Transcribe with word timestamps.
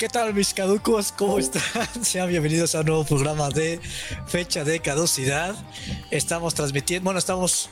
¿Qué 0.00 0.08
tal 0.08 0.32
mis 0.32 0.54
caducos? 0.54 1.12
¿Cómo 1.12 1.38
están? 1.38 1.62
Sean 2.02 2.26
bienvenidos 2.26 2.74
a 2.74 2.80
un 2.80 2.86
nuevo 2.86 3.04
programa 3.04 3.50
de 3.50 3.78
fecha 4.26 4.64
de 4.64 4.80
caducidad. 4.80 5.54
Estamos 6.10 6.54
transmitiendo, 6.54 7.04
bueno, 7.04 7.18
estamos 7.18 7.68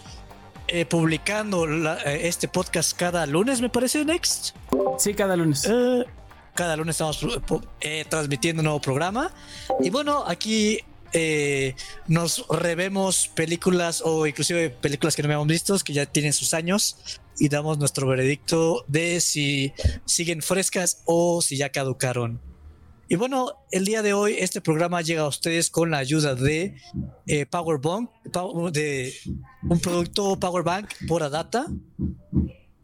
eh, 0.67 0.85
publicando 0.85 1.67
eh, 1.67 2.29
este 2.29 2.47
podcast 2.47 2.95
cada 2.95 3.25
lunes, 3.25 3.63
me 3.63 3.71
parece, 3.71 4.05
Next. 4.05 4.51
Sí, 4.99 5.15
cada 5.15 5.37
lunes. 5.37 5.65
Eh, 5.65 6.05
cada 6.53 6.77
lunes 6.77 6.97
estamos 6.97 7.27
transmitiendo 8.11 8.61
un 8.61 8.65
nuevo 8.65 8.81
programa. 8.83 9.33
Y 9.81 9.89
bueno, 9.89 10.23
aquí 10.27 10.81
nos 12.09 12.47
revemos 12.51 13.29
películas 13.29 14.03
o 14.05 14.27
inclusive 14.27 14.69
películas 14.69 15.17
que 15.17 15.23
no 15.23 15.29
habíamos 15.29 15.47
visto, 15.47 15.79
que 15.79 15.95
ya 15.95 16.05
tienen 16.05 16.35
sus 16.35 16.53
años 16.53 17.23
y 17.39 17.49
damos 17.49 17.79
nuestro 17.79 18.07
veredicto 18.07 18.85
de 18.89 19.21
si 19.21 19.73
siguen 20.05 20.43
frescas 20.43 21.03
o 21.05 21.43
si 21.43 21.57
ya 21.57 21.71
caducaron. 21.71 22.41
Y 23.11 23.17
bueno, 23.17 23.53
el 23.71 23.87
día 23.87 24.03
de 24.03 24.13
hoy 24.13 24.37
este 24.39 24.61
programa 24.61 25.01
llega 25.01 25.23
a 25.23 25.29
ustedes 25.29 25.71
con 25.71 25.91
la 25.91 25.99
ayuda 25.99 26.35
de 26.35 26.77
eh, 27.27 27.47
Powerbank, 27.47 28.11
de 28.73 29.15
un 29.63 29.81
producto 29.81 30.39
Powerbank 30.39 30.91
por 31.07 31.23
Adata 31.23 31.67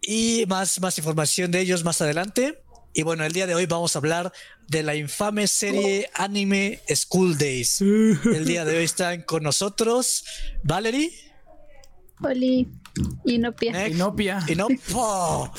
y 0.01 0.45
más, 0.49 0.81
más 0.81 0.97
información 0.97 1.51
de 1.51 1.61
ellos 1.61 1.85
más 1.85 2.01
adelante. 2.01 2.63
Y 2.95 3.03
bueno, 3.03 3.25
el 3.25 3.33
día 3.33 3.47
de 3.47 3.55
hoy 3.55 3.67
vamos 3.67 3.97
a 3.97 3.99
hablar 3.99 4.33
de 4.69 4.83
la 4.83 4.95
infame 4.95 5.47
serie 5.47 6.09
anime 6.15 6.81
School 6.89 7.37
Days. 7.37 7.83
El 7.83 8.47
día 8.47 8.65
de 8.65 8.79
hoy 8.79 8.85
están 8.85 9.23
con 9.23 9.43
nosotros 9.43 10.25
Valerie. 10.63 11.13
Oli. 12.23 12.69
Inopia. 13.25 13.89
Inopia. 13.89 14.45
Inopia. 14.49 15.51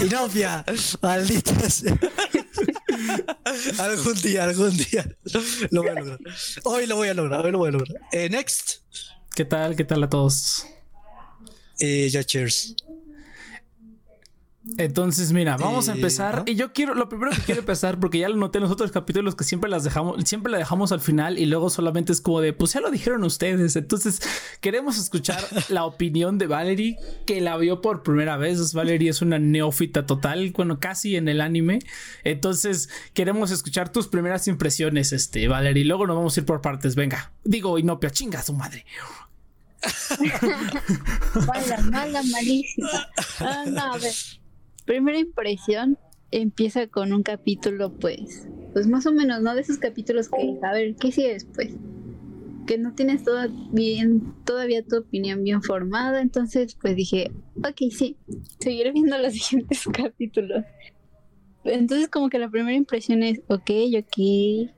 Inopia. 0.00 0.64
Malditas. 1.00 1.84
algún 3.78 4.14
día, 4.22 4.44
algún 4.44 4.76
día. 4.76 5.16
Lo 5.70 5.82
voy 5.82 5.90
a 5.90 5.94
lograr. 5.94 6.18
Hoy 6.64 6.86
lo 6.86 6.96
voy 6.96 7.08
a 7.08 7.14
lograr. 7.14 7.44
Hoy 7.46 7.52
lo 7.52 7.58
voy 7.58 7.68
a 7.68 7.72
lograr. 7.72 8.00
Eh, 8.12 8.28
next. 8.28 8.82
¿Qué 9.34 9.44
tal? 9.44 9.76
¿Qué 9.76 9.84
tal 9.84 10.02
a 10.02 10.08
todos? 10.08 10.66
Eh, 11.78 12.08
ya, 12.10 12.22
cheers. 12.24 12.76
Entonces, 14.78 15.32
mira, 15.32 15.56
vamos 15.56 15.88
a 15.88 15.92
empezar. 15.92 16.44
Y 16.46 16.54
yo 16.54 16.72
quiero, 16.72 16.94
lo 16.94 17.08
primero 17.08 17.32
que 17.32 17.42
quiero 17.42 17.60
empezar, 17.60 17.98
porque 17.98 18.20
ya 18.20 18.28
lo 18.28 18.36
noté 18.36 18.58
en 18.58 18.62
los 18.62 18.70
otros 18.70 18.92
capítulos 18.92 19.34
que 19.34 19.42
siempre 19.42 19.68
las 19.68 19.82
dejamos, 19.82 20.22
siempre 20.24 20.52
la 20.52 20.58
dejamos 20.58 20.92
al 20.92 21.00
final 21.00 21.36
y 21.38 21.46
luego 21.46 21.68
solamente 21.68 22.12
es 22.12 22.20
como 22.20 22.40
de, 22.40 22.52
pues 22.52 22.72
ya 22.72 22.80
lo 22.80 22.90
dijeron 22.90 23.24
ustedes. 23.24 23.74
Entonces, 23.74 24.20
queremos 24.60 24.98
escuchar 24.98 25.44
la 25.68 25.84
opinión 25.84 26.38
de 26.38 26.46
Valerie, 26.46 26.96
que 27.26 27.40
la 27.40 27.56
vio 27.56 27.80
por 27.80 28.04
primera 28.04 28.36
vez. 28.36 28.72
Valerie 28.72 29.10
es 29.10 29.20
una 29.20 29.40
neófita 29.40 30.06
total, 30.06 30.52
bueno, 30.56 30.78
casi 30.78 31.16
en 31.16 31.26
el 31.26 31.40
anime. 31.40 31.80
Entonces, 32.22 32.88
queremos 33.14 33.50
escuchar 33.50 33.90
tus 33.90 34.06
primeras 34.06 34.46
impresiones, 34.46 35.12
este, 35.12 35.48
Valerie. 35.48 35.84
Luego 35.84 36.06
nos 36.06 36.16
vamos 36.16 36.36
a 36.36 36.40
ir 36.40 36.46
por 36.46 36.60
partes. 36.60 36.94
Venga, 36.94 37.32
digo, 37.42 37.78
Inopia, 37.78 38.10
chinga 38.10 38.38
a 38.38 38.42
su 38.44 38.52
madre. 38.52 38.86
mala, 41.46 41.78
mala, 41.78 42.22
malísima. 42.22 43.08
Ah, 43.40 43.64
no, 43.66 43.94
a 43.94 43.98
ver 43.98 44.14
primera 44.82 45.18
impresión 45.18 45.98
empieza 46.30 46.86
con 46.86 47.12
un 47.12 47.22
capítulo, 47.22 47.92
pues, 47.92 48.48
pues 48.72 48.86
más 48.86 49.06
o 49.06 49.12
menos, 49.12 49.42
¿no? 49.42 49.54
De 49.54 49.60
esos 49.60 49.78
capítulos 49.78 50.28
que, 50.28 50.58
a 50.62 50.72
ver, 50.72 50.96
¿qué 50.96 51.12
sigue 51.12 51.34
después? 51.34 51.74
Que 52.66 52.78
no 52.78 52.94
tienes 52.94 53.22
bien, 53.70 54.34
todavía 54.44 54.82
tu 54.84 54.96
opinión 54.96 55.44
bien 55.44 55.62
formada, 55.62 56.20
entonces 56.20 56.76
pues 56.80 56.96
dije, 56.96 57.30
ok, 57.56 57.90
sí, 57.90 58.16
seguiré 58.58 58.92
viendo 58.92 59.18
los 59.18 59.32
siguientes 59.38 59.84
capítulos. 59.92 60.64
Entonces 61.64 62.08
como 62.08 62.28
que 62.28 62.38
la 62.38 62.50
primera 62.50 62.76
impresión 62.76 63.22
es, 63.22 63.40
ok, 63.48 63.70
ok, 63.98 64.70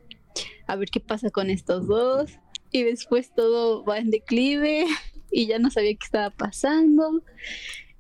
a 0.67 0.77
ver 0.77 0.89
qué 0.91 1.01
pasa 1.01 1.31
con 1.31 1.51
estos 1.51 1.87
dos, 1.87 2.31
y 2.73 2.83
después 2.83 3.33
todo 3.35 3.85
va 3.85 3.99
en 3.99 4.11
declive, 4.11 4.87
y 5.31 5.47
ya 5.47 5.59
no 5.59 5.71
sabía 5.71 5.93
qué 5.93 6.05
estaba 6.05 6.31
pasando, 6.31 7.23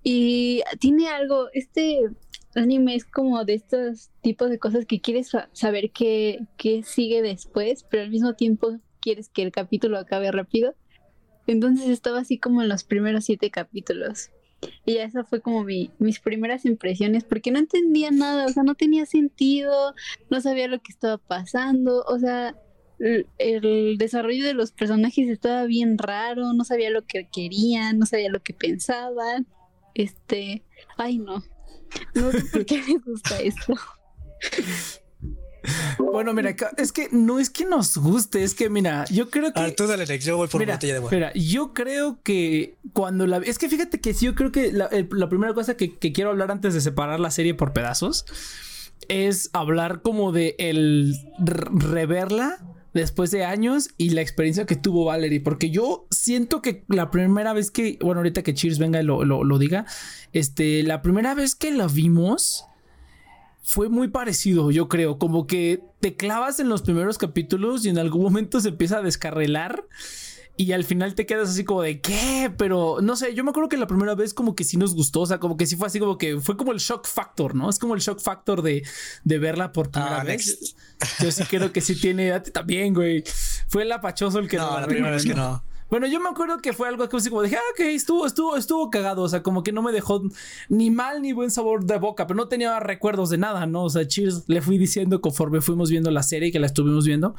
y 0.04 0.62
tiene 0.78 1.08
algo, 1.08 1.48
este 1.54 2.02
anime 2.54 2.94
es 2.94 3.06
como 3.06 3.44
de 3.44 3.54
estos 3.54 4.10
tipos 4.20 4.50
de 4.50 4.58
cosas 4.58 4.84
que 4.84 5.00
quieres 5.00 5.32
saber 5.52 5.90
qué, 5.90 6.46
sigue 6.84 7.22
después, 7.22 7.84
pero 7.90 8.02
al 8.02 8.10
mismo 8.10 8.34
tiempo 8.34 8.78
quieres 9.00 9.30
que 9.30 9.42
el 9.42 9.50
capítulo 9.50 9.98
acabe 9.98 10.30
rápido. 10.30 10.74
Entonces 11.46 11.88
estaba 11.88 12.20
así 12.20 12.38
como 12.38 12.62
en 12.62 12.68
los 12.68 12.84
primeros 12.84 13.24
siete 13.24 13.50
capítulos. 13.50 14.30
Y 14.84 14.98
esa 14.98 15.24
fue 15.24 15.40
como 15.40 15.64
mis 15.64 16.20
primeras 16.20 16.64
impresiones, 16.66 17.24
porque 17.24 17.50
no 17.50 17.58
entendía 17.58 18.10
nada, 18.10 18.46
o 18.46 18.48
sea, 18.48 18.62
no 18.62 18.74
tenía 18.74 19.06
sentido, 19.06 19.94
no 20.30 20.40
sabía 20.40 20.68
lo 20.68 20.80
que 20.80 20.92
estaba 20.92 21.18
pasando, 21.18 22.02
o 22.06 22.18
sea, 22.18 22.54
el 23.38 23.96
desarrollo 23.98 24.44
de 24.46 24.54
los 24.54 24.72
personajes 24.72 25.28
estaba 25.28 25.64
bien 25.64 25.98
raro, 25.98 26.52
no 26.52 26.64
sabía 26.64 26.90
lo 26.90 27.04
que 27.06 27.28
querían, 27.30 27.98
no 27.98 28.06
sabía 28.06 28.30
lo 28.30 28.42
que 28.42 28.54
pensaban. 28.54 29.46
Este, 29.94 30.64
ay 30.96 31.18
no, 31.18 31.44
no 32.14 32.32
sé 32.32 32.44
por 32.52 32.66
qué 32.66 32.82
me 32.82 32.98
gusta 32.98 33.40
esto. 33.40 33.74
Bueno, 35.98 36.34
mira, 36.34 36.54
es 36.76 36.92
que 36.92 37.08
no 37.10 37.38
es 37.38 37.50
que 37.50 37.64
nos 37.64 37.96
guste, 37.96 38.42
es 38.44 38.54
que 38.54 38.68
mira, 38.68 39.04
yo 39.06 39.30
creo 39.30 39.52
que. 39.52 39.60
Ah, 39.60 39.70
tú 39.74 39.86
dale, 39.86 40.06
yo 40.18 40.36
voy 40.36 40.48
por 40.48 40.60
mira, 40.60 40.74
botella 40.74 40.94
de 40.94 40.98
agua. 40.98 41.10
Mira, 41.10 41.32
yo 41.34 41.72
creo 41.72 42.20
que 42.22 42.76
cuando 42.92 43.26
la. 43.26 43.38
Es 43.38 43.58
que 43.58 43.68
fíjate 43.68 44.00
que 44.00 44.14
sí, 44.14 44.26
yo 44.26 44.34
creo 44.34 44.52
que 44.52 44.72
la, 44.72 44.88
primera 45.28 45.54
cosa 45.54 45.76
que, 45.76 45.96
quiero 45.98 46.30
hablar 46.30 46.50
antes 46.50 46.74
de 46.74 46.80
separar 46.80 47.20
la 47.20 47.30
serie 47.30 47.54
por 47.54 47.72
pedazos 47.72 48.26
es 49.08 49.50
hablar 49.52 50.02
como 50.02 50.32
de 50.32 50.54
el 50.58 51.14
reverla 51.38 52.58
después 52.94 53.30
de 53.32 53.44
años 53.44 53.90
y 53.98 54.10
la 54.10 54.22
experiencia 54.22 54.66
que 54.66 54.76
tuvo 54.76 55.04
Valerie, 55.04 55.40
porque 55.40 55.70
yo 55.70 56.06
siento 56.10 56.62
que 56.62 56.84
la 56.88 57.10
primera 57.10 57.52
vez 57.52 57.70
que, 57.70 57.98
bueno, 58.00 58.20
ahorita 58.20 58.42
que 58.42 58.54
Cheers 58.54 58.78
venga 58.78 59.02
y 59.02 59.04
lo, 59.04 59.24
lo, 59.24 59.58
diga, 59.58 59.84
este, 60.32 60.82
la 60.84 61.02
primera 61.02 61.34
vez 61.34 61.54
que 61.54 61.72
la 61.72 61.88
vimos 61.88 62.64
fue 63.62 63.88
muy 63.88 64.08
parecido, 64.08 64.70
yo 64.70 64.88
creo, 64.88 65.18
como 65.18 65.46
que 65.46 65.82
te 66.00 66.16
clavas 66.16 66.60
en 66.60 66.68
los 66.68 66.82
primeros 66.82 67.18
capítulos 67.18 67.84
y 67.84 67.88
en 67.88 67.98
algún 67.98 68.22
momento 68.22 68.60
se 68.60 68.68
empieza 68.68 68.98
a 68.98 69.02
descarrelar 69.02 69.84
y 70.56 70.72
al 70.72 70.84
final 70.84 71.14
te 71.14 71.26
quedas 71.26 71.48
así 71.50 71.64
como 71.64 71.82
de 71.82 72.00
qué, 72.00 72.52
pero 72.56 72.98
no 73.02 73.16
sé, 73.16 73.34
yo 73.34 73.42
me 73.42 73.50
acuerdo 73.50 73.68
que 73.68 73.76
la 73.76 73.88
primera 73.88 74.14
vez 74.14 74.32
como 74.34 74.54
que 74.54 74.62
sí 74.62 74.76
nos 74.76 74.94
gustó, 74.94 75.22
o 75.22 75.26
sea, 75.26 75.38
como 75.40 75.56
que 75.56 75.66
sí 75.66 75.74
fue 75.76 75.88
así 75.88 75.98
como 75.98 76.16
que 76.16 76.40
fue 76.40 76.56
como 76.56 76.70
el 76.72 76.78
shock 76.78 77.06
factor, 77.06 77.54
¿no? 77.54 77.68
Es 77.68 77.78
como 77.78 77.94
el 77.94 78.00
shock 78.00 78.20
factor 78.20 78.62
de, 78.62 78.86
de 79.24 79.38
verla 79.38 79.72
por 79.72 79.90
primera 79.90 80.20
ah, 80.20 80.24
vez. 80.24 80.76
Yo 81.20 81.32
sí 81.32 81.42
creo 81.44 81.72
que 81.72 81.80
sí 81.80 81.94
tiene, 82.00 82.32
a 82.32 82.42
ti 82.42 82.52
también, 82.52 82.94
güey. 82.94 83.24
Fue 83.68 83.82
el 83.82 83.90
apachoso 83.90 84.38
el 84.38 84.48
que 84.48 84.56
no. 84.56 84.78
la 84.78 84.86
primera 84.86 85.10
vez 85.10 85.24
que 85.24 85.34
no. 85.34 85.62
Bueno, 85.90 86.06
yo 86.06 86.18
me 86.18 86.28
acuerdo 86.28 86.58
que 86.58 86.72
fue 86.72 86.88
algo 86.88 87.04
así 87.04 87.28
como 87.28 87.42
dije, 87.42 87.56
ah, 87.56 87.72
ok, 87.72 87.80
estuvo, 87.80 88.26
estuvo, 88.26 88.56
estuvo 88.56 88.90
cagado. 88.90 89.22
O 89.22 89.28
sea, 89.28 89.42
como 89.42 89.62
que 89.62 89.70
no 89.70 89.82
me 89.82 89.92
dejó 89.92 90.22
ni 90.68 90.90
mal 90.90 91.22
ni 91.22 91.32
buen 91.32 91.50
sabor 91.50 91.84
de 91.84 91.98
boca, 91.98 92.26
pero 92.26 92.36
no 92.36 92.48
tenía 92.48 92.80
recuerdos 92.80 93.30
de 93.30 93.38
nada, 93.38 93.66
¿no? 93.66 93.84
O 93.84 93.90
sea, 93.90 94.06
Cheers 94.06 94.44
le 94.48 94.62
fui 94.62 94.78
diciendo 94.78 95.20
conforme 95.20 95.60
fuimos 95.60 95.90
viendo 95.90 96.10
la 96.10 96.22
serie 96.22 96.50
que 96.50 96.58
la 96.58 96.66
estuvimos 96.66 97.06
viendo. 97.06 97.34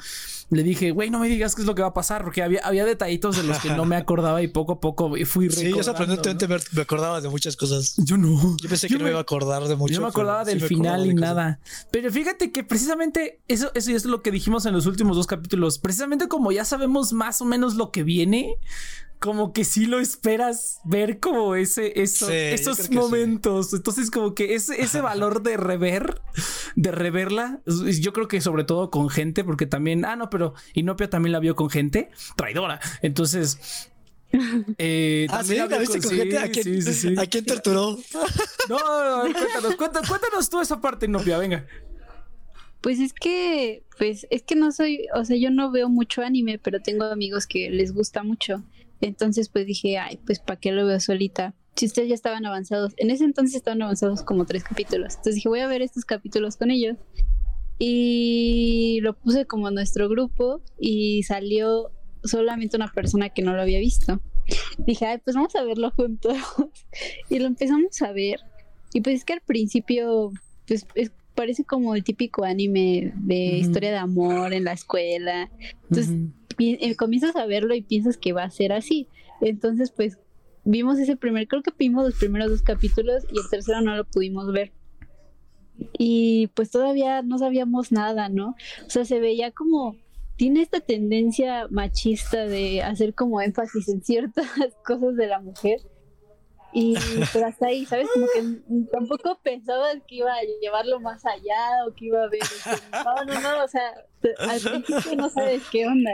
Le 0.49 0.61
dije, 0.61 0.91
güey, 0.91 1.09
no 1.09 1.19
me 1.19 1.27
digas 1.27 1.55
qué 1.55 1.61
es 1.61 1.67
lo 1.67 1.73
que 1.73 1.81
va 1.81 1.89
a 1.89 1.93
pasar, 1.93 2.23
porque 2.23 2.43
había, 2.43 2.61
había 2.63 2.85
detallitos 2.85 3.35
de 3.35 3.43
los 3.43 3.57
que 3.59 3.69
no 3.69 3.85
me 3.85 3.95
acordaba 3.97 4.43
y 4.43 4.47
poco 4.47 4.73
a 4.73 4.79
poco 4.79 5.13
fui 5.25 5.49
Sí, 5.49 5.71
yo 5.71 5.83
sorprendentemente 5.83 6.47
me 6.47 6.81
acordaba 6.81 7.19
de 7.19 7.29
muchas 7.29 7.55
cosas. 7.57 7.95
Yo 7.97 8.17
no. 8.17 8.55
Yo 8.57 8.69
pensé 8.69 8.87
que 8.87 8.97
no 8.97 9.03
me 9.03 9.09
iba 9.09 9.19
a 9.19 9.23
acordar 9.23 9.63
de 9.67 9.75
mucho. 9.75 9.95
Yo 9.95 10.01
me 10.01 10.07
acordaba 10.07 10.43
del 10.45 10.61
final 10.61 11.05
y 11.07 11.13
nada. 11.15 11.59
Pero 11.91 12.11
fíjate 12.11 12.51
que 12.51 12.63
precisamente 12.63 13.41
eso, 13.47 13.71
eso 13.73 13.91
es 13.91 14.05
lo 14.05 14.21
que 14.21 14.31
dijimos 14.31 14.65
en 14.65 14.73
los 14.73 14.85
últimos 14.85 15.17
dos 15.17 15.27
capítulos. 15.27 15.79
Precisamente 15.79 16.27
como 16.27 16.51
ya 16.51 16.65
sabemos 16.65 17.11
más 17.11 17.41
o 17.41 17.45
menos 17.45 17.75
lo 17.75 17.91
que 17.91 18.03
viene, 18.03 18.57
como 19.19 19.53
que 19.53 19.63
sí 19.63 19.85
lo 19.85 19.99
esperas 19.99 20.79
ver 20.83 21.19
como 21.19 21.55
ese, 21.55 21.93
esos 22.01 22.91
momentos. 22.91 23.73
Entonces, 23.73 24.11
como 24.11 24.35
que 24.35 24.55
ese, 24.55 24.81
ese 24.81 25.01
valor 25.01 25.41
de 25.41 25.57
rever, 25.57 26.21
de 26.75 26.91
reverla, 26.91 27.61
yo 27.65 28.13
creo 28.13 28.27
que 28.27 28.41
sobre 28.41 28.63
todo 28.63 28.91
con 28.91 29.09
gente, 29.09 29.43
porque 29.43 29.65
también, 29.65 30.05
ah, 30.05 30.15
no, 30.15 30.29
pero 30.29 30.53
Inopia 30.73 31.09
también 31.09 31.31
la 31.31 31.39
vio 31.39 31.55
con 31.55 31.69
gente 31.69 32.09
traidora. 32.35 32.79
Entonces, 33.01 33.89
eh, 34.77 35.27
ah, 35.29 35.43
sí, 35.43 35.55
la 35.55 35.77
viste 35.77 36.01
con, 36.01 36.11
gente. 36.11 36.37
¿A 36.37 36.49
quién, 36.49 37.19
¿A 37.19 37.25
quién 37.25 37.45
torturó? 37.45 37.97
No, 38.69 38.77
cuéntanos, 39.21 39.75
cuéntanos, 39.75 40.09
cuéntanos 40.09 40.49
tú 40.49 40.59
esa 40.59 40.81
parte, 40.81 41.05
Inopia, 41.05 41.37
venga. 41.37 41.67
Pues 42.81 42.99
es 42.99 43.13
que, 43.13 43.83
pues 43.97 44.27
es 44.29 44.43
que 44.43 44.55
no 44.55 44.71
soy, 44.71 45.07
o 45.15 45.23
sea, 45.25 45.37
yo 45.37 45.49
no 45.51 45.71
veo 45.71 45.89
mucho 45.89 46.21
anime, 46.21 46.59
pero 46.59 46.79
tengo 46.81 47.05
amigos 47.05 47.47
que 47.47 47.69
les 47.69 47.93
gusta 47.93 48.23
mucho. 48.23 48.63
Entonces 49.01 49.49
pues 49.49 49.65
dije, 49.65 49.97
ay, 49.97 50.17
pues 50.25 50.39
¿para 50.39 50.59
qué 50.59 50.71
lo 50.71 50.85
veo 50.85 50.99
solita? 50.99 51.53
Si 51.75 51.85
ustedes 51.85 52.07
ya 52.09 52.15
estaban 52.15 52.45
avanzados, 52.45 52.93
en 52.97 53.11
ese 53.11 53.25
entonces 53.25 53.55
estaban 53.55 53.81
avanzados 53.81 54.23
como 54.23 54.45
tres 54.45 54.63
capítulos. 54.63 55.09
Entonces 55.15 55.35
dije, 55.35 55.49
voy 55.49 55.59
a 55.59 55.67
ver 55.67 55.81
estos 55.81 56.05
capítulos 56.05 56.55
con 56.55 56.71
ellos. 56.71 56.97
Y 57.77 58.99
lo 59.01 59.13
puse 59.13 59.45
como 59.45 59.69
nuestro 59.71 60.07
grupo 60.07 60.61
y 60.79 61.23
salió 61.23 61.91
solamente 62.23 62.77
una 62.77 62.91
persona 62.91 63.29
que 63.29 63.41
no 63.41 63.53
lo 63.53 63.61
había 63.61 63.79
visto. 63.79 64.21
Dije, 64.77 65.05
ay, 65.05 65.17
pues 65.23 65.35
vamos 65.35 65.55
a 65.55 65.63
verlo 65.63 65.91
juntos. 65.91 66.37
y 67.29 67.39
lo 67.39 67.47
empezamos 67.47 68.01
a 68.01 68.11
ver. 68.13 68.39
Y 68.93 69.01
pues 69.01 69.17
es 69.17 69.25
que 69.25 69.33
al 69.33 69.41
principio, 69.41 70.31
pues 70.67 70.87
es 70.95 71.11
parece 71.35 71.65
como 71.65 71.95
el 71.95 72.03
típico 72.05 72.45
anime 72.45 73.11
de 73.17 73.47
Ujú. 73.47 73.55
historia 73.57 73.91
de 73.91 73.97
amor 73.97 74.53
en 74.53 74.63
la 74.63 74.71
escuela. 74.71 75.51
Entonces, 75.89 76.13
pi- 76.13 76.13
eh, 76.13 76.44
comienzas 76.97 77.35
a 77.35 77.45
verlo 77.45 77.75
y 77.75 77.81
piensas 77.81 78.17
que 78.17 78.33
va 78.33 78.43
a 78.43 78.49
ser 78.49 78.71
así. 78.71 79.07
Entonces, 79.41 79.91
pues 79.91 80.19
vimos 80.65 80.99
ese 80.99 81.15
primer, 81.15 81.47
creo 81.47 81.61
que 81.61 81.71
vimos 81.77 82.03
los 82.03 82.15
primeros 82.15 82.49
dos 82.49 82.61
capítulos 82.61 83.23
y 83.31 83.39
el 83.39 83.49
tercero 83.49 83.81
no 83.81 83.95
lo 83.95 84.03
pudimos 84.03 84.51
ver. 84.51 84.73
Y 85.97 86.47
pues 86.47 86.71
todavía 86.71 87.21
no 87.21 87.37
sabíamos 87.37 87.91
nada, 87.91 88.29
¿no? 88.29 88.55
O 88.85 88.89
sea, 88.89 89.05
se 89.05 89.19
veía 89.19 89.51
como, 89.51 89.95
tiene 90.37 90.61
esta 90.61 90.79
tendencia 90.79 91.67
machista 91.69 92.45
de 92.45 92.81
hacer 92.81 93.13
como 93.13 93.41
énfasis 93.41 93.87
en 93.89 94.01
ciertas 94.01 94.47
cosas 94.85 95.15
de 95.15 95.27
la 95.27 95.39
mujer. 95.39 95.79
Y 96.77 96.95
pero 97.31 97.47
hasta 97.47 97.67
ahí, 97.67 97.85
¿sabes? 97.85 98.09
Como 98.13 98.27
que 98.27 98.87
tampoco 98.91 99.39
pensabas 99.41 99.95
que 100.07 100.15
iba 100.15 100.33
a 100.33 100.41
llevarlo 100.61 100.99
más 100.99 101.25
allá 101.25 101.85
o 101.87 101.93
que 101.93 102.05
iba 102.05 102.21
a 102.21 102.27
ver. 102.27 102.41
No, 102.91 103.23
no, 103.23 103.39
no, 103.39 103.63
o 103.63 103.67
sea, 103.67 103.93
al 104.39 104.59
principio 104.59 105.15
no 105.15 105.29
sabes 105.29 105.63
qué 105.71 105.87
onda. 105.87 106.11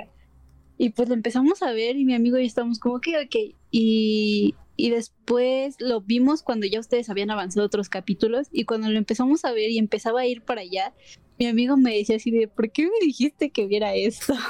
Y 0.84 0.90
pues 0.90 1.08
lo 1.10 1.14
empezamos 1.14 1.62
a 1.62 1.72
ver 1.74 1.96
y 1.96 2.06
mi 2.06 2.16
amigo 2.16 2.40
y 2.40 2.42
yo 2.42 2.48
estábamos 2.48 2.80
como 2.80 3.00
que, 3.02 3.16
ok. 3.20 3.36
Y, 3.70 4.56
y 4.76 4.90
después 4.90 5.76
lo 5.80 6.02
vimos 6.02 6.42
cuando 6.42 6.66
ya 6.66 6.80
ustedes 6.80 7.08
habían 7.12 7.30
avanzado 7.30 7.64
otros 7.68 7.88
capítulos 7.88 8.48
y 8.52 8.66
cuando 8.66 8.90
lo 8.90 8.98
empezamos 8.98 9.46
a 9.46 9.52
ver 9.52 9.70
y 9.70 9.78
empezaba 9.78 10.22
a 10.22 10.26
ir 10.26 10.42
para 10.42 10.62
allá, 10.62 10.92
mi 11.38 11.46
amigo 11.46 11.78
me 11.78 11.96
decía 11.96 12.16
así 12.16 12.32
de, 12.32 12.48
¿por 12.48 12.72
qué 12.72 12.86
me 12.86 13.06
dijiste 13.06 13.52
que 13.52 13.68
viera 13.68 13.94
esto? 13.94 14.34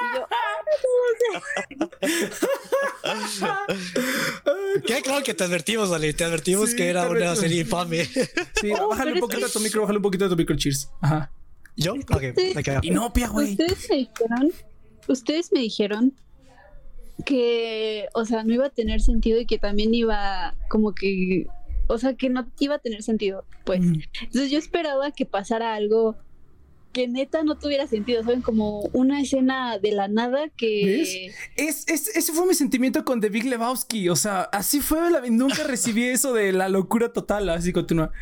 Y 0.00 0.16
yo, 0.18 0.26
Queda 4.86 5.00
claro 5.02 5.24
que 5.24 5.34
te 5.34 5.44
advertimos, 5.44 5.90
Ale. 5.92 6.12
Te 6.12 6.24
advertimos 6.24 6.70
Sí, 6.70 6.76
que 6.76 6.88
era 6.88 7.08
una 7.08 7.34
serie 7.36 7.60
infame. 7.62 8.04
Sí, 8.60 8.72
Oh, 8.78 8.88
bájale 8.88 9.12
un 9.14 9.20
poquito 9.20 9.40
que- 9.40 9.46
a 9.46 9.48
tu 9.48 9.60
micro, 9.60 9.82
bájale 9.82 9.98
un 9.98 10.02
poquito 10.02 10.24
a 10.24 10.28
tu 10.28 10.36
micro, 10.36 10.56
cheers. 10.56 10.90
Ajá. 11.00 11.30
¿Yo? 11.76 11.92
Ok, 11.94 12.22
me 12.54 12.62
queda. 12.62 12.80
Inopia, 12.82 13.28
güey. 13.28 13.50
Ustedes 13.52 13.86
me 13.90 13.96
dijeron, 13.96 14.52
ustedes 15.08 15.52
me 15.52 15.60
dijeron 15.60 16.12
que, 17.24 18.06
o 18.14 18.24
sea, 18.24 18.44
no 18.44 18.54
iba 18.54 18.66
a 18.66 18.70
tener 18.70 19.00
sentido 19.00 19.40
y 19.40 19.46
que 19.46 19.58
también 19.58 19.94
iba 19.94 20.54
como 20.68 20.94
que, 20.94 21.46
o 21.88 21.98
sea, 21.98 22.14
que 22.14 22.28
no 22.28 22.46
iba 22.58 22.74
a 22.76 22.78
tener 22.78 23.02
sentido, 23.02 23.44
pues. 23.64 23.80
Mm. 23.80 24.00
Entonces 24.22 24.50
yo 24.50 24.58
esperaba 24.58 25.10
que 25.12 25.24
pasara 25.26 25.74
algo 25.74 26.16
que 26.92 27.08
neta 27.08 27.42
no 27.42 27.58
tuviera 27.58 27.86
sentido, 27.86 28.22
¿saben? 28.22 28.40
Como 28.40 28.80
una 28.94 29.20
escena 29.20 29.78
de 29.78 29.92
la 29.92 30.08
nada 30.08 30.48
que... 30.56 31.26
Es, 31.54 31.84
es, 31.88 32.08
ese 32.16 32.32
fue 32.32 32.46
mi 32.46 32.54
sentimiento 32.54 33.04
con 33.04 33.20
The 33.20 33.28
Big 33.28 33.44
Lebowski. 33.44 34.08
O 34.08 34.16
sea, 34.16 34.42
así 34.44 34.80
fue. 34.80 35.10
la- 35.10 35.20
nunca 35.28 35.62
recibí 35.64 36.04
eso 36.04 36.32
de 36.32 36.52
la 36.54 36.70
locura 36.70 37.12
total. 37.12 37.50
Así 37.50 37.70
continúa. 37.70 38.12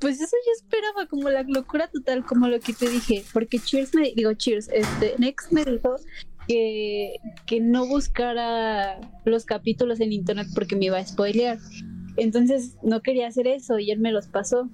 Pues 0.00 0.20
eso 0.20 0.34
yo 0.46 0.52
esperaba, 0.56 1.06
como 1.06 1.28
la 1.28 1.42
locura 1.42 1.88
total, 1.88 2.24
como 2.24 2.48
lo 2.48 2.58
que 2.58 2.72
te 2.72 2.88
dije, 2.88 3.22
porque 3.34 3.58
Cheers 3.58 3.94
me, 3.94 4.12
digo 4.14 4.32
Cheers, 4.32 4.70
este, 4.72 5.14
Next 5.18 5.52
me 5.52 5.62
dijo 5.64 5.96
que, 6.48 7.16
que 7.46 7.60
no 7.60 7.86
buscara 7.86 8.98
los 9.26 9.44
capítulos 9.44 10.00
en 10.00 10.12
internet 10.12 10.48
porque 10.54 10.74
me 10.74 10.86
iba 10.86 10.96
a 10.98 11.06
spoilear. 11.06 11.58
Entonces 12.16 12.76
no 12.82 13.02
quería 13.02 13.28
hacer 13.28 13.46
eso 13.46 13.78
y 13.78 13.90
él 13.90 14.00
me 14.00 14.10
los 14.10 14.26
pasó. 14.26 14.70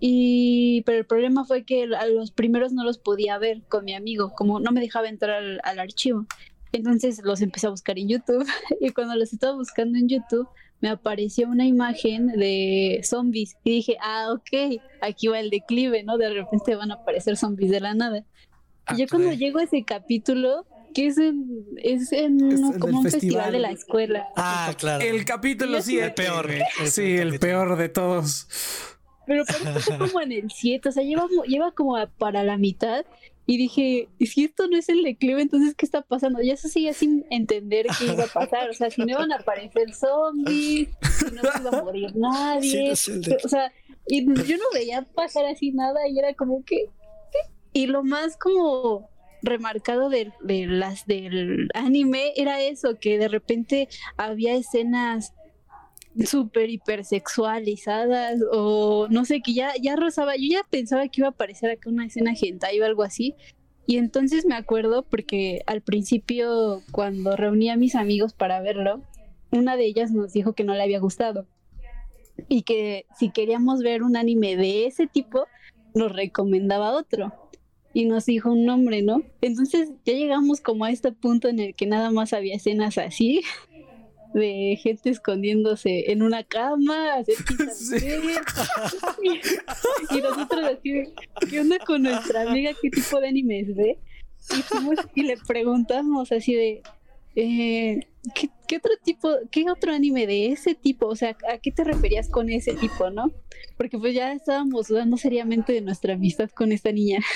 Y, 0.00 0.82
pero 0.86 0.98
el 0.98 1.06
problema 1.06 1.44
fue 1.44 1.64
que 1.64 1.84
a 1.84 2.06
los 2.06 2.32
primeros 2.32 2.72
no 2.72 2.82
los 2.82 2.98
podía 2.98 3.38
ver 3.38 3.62
con 3.68 3.84
mi 3.84 3.94
amigo, 3.94 4.32
como 4.36 4.58
no 4.58 4.72
me 4.72 4.80
dejaba 4.80 5.08
entrar 5.08 5.36
al, 5.36 5.60
al 5.62 5.78
archivo. 5.78 6.26
Entonces 6.72 7.20
los 7.22 7.40
empecé 7.42 7.68
a 7.68 7.70
buscar 7.70 7.96
en 7.96 8.08
YouTube 8.08 8.44
y 8.80 8.90
cuando 8.90 9.14
los 9.14 9.32
estaba 9.32 9.54
buscando 9.54 9.96
en 9.98 10.08
YouTube 10.08 10.48
me 10.82 10.90
apareció 10.90 11.48
una 11.48 11.64
imagen 11.64 12.26
de 12.26 13.00
zombies 13.04 13.56
y 13.64 13.70
dije, 13.70 13.96
ah, 14.02 14.32
ok, 14.32 14.80
aquí 15.00 15.28
va 15.28 15.38
el 15.40 15.48
declive, 15.48 16.02
¿no? 16.02 16.18
De 16.18 16.28
repente 16.28 16.74
van 16.74 16.90
a 16.90 16.94
aparecer 16.94 17.36
zombies 17.38 17.70
de 17.70 17.80
la 17.80 17.94
nada. 17.94 18.24
Ah, 18.84 18.94
Y 18.94 19.00
yo 19.00 19.06
cuando 19.08 19.32
llego 19.32 19.60
a 19.60 19.62
ese 19.62 19.84
capítulo, 19.84 20.66
que 20.92 21.06
es 21.06 21.16
en, 21.18 21.64
es 21.78 22.12
en 22.12 22.52
Es 22.52 22.60
el 22.60 22.78
como 22.80 22.98
un 22.98 23.04
festival. 23.04 23.10
festival. 23.44 23.52
de 23.52 23.58
la 23.60 23.70
escuela. 23.70 24.26
Ah, 24.36 24.74
claro. 24.76 25.02
El 25.02 25.24
capítulo 25.24 25.80
Sí, 25.80 25.92
7. 25.92 26.04
el 26.06 26.12
peor. 26.14 26.50
El 26.50 26.88
Sí, 26.90 27.16
el 27.16 27.38
peor 27.38 27.76
de 27.76 27.88
todos. 27.88 28.48
Pero 29.24 29.44
parece 29.46 29.92
que 29.92 29.98
como 29.98 30.20
en 30.20 30.32
el 30.32 30.50
7, 30.50 30.88
o 30.88 30.92
sea, 30.92 31.04
lleva, 31.04 31.26
lleva 31.46 31.70
como 31.72 31.96
para 32.18 32.42
la 32.42 32.58
mitad. 32.58 33.06
Y 33.44 33.56
dije, 33.56 34.08
¿y 34.18 34.26
si 34.26 34.44
esto 34.44 34.68
no 34.68 34.78
es 34.78 34.88
el 34.88 35.02
declive, 35.02 35.42
entonces 35.42 35.74
qué 35.74 35.84
está 35.84 36.02
pasando? 36.02 36.40
Ya 36.40 36.54
eso 36.54 36.68
seguía 36.68 36.92
sin 36.92 37.26
entender 37.30 37.86
qué 37.98 38.12
iba 38.12 38.24
a 38.24 38.28
pasar. 38.28 38.70
O 38.70 38.74
sea, 38.74 38.90
si 38.90 39.02
no 39.02 39.10
iban 39.10 39.32
a 39.32 39.36
aparecer 39.36 39.92
zombies, 39.94 40.88
si 41.18 41.34
no 41.34 41.42
se 41.42 41.60
iba 41.60 41.70
a 41.70 41.82
morir 41.82 42.10
Sí, 42.12 42.18
nadie. 42.18 42.88
no 42.88 43.36
O 43.44 43.48
sea, 43.48 43.72
y 44.06 44.24
yo 44.24 44.56
no 44.56 44.64
veía 44.72 45.02
pasar 45.02 45.44
así 45.46 45.72
nada 45.72 46.08
y 46.08 46.18
era 46.18 46.34
como 46.34 46.64
que... 46.64 46.86
¿qué? 47.32 47.38
Y 47.72 47.86
lo 47.86 48.04
más 48.04 48.36
como 48.36 49.10
remarcado 49.42 50.08
de, 50.08 50.32
de 50.42 50.66
las 50.66 51.06
del 51.06 51.68
anime 51.74 52.32
era 52.36 52.60
eso, 52.60 52.98
que 53.00 53.18
de 53.18 53.28
repente 53.28 53.88
había 54.16 54.54
escenas 54.54 55.34
súper 56.24 56.70
hipersexualizadas 56.70 58.40
o 58.52 59.08
no 59.08 59.24
sé, 59.24 59.40
que 59.40 59.54
ya, 59.54 59.72
ya 59.80 59.96
rozaba, 59.96 60.36
yo 60.36 60.48
ya 60.50 60.62
pensaba 60.68 61.08
que 61.08 61.20
iba 61.20 61.28
a 61.28 61.30
aparecer 61.30 61.70
acá 61.70 61.88
una 61.88 62.06
escena 62.06 62.34
hentai 62.40 62.80
o 62.80 62.84
algo 62.84 63.02
así. 63.02 63.34
Y 63.86 63.96
entonces 63.96 64.46
me 64.46 64.54
acuerdo 64.54 65.02
porque 65.02 65.62
al 65.66 65.82
principio 65.82 66.82
cuando 66.92 67.36
reuní 67.36 67.70
a 67.70 67.76
mis 67.76 67.94
amigos 67.94 68.32
para 68.32 68.60
verlo, 68.60 69.02
una 69.50 69.76
de 69.76 69.86
ellas 69.86 70.12
nos 70.12 70.32
dijo 70.32 70.54
que 70.54 70.64
no 70.64 70.74
le 70.74 70.82
había 70.82 71.00
gustado 71.00 71.46
y 72.48 72.62
que 72.62 73.06
si 73.18 73.30
queríamos 73.30 73.80
ver 73.80 74.02
un 74.02 74.16
anime 74.16 74.56
de 74.56 74.86
ese 74.86 75.06
tipo, 75.06 75.46
nos 75.94 76.12
recomendaba 76.12 76.92
otro. 76.92 77.32
Y 77.94 78.06
nos 78.06 78.24
dijo 78.24 78.50
un 78.50 78.64
nombre, 78.64 79.02
¿no? 79.02 79.22
Entonces 79.42 79.90
ya 80.06 80.14
llegamos 80.14 80.62
como 80.62 80.86
a 80.86 80.90
este 80.90 81.12
punto 81.12 81.48
en 81.48 81.58
el 81.58 81.74
que 81.74 81.86
nada 81.86 82.10
más 82.10 82.32
había 82.32 82.56
escenas 82.56 82.96
así, 82.96 83.42
de 84.32 84.78
gente 84.82 85.10
escondiéndose 85.10 86.10
en 86.10 86.22
una 86.22 86.44
cama, 86.44 87.22
Sí. 87.74 87.96
y, 89.22 89.30
y 90.18 90.20
nosotros 90.20 90.64
así, 90.64 91.04
¿qué 91.48 91.60
onda 91.60 91.78
con 91.78 92.02
nuestra 92.02 92.42
amiga? 92.50 92.72
¿Qué 92.80 92.90
tipo 92.90 93.20
de 93.20 93.28
animes 93.28 93.74
ve? 93.74 93.98
Y, 94.50 94.62
fuimos 94.62 94.98
y 95.14 95.22
le 95.22 95.36
preguntamos 95.46 96.32
así 96.32 96.54
de, 96.54 96.82
eh, 97.36 98.00
¿qué, 98.34 98.48
qué 98.66 98.76
otro 98.76 98.92
tipo, 99.02 99.30
qué 99.50 99.70
otro 99.70 99.92
anime 99.92 100.26
de 100.26 100.46
ese 100.52 100.74
tipo? 100.74 101.06
O 101.06 101.16
sea, 101.16 101.36
¿a 101.52 101.58
qué 101.58 101.70
te 101.70 101.84
referías 101.84 102.28
con 102.28 102.50
ese 102.50 102.74
tipo, 102.74 103.10
no? 103.10 103.30
Porque 103.76 103.98
pues 103.98 104.14
ya 104.14 104.32
estábamos 104.32 104.88
dudando 104.88 105.16
seriamente 105.16 105.72
de 105.72 105.80
nuestra 105.80 106.14
amistad 106.14 106.50
con 106.50 106.72
esta 106.72 106.92
niña. 106.92 107.20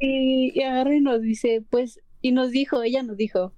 Y, 0.00 0.58
y 0.58 0.62
agarra 0.62 0.96
y 0.96 1.00
nos 1.00 1.20
dice, 1.20 1.62
pues, 1.68 2.00
y 2.22 2.32
nos 2.32 2.50
dijo, 2.50 2.82
ella 2.82 3.02
nos 3.02 3.16
dijo, 3.16 3.52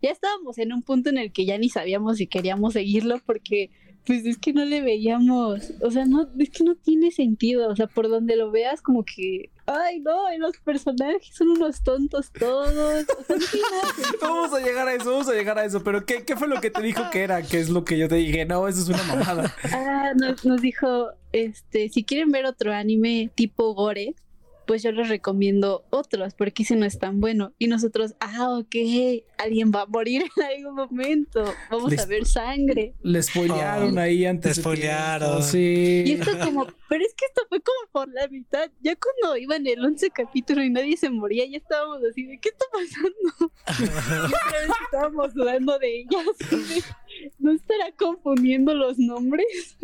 ya 0.00 0.10
estábamos 0.10 0.58
en 0.58 0.72
un 0.72 0.82
punto 0.82 1.10
en 1.10 1.18
el 1.18 1.32
que 1.32 1.44
ya 1.44 1.58
ni 1.58 1.68
sabíamos 1.68 2.18
si 2.18 2.26
queríamos 2.26 2.72
seguirlo 2.74 3.20
porque 3.24 3.70
pues 4.04 4.26
es 4.26 4.36
que 4.36 4.52
no 4.52 4.64
le 4.64 4.82
veíamos, 4.82 5.74
o 5.80 5.90
sea, 5.90 6.04
no, 6.04 6.28
es 6.38 6.50
que 6.50 6.64
no 6.64 6.74
tiene 6.74 7.12
sentido, 7.12 7.68
o 7.68 7.76
sea, 7.76 7.86
por 7.86 8.08
donde 8.08 8.36
lo 8.36 8.50
veas 8.50 8.82
como 8.82 9.04
que, 9.04 9.50
ay 9.66 10.00
no, 10.00 10.16
los 10.38 10.58
personajes 10.58 11.32
son 11.32 11.50
unos 11.50 11.82
tontos 11.84 12.32
todos, 12.32 13.06
o 13.08 13.24
sea, 13.24 13.36
no. 13.36 14.18
Vamos 14.20 14.52
a 14.52 14.60
llegar 14.60 14.88
a 14.88 14.94
eso, 14.94 15.10
vamos 15.10 15.28
a 15.28 15.34
llegar 15.34 15.58
a 15.58 15.64
eso. 15.64 15.82
Pero 15.84 16.04
¿qué, 16.04 16.24
qué 16.24 16.36
fue 16.36 16.48
lo 16.48 16.60
que 16.60 16.70
te 16.70 16.82
dijo 16.82 17.10
que 17.10 17.22
era? 17.22 17.42
¿Qué 17.42 17.60
es 17.60 17.70
lo 17.70 17.84
que 17.84 17.98
yo 17.98 18.08
te 18.08 18.16
dije? 18.16 18.44
No, 18.44 18.66
eso 18.66 18.80
es 18.82 18.88
una 18.88 19.02
mamada. 19.04 19.54
Ah, 19.72 20.12
nos, 20.16 20.44
nos 20.44 20.60
dijo, 20.60 21.10
este, 21.32 21.88
si 21.88 22.04
quieren 22.04 22.30
ver 22.30 22.46
otro 22.46 22.72
anime 22.72 23.30
tipo 23.34 23.74
gore, 23.74 24.14
pues 24.66 24.82
yo 24.82 24.92
les 24.92 25.08
recomiendo 25.08 25.84
otros, 25.90 26.34
porque 26.34 26.62
ese 26.62 26.76
no 26.76 26.84
es 26.86 26.98
tan 26.98 27.20
bueno. 27.20 27.52
Y 27.58 27.66
nosotros, 27.66 28.14
ah, 28.20 28.58
ok, 28.58 28.74
alguien 29.38 29.70
va 29.74 29.82
a 29.82 29.86
morir 29.86 30.22
en 30.36 30.42
algún 30.44 30.74
momento, 30.74 31.44
vamos 31.70 31.90
Les- 31.90 32.00
a 32.00 32.06
ver 32.06 32.26
sangre. 32.26 32.94
Le 33.02 33.22
spoilearon 33.22 33.96
Oh, 33.96 34.00
ahí 34.00 34.24
antes. 34.26 34.56
spoilearon. 34.56 35.28
tiempo, 35.28 35.42
Sí. 35.46 36.04
Y 36.06 36.12
esto 36.12 36.32
como, 36.44 36.66
pero 36.88 37.04
es 37.04 37.14
que 37.14 37.26
esto 37.26 37.42
fue 37.48 37.60
como 37.60 37.78
por 37.92 38.12
la 38.12 38.28
mitad, 38.28 38.70
ya 38.80 38.94
cuando 38.96 39.36
iba 39.36 39.56
en 39.56 39.66
el 39.66 39.84
11 39.84 40.10
capítulo 40.10 40.62
y 40.62 40.70
nadie 40.70 40.96
se 40.96 41.10
moría, 41.10 41.44
ya 41.46 41.58
estábamos 41.58 41.98
así 42.10 42.24
de, 42.24 42.38
¿qué 42.38 42.48
está 42.50 42.64
pasando? 42.72 43.52
y 44.30 44.34
otra 44.34 44.60
vez 44.60 44.70
estábamos 44.84 45.34
dudando 45.34 45.78
de 45.78 46.00
ella, 46.00 46.18
así 46.40 46.56
de, 46.74 46.82
¿no 47.38 47.52
estará 47.52 47.92
confundiendo 47.98 48.74
los 48.74 48.98
nombres? 48.98 49.76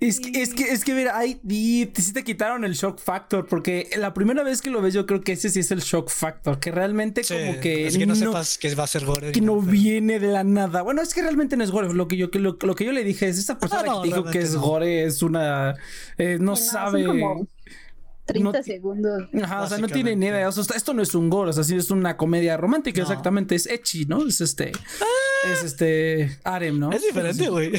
Es 0.00 0.20
que, 0.20 0.42
es 0.42 0.54
que, 0.54 0.70
es 0.72 0.84
que 0.84 0.94
mira, 0.94 1.18
te- 1.20 2.02
sí 2.02 2.12
te 2.12 2.24
quitaron 2.24 2.64
el 2.64 2.72
shock 2.74 2.98
factor, 3.00 3.46
porque 3.46 3.88
la 3.98 4.12
primera 4.14 4.42
vez 4.42 4.60
que 4.62 4.70
lo 4.70 4.80
ves, 4.82 4.94
yo 4.94 5.06
creo 5.06 5.20
que 5.20 5.32
ese 5.32 5.48
sí 5.50 5.60
es 5.60 5.70
el 5.70 5.80
shock 5.80 6.10
factor, 6.10 6.58
que 6.58 6.70
realmente 6.70 7.24
Sí, 7.24 7.34
como 7.34 7.60
que, 7.60 7.86
es 7.86 7.96
que 7.98 8.06
no, 8.06 8.14
sepas 8.14 8.58
que 8.58 8.74
va 8.74 8.84
a 8.84 8.86
ser 8.86 9.04
gore. 9.04 9.32
que 9.32 9.40
no 9.40 9.58
pero- 9.60 9.70
viene 9.72 10.18
de 10.20 10.28
la 10.28 10.44
nada. 10.44 10.82
Bueno, 10.82 11.02
es 11.02 11.14
que 11.14 11.22
realmente 11.22 11.56
no 11.56 11.64
es 11.64 11.70
gore. 11.70 11.92
Lo 11.92 12.08
que 12.08 12.16
yo, 12.16 12.30
que 12.30 12.38
lo, 12.38 12.56
lo 12.60 12.74
que 12.74 12.84
yo 12.84 12.92
le 12.92 13.04
dije 13.04 13.28
es 13.28 13.38
esta 13.38 13.58
persona 13.58 13.82
no, 13.84 14.02
que 14.02 14.08
dijo 14.08 14.24
que 14.24 14.38
es 14.38 14.54
no. 14.54 14.60
gore 14.60 15.04
es 15.04 15.22
una 15.22 15.74
eh, 16.18 16.38
no 16.40 16.56
sabe. 16.56 17.04
como- 17.04 17.46
30 18.26 18.62
segundos. 18.62 19.24
Ajá, 19.42 19.62
o 19.62 19.68
sea, 19.68 19.78
no 19.78 19.88
tiene 19.88 20.14
ni 20.14 20.26
idea. 20.26 20.48
O 20.48 20.52
sea, 20.52 20.62
esto 20.76 20.94
no 20.94 21.02
es 21.02 21.16
un 21.16 21.28
gore, 21.30 21.50
o 21.50 21.52
sea, 21.52 21.64
sí 21.64 21.74
es 21.74 21.90
una 21.90 22.16
comedia 22.16 22.56
romántica, 22.56 23.02
exactamente. 23.02 23.56
Es 23.56 23.66
Echi, 23.66 24.04
¿no? 24.06 24.24
Es 24.24 24.40
este. 24.40 24.70
Ah. 25.00 25.52
es 25.52 25.64
este. 25.64 26.38
Arem, 26.44 26.78
¿no? 26.78 26.92
Es 26.92 27.02
diferente, 27.02 27.48
güey. 27.48 27.72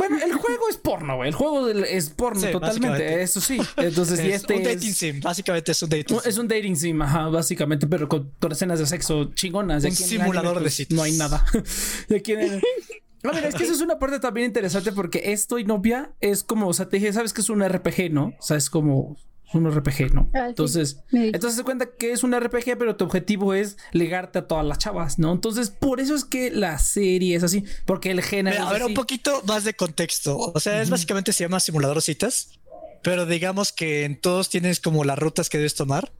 Bueno, 0.00 0.16
el 0.24 0.32
juego 0.32 0.70
es 0.70 0.78
porno, 0.78 1.16
güey. 1.16 1.28
El 1.28 1.34
juego 1.34 1.68
es 1.68 2.08
porno 2.08 2.50
totalmente, 2.50 3.20
eso 3.20 3.38
sí. 3.38 3.58
Entonces, 3.76 4.18
es 4.18 4.24
y 4.24 4.30
este 4.30 4.54
un 4.54 4.62
dating 4.62 4.94
sim, 4.94 5.20
básicamente 5.20 5.72
es 5.72 5.82
un 5.82 5.90
dating 5.90 6.20
sim. 6.20 6.30
Es 6.30 6.38
un 6.38 6.48
dating 6.48 6.74
sim, 6.74 7.02
ajá, 7.02 7.28
básicamente, 7.28 7.86
pero 7.86 8.08
con, 8.08 8.32
escenas 8.50 8.78
de 8.78 8.86
sexo 8.86 9.26
chingonas. 9.34 9.84
Un 9.84 9.92
simulador 9.92 10.56
de. 10.56 10.62
Pues, 10.62 10.90
no 10.90 11.02
hay 11.02 11.12
nada. 11.18 11.44
de 12.08 12.16
aquí 12.16 12.32
en 12.32 12.62
No, 13.22 13.32
mira, 13.34 13.48
es 13.48 13.54
que 13.54 13.64
eso 13.64 13.74
es 13.74 13.82
una 13.82 13.98
parte 13.98 14.18
también 14.20 14.46
interesante 14.46 14.92
porque 14.92 15.32
esto 15.32 15.58
y 15.58 15.64
novia 15.64 16.14
es 16.22 16.42
como, 16.42 16.68
o 16.68 16.72
sea, 16.72 16.88
te 16.88 16.96
dije, 16.96 17.12
sabes 17.12 17.34
que 17.34 17.42
es 17.42 17.50
un 17.50 17.62
RPG, 17.62 18.10
¿no? 18.10 18.32
O 18.38 18.42
sea, 18.42 18.56
es 18.56 18.70
como 18.70 19.18
un 19.52 19.70
RPG, 19.70 20.14
¿no? 20.14 20.30
Ah, 20.34 20.46
entonces, 20.48 21.00
entonces 21.12 21.56
se 21.56 21.64
cuenta 21.64 21.90
que 21.98 22.12
es 22.12 22.22
un 22.22 22.38
RPG, 22.38 22.78
pero 22.78 22.96
tu 22.96 23.04
objetivo 23.04 23.54
es 23.54 23.76
ligarte 23.92 24.38
a 24.38 24.46
todas 24.46 24.64
las 24.64 24.78
chavas, 24.78 25.18
¿no? 25.18 25.32
Entonces, 25.32 25.70
por 25.70 26.00
eso 26.00 26.14
es 26.14 26.24
que 26.24 26.50
la 26.50 26.78
serie 26.78 27.36
es 27.36 27.42
así, 27.42 27.64
porque 27.84 28.10
el 28.10 28.22
género. 28.22 28.66
a 28.66 28.72
ver, 28.72 28.84
un 28.84 28.94
poquito 28.94 29.42
más 29.46 29.64
de 29.64 29.74
contexto. 29.74 30.38
O 30.38 30.60
sea, 30.60 30.82
es 30.82 30.90
básicamente 30.90 31.32
se 31.32 31.44
llama 31.44 31.60
simulador 31.60 32.00
citas, 32.02 32.58
pero 33.02 33.26
digamos 33.26 33.72
que 33.72 34.04
en 34.04 34.20
todos 34.20 34.48
tienes 34.48 34.80
como 34.80 35.04
las 35.04 35.18
rutas 35.18 35.48
que 35.48 35.58
debes 35.58 35.74
tomar 35.74 36.12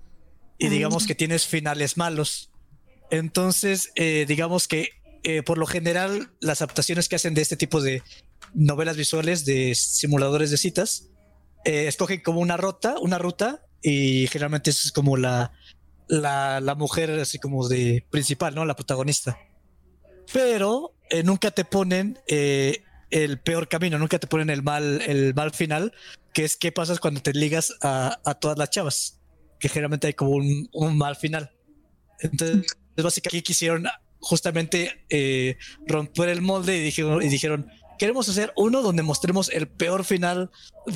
y 0.58 0.68
digamos 0.68 1.06
que 1.06 1.14
tienes 1.14 1.46
finales 1.46 1.96
malos. 1.96 2.50
Entonces, 3.10 3.90
eh, 3.96 4.24
digamos 4.28 4.68
que 4.68 5.00
eh, 5.22 5.42
por 5.42 5.58
lo 5.58 5.66
general, 5.66 6.30
las 6.40 6.62
adaptaciones 6.62 7.08
que 7.08 7.16
hacen 7.16 7.34
de 7.34 7.42
este 7.42 7.56
tipo 7.56 7.80
de 7.80 8.02
novelas 8.54 8.96
visuales 8.96 9.44
de 9.44 9.74
simuladores 9.74 10.50
de 10.50 10.56
citas 10.56 11.08
eh, 11.64 11.86
escogen 11.86 12.20
como 12.20 12.40
una 12.40 12.56
ruta, 12.56 12.96
una 13.00 13.18
ruta, 13.18 13.64
y 13.82 14.26
generalmente 14.28 14.70
es 14.70 14.92
como 14.92 15.16
la, 15.16 15.52
la, 16.08 16.74
mujer 16.76 17.10
así 17.12 17.38
como 17.38 17.68
de 17.68 18.04
principal, 18.10 18.54
¿no? 18.54 18.64
La 18.64 18.76
protagonista. 18.76 19.38
Pero 20.32 20.94
eh, 21.10 21.22
nunca 21.22 21.50
te 21.50 21.64
ponen 21.64 22.18
eh, 22.26 22.82
el 23.10 23.40
peor 23.40 23.68
camino, 23.68 23.98
nunca 23.98 24.18
te 24.18 24.26
ponen 24.26 24.50
el 24.50 24.62
mal, 24.62 25.02
el 25.02 25.34
mal 25.34 25.50
final, 25.52 25.92
que 26.32 26.44
es 26.44 26.56
qué 26.56 26.72
pasas 26.72 27.00
cuando 27.00 27.20
te 27.20 27.32
ligas 27.32 27.74
a, 27.82 28.20
a 28.24 28.34
todas 28.34 28.58
las 28.58 28.70
chavas, 28.70 29.20
que 29.58 29.68
generalmente 29.68 30.06
hay 30.06 30.14
como 30.14 30.32
un, 30.32 30.68
un 30.72 30.96
mal 30.96 31.16
final. 31.16 31.50
Entonces, 32.20 32.76
básicamente 32.96 33.28
aquí 33.28 33.42
quisieron 33.42 33.86
justamente 34.20 35.06
romper 35.86 36.28
el 36.28 36.42
molde 36.42 36.76
y 36.76 36.80
dijeron, 36.80 37.22
y 37.22 37.28
dijeron 37.28 37.70
queremos 38.00 38.26
hacer 38.30 38.50
uno 38.56 38.80
donde 38.80 39.02
mostremos 39.02 39.50
el 39.50 39.68
peor 39.68 40.04
final 40.04 40.50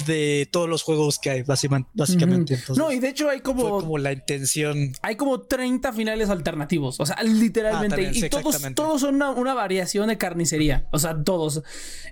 de 0.07 0.49
todos 0.51 0.71
los 0.71 0.83
juegos 0.83 1.19
que 1.19 1.29
hay, 1.29 1.43
básicamente. 1.43 2.59
no, 2.75 2.91
y 2.91 2.99
de 2.99 3.11
hecho 3.11 3.29
hay 3.29 3.41
como. 3.41 3.69
como 3.81 3.99
la 3.99 4.13
intención. 4.13 4.93
Hay 5.03 5.17
como 5.17 5.43
30 5.43 5.93
finales 5.93 6.31
alternativos. 6.31 6.99
O 7.01 7.05
sea, 7.05 7.23
literalmente. 7.23 8.07
Ah, 8.07 8.11
y 8.11 8.31
todos, 8.31 8.57
todos 8.75 9.03
son 9.03 9.17
una, 9.17 9.53
variación 9.53 10.09
de 10.09 10.17
carnicería. 10.17 10.89
O 10.93 10.99
sea, 10.99 11.23
todos. 11.23 11.63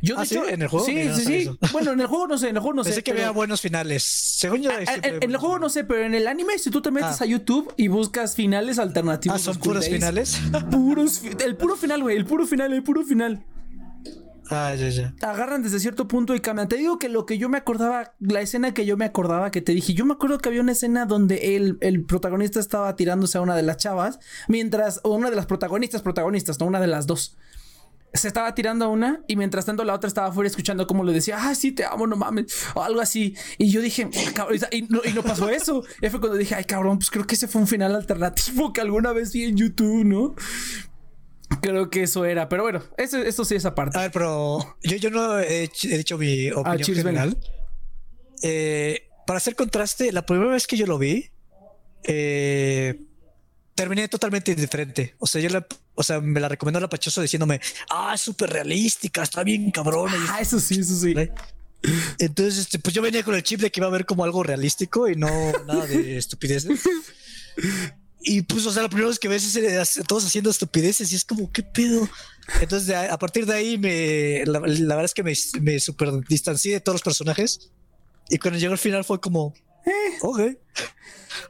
Yo, 0.02 0.16
de 0.16 0.20
¿Ah, 0.20 0.24
hecho, 0.24 0.46
¿En 0.46 0.60
el 0.60 0.68
juego? 0.68 0.84
Sí, 0.84 1.08
sí, 1.14 1.24
sí. 1.24 1.50
Bueno, 1.72 1.92
en 1.92 2.00
el 2.02 2.06
juego 2.06 2.26
no 2.26 2.36
sé, 2.36 2.50
en 2.50 2.56
el 2.56 2.60
juego 2.60 2.76
no 2.76 2.82
Pensé 2.82 2.96
sé. 2.96 3.02
que 3.02 3.12
había 3.12 3.30
buenos 3.30 3.62
finales. 3.62 4.02
Según 4.02 4.60
yo. 4.60 4.72
en, 4.72 5.22
el 5.22 5.36
juego 5.38 5.58
no 5.58 5.70
sé, 5.70 5.84
pero 5.84 6.04
en 6.04 6.14
el 6.14 6.26
anime, 6.26 6.58
si 6.58 6.68
tú 6.68 6.82
te 6.82 6.90
metes 6.90 7.22
ah. 7.22 7.24
a 7.24 7.26
YouTube 7.26 7.72
y 7.78 7.88
buscas 7.88 8.34
finales 8.34 8.78
alternativos. 8.78 9.40
Ah, 9.40 9.42
son 9.42 9.56
puros 9.56 9.88
finales. 9.88 10.38
Puros. 10.70 11.22
El 11.42 11.56
puro 11.56 11.76
final, 11.76 12.02
güey. 12.02 12.18
El 12.18 12.26
puro 12.26 12.46
final, 12.46 12.74
el 12.74 12.82
puro 12.82 13.02
final. 13.04 13.42
Ah. 14.50 14.74
Agarran 15.22 15.62
desde 15.62 15.80
cierto 15.80 16.08
punto 16.08 16.34
y 16.34 16.40
cambian. 16.40 16.68
Te 16.68 16.76
digo 16.76 16.98
que 16.98 17.08
lo 17.08 17.26
que 17.26 17.38
yo 17.38 17.48
me 17.48 17.58
acordaba, 17.58 18.14
la 18.20 18.40
escena 18.40 18.74
que 18.74 18.84
yo 18.84 18.96
me 18.96 19.04
acordaba 19.04 19.50
que 19.50 19.60
te 19.60 19.72
dije, 19.72 19.94
yo 19.94 20.04
me 20.04 20.14
acuerdo 20.14 20.38
que 20.38 20.48
había 20.48 20.60
una 20.60 20.72
escena 20.72 21.06
donde 21.06 21.56
el, 21.56 21.78
el 21.80 22.04
protagonista 22.04 22.60
estaba 22.60 22.94
tirándose 22.96 23.38
a 23.38 23.40
una 23.40 23.56
de 23.56 23.62
las 23.62 23.76
chavas, 23.76 24.18
mientras, 24.48 25.00
o 25.04 25.14
una 25.14 25.30
de 25.30 25.36
las 25.36 25.46
protagonistas, 25.46 26.02
protagonistas, 26.02 26.58
no 26.60 26.66
una 26.66 26.80
de 26.80 26.86
las 26.86 27.06
dos. 27.06 27.36
Se 28.14 28.28
estaba 28.28 28.54
tirando 28.54 28.84
a 28.84 28.88
una 28.88 29.22
y 29.26 29.36
mientras 29.36 29.64
tanto 29.64 29.84
la 29.84 29.94
otra 29.94 30.06
estaba 30.06 30.26
afuera 30.26 30.46
escuchando 30.46 30.86
cómo 30.86 31.02
le 31.02 31.14
decía, 31.14 31.38
ah, 31.40 31.54
sí, 31.54 31.72
te 31.72 31.86
amo, 31.86 32.06
no 32.06 32.16
mames, 32.16 32.66
o 32.74 32.82
algo 32.82 33.00
así. 33.00 33.34
Y 33.56 33.70
yo 33.70 33.80
dije, 33.80 34.10
y 34.70 34.82
no, 34.82 35.00
y 35.02 35.12
no 35.14 35.22
pasó 35.22 35.48
eso. 35.48 35.82
Y 36.02 36.10
fue 36.10 36.20
cuando 36.20 36.36
dije, 36.36 36.54
ay, 36.54 36.64
cabrón, 36.64 36.98
pues 36.98 37.10
creo 37.10 37.26
que 37.26 37.36
ese 37.36 37.48
fue 37.48 37.62
un 37.62 37.66
final 37.66 37.94
alternativo 37.94 38.72
que 38.74 38.82
alguna 38.82 39.12
vez 39.12 39.32
vi 39.32 39.44
en 39.44 39.56
YouTube, 39.56 40.04
¿no? 40.04 40.34
Creo 41.60 41.90
que 41.90 42.04
eso 42.04 42.24
era, 42.24 42.48
pero 42.48 42.62
bueno, 42.62 42.82
eso, 42.96 43.18
eso 43.18 43.44
sí 43.44 43.54
es 43.54 43.64
aparte. 43.64 43.98
A 43.98 44.02
ver, 44.02 44.10
pero 44.10 44.76
yo, 44.82 44.96
yo 44.96 45.10
no 45.10 45.38
he, 45.38 45.70
dicho 45.82 46.18
mi 46.18 46.48
ah, 46.48 46.60
opinión 46.60 46.96
general. 46.96 47.38
Eh, 48.42 49.08
para 49.26 49.36
hacer 49.36 49.54
contraste, 49.54 50.12
la 50.12 50.26
primera 50.26 50.50
vez 50.50 50.66
que 50.66 50.76
yo 50.76 50.86
lo 50.86 50.98
vi, 50.98 51.30
eh, 52.04 53.00
terminé 53.74 54.08
totalmente 54.08 54.52
indiferente. 54.52 55.14
O 55.18 55.26
sea, 55.26 55.40
yo 55.40 55.48
la, 55.48 55.66
o 55.94 56.02
sea, 56.02 56.20
me 56.20 56.40
la 56.40 56.48
recomendó 56.48 56.80
la 56.80 56.88
Pachoso 56.88 57.22
diciéndome, 57.22 57.60
ah, 57.90 58.16
súper 58.16 58.50
realística, 58.50 59.22
está 59.22 59.44
bien 59.44 59.70
cabrón. 59.70 60.10
Ah, 60.28 60.40
eso 60.40 60.58
sí, 60.58 60.80
eso 60.80 60.96
sí. 60.96 61.14
Entonces, 62.18 62.58
este, 62.58 62.78
pues 62.78 62.94
yo 62.94 63.02
venía 63.02 63.22
con 63.22 63.34
el 63.34 63.42
chip 63.42 63.60
de 63.60 63.70
que 63.70 63.80
iba 63.80 63.88
a 63.88 63.90
ver 63.90 64.06
como 64.06 64.24
algo 64.24 64.42
realístico 64.42 65.08
y 65.08 65.16
no 65.16 65.28
nada 65.66 65.86
de 65.86 66.16
estupidez. 66.18 66.66
Y 68.24 68.42
pues, 68.42 68.66
o 68.66 68.72
sea, 68.72 68.82
la 68.82 68.88
primera 68.88 69.08
vez 69.08 69.18
que 69.18 69.28
ves 69.28 69.56
es 69.56 70.00
todos 70.06 70.24
haciendo 70.24 70.50
estupideces 70.50 71.12
y 71.12 71.16
es 71.16 71.24
como, 71.24 71.50
¿qué 71.50 71.62
pedo? 71.62 72.08
Entonces, 72.60 72.94
a, 72.94 73.18
partir 73.18 73.46
de 73.46 73.54
ahí, 73.54 73.78
me, 73.78 74.44
la, 74.46 74.60
verdad 74.60 75.04
es 75.04 75.14
que 75.14 75.22
me, 75.22 75.32
me 75.60 75.80
super 75.80 76.10
distancié 76.28 76.74
de 76.74 76.80
todos 76.80 76.94
los 76.94 77.02
personajes. 77.02 77.70
Y 78.28 78.38
cuando 78.38 78.58
llegó 78.58 78.72
al 78.72 78.78
final 78.78 79.04
fue 79.04 79.20
como, 79.20 79.54
eh, 79.84 80.18
ok. 80.20 80.40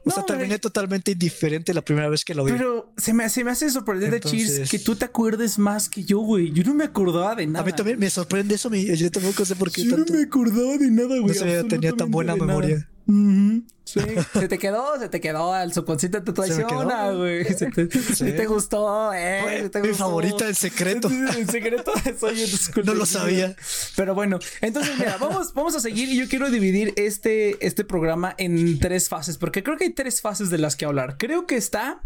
O 0.05 0.11
sea, 0.11 0.25
terminé 0.25 0.59
totalmente 0.59 1.13
indiferente 1.13 1.75
la 1.75 1.83
primera 1.83 2.09
vez 2.09 2.25
que 2.25 2.35
lo 2.35 2.45
vi. 2.45 2.53
Pero 2.53 2.93
se 2.97 3.13
me, 3.13 3.29
se 3.29 3.45
me 3.45 3.51
hace 3.51 3.69
sorprendente, 3.71 4.21
Cheers, 4.21 4.71
que 4.71 4.79
tú 4.79 4.97
te 4.97 5.05
acuerdes 5.05 5.59
más 5.59 5.89
que 5.89 6.05
yo, 6.05 6.21
güey. 6.21 6.53
Yo 6.53 6.63
no 6.65 6.75
me 6.75 6.85
acordaba 6.85 7.35
de 7.35 7.47
nada. 7.47 7.63
A 7.63 7.67
mí 7.67 7.73
también 7.73 7.99
me 7.99 8.09
sorprende 8.09 8.55
eso. 8.55 8.73
yo 8.73 9.11
tampoco 9.11 9.45
sé 9.45 9.57
por 9.57 9.71
qué. 9.71 9.85
Yo 9.85 9.97
no 9.97 10.05
me 10.07 10.23
acordaba 10.23 10.77
de 10.79 10.91
nada, 10.91 11.19
güey. 11.19 11.37
No 11.39 11.67
tenía 11.67 11.93
tan 11.93 12.11
buena 12.11 12.37
memoria. 12.37 12.89
Sí. 13.07 14.01
Se 14.33 14.49
te 14.49 14.59
quedó, 14.59 14.99
se 14.99 15.09
te 15.09 15.21
quedó, 15.21 15.57
el 15.61 15.73
subconsciente 15.73 16.21
te 16.21 16.33
traiciona, 16.33 17.11
güey. 17.11 17.45
Se 17.55 17.67
te, 17.67 17.87
te 18.33 18.47
gustó, 18.47 19.13
eh. 19.13 19.71
mi 19.83 19.89
favorita, 19.95 20.47
el 20.47 20.57
secreto. 20.57 21.09
El 21.09 21.49
secreto 21.49 21.93
soy 22.19 22.37
No 22.85 22.95
lo 22.95 23.07
sabía. 23.07 23.57
Pero 23.97 24.15
bueno, 24.15 24.39
entonces 24.61 24.97
mira, 24.99 25.17
vamos, 25.19 25.53
vamos 25.55 25.75
a 25.75 25.81
seguir 25.81 26.09
y 26.09 26.17
yo 26.17 26.29
quiero 26.29 26.51
dividir 26.51 26.95
este, 26.97 27.65
este 27.65 27.85
programa 27.85 28.35
en 28.39 28.79
tres 28.79 29.09
fases, 29.09 29.37
porque 29.37 29.63
creo 29.63 29.77
que 29.77 29.85
hay 29.85 29.93
tres 29.93 30.21
fases 30.21 30.49
de 30.51 30.59
las 30.59 30.77
que 30.77 30.85
hablar. 30.85 31.17
Creo 31.19 31.47
que 31.47 31.57
está 31.57 32.03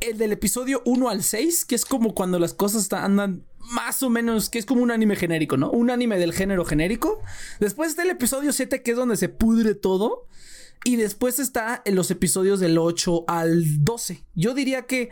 el 0.00 0.18
del 0.18 0.32
episodio 0.32 0.82
1 0.86 1.08
al 1.08 1.22
6, 1.22 1.64
que 1.66 1.74
es 1.74 1.84
como 1.84 2.14
cuando 2.14 2.38
las 2.38 2.54
cosas 2.54 2.92
andan 2.92 3.44
más 3.70 4.02
o 4.02 4.10
menos, 4.10 4.50
que 4.50 4.58
es 4.58 4.66
como 4.66 4.82
un 4.82 4.90
anime 4.90 5.16
genérico, 5.16 5.56
¿no? 5.56 5.70
Un 5.70 5.90
anime 5.90 6.18
del 6.18 6.32
género 6.32 6.64
genérico. 6.64 7.22
Después 7.58 7.90
está 7.90 8.02
el 8.02 8.10
episodio 8.10 8.52
7, 8.52 8.82
que 8.82 8.90
es 8.90 8.96
donde 8.96 9.16
se 9.16 9.28
pudre 9.28 9.74
todo. 9.74 10.26
Y 10.84 10.96
después 10.96 11.38
está 11.38 11.82
en 11.84 11.94
los 11.94 12.10
episodios 12.10 12.58
del 12.58 12.78
8 12.78 13.24
al 13.28 13.84
12. 13.84 14.24
Yo 14.34 14.54
diría 14.54 14.82
que. 14.82 15.10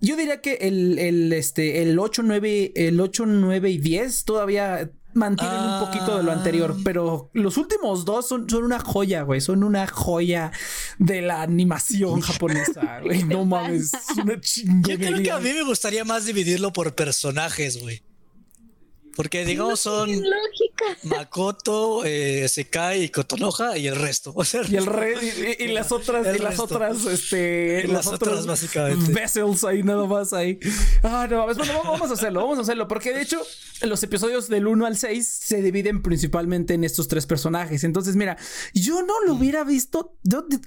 Yo 0.00 0.16
diría 0.16 0.40
que 0.40 0.54
el, 0.60 0.96
el, 1.00 1.32
este, 1.32 1.82
el 1.82 1.98
8, 1.98 2.22
9, 2.22 2.72
el 2.76 3.00
8, 3.00 3.26
9 3.26 3.70
y 3.70 3.78
10 3.78 4.24
todavía 4.24 4.92
mantienen 5.14 5.58
un 5.58 5.80
poquito 5.80 6.16
de 6.16 6.22
lo 6.22 6.32
anterior, 6.32 6.74
ah. 6.76 6.80
pero 6.84 7.30
los 7.32 7.56
últimos 7.56 8.04
dos 8.04 8.28
son, 8.28 8.48
son 8.48 8.64
una 8.64 8.78
joya, 8.78 9.22
güey. 9.22 9.40
Son 9.40 9.64
una 9.64 9.86
joya 9.86 10.52
de 10.98 11.22
la 11.22 11.42
animación 11.42 12.20
japonesa, 12.20 13.00
güey. 13.02 13.22
No 13.28 13.44
mames, 13.44 13.92
una 14.22 14.40
chingonería. 14.40 15.08
Yo 15.10 15.14
creo 15.14 15.22
que 15.22 15.30
a 15.30 15.38
mí 15.40 15.52
me 15.52 15.64
gustaría 15.64 16.04
más 16.04 16.26
dividirlo 16.26 16.72
por 16.72 16.94
personajes, 16.94 17.80
güey. 17.80 18.02
Porque 19.18 19.44
digamos 19.44 19.80
son 19.80 20.08
Makoto, 21.02 22.04
eh, 22.04 22.46
Sekai 22.48 23.02
y 23.02 23.08
Kotonoha 23.08 23.76
y 23.76 23.88
el 23.88 23.96
resto. 23.96 24.32
y 24.70 24.76
el 24.76 24.86
re 24.86 25.16
y, 25.58 25.66
las 25.72 25.90
otras, 25.90 26.36
y 26.36 26.38
las 26.38 26.60
otras, 26.60 27.04
este, 27.04 27.88
las, 27.88 28.06
otras, 28.06 28.46
básicamente. 28.46 29.12
Vessels 29.12 29.64
ahí 29.64 29.82
nada 29.82 30.06
más 30.06 30.32
ahí. 30.32 30.60
Ah, 31.02 31.26
no, 31.28 31.52
bueno, 31.52 31.82
vamos 31.82 32.08
a 32.12 32.14
hacerlo, 32.14 32.42
vamos 32.42 32.58
a 32.58 32.62
hacerlo. 32.62 32.86
Porque 32.86 33.12
de 33.12 33.22
hecho, 33.22 33.42
los 33.82 34.00
episodios 34.04 34.48
del 34.48 34.68
1 34.68 34.86
al 34.86 34.96
6 34.96 35.26
se 35.26 35.62
dividen 35.62 36.00
principalmente 36.00 36.74
en 36.74 36.84
estos 36.84 37.08
tres 37.08 37.26
personajes. 37.26 37.82
Entonces, 37.82 38.14
mira, 38.14 38.38
yo 38.72 39.02
no 39.02 39.14
lo 39.26 39.34
hubiera 39.34 39.64
visto. 39.64 40.14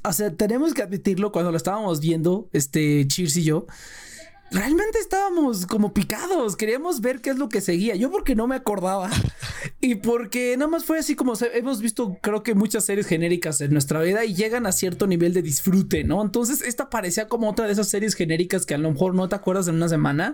o 0.03 0.11
sea, 0.11 0.35
tenemos 0.35 0.73
que 0.73 0.81
admitirlo 0.81 1.31
cuando 1.31 1.51
lo 1.51 1.57
estábamos 1.57 2.01
viendo, 2.01 2.49
este 2.51 3.07
Cheers 3.07 3.37
y 3.37 3.43
yo 3.45 3.65
realmente 4.51 4.99
estábamos 4.99 5.65
como 5.65 5.93
picados, 5.93 6.57
queríamos 6.57 6.99
ver 6.99 7.21
qué 7.21 7.29
es 7.29 7.37
lo 7.37 7.47
que 7.49 7.61
seguía. 7.61 7.95
Yo 7.95 8.11
porque 8.11 8.35
no 8.35 8.47
me 8.47 8.55
acordaba 8.55 9.09
y 9.79 9.95
porque 9.95 10.55
nada 10.57 10.69
más 10.69 10.83
fue 10.83 10.99
así 10.99 11.15
como 11.15 11.33
hemos 11.53 11.81
visto 11.81 12.17
creo 12.21 12.43
que 12.43 12.53
muchas 12.53 12.85
series 12.85 13.07
genéricas 13.07 13.61
en 13.61 13.71
nuestra 13.71 14.01
vida 14.01 14.25
y 14.25 14.33
llegan 14.33 14.65
a 14.65 14.71
cierto 14.73 15.07
nivel 15.07 15.33
de 15.33 15.41
disfrute, 15.41 16.03
¿no? 16.03 16.21
Entonces 16.21 16.61
esta 16.61 16.89
parecía 16.89 17.27
como 17.27 17.49
otra 17.49 17.65
de 17.65 17.71
esas 17.71 17.87
series 17.87 18.13
genéricas 18.13 18.65
que 18.65 18.75
a 18.75 18.77
lo 18.77 18.91
mejor 18.91 19.15
no 19.15 19.29
te 19.29 19.35
acuerdas 19.35 19.67
en 19.69 19.75
una 19.75 19.87
semana, 19.87 20.33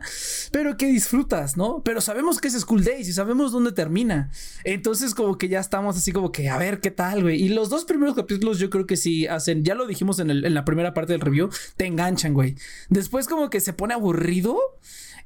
pero 0.52 0.78
que 0.78 0.88
disfrutas, 0.88 1.56
¿no? 1.56 1.84
Pero 1.84 2.02
sabemos 2.02 2.42
que 2.42 2.48
es 2.48 2.60
School 2.60 2.84
Days 2.84 3.08
y 3.08 3.14
sabemos 3.14 3.52
dónde 3.52 3.72
termina. 3.72 4.32
Entonces 4.64 5.14
como 5.14 5.38
que 5.38 5.48
ya 5.48 5.60
estamos 5.60 5.96
así 5.96 6.12
como 6.12 6.32
que 6.32 6.50
a 6.50 6.58
ver 6.58 6.80
qué 6.80 6.90
tal, 6.90 7.22
güey. 7.22 7.42
Y 7.42 7.50
los 7.50 7.70
dos 7.70 7.86
primeros 7.86 8.16
capítulos 8.16 8.58
yo 8.58 8.72
creo 8.72 8.88
que 8.88 8.98
sí 8.98 9.28
hacen, 9.28 9.64
ya 9.64 9.76
lo 9.76 9.86
dijimos 9.86 10.20
en, 10.20 10.32
en 10.32 10.54
la 10.54 10.66
primera 10.66 10.96
parte 10.96 11.14
del 11.14 11.22
review, 11.22 11.50
te 11.76 11.86
enganchan, 11.86 12.34
güey. 12.34 12.56
Después 12.90 13.28
como 13.28 13.52
que 13.52 13.60
se 13.60 13.74
pone 13.74 13.94
a 13.94 13.98
aburrido. 14.08 14.58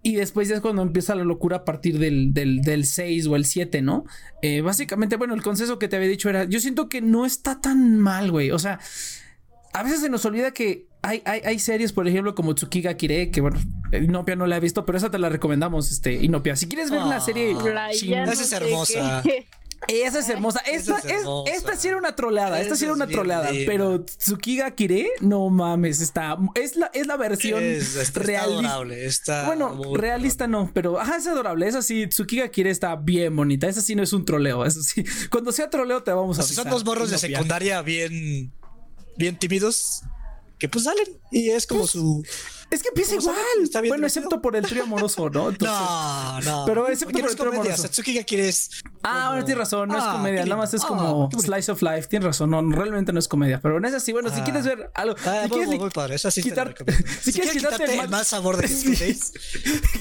Y 0.04 0.16
después 0.16 0.48
ya 0.48 0.56
es 0.56 0.62
cuando 0.62 0.82
empieza 0.82 1.14
la 1.14 1.24
locura 1.24 1.58
a 1.58 1.66
partir 1.66 2.00
del, 2.00 2.34
del, 2.34 2.86
6 2.86 3.28
o 3.28 3.36
el 3.36 3.46
7, 3.46 3.84
¿no? 3.84 4.06
Eh, 4.42 4.62
básicamente, 4.62 5.16
bueno, 5.16 5.36
el 5.36 5.44
consejo 5.44 5.78
que 5.78 5.88
te 5.88 5.96
había 5.96 6.08
dicho 6.08 6.28
era, 6.28 6.46
yo 6.46 6.60
siento 6.60 6.90
que 6.90 7.02
no 7.02 7.24
está 7.24 7.62
tan 7.62 8.00
mal, 8.00 8.32
güey. 8.32 8.50
O 8.50 8.58
sea, 8.58 8.80
a 9.74 9.84
veces 9.84 10.02
se 10.02 10.10
nos 10.10 10.26
olvida 10.26 10.52
que 10.52 10.88
hay, 11.04 11.22
hay, 11.26 11.60
series, 11.60 11.94
por 11.94 12.08
ejemplo, 12.08 12.34
como 12.34 12.56
Tsukiga 12.56 12.96
Kire, 12.96 13.30
que 13.30 13.42
bueno, 13.42 13.60
Inopia 13.92 14.36
no 14.36 14.48
la 14.48 14.58
he 14.58 14.60
visto, 14.60 14.88
pero 14.88 14.98
esa 14.98 15.12
te 15.12 15.20
la 15.20 15.30
recomendamos, 15.30 15.92
este, 15.92 16.14
Inopia. 16.14 16.56
Si 16.56 16.68
quieres 16.68 16.90
ver 16.90 17.02
una 17.04 17.18
ah. 17.18 17.22
serie... 17.22 17.52
esa 17.52 18.32
es 18.32 18.52
hermosa. 18.52 19.24
Esa 19.88 20.20
es 20.20 20.30
hermosa. 20.30 20.60
Esta, 20.60 21.00
es, 21.00 21.24
esta 21.54 21.76
sí 21.76 21.88
era 21.88 21.98
una 21.98 22.16
troleada. 22.16 22.62
Esta 22.62 22.76
sí 22.76 22.86
era 22.86 22.94
una 22.94 23.08
troleada. 23.08 23.50
Pero 23.66 24.04
Tsukiga 24.04 24.72
Kire, 24.72 25.10
no 25.22 25.50
mames, 25.50 26.02
está. 26.02 26.38
Es 26.56 26.76
la, 26.76 26.92
es 26.94 27.08
la 27.08 27.18
versión 27.18 27.64
es, 27.64 28.14
realista. 28.14 29.46
bueno, 29.46 29.96
realista 29.96 30.48
no, 30.48 30.70
pero 30.74 31.00
ajá, 31.00 31.18
es 31.18 31.28
adorable. 31.28 31.68
Esa 31.68 31.82
sí, 31.82 32.08
Tsukiga 32.08 32.50
Kire 32.50 32.70
está 32.70 32.96
bien 32.96 33.36
bonita. 33.36 33.68
Esa 33.68 33.82
sí 33.82 33.96
no 33.96 34.04
es 34.04 34.14
un 34.14 34.24
troleo. 34.24 34.66
Eso 34.66 34.82
sí. 34.82 35.04
Cuando 35.30 35.52
sea 35.52 35.70
troleo, 35.70 36.04
te 36.04 36.12
vamos 36.12 36.38
a 36.38 36.44
avisar. 36.44 36.64
Son 36.64 36.72
dos 36.72 36.86
morros 36.86 37.10
de 37.10 37.18
secundaria 37.18 37.82
bien. 37.82 38.52
Bien 39.18 39.38
tímidos. 39.38 40.04
Que 40.58 40.70
pues 40.70 40.86
salen. 40.86 41.08
Y 41.32 41.50
es 41.50 41.66
como 41.66 41.82
pues, 41.82 41.92
su 41.92 42.24
es 42.72 42.82
que 42.82 42.90
empieza 42.90 43.16
igual. 43.16 43.36
bueno, 43.90 44.08
excepto 44.08 44.42
por 44.42 44.56
el 44.56 44.66
trío 44.66 44.84
amoroso, 44.84 45.30
¿no? 45.30 45.52
no, 45.60 46.42
no. 46.42 46.66
Pero 46.66 46.88
excepto 46.88 47.20
por 47.20 47.30
el 47.30 47.36
trío 47.36 47.52
amoroso. 47.52 47.84
Satsuki 47.84 48.24
quieres. 48.24 48.70
Ah, 49.04 49.30
bueno, 49.30 49.46
tienes 49.46 49.60
razón, 49.60 49.90
no 49.90 49.98
es 49.98 50.04
ah, 50.06 50.14
comedia, 50.14 50.44
nada 50.44 50.56
más 50.56 50.74
es 50.74 50.84
como 50.84 51.30
ah, 51.32 51.40
Slice 51.40 51.72
of 51.72 51.82
Life. 51.82 52.08
Tienes 52.08 52.26
razón, 52.26 52.50
no, 52.50 52.62
realmente 52.62 53.12
no 53.12 53.20
es 53.20 53.28
comedia. 53.28 53.60
Pero 53.62 53.78
en 53.78 53.86
esa 53.86 54.00
sí, 54.00 54.14
bueno, 54.14 54.30
si 54.30 54.40
ah. 54.40 54.44
quieres 54.44 54.66
ver 54.66 54.90
algo. 54.94 55.16
Ah, 55.26 55.42
si 55.44 55.50
quieres 55.50 55.68
muy, 55.68 55.80
muy 55.80 55.90
padre, 55.90 56.16
esa 56.16 56.32
sí 56.32 56.42
quitar, 56.42 56.74
Si, 57.22 57.34
quieres 57.34 57.52
quitarte 57.52 58.00
el 58.00 58.10
mal 58.10 58.26
sabor 58.26 58.56
de 58.58 58.68
Days, 59.00 59.34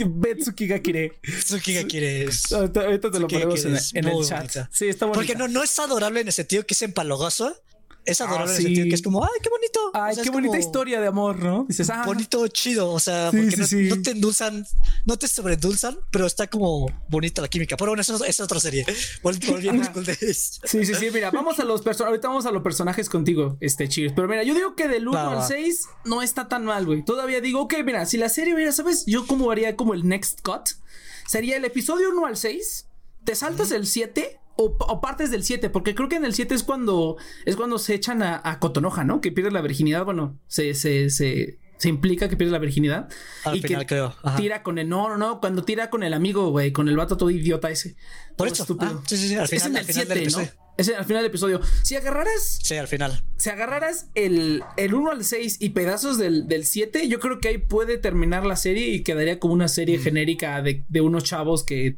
ve 0.06 0.36
Tsukiga 0.36 0.78
Kire. 0.78 1.20
Tsukiga 1.44 1.84
Kire 1.84 2.28
Ahorita 2.52 3.10
te 3.10 3.18
lo 3.18 3.26
ponemos 3.26 3.64
en, 3.64 4.04
el 4.06 4.24
chat. 4.24 4.68
Sí, 4.70 4.88
está 4.88 5.06
bonito. 5.06 5.18
Porque 5.18 5.34
no, 5.34 5.48
no 5.48 5.64
es 5.64 5.76
adorable 5.78 6.20
en 6.20 6.28
ese 6.28 6.44
tío 6.44 6.64
que 6.64 6.74
es 6.74 6.82
empalagoso 6.82 7.56
es 8.04 8.20
adorable 8.20 8.52
en 8.52 8.56
el 8.56 8.62
sentido 8.62 8.88
que 8.88 8.94
es 8.94 9.02
como, 9.02 9.24
ay, 9.24 9.30
qué 9.42 9.48
bonito. 9.50 9.90
Ay, 9.94 10.16
qué 10.22 10.30
bonita 10.30 10.58
historia 10.58 11.00
de 11.00 11.06
amor, 11.06 11.38
¿no? 11.38 11.66
Dices, 11.68 11.90
ah. 11.90 12.04
Bonito, 12.06 12.46
chido. 12.48 12.90
O 12.90 13.00
sea, 13.00 13.30
porque 13.30 13.56
no, 13.56 14.02
te 14.02 14.10
endulzan, 14.10 14.66
no 15.04 15.18
te 15.18 15.28
sobreendulzan, 15.28 15.98
pero 16.10 16.26
está 16.26 16.46
como 16.48 16.86
bonita 17.08 17.42
la 17.42 17.48
química. 17.48 17.76
Pero 17.76 17.90
bueno, 17.90 18.02
eso 18.02 18.24
es 18.24 18.40
otra 18.40 18.60
serie. 18.60 18.84
Sí, 20.64 20.84
sí, 20.84 20.94
sí. 20.94 21.10
Mira, 21.12 21.30
vamos 21.30 21.58
a 21.58 21.64
los 21.64 21.82
personajes. 21.82 22.10
Ahorita 22.10 22.28
vamos 22.28 22.46
a 22.46 22.50
los 22.50 22.62
personajes 22.62 23.08
contigo, 23.08 23.56
este 23.60 23.88
Cheers. 23.88 24.14
Pero 24.14 24.28
mira, 24.28 24.42
yo 24.42 24.54
digo 24.54 24.74
que 24.74 24.88
del 24.88 25.06
1 25.06 25.18
al 25.18 25.46
6 25.46 25.88
no 26.04 26.22
está 26.22 26.48
tan 26.48 26.64
mal, 26.64 26.86
güey. 26.86 27.04
Todavía 27.04 27.40
digo, 27.40 27.60
ok, 27.60 27.74
mira, 27.84 28.06
si 28.06 28.16
la 28.16 28.28
serie, 28.28 28.54
mira, 28.54 28.72
¿sabes? 28.72 29.04
Yo 29.06 29.26
como 29.26 29.50
haría 29.50 29.76
como 29.76 29.94
el 29.94 30.08
next 30.08 30.40
cut. 30.42 30.70
Sería 31.26 31.56
el 31.56 31.64
episodio 31.64 32.10
1 32.10 32.26
al 32.26 32.36
6. 32.36 32.86
Te 33.24 33.34
saltas 33.34 33.70
el 33.70 33.86
7 33.86 34.39
o, 34.60 35.00
partes 35.00 35.30
del 35.30 35.42
7, 35.42 35.70
porque 35.70 35.94
creo 35.94 36.08
que 36.08 36.16
en 36.16 36.24
el 36.24 36.34
7 36.34 36.54
es 36.54 36.62
cuando 36.62 37.16
es 37.46 37.56
cuando 37.56 37.78
se 37.78 37.94
echan 37.94 38.22
a, 38.22 38.58
Cotonoja, 38.60 39.04
¿no? 39.04 39.20
Que 39.20 39.32
pierde 39.32 39.50
la 39.50 39.62
virginidad, 39.62 40.04
bueno, 40.04 40.38
se, 40.46 40.74
se, 40.74 41.08
se, 41.10 41.58
se 41.78 41.88
implica 41.88 42.28
que 42.28 42.36
pierde 42.36 42.52
la 42.52 42.58
virginidad. 42.58 43.08
y 43.52 43.62
que 43.62 43.76
tira 44.36 44.62
con 44.62 44.78
el. 44.78 44.88
No, 44.88 45.08
no, 45.08 45.16
no. 45.16 45.40
Cuando 45.40 45.64
tira 45.64 45.88
con 45.88 46.02
el 46.02 46.12
amigo, 46.12 46.50
güey. 46.50 46.72
Con 46.72 46.88
el 46.88 46.96
vato 46.96 47.16
todo 47.16 47.30
idiota 47.30 47.70
ese. 47.70 47.96
Por 48.36 48.48
eso. 48.48 48.64
Estúpido. 48.64 49.00
Ah, 49.02 49.04
sí, 49.06 49.16
sí, 49.16 49.28
sí. 49.28 49.34
Al 49.36 49.48
final, 49.48 49.76
es 49.88 49.96
en 49.96 50.12
el 50.12 50.30
7, 50.30 50.30
¿no? 50.30 50.60
Es 50.76 50.88
al 50.88 51.04
final 51.04 51.22
del 51.22 51.30
episodio. 51.30 51.60
Si 51.82 51.96
agarraras. 51.96 52.58
Sí, 52.62 52.76
al 52.76 52.88
final. 52.88 53.22
Si 53.36 53.50
agarraras 53.50 54.08
el, 54.14 54.62
el 54.76 54.94
1 54.94 55.10
al 55.10 55.24
6 55.24 55.58
y 55.60 55.70
pedazos 55.70 56.18
del, 56.18 56.48
del 56.48 56.64
7, 56.64 57.08
yo 57.08 57.20
creo 57.20 57.38
que 57.38 57.48
ahí 57.48 57.58
puede 57.58 57.98
terminar 57.98 58.46
la 58.46 58.56
serie 58.56 58.88
y 58.88 59.02
quedaría 59.02 59.38
como 59.38 59.54
una 59.54 59.68
serie 59.68 59.98
mm. 59.98 60.02
genérica 60.02 60.62
de, 60.62 60.84
de 60.88 61.00
unos 61.00 61.24
chavos 61.24 61.64
que 61.64 61.96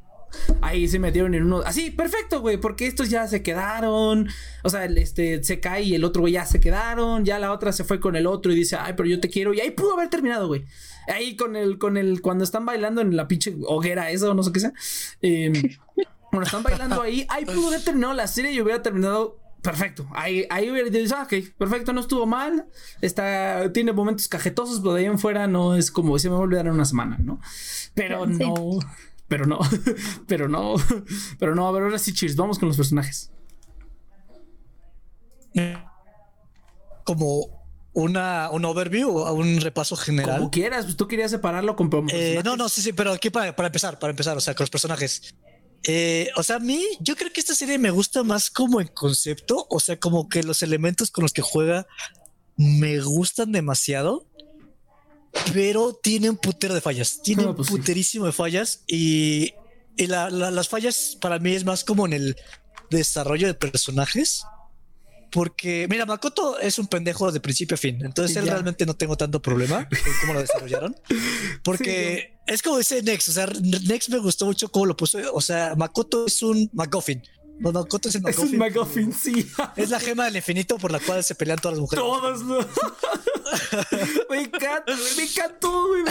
Ahí 0.61 0.88
se 0.88 0.99
metieron 0.99 1.35
en 1.35 1.45
uno. 1.45 1.62
Así, 1.64 1.90
perfecto, 1.90 2.40
güey. 2.40 2.57
Porque 2.57 2.87
estos 2.87 3.11
ya 3.11 3.27
se 3.27 3.42
quedaron. 3.42 4.29
O 4.62 4.71
sea, 4.71 4.85
este 4.85 5.42
se 5.42 5.61
cae 5.61 5.83
y 5.83 5.95
el 5.95 6.05
otro 6.05 6.23
güey 6.23 6.35
ya 6.35 6.45
se 6.45 6.61
quedaron. 6.61 7.25
Ya 7.25 7.38
la 7.38 7.53
otra 7.53 7.73
se 7.73 7.85
fue 7.85 8.01
con 8.01 8.16
el 8.16 8.27
otro 8.27 8.53
y 8.53 8.57
dice, 8.57 8.77
ay, 8.79 8.95
pero 8.97 9.09
yo 9.09 9.21
te 9.21 9.29
quiero. 9.29 9.55
Y 9.55 9.61
ahí 9.61 9.71
pudo 9.71 9.95
haber 9.95 10.09
terminado, 10.09 10.47
güey. 10.49 10.64
Ahí 11.09 11.37
con 11.37 11.57
el, 11.57 11.79
con 11.79 11.97
el, 11.97 12.21
cuando 12.21 12.45
están 12.45 12.64
bailando 12.64 13.01
en 13.01 13.16
la 13.16 13.29
pinche 13.29 13.57
hoguera, 13.66 14.11
eso, 14.11 14.35
no 14.35 14.42
sé 14.42 14.53
qué 14.53 14.61
sea. 14.61 14.73
Eh, 15.21 15.53
cuando 16.31 16.47
están 16.47 16.62
bailando 16.62 17.03
ahí, 17.03 17.27
ahí 17.29 17.45
pudo 17.45 17.68
haber 17.68 17.83
terminado 17.83 18.14
la 18.14 18.27
serie 18.27 18.53
y 18.53 18.61
hubiera 18.61 18.83
terminado 18.83 19.38
perfecto. 19.62 20.07
Ahí, 20.12 20.45
ahí 20.51 20.71
hubiera 20.71 20.90
dicho, 20.90 21.14
ah, 21.16 21.23
ok, 21.23 21.55
perfecto, 21.57 21.92
no 21.92 22.01
estuvo 22.01 22.27
mal. 22.27 22.66
Está, 23.01 23.73
tiene 23.73 23.92
momentos 23.92 24.29
cajetosos, 24.29 24.81
pero 24.81 24.95
de 24.95 25.01
ahí 25.01 25.07
en 25.07 25.18
fuera 25.18 25.47
no 25.47 25.77
es 25.77 25.90
como 25.90 26.18
si 26.18 26.29
me 26.29 26.35
voy 26.35 26.42
a 26.42 26.45
olvidar 26.45 26.66
en 26.66 26.73
una 26.73 26.85
semana, 26.85 27.16
¿no? 27.18 27.40
Pero 27.95 28.27
no 28.27 28.79
pero 29.33 29.47
no, 29.47 29.59
pero 30.29 30.47
no, 30.47 30.75
pero 31.38 31.55
no, 31.55 31.66
a 31.66 31.73
ver, 31.73 31.85
ahora 31.85 31.99
sí, 31.99 32.12
cheers, 32.12 32.37
vamos 32.37 32.59
con 32.59 32.68
los 32.68 32.77
personajes. 32.77 33.31
Como 37.05 37.64
una, 37.95 38.51
un 38.51 38.66
overview 38.66 39.09
o 39.09 39.33
un 39.33 39.59
repaso 39.62 39.97
general. 39.97 40.37
Como 40.37 40.51
quieras, 40.51 40.85
pues 40.85 40.99
tú 40.99 41.09
querías 41.09 41.31
separarlo 41.31 41.77
con 41.77 41.90
eh, 42.12 42.42
No, 42.45 42.59
no, 42.59 42.68
sí, 42.68 42.83
sí, 42.83 42.92
pero 42.92 43.12
aquí 43.12 43.31
para, 43.31 43.57
para, 43.57 43.68
empezar, 43.68 43.99
para 43.99 44.11
empezar, 44.11 44.37
o 44.37 44.40
sea, 44.40 44.55
con 44.55 44.64
los 44.64 44.71
personajes. 44.71 45.35
Eh, 45.85 46.29
o 46.37 46.42
sea, 46.42 46.57
a 46.57 46.61
mí, 46.61 46.85
yo 47.01 47.16
creo 47.16 47.33
que 47.33 47.40
esta 47.40 47.55
serie 47.55 47.79
me 47.79 47.90
gusta 47.90 48.23
más 48.23 48.51
como 48.51 48.83
en 48.83 48.88
concepto, 48.88 49.66
o 49.71 49.81
sea, 49.81 49.99
como 49.99 50.29
que 50.29 50.42
los 50.42 50.62
elementos 50.62 51.11
con 51.11 51.23
los 51.23 51.33
que 51.33 51.40
juega 51.40 51.87
me 52.59 53.01
gustan 53.01 53.51
demasiado 53.51 54.27
pero 55.53 55.99
tiene 56.03 56.31
un 56.31 56.37
putero 56.37 56.75
de 56.75 56.81
fallas. 56.81 57.21
Tiene 57.23 57.47
un 57.47 57.57
pues 57.57 57.68
puterísimo 57.68 58.27
de 58.27 58.33
fallas 58.33 58.83
y, 58.87 59.55
las 59.97 60.68
fallas 60.68 61.16
para 61.21 61.38
mí 61.38 61.55
es 61.55 61.64
más 61.64 61.85
como 61.85 62.07
en 62.07 62.12
el 62.12 62.37
desarrollo 62.90 63.47
de 63.47 63.55
personajes. 63.55 64.45
Porque, 65.31 65.87
mira, 65.88 66.05
Makoto 66.05 66.59
es 66.59 66.79
un 66.79 66.87
pendejo 66.88 67.33
de 67.33 67.40
principio 67.40 67.75
a 67.75 67.79
fin. 67.79 68.05
Entonces, 68.05 68.37
él 68.37 68.47
realmente 68.47 68.85
no 68.85 68.95
tengo 68.95 69.16
tanto 69.16 69.40
problema 69.40 69.88
con 69.88 70.12
cómo 70.21 70.35
lo 70.35 70.40
desarrollaron. 70.40 70.95
Porque 71.64 72.38
es 72.47 72.61
como 72.61 72.77
dice 72.77 73.03
Next. 73.03 73.31
O 73.31 73.33
sea, 73.33 73.47
Next 73.47 74.11
me 74.11 74.18
gustó 74.18 74.45
mucho 74.45 74.71
cómo 74.71 74.85
lo 74.85 74.95
puso. 74.95 75.18
O 75.33 75.40
sea, 75.40 75.75
Makoto 75.75 76.27
es 76.27 76.42
un 76.42 76.68
MacGuffin. 76.75 77.23
No, 77.59 77.71
no, 77.71 77.87
Coto 77.87 78.09
es 78.09 78.15
el 78.17 78.23
McGuffin. 78.23 78.47
Es 78.47 78.53
un 78.53 78.59
McGuffin, 78.59 79.12
sí. 79.12 79.51
Es 79.77 79.91
la 79.91 80.01
gema 80.01 80.25
del 80.25 80.37
infinito 80.37 80.79
por 80.79 80.91
la 80.91 80.99
cual 80.99 81.23
se 81.23 81.35
pelean 81.35 81.59
todas 81.59 81.79
las 81.79 81.81
mujeres. 81.81 82.05
Todas. 82.05 82.43
me 84.31 84.41
encanta, 84.41 84.93
me 85.17 85.23
encantó, 85.23 85.88
güey. 85.88 86.03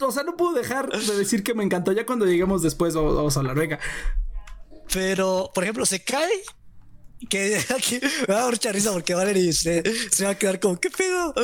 o 0.00 0.12
sea, 0.12 0.22
no 0.24 0.36
puedo 0.36 0.52
dejar 0.52 0.90
de 0.90 1.16
decir 1.16 1.42
que 1.42 1.54
me 1.54 1.64
encantó. 1.64 1.92
Ya 1.92 2.04
cuando 2.04 2.26
lleguemos 2.26 2.62
después 2.62 2.94
vamos 2.94 3.36
a 3.36 3.40
hablar, 3.40 3.56
venga. 3.56 3.78
Pero, 4.92 5.50
por 5.54 5.64
ejemplo, 5.64 5.86
se 5.86 6.04
cae 6.04 6.42
que 7.26 7.56
aquí 7.76 8.00
me 8.00 8.34
va 8.34 8.40
a 8.40 8.42
dar 8.44 8.50
mucha 8.52 8.72
risa 8.72 8.92
porque 8.92 9.14
Valerie 9.14 9.52
se, 9.52 9.82
se, 10.10 10.24
va 10.24 10.30
a 10.30 10.38
quedar 10.38 10.60
como, 10.60 10.78
¿qué 10.78 10.90
pedo? 10.90 11.34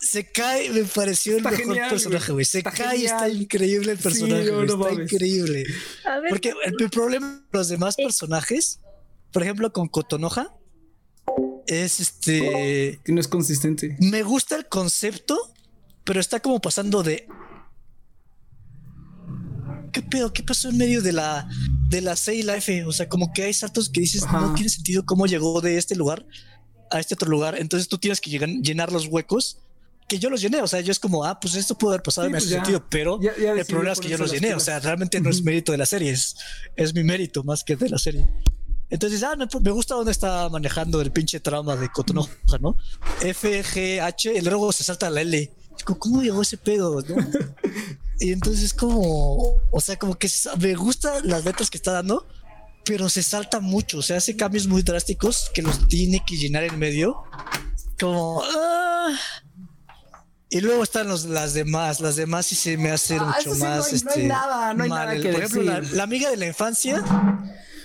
Se 0.00 0.30
cae, 0.30 0.70
me 0.70 0.84
pareció 0.84 1.36
el 1.36 1.42
mejor 1.42 1.88
personaje, 1.88 2.32
güey. 2.32 2.44
Se 2.44 2.62
cae 2.62 2.98
y 2.98 3.06
está 3.06 3.28
increíble 3.28 3.92
el 3.92 3.98
personaje, 3.98 4.42
está 4.42 4.92
increíble. 4.92 5.64
Porque 6.28 6.54
el, 6.64 6.90
problema 6.90 7.42
con 7.50 7.58
los 7.58 7.68
demás 7.68 7.96
personajes, 7.96 8.80
por 9.32 9.42
ejemplo, 9.42 9.72
con 9.72 9.88
Cotonoja, 9.88 10.54
es 11.66 12.00
este. 12.00 13.00
Que 13.04 13.12
no 13.12 13.20
es 13.20 13.28
consistente. 13.28 13.96
Me 14.00 14.22
gusta 14.22 14.56
el 14.56 14.66
concepto, 14.66 15.52
pero 16.04 16.20
está 16.20 16.40
como 16.40 16.60
pasando 16.60 17.02
de 17.02 17.26
¿qué 19.90 20.02
pedo? 20.02 20.32
¿Qué 20.32 20.42
pasó 20.42 20.68
en 20.68 20.76
medio 20.76 21.02
de 21.02 21.12
la, 21.12 21.48
de 21.88 22.00
la 22.00 22.16
C 22.16 22.34
y 22.34 22.42
la 22.42 22.56
F? 22.56 22.84
O 22.84 22.92
sea, 22.92 23.08
como 23.08 23.32
que 23.32 23.44
hay 23.44 23.52
saltos 23.52 23.88
que 23.88 24.00
dices, 24.00 24.24
no 24.30 24.54
tiene 24.54 24.70
sentido 24.70 25.04
cómo 25.04 25.26
llegó 25.26 25.60
de 25.60 25.76
este 25.78 25.96
lugar 25.96 26.26
a 26.90 27.00
este 27.00 27.14
otro 27.14 27.28
lugar. 27.28 27.56
Entonces 27.58 27.88
tú 27.88 27.98
tienes 27.98 28.20
que 28.20 28.30
llenar 28.30 28.92
los 28.92 29.06
huecos 29.06 29.58
que 30.08 30.18
yo 30.18 30.30
los 30.30 30.40
llené. 30.40 30.60
O 30.62 30.66
sea, 30.66 30.80
yo 30.80 30.92
es 30.92 30.98
como, 30.98 31.24
ah, 31.24 31.38
pues 31.38 31.54
esto 31.54 31.76
puede 31.76 31.94
haber 31.94 32.02
pasado 32.02 32.26
en 32.26 32.32
pues 32.32 32.44
sentido, 32.44 32.84
pero 32.88 33.20
el 33.22 33.64
problema 33.66 33.92
es 33.92 34.00
que 34.00 34.08
yo 34.08 34.18
los 34.18 34.32
llené. 34.32 34.54
O 34.54 34.60
sea, 34.60 34.80
realmente 34.80 35.20
no 35.20 35.30
es 35.30 35.42
mérito 35.42 35.72
de 35.72 35.78
la 35.78 35.86
serie, 35.86 36.10
es, 36.10 36.36
es 36.76 36.94
mi 36.94 37.04
mérito 37.04 37.44
más 37.44 37.64
que 37.64 37.76
de 37.76 37.88
la 37.88 37.98
serie. 37.98 38.28
Entonces, 38.88 39.22
ah, 39.22 39.36
me 39.36 39.70
gusta 39.70 39.94
dónde 39.94 40.10
está 40.10 40.48
manejando 40.48 41.00
el 41.00 41.12
pinche 41.12 41.38
trauma 41.38 41.76
de 41.76 41.88
Cotonoja, 41.90 42.58
¿no? 42.60 42.76
F, 43.22 43.62
G, 43.62 44.00
H, 44.00 44.34
y 44.34 44.40
luego 44.40 44.72
se 44.72 44.82
salta 44.82 45.08
la 45.10 45.20
L 45.20 45.50
¿cómo 45.84 46.22
llegó 46.22 46.42
ese 46.42 46.56
pedo? 46.56 47.02
¿no? 47.02 47.16
y 48.20 48.32
entonces 48.32 48.72
como, 48.74 49.56
o 49.72 49.80
sea, 49.80 49.98
como 49.98 50.16
que 50.16 50.30
me 50.58 50.74
gustan 50.74 51.26
las 51.28 51.44
letras 51.44 51.70
que 51.70 51.78
está 51.78 51.92
dando, 51.92 52.26
pero 52.84 53.08
se 53.08 53.22
salta 53.22 53.60
mucho, 53.60 53.98
o 53.98 54.02
sea, 54.02 54.18
hace 54.18 54.36
cambios 54.36 54.66
muy 54.66 54.82
drásticos 54.82 55.50
que 55.54 55.62
los 55.62 55.88
tiene 55.88 56.22
que 56.26 56.36
llenar 56.36 56.64
en 56.64 56.78
medio. 56.78 57.22
Como... 57.98 58.42
Ah. 58.44 59.14
Y 60.52 60.60
luego 60.60 60.82
están 60.82 61.06
los, 61.06 61.26
las 61.26 61.54
demás, 61.54 62.00
las 62.00 62.16
demás 62.16 62.46
sí 62.46 62.56
se 62.56 62.76
me 62.76 62.90
hace 62.90 63.16
Ah, 63.16 63.36
mucho 63.36 63.50
no 63.50 63.64
más. 63.64 63.86
hay- 63.86 64.00
no 64.02 64.10
hay 64.10 64.16
este, 64.18 64.26
nada, 64.26 64.74
no 64.74 64.82
hay 64.82 64.90
mal. 64.90 65.06
nada 65.06 65.20
que 65.20 65.28
Por 65.32 65.42
ejemplo, 65.44 65.80
la 65.92 66.02
amiga 66.02 66.28
de 66.28 66.36
la 66.36 66.46
infancia, 66.46 67.04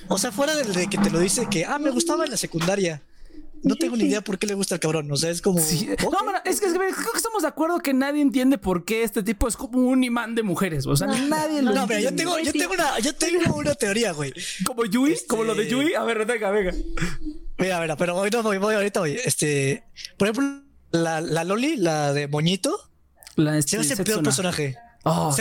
o 0.07 0.17
sea, 0.17 0.31
fuera 0.31 0.55
del 0.55 0.73
de 0.73 0.87
que 0.87 0.97
te 0.97 1.11
lo 1.11 1.19
dice 1.19 1.47
que, 1.47 1.63
ah, 1.65 1.77
me 1.77 1.91
gustaba 1.91 2.25
en 2.25 2.31
la 2.31 2.37
secundaria. 2.37 3.03
No 3.65 3.75
tengo 3.75 3.97
ni 3.97 4.05
idea 4.05 4.21
por 4.21 4.37
qué 4.37 4.45
le 4.45 4.53
gusta 4.53 4.75
el 4.75 4.79
cabrón, 4.79 5.11
o 5.11 5.15
sea, 5.17 5.31
es 5.31 5.41
como. 5.41 5.59
Sí. 5.59 5.89
No, 6.03 6.23
bueno, 6.23 6.39
es 6.45 6.59
que, 6.59 6.67
es 6.67 6.73
que 6.73 6.77
creo 6.77 7.11
que 7.11 7.17
estamos 7.17 7.41
de 7.41 7.47
acuerdo 7.47 7.79
que 7.79 7.93
nadie 7.93 8.21
entiende 8.21 8.59
por 8.59 8.85
qué 8.85 9.01
este 9.03 9.23
tipo 9.23 9.47
es 9.47 9.57
como 9.57 9.79
un 9.79 10.03
imán 10.03 10.35
de 10.35 10.43
mujeres. 10.43 10.85
O 10.85 10.95
sea, 10.95 11.07
nadie 11.29 11.63
lo 11.63 11.73
No, 11.73 11.87
mira, 11.87 11.99
yo 11.99 12.15
tengo, 12.15 12.37
yo 12.39 12.51
tengo 12.51 12.73
una, 12.73 12.99
yo 12.99 13.15
tengo 13.15 13.55
una 13.55 13.73
teoría, 13.73 14.11
güey. 14.11 14.31
Como 14.65 14.85
Yui, 14.85 15.13
Este- 15.13 15.27
como 15.27 15.43
lo 15.43 15.55
de 15.55 15.67
Yui. 15.67 15.95
A 15.95 16.03
ver, 16.03 16.25
venga, 16.25 16.51
venga. 16.51 16.73
Mira, 17.57 17.81
mira, 17.81 17.97
pero 17.97 18.15
hoy 18.15 18.29
no 18.29 18.43
voy, 18.43 18.59
voy 18.59 18.75
ahorita 18.75 18.99
voy. 18.99 19.19
Este, 19.25 19.83
por 20.17 20.27
ejemplo, 20.27 20.61
la, 20.91 21.21
la 21.21 21.43
Loli, 21.43 21.75
la 21.77 22.13
de 22.13 22.27
Moñito, 22.27 22.77
La 23.35 23.53
se 23.53 23.59
este, 23.59 23.77
me 23.77 23.81
hace 23.81 23.93
el 23.93 24.03
peor 24.03 24.23
personaje. 24.23 24.77
Oh. 25.03 25.35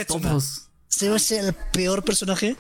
Se 0.89 1.09
me 1.09 1.17
hace 1.17 1.41
el 1.41 1.55
peor 1.73 2.05
personaje 2.05 2.57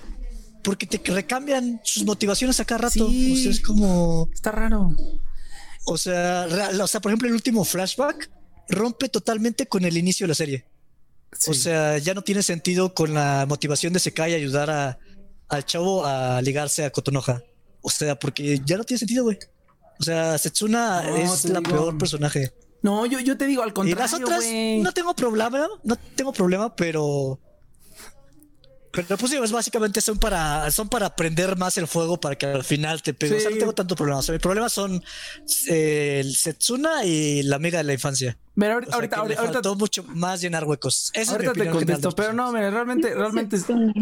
porque 0.62 0.86
te 0.86 0.98
recambian 1.12 1.80
sus 1.84 2.04
motivaciones 2.04 2.58
a 2.60 2.64
cada 2.64 2.82
rato. 2.82 3.08
Sí. 3.08 3.32
O 3.32 3.36
sea, 3.36 3.50
es 3.50 3.60
como, 3.60 4.28
Está 4.32 4.50
raro. 4.50 4.94
O 5.84 5.98
sea, 5.98 6.46
o 6.82 6.86
sea, 6.86 7.00
por 7.00 7.10
ejemplo, 7.10 7.28
el 7.28 7.34
último 7.34 7.64
flashback 7.64 8.30
rompe 8.68 9.08
totalmente 9.08 9.66
con 9.66 9.84
el 9.84 9.96
inicio 9.96 10.24
de 10.24 10.28
la 10.28 10.34
serie. 10.34 10.64
Sí. 11.36 11.50
O 11.50 11.54
sea, 11.54 11.98
ya 11.98 12.14
no 12.14 12.22
tiene 12.22 12.42
sentido 12.42 12.94
con 12.94 13.12
la 13.14 13.44
motivación 13.48 13.92
de 13.92 13.98
Sekai 14.00 14.34
ayudar 14.34 14.70
a, 14.70 14.98
al 15.48 15.64
chavo 15.66 16.04
a 16.06 16.40
ligarse 16.42 16.84
a 16.84 16.90
Kotonoha. 16.90 17.42
O 17.82 17.90
sea, 17.90 18.18
porque 18.18 18.60
ya 18.64 18.76
no 18.78 18.84
tiene 18.84 18.98
sentido, 19.00 19.24
güey. 19.24 19.38
O 20.00 20.02
sea, 20.02 20.38
Setsuna 20.38 21.02
No, 21.02 21.16
es 21.16 21.44
la 21.46 21.60
digo. 21.60 21.70
peor 21.70 21.98
personaje. 21.98 22.52
no, 22.82 23.04
yo, 23.06 23.20
yo 23.20 23.36
te 23.36 23.46
digo 23.46 23.62
al 23.62 23.70
Y 23.70 23.72
contrario. 23.72 24.02
las 24.02 24.14
otras 24.14 24.44
güey. 24.44 24.80
no 24.80 24.92
tengo 24.92 25.14
problema, 25.14 25.68
no 25.82 25.96
tengo 26.16 26.32
problema, 26.32 26.74
pero 26.74 27.38
pero 28.94 29.16
pues 29.18 29.30
sí, 29.30 29.38
es 29.42 29.52
básicamente 29.52 30.00
son 30.00 30.18
para 30.18 30.70
son 30.70 30.88
para 30.88 31.14
prender 31.16 31.56
más 31.56 31.76
el 31.78 31.86
fuego 31.88 32.18
para 32.20 32.36
que 32.36 32.46
al 32.46 32.64
final 32.64 33.02
te 33.02 33.12
pegue. 33.14 33.36
O 33.36 33.40
sea, 33.40 33.48
Sí. 33.48 33.54
no 33.54 33.58
tengo 33.60 33.72
tanto 33.74 33.96
problema. 33.96 34.18
O 34.20 34.22
sea, 34.22 34.32
mi 34.34 34.38
problema 34.38 34.68
son 34.68 35.02
eh, 35.68 36.20
el 36.22 36.34
Setsuna 36.34 37.04
y 37.04 37.42
la 37.42 37.56
amiga 37.56 37.78
de 37.78 37.84
la 37.84 37.92
infancia. 37.92 38.36
Mira, 38.54 38.70
O 38.70 38.74
ahorita, 38.74 38.90
sea, 38.90 38.96
ahorita, 38.96 39.16
ahorita, 39.16 39.40
ahorita, 39.40 39.52
faltó 39.54 39.74
mucho 39.76 40.04
más 40.04 40.40
llenar 40.40 40.64
huecos. 40.64 41.10
Esa 41.14 41.32
es 41.34 41.40
mi 41.40 41.46
ahorita 41.46 41.64
te 41.64 41.70
contesto, 41.70 42.12
pero 42.12 42.32
no, 42.32 42.52
mira, 42.52 42.70
realmente, 42.70 43.12
realmente 43.14 43.58
Setsuna. 43.58 43.92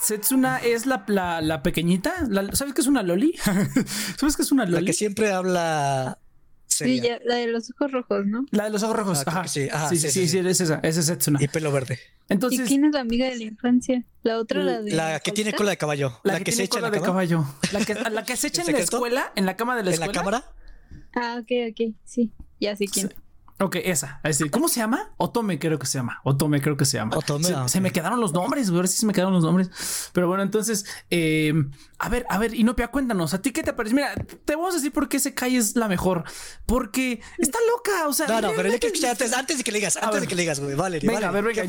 Setsuna 0.00 0.58
es 0.58 0.86
la, 0.86 1.04
la, 1.08 1.40
la 1.40 1.62
pequeñita. 1.62 2.12
La- 2.28 2.54
¿Sabes 2.54 2.74
qué 2.74 2.80
es 2.80 2.86
una 2.86 3.02
loli? 3.02 3.34
¿Sabes 4.18 4.36
qué 4.36 4.42
es 4.42 4.52
una 4.52 4.64
La 4.64 4.70
loli? 4.72 4.86
que 4.86 4.92
siempre 4.92 5.32
habla 5.32 6.18
Sí, 6.86 7.00
ya, 7.00 7.18
la 7.24 7.36
de 7.36 7.46
los 7.48 7.70
ojos 7.70 7.92
rojos, 7.92 8.26
¿no? 8.26 8.44
La 8.50 8.64
de 8.64 8.70
los 8.70 8.82
ojos 8.82 8.96
rojos. 8.96 9.18
Ah, 9.26 9.30
Ajá. 9.30 9.48
sí. 9.48 9.68
Ajá, 9.70 9.88
sí, 9.88 9.96
sí, 9.96 10.10
sí, 10.10 10.28
sí, 10.28 10.38
es 10.38 10.60
esa. 10.60 10.80
Esa 10.82 11.00
es 11.00 11.06
Setsuna. 11.06 11.38
y 11.42 11.48
pelo 11.48 11.70
verde. 11.72 11.98
¿Y 12.28 12.32
Entonces, 12.32 12.68
quién 12.68 12.84
es 12.84 12.92
la 12.92 13.00
amiga 13.00 13.26
de 13.28 13.36
la 13.36 13.44
infancia? 13.44 14.04
La 14.22 14.38
otra, 14.38 14.62
la 14.62 14.80
de. 14.82 14.92
La 14.92 15.20
que 15.20 15.32
tiene 15.32 15.52
cola 15.52 15.70
de 15.70 15.76
caballo. 15.76 16.20
la, 16.24 16.34
La, 16.34 16.38
que, 16.38 16.44
que, 16.44 16.52
se 16.52 16.62
echa 16.64 16.78
en 16.78 16.82
la 16.82 16.90
de 16.90 17.00
caballo. 17.00 17.44
La 17.72 17.84
que, 17.84 17.94
la 17.94 18.24
que 18.24 18.36
se 18.36 18.46
echa 18.48 18.62
¿En 18.62 18.72
la 18.72 18.78
escuela, 18.78 19.32
en 19.36 19.46
la 19.46 19.56
cama 19.56 19.76
de 19.76 19.82
la 19.84 19.90
En 19.92 20.00
la 20.00 20.06
escuela. 20.06 20.20
cámara. 20.40 20.52
Ah, 21.14 21.38
ok, 21.40 21.50
ok. 21.72 21.94
Sí, 22.04 22.30
ya 22.60 22.76
sé 22.76 22.86
quién. 22.86 23.12
Ok, 23.60 23.76
esa. 23.84 24.20
Es 24.24 24.38
decir, 24.38 24.50
¿Cómo 24.50 24.68
se 24.68 24.80
llama? 24.80 25.12
Otome 25.18 25.58
creo 25.58 25.78
que 25.78 25.86
se 25.86 25.98
llama. 25.98 26.20
Otome 26.24 26.62
creo 26.62 26.78
que 26.78 26.86
se 26.86 26.96
llama. 26.96 27.16
Otome, 27.16 27.44
se, 27.44 27.54
ah, 27.54 27.68
se 27.68 27.80
me 27.82 27.92
quedaron 27.92 28.18
los 28.18 28.32
nombres, 28.32 28.70
güey. 28.70 28.78
Ahora 28.78 28.88
sí 28.88 28.96
se 28.96 29.04
me 29.04 29.12
quedaron 29.12 29.34
los 29.34 29.44
nombres. 29.44 29.70
Pero 30.14 30.28
bueno, 30.28 30.42
entonces, 30.42 30.86
eh, 31.10 31.52
a 31.98 32.08
ver, 32.08 32.24
a 32.30 32.38
ver, 32.38 32.54
Inopia, 32.54 32.88
cuéntanos, 32.88 33.34
¿a 33.34 33.42
ti 33.42 33.52
qué 33.52 33.62
te 33.62 33.74
parece? 33.74 33.94
Mira, 33.94 34.14
te 34.14 34.56
vamos 34.56 34.72
a 34.72 34.76
decir 34.78 34.92
por 34.92 35.10
qué 35.10 35.18
ese 35.18 35.34
Kai 35.34 35.56
es 35.56 35.76
la 35.76 35.88
mejor. 35.88 36.24
Porque 36.64 37.20
está 37.36 37.58
loca, 37.70 38.08
o 38.08 38.14
sea. 38.14 38.26
No, 38.28 38.40
no, 38.40 38.52
pero 38.56 38.70
escuchar 38.70 39.10
antes, 39.10 39.32
antes 39.34 39.58
de 39.58 39.64
que 39.64 39.72
le 39.72 39.78
digas, 39.78 39.96
antes 39.96 40.12
ver. 40.12 40.20
de 40.22 40.26
que 40.26 40.34
le 40.36 40.42
digas, 40.42 40.60
güey. 40.60 40.74
Vale, 40.74 41.00
Venga, 41.00 41.28
a 41.28 41.30
ver, 41.30 41.44
venga, 41.44 41.62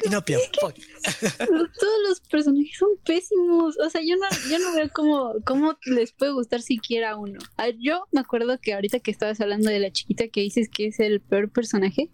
Inopia. 0.06 0.38
Todos 0.52 2.08
los 2.08 2.20
personajes 2.20 2.76
son 2.78 2.90
pésimos. 3.04 3.78
O 3.78 3.90
sea, 3.90 4.00
yo 4.02 4.16
no, 4.16 4.26
yo 4.50 4.58
no 4.58 4.74
veo 4.74 4.88
cómo, 4.92 5.34
cómo 5.44 5.78
les 5.84 6.12
puede 6.12 6.32
gustar 6.32 6.62
siquiera 6.62 7.16
uno. 7.16 7.38
Ah, 7.56 7.68
Yo 7.78 8.06
me 8.12 8.20
acuerdo 8.20 8.58
que 8.60 8.74
ahorita 8.74 9.00
que 9.00 9.10
estabas 9.10 9.40
hablando 9.40 9.70
de 9.70 9.80
la 9.80 9.90
chiquita 9.90 10.28
que 10.28 10.40
dices 10.40 10.68
que 10.68 10.86
es 10.86 11.00
el 11.00 11.20
peor 11.20 11.50
personaje, 11.50 12.10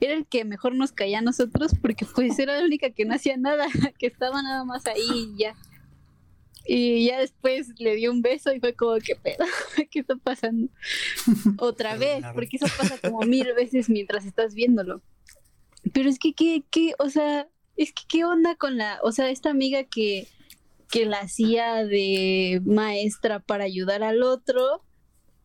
era 0.00 0.14
el 0.14 0.26
que 0.26 0.44
mejor 0.44 0.74
nos 0.74 0.92
caía 0.92 1.18
a 1.18 1.22
nosotros 1.22 1.72
porque 1.80 2.06
pues 2.14 2.38
era 2.38 2.58
la 2.58 2.64
única 2.64 2.90
que 2.90 3.04
no 3.04 3.14
hacía 3.14 3.36
nada, 3.36 3.66
que 3.98 4.06
estaba 4.06 4.42
nada 4.42 4.64
más 4.64 4.86
ahí 4.86 5.32
y 5.34 5.38
ya. 5.38 5.54
Y 6.70 7.06
ya 7.06 7.20
después 7.20 7.68
le 7.78 7.94
dio 7.94 8.12
un 8.12 8.20
beso 8.20 8.52
y 8.52 8.60
fue 8.60 8.74
como, 8.74 8.98
¿qué 8.98 9.16
pedo? 9.16 9.46
¿Qué 9.90 10.00
está 10.00 10.16
pasando? 10.16 10.68
Otra 11.56 11.96
vez, 11.96 12.22
porque 12.34 12.58
eso 12.58 12.66
pasa 12.76 12.98
como 12.98 13.20
mil 13.20 13.54
veces 13.54 13.88
mientras 13.88 14.26
estás 14.26 14.54
viéndolo. 14.54 15.00
Pero 15.92 16.08
es 16.08 16.18
que, 16.18 16.32
¿qué, 16.34 16.64
qué? 16.70 16.94
O 16.98 17.08
sea, 17.10 17.48
es 17.76 17.92
que, 17.92 18.02
¿qué 18.08 18.24
onda 18.24 18.54
con 18.56 18.76
la, 18.76 18.98
o 19.02 19.12
sea, 19.12 19.30
esta 19.30 19.50
amiga 19.50 19.84
que, 19.84 20.26
que 20.90 21.04
la 21.06 21.18
hacía 21.20 21.84
de 21.84 22.60
maestra 22.64 23.40
para 23.40 23.64
ayudar 23.64 24.02
al 24.02 24.22
otro 24.22 24.82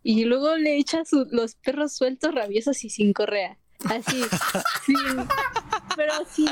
y 0.02 0.26
luego 0.26 0.58
le 0.58 0.78
echa 0.78 1.06
su- 1.06 1.28
los 1.32 1.56
perros 1.56 1.94
sueltos, 1.96 2.34
rabiosos 2.34 2.84
y 2.84 2.90
sin 2.90 3.14
correa? 3.14 3.58
Así, 3.86 4.22
sin, 4.86 4.96
pero 5.98 6.14
sin 6.32 6.48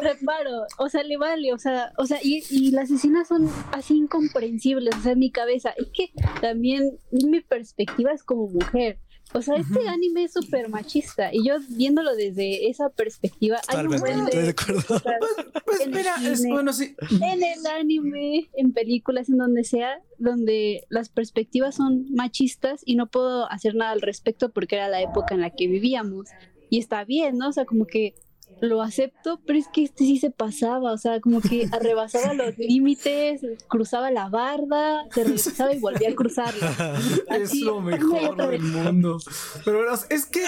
reparo, 0.00 0.62
o 0.78 0.88
sea, 0.88 1.02
le 1.02 1.16
vale, 1.16 1.52
o 1.52 1.58
sea, 1.58 1.92
o 1.98 2.06
sea, 2.06 2.20
y, 2.22 2.44
y 2.50 2.70
las 2.70 2.90
escenas 2.90 3.26
son 3.28 3.50
así 3.72 3.96
incomprensibles, 3.96 4.94
o 4.94 5.00
sea, 5.00 5.12
en 5.12 5.18
mi 5.18 5.30
cabeza, 5.32 5.70
es 5.76 5.88
que 5.92 6.10
también 6.40 6.98
mi 7.10 7.40
perspectiva 7.40 8.12
es 8.12 8.22
como 8.22 8.46
mujer, 8.48 8.98
o 9.34 9.42
sea, 9.42 9.56
este 9.56 9.86
anime 9.88 10.24
es 10.24 10.32
súper 10.32 10.68
machista, 10.68 11.32
y 11.32 11.46
yo 11.46 11.56
viéndolo 11.68 12.14
desde 12.14 12.68
esa 12.68 12.88
perspectiva, 12.90 13.60
hay 13.68 13.86
un 13.86 13.98
buen 13.98 14.20
estoy 14.20 14.40
de 14.40 14.42
de 14.42 14.48
acuerdo. 14.50 14.82
Pues 15.64 15.80
en 15.80 15.90
el 15.90 15.96
mira, 15.96 16.14
es 16.24 16.46
bueno, 16.46 16.72
sí. 16.72 16.96
en 17.10 17.42
el 17.42 17.66
anime, 17.66 18.48
en 18.54 18.72
películas, 18.72 19.28
en 19.28 19.36
donde 19.36 19.64
sea, 19.64 20.00
donde 20.18 20.86
las 20.88 21.10
perspectivas 21.10 21.74
son 21.74 22.06
machistas 22.14 22.80
y 22.86 22.96
no 22.96 23.06
puedo 23.06 23.50
hacer 23.50 23.74
nada 23.74 23.90
al 23.90 24.00
respecto 24.00 24.50
porque 24.50 24.76
era 24.76 24.88
la 24.88 25.02
época 25.02 25.34
en 25.34 25.42
la 25.42 25.50
que 25.50 25.66
vivíamos. 25.66 26.28
Y 26.70 26.78
está 26.78 27.04
bien, 27.04 27.36
¿no? 27.36 27.48
O 27.48 27.52
sea, 27.52 27.66
como 27.66 27.86
que 27.86 28.14
lo 28.60 28.82
acepto, 28.82 29.40
pero 29.46 29.58
es 29.58 29.68
que 29.68 29.84
este 29.84 30.04
sí 30.04 30.18
se 30.18 30.30
pasaba, 30.30 30.92
o 30.92 30.98
sea, 30.98 31.20
como 31.20 31.40
que 31.40 31.68
arrebasaba 31.72 32.34
los 32.34 32.58
límites, 32.58 33.40
cruzaba 33.68 34.10
la 34.10 34.28
barda, 34.28 35.04
se 35.12 35.24
regresaba 35.24 35.72
y 35.72 35.78
volvía 35.78 36.10
a 36.10 36.14
cruzarla. 36.14 36.98
Es 37.28 37.54
lo 37.54 37.80
mejor 37.80 38.36
del 38.50 38.62
mundo. 38.62 39.18
Pero 39.64 39.78
bueno, 39.78 39.92
es 40.10 40.26
que 40.26 40.44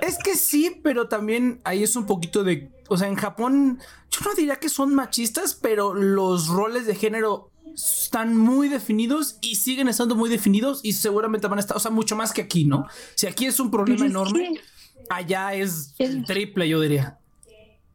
es 0.00 0.18
que 0.18 0.36
sí, 0.36 0.80
pero 0.82 1.08
también 1.08 1.60
ahí 1.64 1.82
es 1.82 1.96
un 1.96 2.06
poquito 2.06 2.42
de, 2.44 2.70
o 2.88 2.96
sea, 2.96 3.08
en 3.08 3.14
Japón 3.14 3.78
yo 4.10 4.20
no 4.24 4.34
diría 4.34 4.56
que 4.56 4.68
son 4.68 4.94
machistas, 4.94 5.54
pero 5.54 5.94
los 5.94 6.48
roles 6.48 6.86
de 6.86 6.94
género 6.94 7.50
están 7.74 8.36
muy 8.36 8.68
definidos 8.68 9.38
y 9.40 9.56
siguen 9.56 9.88
estando 9.88 10.14
muy 10.14 10.30
definidos 10.30 10.80
y 10.82 10.92
seguramente 10.92 11.46
van 11.48 11.58
a 11.58 11.60
estar, 11.60 11.76
o 11.76 11.80
sea, 11.80 11.90
mucho 11.90 12.16
más 12.16 12.32
que 12.32 12.42
aquí, 12.42 12.64
¿no? 12.64 12.86
Si 13.14 13.26
aquí 13.26 13.46
es 13.46 13.58
un 13.60 13.70
problema 13.70 14.04
Pero 14.04 14.06
es 14.06 14.10
enorme, 14.10 14.60
allá 15.10 15.54
es 15.54 15.94
el 15.98 16.24
triple, 16.24 16.68
yo 16.68 16.80
diría. 16.80 17.18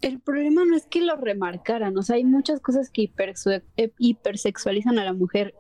El 0.02 0.20
problema 0.20 0.64
no 0.66 0.76
es 0.76 0.86
que 0.86 1.02
lo 1.02 1.16
remarcaran, 1.18 1.98
o 1.98 2.02
sea, 2.04 2.16
hay 2.16 2.24
muchas 2.24 2.62
cosas 2.62 2.90
que 2.90 3.12
eh, 3.78 3.92
hipersexualizan 3.98 4.98
a 4.98 5.04
la 5.04 5.14
mujer 5.14 5.54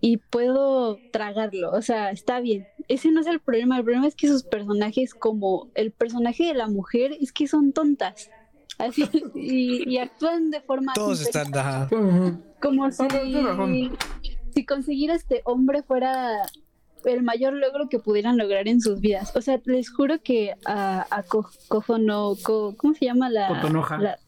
y 0.00 0.18
puedo 0.18 0.98
tragarlo, 1.12 1.72
o 1.72 1.82
sea, 1.82 2.10
está 2.10 2.40
bien. 2.40 2.66
Ese 2.88 3.10
no 3.10 3.20
es 3.20 3.26
el 3.26 3.40
problema, 3.40 3.78
el 3.78 3.84
problema 3.84 4.06
es 4.06 4.14
que 4.14 4.28
sus 4.28 4.44
personajes, 4.44 5.14
como 5.14 5.70
el 5.74 5.90
personaje 5.90 6.44
de 6.44 6.54
la 6.54 6.68
mujer, 6.68 7.12
es 7.20 7.32
que 7.32 7.48
son 7.48 7.72
tontas. 7.72 8.30
Así, 8.78 9.04
y, 9.34 9.88
y 9.90 9.98
actúan 9.98 10.50
de 10.50 10.60
forma 10.60 10.92
Todos 10.94 11.20
están. 11.20 11.50
como 12.60 12.90
si, 12.90 13.02
Ah, 13.02 13.08
razón. 13.08 13.96
si 14.54 14.64
conseguir 14.66 15.10
este 15.10 15.42
hombre 15.44 15.82
fuera 15.82 16.42
el 17.04 17.22
mayor 17.22 17.52
logro 17.54 17.88
que 17.88 17.98
pudieran 17.98 18.36
lograr 18.38 18.68
en 18.68 18.80
sus 18.80 19.00
vidas. 19.00 19.34
O 19.36 19.40
sea, 19.40 19.60
les 19.64 19.90
juro 19.90 20.20
que 20.22 20.54
a, 20.66 21.06
a 21.10 21.22
Ko- 21.22 21.48
Kojo 21.68 21.98
no, 21.98 22.34
Ko- 22.42 22.74
¿cómo 22.76 22.94
se 22.94 23.04
llama 23.06 23.28
la? 23.30 23.48
Kotonoha. 23.48 23.98
la- 23.98 24.18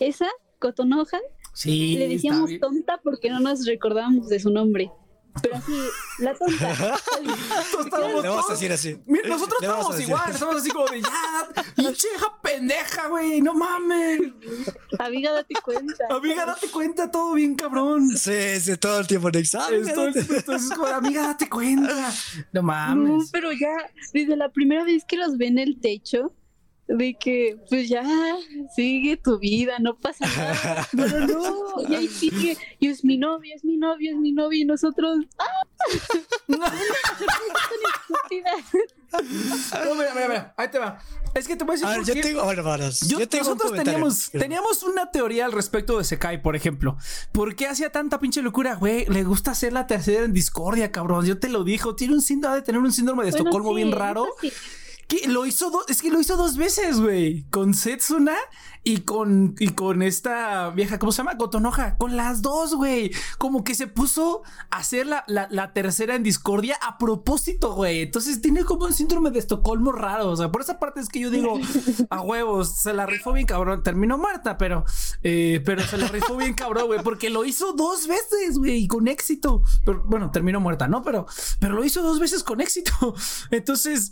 esa, 0.00 0.26
Kotonoha, 0.58 1.18
Sí, 1.52 1.96
le 1.96 2.08
decíamos 2.08 2.50
tonta 2.60 3.00
porque 3.02 3.30
no 3.30 3.40
nos 3.40 3.64
recordábamos 3.66 4.28
de 4.28 4.38
su 4.40 4.50
nombre. 4.50 4.90
Pero 5.42 5.56
así, 5.56 5.80
la 6.18 6.34
tonta. 6.34 6.98
Le 8.22 8.28
vamos 8.28 8.48
a 8.48 8.52
decir 8.52 8.72
así. 8.72 8.98
Mira, 9.06 9.28
nosotros 9.28 9.60
Le 9.60 9.68
decir. 9.68 10.08
igual, 10.08 10.30
estamos 10.30 10.56
así 10.56 10.70
como 10.70 10.86
de 10.88 11.02
ya, 11.02 11.48
pinche 11.74 12.08
hija 12.16 12.40
pendeja, 12.42 13.08
güey, 13.08 13.40
no 13.40 13.54
mames. 13.54 14.20
Amiga, 14.98 15.32
date 15.32 15.54
cuenta. 15.62 16.04
Amiga, 16.10 16.46
date 16.46 16.68
cuenta, 16.68 17.10
todo 17.10 17.34
bien 17.34 17.54
cabrón. 17.54 18.08
Sí, 18.16 18.60
sí, 18.60 18.76
todo 18.76 19.00
el 19.00 19.06
tiempo 19.06 19.28
en 19.28 19.36
examen. 19.38 19.88
Entonces, 19.88 20.26
como, 20.74 20.86
amiga, 20.86 21.22
date 21.28 21.48
cuenta. 21.48 22.10
No 22.52 22.60
No, 22.60 22.62
mames. 22.62 23.30
pero 23.30 23.52
ya, 23.52 23.68
desde 24.12 24.36
la 24.36 24.48
primera 24.50 24.84
vez 24.84 25.04
que 25.04 25.16
los 25.16 25.36
ve 25.36 25.48
en 25.48 25.58
el 25.58 25.80
techo, 25.80 26.32
de 26.88 27.14
que, 27.18 27.56
pues 27.68 27.88
ya, 27.88 28.04
sigue 28.74 29.16
tu 29.16 29.38
vida, 29.38 29.78
no 29.80 29.96
pasa 29.96 30.26
nada. 30.26 30.86
Pero 30.96 31.26
no, 31.26 31.88
y 31.88 31.94
ahí 31.94 32.08
sigue, 32.08 32.56
y 32.78 32.88
es 32.88 33.04
mi 33.04 33.18
novio, 33.18 33.52
es 33.56 33.64
mi 33.64 33.76
novio, 33.76 34.12
es 34.12 34.18
mi 34.18 34.32
novio, 34.32 34.60
y 34.60 34.64
nosotros, 34.64 35.18
¡ah! 35.38 35.44
No, 39.12 39.94
mira, 39.94 40.14
mira, 40.14 40.28
mira, 40.28 40.54
ahí 40.56 40.68
te 40.68 40.78
va. 40.78 40.98
Es 41.34 41.46
que 41.46 41.56
te 41.56 41.64
voy 41.64 41.72
a 41.72 41.76
decir 41.76 41.86
A 41.86 41.90
ver, 41.90 41.98
por 42.00 42.06
yo 42.14 42.22
tengo, 42.22 42.44
bueno, 42.44 42.62
varas, 42.62 43.00
Yo- 43.00 43.18
yo 43.20 43.28
tengo 43.28 43.44
un 43.52 43.58
nosotros 43.58 43.84
teníamos, 43.84 44.30
teníamos 44.30 44.82
una 44.82 45.10
teoría 45.10 45.44
al 45.46 45.52
respecto 45.52 45.98
de 45.98 46.04
Sekai, 46.04 46.42
por 46.42 46.56
ejemplo. 46.56 46.96
¿Por 47.32 47.56
qué 47.56 47.66
hacía 47.66 47.90
tanta 47.90 48.18
pinche 48.18 48.42
locura, 48.42 48.74
güey? 48.74 49.06
Le 49.06 49.22
gusta 49.24 49.50
hacer 49.52 49.72
la 49.72 49.86
tercera 49.86 50.24
en 50.24 50.32
discordia, 50.32 50.92
cabrón. 50.92 51.24
Yo 51.26 51.38
te 51.38 51.48
lo 51.48 51.62
dijo. 51.64 51.94
Tiene 51.94 52.14
un 52.14 52.22
síndrome 52.22 52.56
de 52.56 52.62
tener 52.62 52.80
un 52.80 52.92
síndrome 52.92 53.24
de 53.24 53.30
Bueno, 53.30 53.44
Estocolmo 53.44 53.70
sí, 53.70 53.76
bien 53.76 53.88
eso 53.88 53.98
raro. 53.98 54.26
sí. 54.40 54.52
Que 55.08 55.28
lo 55.28 55.46
hizo 55.46 55.70
dos, 55.70 55.84
es 55.88 56.02
que 56.02 56.10
lo 56.10 56.20
hizo 56.20 56.36
dos 56.36 56.56
veces, 56.56 57.00
güey. 57.00 57.44
Con 57.50 57.74
Setsuna 57.74 58.34
y 58.82 59.02
con, 59.02 59.54
y 59.60 59.68
con 59.68 60.02
esta 60.02 60.70
vieja, 60.70 60.98
¿cómo 60.98 61.12
se 61.12 61.18
llama? 61.18 61.34
Gotonoja. 61.34 61.96
Con 61.96 62.16
las 62.16 62.42
dos, 62.42 62.74
güey. 62.74 63.12
Como 63.38 63.62
que 63.62 63.76
se 63.76 63.86
puso 63.86 64.42
a 64.70 64.78
hacer 64.78 65.06
la, 65.06 65.22
la- 65.28 65.46
la 65.50 65.72
tercera 65.72 66.16
en 66.16 66.24
discordia 66.24 66.76
a 66.82 66.98
propósito, 66.98 67.74
güey. 67.74 68.00
Entonces 68.02 68.40
tiene 68.40 68.64
como 68.64 68.86
un 68.86 68.92
síndrome 68.92 69.30
de 69.30 69.38
Estocolmo 69.38 69.92
raro. 69.92 70.28
O 70.30 70.36
sea, 70.36 70.50
por 70.50 70.60
esa 70.62 70.80
parte 70.80 70.98
es 71.00 71.08
que 71.08 71.20
yo 71.20 71.30
digo, 71.30 71.56
a 72.10 72.20
huevos, 72.22 72.80
se 72.80 72.92
la 72.92 73.06
rifó 73.06 73.32
bien 73.32 73.46
cabrón. 73.46 73.84
Terminó 73.84 74.18
muerta, 74.18 74.58
pero, 74.58 74.84
eh, 75.22 75.62
pero 75.64 75.82
se 75.86 75.98
la 75.98 76.08
rifó 76.08 76.36
bien 76.36 76.54
cabrón, 76.54 76.86
güey. 76.88 77.00
Porque 77.04 77.30
lo 77.30 77.44
hizo 77.44 77.74
dos 77.74 78.08
veces, 78.08 78.58
güey, 78.58 78.78
y 78.84 78.88
con 78.88 79.06
éxito. 79.06 79.62
Pero 79.84 80.02
bueno, 80.04 80.32
terminó 80.32 80.58
muerta, 80.58 80.88
¿no? 80.88 81.02
Pero, 81.02 81.26
pero 81.60 81.74
lo 81.74 81.84
hizo 81.84 82.02
dos 82.02 82.18
veces 82.18 82.42
con 82.42 82.60
éxito. 82.60 83.14
Entonces. 83.52 84.10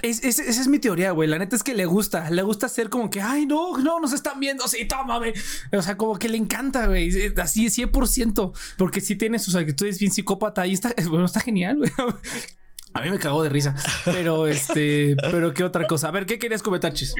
Es, 0.00 0.24
es- 0.24 0.38
esa 0.38 0.60
es 0.60 0.68
mi 0.68 0.78
teoría, 0.78 1.10
güey. 1.12 1.28
La 1.28 1.38
neta 1.38 1.54
es 1.54 1.62
que 1.62 1.74
le 1.74 1.84
gusta. 1.86 2.30
Le 2.30 2.42
gusta 2.42 2.66
hacer 2.66 2.88
como 2.88 3.10
que, 3.10 3.20
ay, 3.20 3.46
no, 3.46 3.76
no, 3.78 4.00
nos 4.00 4.12
están 4.12 4.40
viendo. 4.40 4.66
Sí, 4.66 4.84
tómame. 4.86 5.32
O 5.72 5.82
sea, 5.82 5.96
como 5.96 6.18
que 6.18 6.28
le 6.28 6.38
encanta, 6.38 6.86
güey. 6.86 7.10
Así, 7.36 7.66
100%. 7.66 8.52
Porque 8.78 9.00
sí 9.00 9.16
tiene 9.16 9.38
sus 9.38 9.54
actitudes 9.54 9.98
bien 9.98 10.10
psicópata. 10.12 10.66
Y 10.66 10.72
está, 10.72 10.94
bueno, 11.08 11.26
está 11.26 11.40
genial, 11.40 11.76
güey. 11.78 11.90
A 12.94 13.00
mí 13.02 13.10
me 13.10 13.18
cagó 13.18 13.42
de 13.42 13.48
risa. 13.48 13.74
Pero 14.04 14.46
este, 14.46 15.16
pero 15.30 15.54
qué 15.54 15.64
otra 15.64 15.86
cosa. 15.86 16.08
A 16.08 16.10
ver, 16.10 16.26
¿qué 16.26 16.38
querías 16.38 16.62
comentar, 16.62 16.92
Chis? 16.92 17.14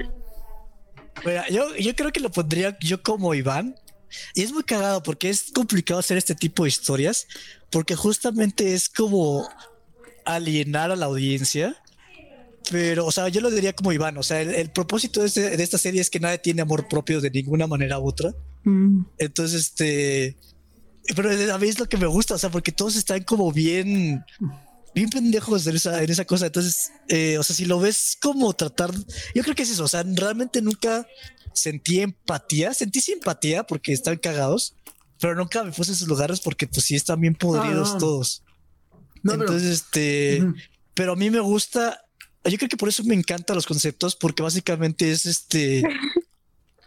Yo, 1.51 1.77
yo 1.77 1.95
creo 1.97 2.13
que 2.13 2.21
lo 2.21 2.31
pondría 2.31 2.77
yo 2.81 3.03
como 3.03 3.35
Iván. 3.35 3.75
Y 4.35 4.43
es 4.43 4.53
muy 4.53 4.65
cagado 4.65 5.03
porque 5.03 5.31
es 5.31 5.51
complicado 5.55 6.01
hacer 6.01 6.19
este 6.19 6.35
tipo 6.35 6.65
de 6.65 6.69
historias. 6.69 7.27
Porque 7.71 7.95
justamente 7.97 8.75
es 8.75 8.89
como 8.91 9.49
alienar 10.27 10.91
a 10.91 10.97
la 10.97 11.07
audiencia. 11.07 11.77
Pero, 12.71 13.07
o 13.07 13.13
sea, 13.13 13.29
yo 13.29 13.41
lo 13.41 13.51
diría 13.51 13.73
como 13.75 13.93
Iván. 13.93 14.17
O 14.19 14.23
sea, 14.23 14.41
el, 14.41 14.55
el 14.55 14.71
propósito 14.71 15.21
de, 15.21 15.27
este- 15.27 15.57
de 15.57 15.63
esta 15.63 15.79
serie 15.79 16.01
es 16.01 16.11
que 16.11 16.21
nadie 16.21 16.39
tiene 16.39 16.63
amor 16.63 16.89
propio 16.89 17.21
de 17.21 17.31
ninguna 17.31 17.67
manera 17.67 17.99
u 17.99 18.07
otra. 18.09 18.33
Entonces, 19.19 19.61
este. 19.63 20.37
Pero 21.17 21.31
a 21.53 21.59
mí 21.59 21.69
es 21.69 21.79
lo 21.81 21.89
que 21.89 21.97
me 21.97 22.07
gusta, 22.07 22.35
o 22.35 22.39
sea, 22.39 22.51
porque 22.51 22.71
todos 22.73 22.95
están 22.97 23.23
como 23.25 23.51
bien. 23.53 24.25
Bien 24.95 25.09
pendejos 25.09 25.67
en 25.67 25.77
esa, 25.77 26.03
en 26.03 26.11
esa 26.11 26.25
cosa. 26.27 26.47
Entonces, 26.47 26.91
eh, 27.09 27.39
o 27.39 27.43
sea, 27.43 27.57
si 27.57 27.65
lo 27.65 27.81
ves 27.81 28.17
como 28.21 28.53
tratar. 28.53 28.93
Yo 29.35 29.43
creo 29.43 29.55
que 29.55 29.63
es 29.63 29.71
eso. 29.71 29.85
O 29.85 29.89
sea, 29.89 30.03
realmente 30.05 30.61
nunca 30.63 31.07
sentí 31.55 32.01
empatía. 32.01 32.75
Sentí 32.75 33.01
simpatía 33.01 33.65
porque 33.65 33.93
están 33.93 34.19
cagados, 34.19 34.77
pero 35.19 35.35
nunca 35.35 35.65
me 35.65 35.73
puse 35.73 35.93
en 35.93 35.97
sus 35.97 36.09
lugares 36.09 36.41
porque, 36.41 36.67
pues, 36.67 36.85
sí 36.87 36.95
están 36.95 37.21
bien 37.21 37.35
podridos 37.35 37.91
Ah, 37.91 37.93
no. 37.95 37.99
todos. 37.99 38.43
No, 39.23 39.33
pero- 39.33 39.43
Entonces, 39.45 39.71
este. 39.71 40.45
Pero 40.95 41.13
a 41.13 41.17
mí 41.17 41.31
me 41.31 41.41
gusta. 41.41 42.02
Yo 42.45 42.57
creo 42.59 42.69
que 42.69 42.77
por 42.77 42.89
eso 42.89 43.05
me 43.05 43.15
encantan 43.15 43.57
los 43.57 43.67
conceptos, 43.67 44.17
porque 44.17 44.43
básicamente 44.43 45.11
es 45.11 45.27
este. 45.27 45.83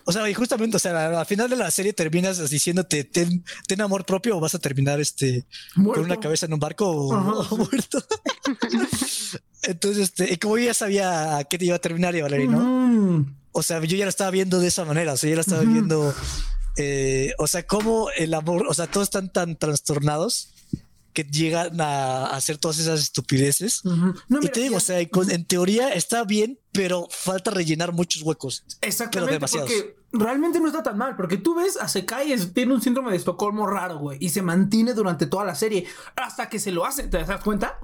O 0.07 0.11
sea, 0.11 0.29
y 0.29 0.33
justamente, 0.35 0.77
o 0.77 0.79
sea, 0.79 1.19
al 1.19 1.25
final 1.25 1.49
de 1.49 1.55
la 1.55 1.71
serie 1.71 1.91
terminas 1.93 2.49
diciéndote 2.49 3.05
ten, 3.05 3.43
ten 3.67 3.81
amor 3.81 4.05
propio 4.05 4.37
o 4.37 4.39
vas 4.39 4.53
a 4.53 4.59
terminar 4.59 4.99
este 5.01 5.45
Muerto. 5.75 6.01
con 6.01 6.11
una 6.11 6.19
cabeza 6.19 6.45
en 6.45 6.53
un 6.53 6.59
barco 6.59 6.87
o, 6.87 7.15
o 7.15 7.57
muerto. 7.57 8.03
Entonces, 9.63 10.03
este, 10.09 10.31
y 10.33 10.37
como 10.37 10.57
yo 10.57 10.65
ya 10.65 10.73
sabía 10.73 11.37
a 11.37 11.43
qué 11.45 11.57
te 11.57 11.65
iba 11.65 11.75
a 11.75 11.79
terminar, 11.79 12.15
y 12.15 12.21
Valerie, 12.21 12.47
¿no? 12.47 12.57
Ujú. 12.59 13.25
O 13.51 13.63
sea, 13.63 13.79
yo 13.83 13.97
ya 13.97 14.05
lo 14.05 14.09
estaba 14.09 14.29
viendo 14.31 14.59
de 14.59 14.67
esa 14.67 14.85
manera, 14.85 15.13
o 15.13 15.17
sea, 15.17 15.29
yo 15.29 15.35
lo 15.35 15.41
estaba 15.41 15.61
Ujú. 15.63 15.71
viendo, 15.71 16.13
eh, 16.77 17.33
o 17.37 17.47
sea, 17.47 17.65
cómo 17.65 18.09
el 18.17 18.33
amor, 18.33 18.67
o 18.67 18.73
sea, 18.73 18.85
todos 18.87 19.07
están 19.07 19.31
tan 19.31 19.55
trastornados 19.57 20.49
que 21.15 21.23
llegan 21.23 21.81
a, 21.81 22.27
hacer 22.27 22.57
todas 22.59 22.77
esas 22.77 22.99
estupideces. 23.01 23.83
No, 23.83 24.13
y 24.41 24.49
te 24.49 24.59
digo, 24.59 24.73
ya- 24.73 24.77
o 24.77 24.81
sea, 24.81 24.99
en 24.99 25.45
teoría 25.45 25.89
está 25.93 26.23
bien, 26.25 26.59
pero 26.71 27.07
falta 27.09 27.49
rellenar 27.49 27.93
muchos 27.93 28.21
huecos. 28.21 28.63
Exactamente, 28.81 29.33
demasiados. 29.33 29.71
porque 29.71 29.95
realmente 30.11 30.59
no 30.59 30.67
está 30.67 30.83
tan 30.83 30.97
mal, 30.97 31.15
porque 31.15 31.37
tú 31.37 31.55
ves 31.55 31.77
a 31.77 31.87
Sekai 31.87 32.31
es- 32.33 32.53
tiene 32.53 32.73
un 32.75 32.81
síndrome 32.81 33.11
de 33.11 33.17
Estocolmo 33.17 33.65
raro, 33.65 33.97
güey, 33.97 34.17
y 34.21 34.29
se 34.29 34.41
mantiene 34.43 34.93
durante 34.93 35.25
toda 35.25 35.45
la 35.45 35.55
serie 35.55 35.87
hasta 36.15 36.49
que 36.49 36.59
se 36.59 36.71
lo 36.71 36.85
hace, 36.85 37.03
¿te 37.07 37.23
das 37.23 37.41
cuenta? 37.43 37.79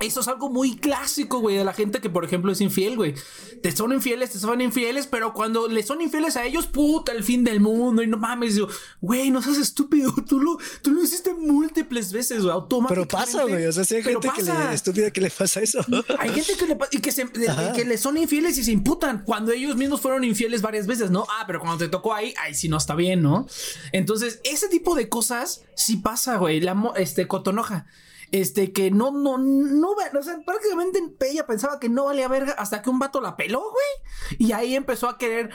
Eso 0.00 0.20
es 0.20 0.28
algo 0.28 0.50
muy 0.50 0.76
clásico, 0.76 1.40
güey, 1.40 1.56
de 1.56 1.64
la 1.64 1.72
gente 1.72 2.00
que, 2.00 2.10
por 2.10 2.24
ejemplo, 2.24 2.52
es 2.52 2.60
infiel, 2.60 2.96
güey. 2.96 3.14
Te 3.62 3.72
son 3.72 3.92
infieles, 3.92 4.30
te 4.30 4.38
son 4.38 4.60
infieles, 4.60 5.06
pero 5.06 5.32
cuando 5.32 5.68
le 5.68 5.82
son 5.82 6.00
infieles 6.00 6.36
a 6.36 6.44
ellos, 6.44 6.66
puta, 6.66 7.12
el 7.12 7.24
fin 7.24 7.44
del 7.44 7.60
mundo, 7.60 8.02
y 8.02 8.06
no 8.06 8.18
mames, 8.18 8.56
yo, 8.56 8.68
güey, 9.00 9.30
no 9.30 9.42
seas 9.42 9.58
estúpido, 9.58 10.14
tú 10.28 10.40
lo, 10.40 10.58
tú 10.82 10.92
lo 10.92 11.02
hiciste 11.02 11.34
múltiples 11.34 12.12
veces, 12.12 12.42
güey, 12.42 12.48
Pero 12.48 12.54
automáticamente. 12.54 13.16
pasa, 13.16 13.42
güey. 13.44 13.66
O 13.66 13.72
sea, 13.72 13.84
si 13.84 13.96
hay 13.96 14.02
Pero 14.02 14.20
gente 14.20 14.36
que 14.36 14.42
le 14.42 14.74
estúpida 14.74 15.10
que 15.10 15.20
le 15.20 15.30
pasa 15.30 15.60
eso. 15.60 15.84
Hay 16.18 16.30
gente 16.30 16.56
que 16.56 16.66
le, 16.66 16.78
y 16.90 17.00
que, 17.00 17.12
se, 17.12 17.26
que 17.28 17.84
le 17.84 17.98
son 17.98 18.16
infieles 18.16 18.58
y 18.58 18.64
se 18.64 18.72
imputan 18.72 19.22
cuando 19.24 19.52
ellos 19.52 19.76
mismos 19.76 20.00
fueron 20.00 20.24
infieles 20.24 20.62
varias 20.62 20.86
veces, 20.86 21.10
¿no? 21.10 21.26
Ah, 21.30 21.44
pero 21.46 21.60
cuando 21.60 21.78
te 21.78 21.88
tocó 21.88 22.14
ahí, 22.14 22.34
ahí 22.42 22.54
sí 22.54 22.68
no 22.68 22.76
está 22.76 22.94
bien, 22.94 23.22
¿no? 23.22 23.46
Entonces, 23.92 24.40
ese 24.44 24.68
tipo 24.68 24.94
de 24.94 25.08
cosas 25.08 25.64
sí 25.74 25.96
pasa, 25.96 26.36
güey. 26.36 26.60
La, 26.60 26.76
este, 26.96 27.26
Cotonoja. 27.26 27.86
Este, 28.32 28.72
que 28.72 28.90
no, 28.90 29.12
no, 29.12 29.38
no, 29.38 29.90
o 29.90 30.22
sea, 30.22 30.38
prácticamente 30.44 31.00
ella 31.20 31.46
pensaba 31.46 31.78
que 31.78 31.88
no 31.88 32.06
valía 32.06 32.28
verga 32.28 32.52
hasta 32.58 32.82
que 32.82 32.90
un 32.90 32.98
vato 32.98 33.20
la 33.20 33.36
peló, 33.36 33.60
güey. 33.60 34.38
Y 34.38 34.52
ahí 34.52 34.74
empezó 34.74 35.08
a 35.08 35.18
querer 35.18 35.50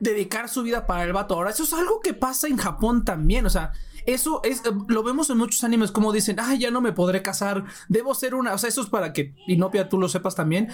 dedicar 0.00 0.48
su 0.48 0.62
vida 0.62 0.86
para 0.86 1.04
el 1.04 1.12
vato. 1.12 1.34
Ahora, 1.34 1.50
eso 1.50 1.64
es 1.64 1.72
algo 1.72 2.00
que 2.00 2.14
pasa 2.14 2.48
en 2.48 2.56
Japón 2.56 3.04
también, 3.04 3.46
o 3.46 3.50
sea, 3.50 3.72
eso 4.06 4.40
es, 4.44 4.60
eh, 4.66 4.70
lo 4.88 5.02
vemos 5.02 5.30
en 5.30 5.38
muchos 5.38 5.64
animes 5.64 5.90
como 5.90 6.12
dicen, 6.12 6.36
ay, 6.38 6.58
ya 6.58 6.70
no 6.70 6.80
me 6.80 6.92
podré 6.92 7.22
casar, 7.22 7.64
debo 7.88 8.14
ser 8.14 8.34
una, 8.34 8.52
o 8.54 8.58
sea, 8.58 8.68
eso 8.68 8.82
es 8.82 8.88
para 8.88 9.12
que 9.12 9.34
Inopia 9.46 9.88
tú 9.88 9.98
lo 9.98 10.08
sepas 10.08 10.34
también. 10.34 10.68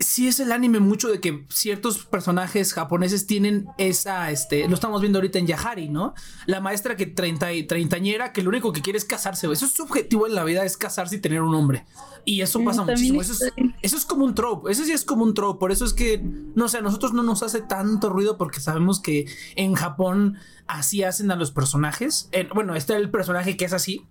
Sí 0.00 0.26
es 0.26 0.40
el 0.40 0.50
anime 0.50 0.80
mucho 0.80 1.08
de 1.08 1.20
que 1.20 1.46
ciertos 1.50 2.04
personajes 2.06 2.72
japoneses 2.74 3.26
tienen 3.28 3.66
esa, 3.78 4.30
este, 4.32 4.66
lo 4.68 4.74
estamos 4.74 5.00
viendo 5.00 5.18
ahorita 5.18 5.38
en 5.38 5.46
Yahari, 5.46 5.88
¿no? 5.88 6.14
La 6.46 6.60
maestra 6.60 6.96
que 6.96 7.06
treinta 7.06 7.52
y 7.52 7.62
treintañera 7.64 8.32
que 8.32 8.42
lo 8.42 8.48
único 8.50 8.72
que 8.72 8.82
quiere 8.82 8.98
es 8.98 9.04
casarse. 9.04 9.50
Eso 9.50 9.66
es 9.66 9.72
su 9.72 9.84
objetivo 9.84 10.26
en 10.26 10.34
la 10.34 10.42
vida, 10.42 10.64
es 10.64 10.76
casarse 10.76 11.16
y 11.16 11.20
tener 11.20 11.42
un 11.42 11.54
hombre. 11.54 11.86
Y 12.24 12.40
eso 12.40 12.58
pasa 12.64 12.82
muchísimo. 12.94 13.20
Eso 13.22 13.32
es, 13.34 13.52
eso 13.82 13.96
es 13.96 14.04
como 14.04 14.24
un 14.24 14.34
trope. 14.34 14.72
Eso 14.72 14.84
sí 14.84 14.90
es 14.92 15.04
como 15.04 15.22
un 15.24 15.32
trope. 15.34 15.60
Por 15.60 15.70
eso 15.70 15.84
es 15.84 15.92
que, 15.92 16.20
no 16.54 16.68
sé, 16.68 16.78
a 16.78 16.82
nosotros 16.82 17.12
no 17.12 17.22
nos 17.22 17.42
hace 17.44 17.60
tanto 17.60 18.08
ruido 18.10 18.36
porque 18.36 18.60
sabemos 18.60 19.00
que 19.00 19.26
en 19.56 19.74
Japón 19.74 20.38
así 20.66 21.04
hacen 21.04 21.30
a 21.30 21.36
los 21.36 21.52
personajes. 21.52 22.28
En- 22.32 22.48
bueno, 22.48 22.74
está 22.74 22.96
el 22.96 23.10
personaje 23.10 23.56
que 23.56 23.64
es 23.66 23.72
así. 23.72 24.06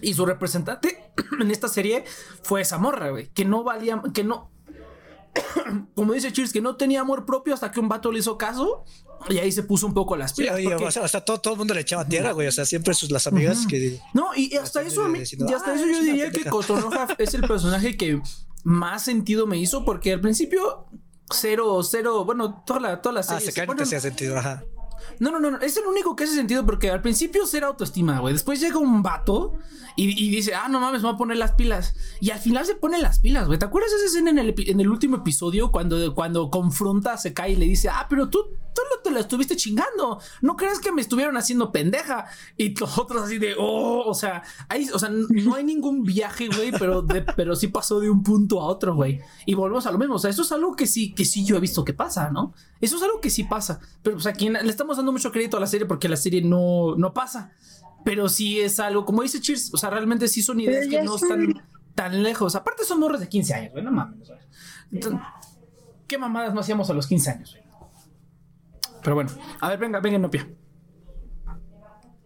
Y 0.00 0.14
su 0.14 0.24
representante 0.24 1.12
en 1.40 1.50
esta 1.50 1.68
serie 1.68 2.04
fue 2.42 2.62
esa 2.62 2.78
morra, 2.78 3.10
güey. 3.10 3.28
Que 3.34 3.44
no 3.44 3.64
valía, 3.64 4.00
que 4.14 4.24
no. 4.24 4.49
Como 5.94 6.12
dice 6.12 6.32
Cheers, 6.32 6.52
que 6.52 6.60
no 6.60 6.76
tenía 6.76 7.00
amor 7.00 7.24
propio 7.26 7.54
hasta 7.54 7.70
que 7.70 7.80
un 7.80 7.88
vato 7.88 8.10
le 8.12 8.18
hizo 8.20 8.36
caso. 8.38 8.84
Y 9.28 9.36
ahí 9.38 9.52
se 9.52 9.62
puso 9.62 9.86
un 9.86 9.92
poco 9.94 10.16
las 10.16 10.32
pilas. 10.32 10.58
porque- 10.62 10.84
o 10.84 10.90
sea, 10.90 11.04
hasta 11.04 11.22
todo, 11.24 11.38
todo 11.40 11.52
el 11.54 11.58
mundo 11.58 11.74
le 11.74 11.82
echaba 11.82 12.06
tierra, 12.06 12.32
güey. 12.32 12.48
O 12.48 12.52
sea, 12.52 12.64
siempre 12.64 12.94
sus 12.94 13.10
las 13.10 13.26
amigas 13.26 13.66
que. 13.68 14.00
No, 14.14 14.34
y 14.34 14.46
hasta 14.56 14.60
Bastante 14.80 14.88
eso, 14.88 15.04
a 15.04 15.08
mí- 15.08 15.18
diciendo, 15.18 15.46
y 15.48 15.52
hasta 15.54 15.72
"Ah, 15.72 15.74
eso 15.74 15.84
es 15.84 15.96
yo 15.98 16.02
diría 16.02 16.24
que 16.26 16.30
pendeja". 16.40 16.50
Kotonoha 16.50 17.06
es 17.18 17.34
el 17.34 17.42
personaje 17.42 17.96
que 17.98 18.20
más 18.64 19.04
sentido 19.04 19.46
me 19.46 19.58
hizo 19.58 19.84
porque 19.84 20.14
al 20.14 20.20
principio 20.22 20.86
cero, 21.30 21.82
cero, 21.82 22.24
bueno, 22.24 22.62
toda 22.66 22.80
la, 22.80 23.02
toda 23.02 23.12
la 23.14 23.20
Ah, 23.20 23.24
serie. 23.24 23.46
se 23.46 23.52
cae, 23.52 23.66
no 23.66 23.68
bueno, 23.68 23.78
te 23.80 23.84
hacía 23.84 24.00
sentido. 24.00 24.38
Ajá. 24.38 24.64
No, 25.18 25.30
no, 25.30 25.40
no, 25.40 25.50
no, 25.52 25.60
es 25.60 25.76
el 25.76 25.86
único 25.86 26.16
que 26.16 26.24
hace 26.24 26.34
sentido 26.34 26.64
porque 26.64 26.90
al 26.90 27.02
principio 27.02 27.46
cero 27.46 27.68
autoestima, 27.68 28.18
güey. 28.20 28.32
Después 28.32 28.60
llega 28.60 28.78
un 28.78 29.02
vato 29.02 29.54
y, 29.96 30.30
dice, 30.30 30.54
ah, 30.54 30.68
no 30.68 30.80
mames, 30.80 31.02
me 31.02 31.08
voy 31.08 31.14
a 31.14 31.18
poner 31.18 31.36
las 31.36 31.52
pilas. 31.52 31.94
Y 32.20 32.30
al 32.30 32.38
final 32.38 32.64
se 32.64 32.74
pone 32.74 32.98
las 32.98 33.18
pilas, 33.18 33.46
güey. 33.46 33.58
¿Te 33.58 33.66
acuerdas 33.66 33.92
esa 33.92 34.06
escena 34.06 34.30
en 34.30 34.38
el, 34.38 34.54
en 34.56 34.80
el 34.80 34.88
último 34.88 35.16
episodio 35.16 35.70
cuando, 35.70 36.14
cuando 36.14 36.50
confronta 36.50 37.12
a 37.12 37.18
Sekai 37.18 37.52
y 37.52 37.56
le 37.56 37.66
dice, 37.66 37.88
ah, 37.90 38.06
pero 38.08 38.30
tú, 38.30 38.46
tú 38.80 38.88
tú 38.88 38.96
lo, 38.96 39.02
te 39.02 39.10
lo 39.10 39.20
estuviste 39.20 39.56
chingando. 39.56 40.20
No 40.40 40.56
crees 40.56 40.78
que 40.78 40.92
me 40.92 41.00
estuvieron 41.00 41.36
haciendo 41.36 41.72
pendeja. 41.72 42.26
Y 42.56 42.74
los 42.80 42.98
otros 42.98 43.22
así 43.22 43.38
de, 43.38 43.54
oh, 43.58 44.02
o 44.06 44.14
sea, 44.14 44.42
hay, 44.68 44.88
o 44.90 44.98
sea, 44.98 45.10
no 45.10 45.54
hay 45.54 45.64
ningún 45.64 46.02
viaje, 46.02 46.48
güey, 46.48 46.72
pero, 46.72 47.02
de, 47.02 47.22
pero 47.36 47.56
sí 47.56 47.68
pasó 47.68 48.00
de 48.00 48.10
un 48.10 48.22
punto 48.22 48.60
a 48.60 48.66
otro, 48.66 48.94
güey. 48.94 49.20
Y 49.46 49.54
volvemos 49.54 49.86
a 49.86 49.92
lo 49.92 49.98
mismo. 49.98 50.16
O 50.16 50.18
sea, 50.18 50.30
eso 50.30 50.42
es 50.42 50.52
algo 50.52 50.76
que 50.76 50.86
sí, 50.86 51.12
que 51.12 51.24
sí 51.24 51.44
yo 51.44 51.56
he 51.56 51.60
visto 51.60 51.84
que 51.84 51.94
pasa, 51.94 52.30
¿no? 52.30 52.54
Eso 52.80 52.96
es 52.96 53.02
algo 53.02 53.20
que 53.20 53.30
sí 53.30 53.44
pasa. 53.44 53.80
Pero, 54.02 54.16
pues 54.16 54.26
aquí 54.26 54.48
le 54.48 54.70
estamos 54.70 54.96
dando 54.96 55.12
mucho 55.12 55.32
crédito 55.32 55.56
a 55.56 55.60
la 55.60 55.66
serie 55.66 55.86
porque 55.86 56.08
la 56.08 56.16
serie 56.16 56.42
no, 56.42 56.96
no 56.96 57.12
pasa. 57.12 57.52
Pero 58.04 58.28
sí 58.28 58.60
es 58.60 58.80
algo, 58.80 59.04
como 59.04 59.22
dice 59.22 59.40
Cheers, 59.40 59.74
o 59.74 59.76
sea, 59.76 59.90
realmente 59.90 60.26
sí 60.26 60.42
son 60.42 60.58
ideas 60.60 60.86
que 60.88 61.02
no 61.02 61.16
están 61.16 61.62
tan 61.94 62.22
lejos. 62.22 62.54
Aparte 62.54 62.84
son 62.84 63.00
morros 63.00 63.20
de 63.20 63.28
15 63.28 63.54
años, 63.54 63.72
güey, 63.72 63.84
no 63.84 63.92
mames. 63.92 64.30
¿Qué 66.06 66.18
mamadas 66.18 66.54
no 66.54 66.60
hacíamos 66.60 66.88
a 66.90 66.94
los 66.94 67.06
15 67.06 67.30
años, 67.30 67.52
güey? 67.52 67.69
Pero 69.02 69.14
bueno, 69.14 69.30
a 69.60 69.68
ver, 69.68 69.78
venga, 69.78 70.00
venga, 70.00 70.18
Nopia. 70.18 70.48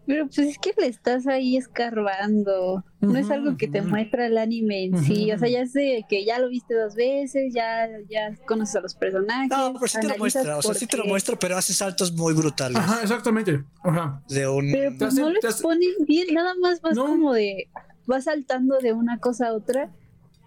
Pero 0.07 0.27
pues 0.27 0.37
es 0.39 0.57
que 0.59 0.71
le 0.77 0.87
estás 0.87 1.25
ahí 1.25 1.57
escarbando. 1.57 2.83
No 2.99 3.17
es 3.17 3.29
algo 3.31 3.57
que 3.57 3.67
te 3.67 3.81
muestra 3.81 4.27
el 4.27 4.37
anime 4.37 4.85
en 4.85 5.03
sí. 5.03 5.31
O 5.31 5.39
sea, 5.39 5.49
ya 5.49 5.65
sé 5.65 6.05
que 6.07 6.23
ya 6.23 6.37
lo 6.37 6.49
viste 6.49 6.75
dos 6.75 6.95
veces, 6.95 7.53
ya, 7.53 7.87
ya 8.07 8.35
conoces 8.45 8.75
a 8.75 8.81
los 8.81 8.93
personajes. 8.93 9.49
No, 9.49 9.73
pero 9.73 9.87
sí 9.87 9.99
te 9.99 10.07
lo 10.07 10.17
muestra. 10.17 10.57
O 10.57 10.61
sea, 10.61 10.73
sí 10.75 10.85
te 10.85 10.97
lo 10.97 11.05
muestra, 11.05 11.35
pero 11.37 11.57
hace 11.57 11.73
saltos 11.73 12.13
muy 12.13 12.33
brutales. 12.33 12.77
Ajá, 12.77 13.01
exactamente. 13.01 13.63
Ajá. 13.83 14.21
De 14.29 14.47
un. 14.47 14.71
Pero 14.71 14.91
pues 14.97 15.15
no 15.15 15.29
lo 15.29 15.39
pones 15.61 15.95
bien, 16.07 16.27
nada 16.33 16.53
más 16.61 16.81
vas 16.81 16.95
como 16.95 17.33
de. 17.33 17.69
Vas 18.05 18.25
saltando 18.25 18.77
de 18.77 18.93
una 18.93 19.17
cosa 19.19 19.47
a 19.47 19.53
otra. 19.53 19.91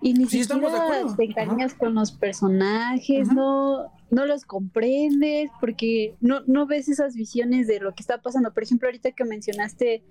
Y 0.01 0.15
ni 0.15 0.27
siquiera 0.27 1.07
te 1.17 1.25
encariñas 1.25 1.75
con 1.75 1.95
los 1.95 2.13
personajes, 2.13 3.29
no 3.33 3.91
no 4.11 4.27
los 4.27 4.45
comprendes 4.45 5.51
porque 5.61 6.17
no, 6.21 6.41
no 6.47 6.67
ves 6.67 6.89
esas 6.89 7.15
visiones 7.15 7.67
de 7.67 7.81
lo 7.81 7.95
que 7.95 8.03
está 8.03 8.21
pasando. 8.21 8.53
Por 8.53 8.63
ejemplo, 8.63 8.89
ahorita 8.89 9.13
que 9.13 9.25
mencionaste 9.25 10.03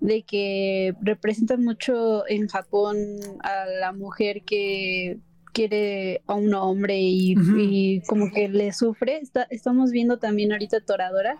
de 0.00 0.22
que 0.22 0.94
representan 1.00 1.64
mucho 1.64 2.28
en 2.28 2.46
Japón 2.48 2.96
a 3.40 3.66
la 3.80 3.92
mujer 3.92 4.42
que 4.44 5.18
quiere 5.52 6.22
a 6.26 6.34
un 6.34 6.54
hombre 6.54 6.98
y, 7.00 8.02
como 8.06 8.30
que 8.30 8.48
le 8.48 8.72
sufre. 8.72 9.22
estamos 9.50 9.90
viendo 9.90 10.18
también 10.18 10.52
ahorita 10.52 10.80
Toradora. 10.80 11.38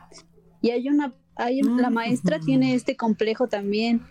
Y 0.60 0.70
hay 0.70 0.88
una, 0.88 1.14
hay 1.36 1.60
la 1.62 1.90
maestra 1.90 2.40
tiene 2.40 2.74
este 2.74 2.96
complejo 2.96 3.48
también 3.48 4.02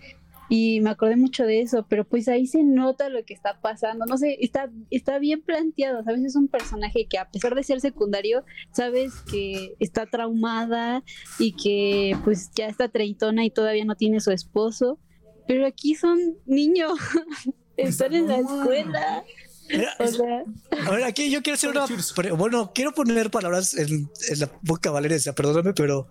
y 0.50 0.80
me 0.82 0.90
acordé 0.90 1.18
mucho 1.18 1.44
de 1.44 1.62
eso, 1.62 1.86
pero 1.90 2.06
pues 2.06 2.28
ahí 2.28 2.48
se 2.48 2.64
nota 2.64 3.10
lo 3.10 3.24
que 3.26 3.34
está 3.34 3.60
pasando, 3.60 4.06
no 4.06 4.18
sé, 4.18 4.38
está, 4.40 4.70
está 4.90 5.20
bien 5.20 5.42
planteado, 5.42 6.04
sabes, 6.04 6.24
es 6.24 6.36
un 6.36 6.48
personaje 6.48 7.08
que 7.10 7.18
a 7.18 7.30
pesar 7.30 7.54
de 7.54 7.64
ser 7.64 7.82
secundario, 7.82 8.46
sabes 8.72 9.14
que 9.30 9.76
está 9.80 10.06
traumada 10.06 11.04
y 11.38 11.54
que 11.54 12.16
pues 12.24 12.50
ya 12.56 12.68
está 12.68 12.88
treintona 12.88 13.44
y 13.44 13.50
todavía 13.50 13.84
no 13.84 13.96
tiene 13.96 14.22
su 14.22 14.32
esposo, 14.32 15.00
pero 15.48 15.66
aquí 15.66 15.96
son 15.96 16.18
niños, 16.46 16.94
están 17.78 18.14
en 18.14 18.28
la 18.28 18.38
escuela. 18.38 19.26
a 20.86 20.92
ver, 20.92 21.04
aquí 21.04 21.30
yo 21.30 21.42
quiero 21.42 21.56
hacer 21.56 21.72
una. 21.72 21.86
Bueno, 22.36 22.72
quiero 22.74 22.94
poner 22.94 23.30
palabras 23.30 23.74
en, 23.78 24.10
en 24.30 24.40
la 24.40 24.50
boca, 24.62 24.92
Valeria, 24.92 25.20
perdóname, 25.34 25.74
pero. 25.74 26.08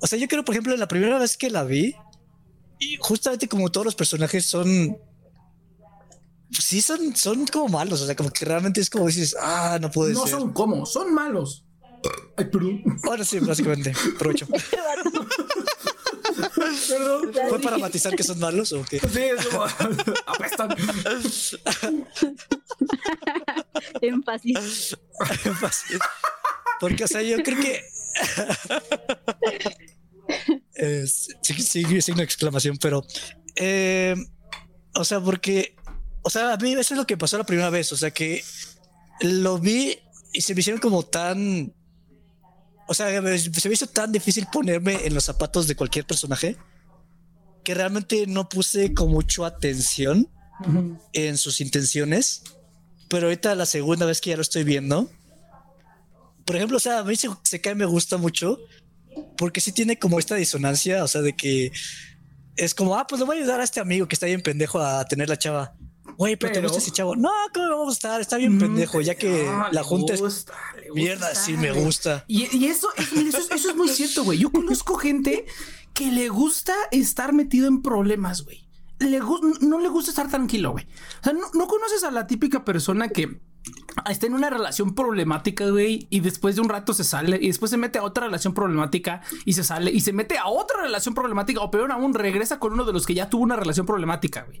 O 0.00 0.06
sea, 0.06 0.16
yo 0.16 0.28
quiero, 0.28 0.44
por 0.44 0.54
ejemplo, 0.54 0.76
la 0.76 0.86
primera 0.86 1.18
vez 1.18 1.36
que 1.36 1.50
la 1.50 1.64
vi, 1.64 1.96
y 2.78 2.96
justamente 3.00 3.48
como 3.48 3.70
todos 3.70 3.84
los 3.84 3.94
personajes 3.94 4.44
son. 4.46 4.98
Sí, 6.50 6.80
son, 6.80 7.14
son 7.14 7.46
como 7.46 7.68
malos. 7.68 8.00
O 8.00 8.06
sea, 8.06 8.16
como 8.16 8.30
que 8.30 8.44
realmente 8.44 8.80
es 8.80 8.88
como 8.88 9.06
dices, 9.06 9.36
ah, 9.40 9.78
no 9.80 9.90
puede 9.90 10.14
ser. 10.14 10.22
No 10.22 10.26
son 10.28 10.52
como, 10.52 10.86
son 10.86 11.12
malos. 11.12 11.64
Ay, 12.36 12.46
perdón. 12.46 12.82
Ahora 13.04 13.24
sí, 13.24 13.38
básicamente. 13.40 13.92
Provecho. 14.18 14.46
Perdón. 16.88 17.32
¿Fue 17.48 17.60
para 17.60 17.78
matizar 17.78 18.14
que 18.14 18.22
son 18.22 18.38
malos 18.38 18.72
o 18.72 18.84
qué? 18.84 19.00
Sí, 19.00 19.20
es 19.20 19.46
como 19.46 19.64
apestan. 20.26 20.68
Énfasis. 24.00 24.96
Énfasis. 25.44 25.98
Porque, 26.80 27.04
o 27.04 27.08
sea, 27.08 27.22
yo 27.22 27.42
creo 27.42 27.58
que 27.60 27.82
eh, 30.78 31.06
sigue 31.42 32.00
signo 32.00 32.18
de 32.18 32.24
exclamación, 32.24 32.78
pero, 32.78 33.04
eh, 33.56 34.14
o 34.94 35.04
sea, 35.04 35.20
porque, 35.20 35.74
o 36.22 36.30
sea, 36.30 36.52
a 36.52 36.56
mí 36.56 36.72
eso 36.72 36.94
es 36.94 36.98
lo 36.98 37.06
que 37.06 37.16
pasó 37.16 37.36
la 37.36 37.44
primera 37.44 37.68
vez, 37.68 37.92
o 37.92 37.96
sea, 37.96 38.12
que 38.12 38.44
lo 39.20 39.58
vi 39.58 39.98
y 40.32 40.40
se 40.40 40.54
me 40.54 40.60
hicieron 40.60 40.80
como 40.80 41.02
tan, 41.02 41.74
o 42.86 42.94
sea, 42.94 43.08
se 43.38 43.68
me 43.68 43.74
hizo 43.74 43.88
tan 43.88 44.12
difícil 44.12 44.46
ponerme 44.52 45.04
en 45.04 45.14
los 45.14 45.24
zapatos 45.24 45.66
de 45.66 45.74
cualquier 45.74 46.06
personaje 46.06 46.56
que 47.64 47.74
realmente 47.74 48.26
no 48.28 48.48
puse 48.48 48.94
con 48.94 49.10
mucho 49.10 49.44
atención 49.44 50.30
en 51.12 51.36
sus 51.38 51.60
intenciones, 51.60 52.42
pero 53.08 53.26
ahorita 53.26 53.54
la 53.54 53.66
segunda 53.66 54.06
vez 54.06 54.20
que 54.20 54.30
ya 54.30 54.36
lo 54.36 54.42
estoy 54.42 54.64
viendo, 54.64 55.10
por 56.44 56.56
ejemplo, 56.56 56.76
o 56.76 56.80
sea, 56.80 57.00
a 57.00 57.04
mí 57.04 57.16
se, 57.16 57.28
se 57.42 57.60
cae 57.60 57.74
me 57.74 57.84
gusta 57.84 58.16
mucho 58.16 58.58
porque 59.36 59.60
sí 59.60 59.72
tiene 59.72 59.98
como 59.98 60.18
esta 60.18 60.34
disonancia, 60.34 61.04
o 61.04 61.08
sea, 61.08 61.20
de 61.22 61.34
que 61.34 61.72
es 62.56 62.74
como, 62.74 62.96
ah, 62.96 63.06
pues 63.06 63.20
le 63.20 63.26
voy 63.26 63.36
a 63.36 63.40
ayudar 63.40 63.60
a 63.60 63.64
este 63.64 63.80
amigo 63.80 64.08
que 64.08 64.14
está 64.14 64.26
bien 64.26 64.42
pendejo 64.42 64.80
a 64.80 65.04
tener 65.04 65.28
la 65.28 65.38
chava. 65.38 65.74
Güey, 66.16 66.36
pero, 66.36 66.52
te 66.52 66.60
gusta 66.62 66.78
ese 66.78 66.90
chavo. 66.90 67.14
No, 67.14 67.30
¿cómo 67.54 67.68
vamos 67.68 67.90
a 67.90 67.92
estar? 67.92 68.20
Está 68.20 68.38
bien 68.38 68.58
pendejo, 68.58 69.00
ya 69.00 69.14
que 69.14 69.48
la 69.70 69.84
junta 69.84 70.14
es. 70.14 70.46
Mierda, 70.94 71.34
sí 71.34 71.56
me 71.56 71.70
gusta. 71.70 72.24
Y, 72.26 72.66
eso, 72.66 72.88
eso, 72.96 73.54
eso, 73.54 73.70
es 73.70 73.76
muy 73.76 73.88
cierto, 73.88 74.24
güey. 74.24 74.38
Yo 74.38 74.50
conozco 74.50 74.96
gente 74.96 75.44
que 75.94 76.10
le 76.10 76.28
gusta 76.28 76.74
estar 76.90 77.32
metido 77.32 77.68
en 77.68 77.82
problemas, 77.82 78.42
güey. 78.42 78.66
Le, 78.98 79.20
no 79.60 79.78
le 79.78 79.88
gusta 79.88 80.10
estar 80.10 80.28
tranquilo, 80.28 80.72
güey. 80.72 80.86
O 81.20 81.24
sea, 81.24 81.32
no 81.32 81.66
conoces 81.68 82.02
a 82.02 82.10
la 82.10 82.26
típica 82.26 82.64
persona 82.64 83.10
que 83.10 83.40
está 84.08 84.26
en 84.26 84.34
una 84.34 84.50
relación 84.50 84.94
problemática, 84.94 85.68
güey, 85.68 86.06
y 86.10 86.20
después 86.20 86.56
de 86.56 86.62
un 86.62 86.68
rato 86.68 86.94
se 86.94 87.04
sale 87.04 87.38
y 87.40 87.48
después 87.48 87.70
se 87.70 87.76
mete 87.76 87.98
a 87.98 88.02
otra 88.02 88.26
relación 88.26 88.54
problemática 88.54 89.22
y 89.44 89.52
se 89.52 89.64
sale 89.64 89.90
y 89.90 90.00
se 90.00 90.12
mete 90.12 90.38
a 90.38 90.46
otra 90.46 90.82
relación 90.82 91.14
problemática 91.14 91.60
o 91.60 91.70
peor 91.70 91.92
aún 91.92 92.14
regresa 92.14 92.58
con 92.58 92.72
uno 92.72 92.84
de 92.84 92.92
los 92.92 93.06
que 93.06 93.14
ya 93.14 93.28
tuvo 93.28 93.42
una 93.42 93.56
relación 93.56 93.86
problemática, 93.86 94.42
güey. 94.42 94.60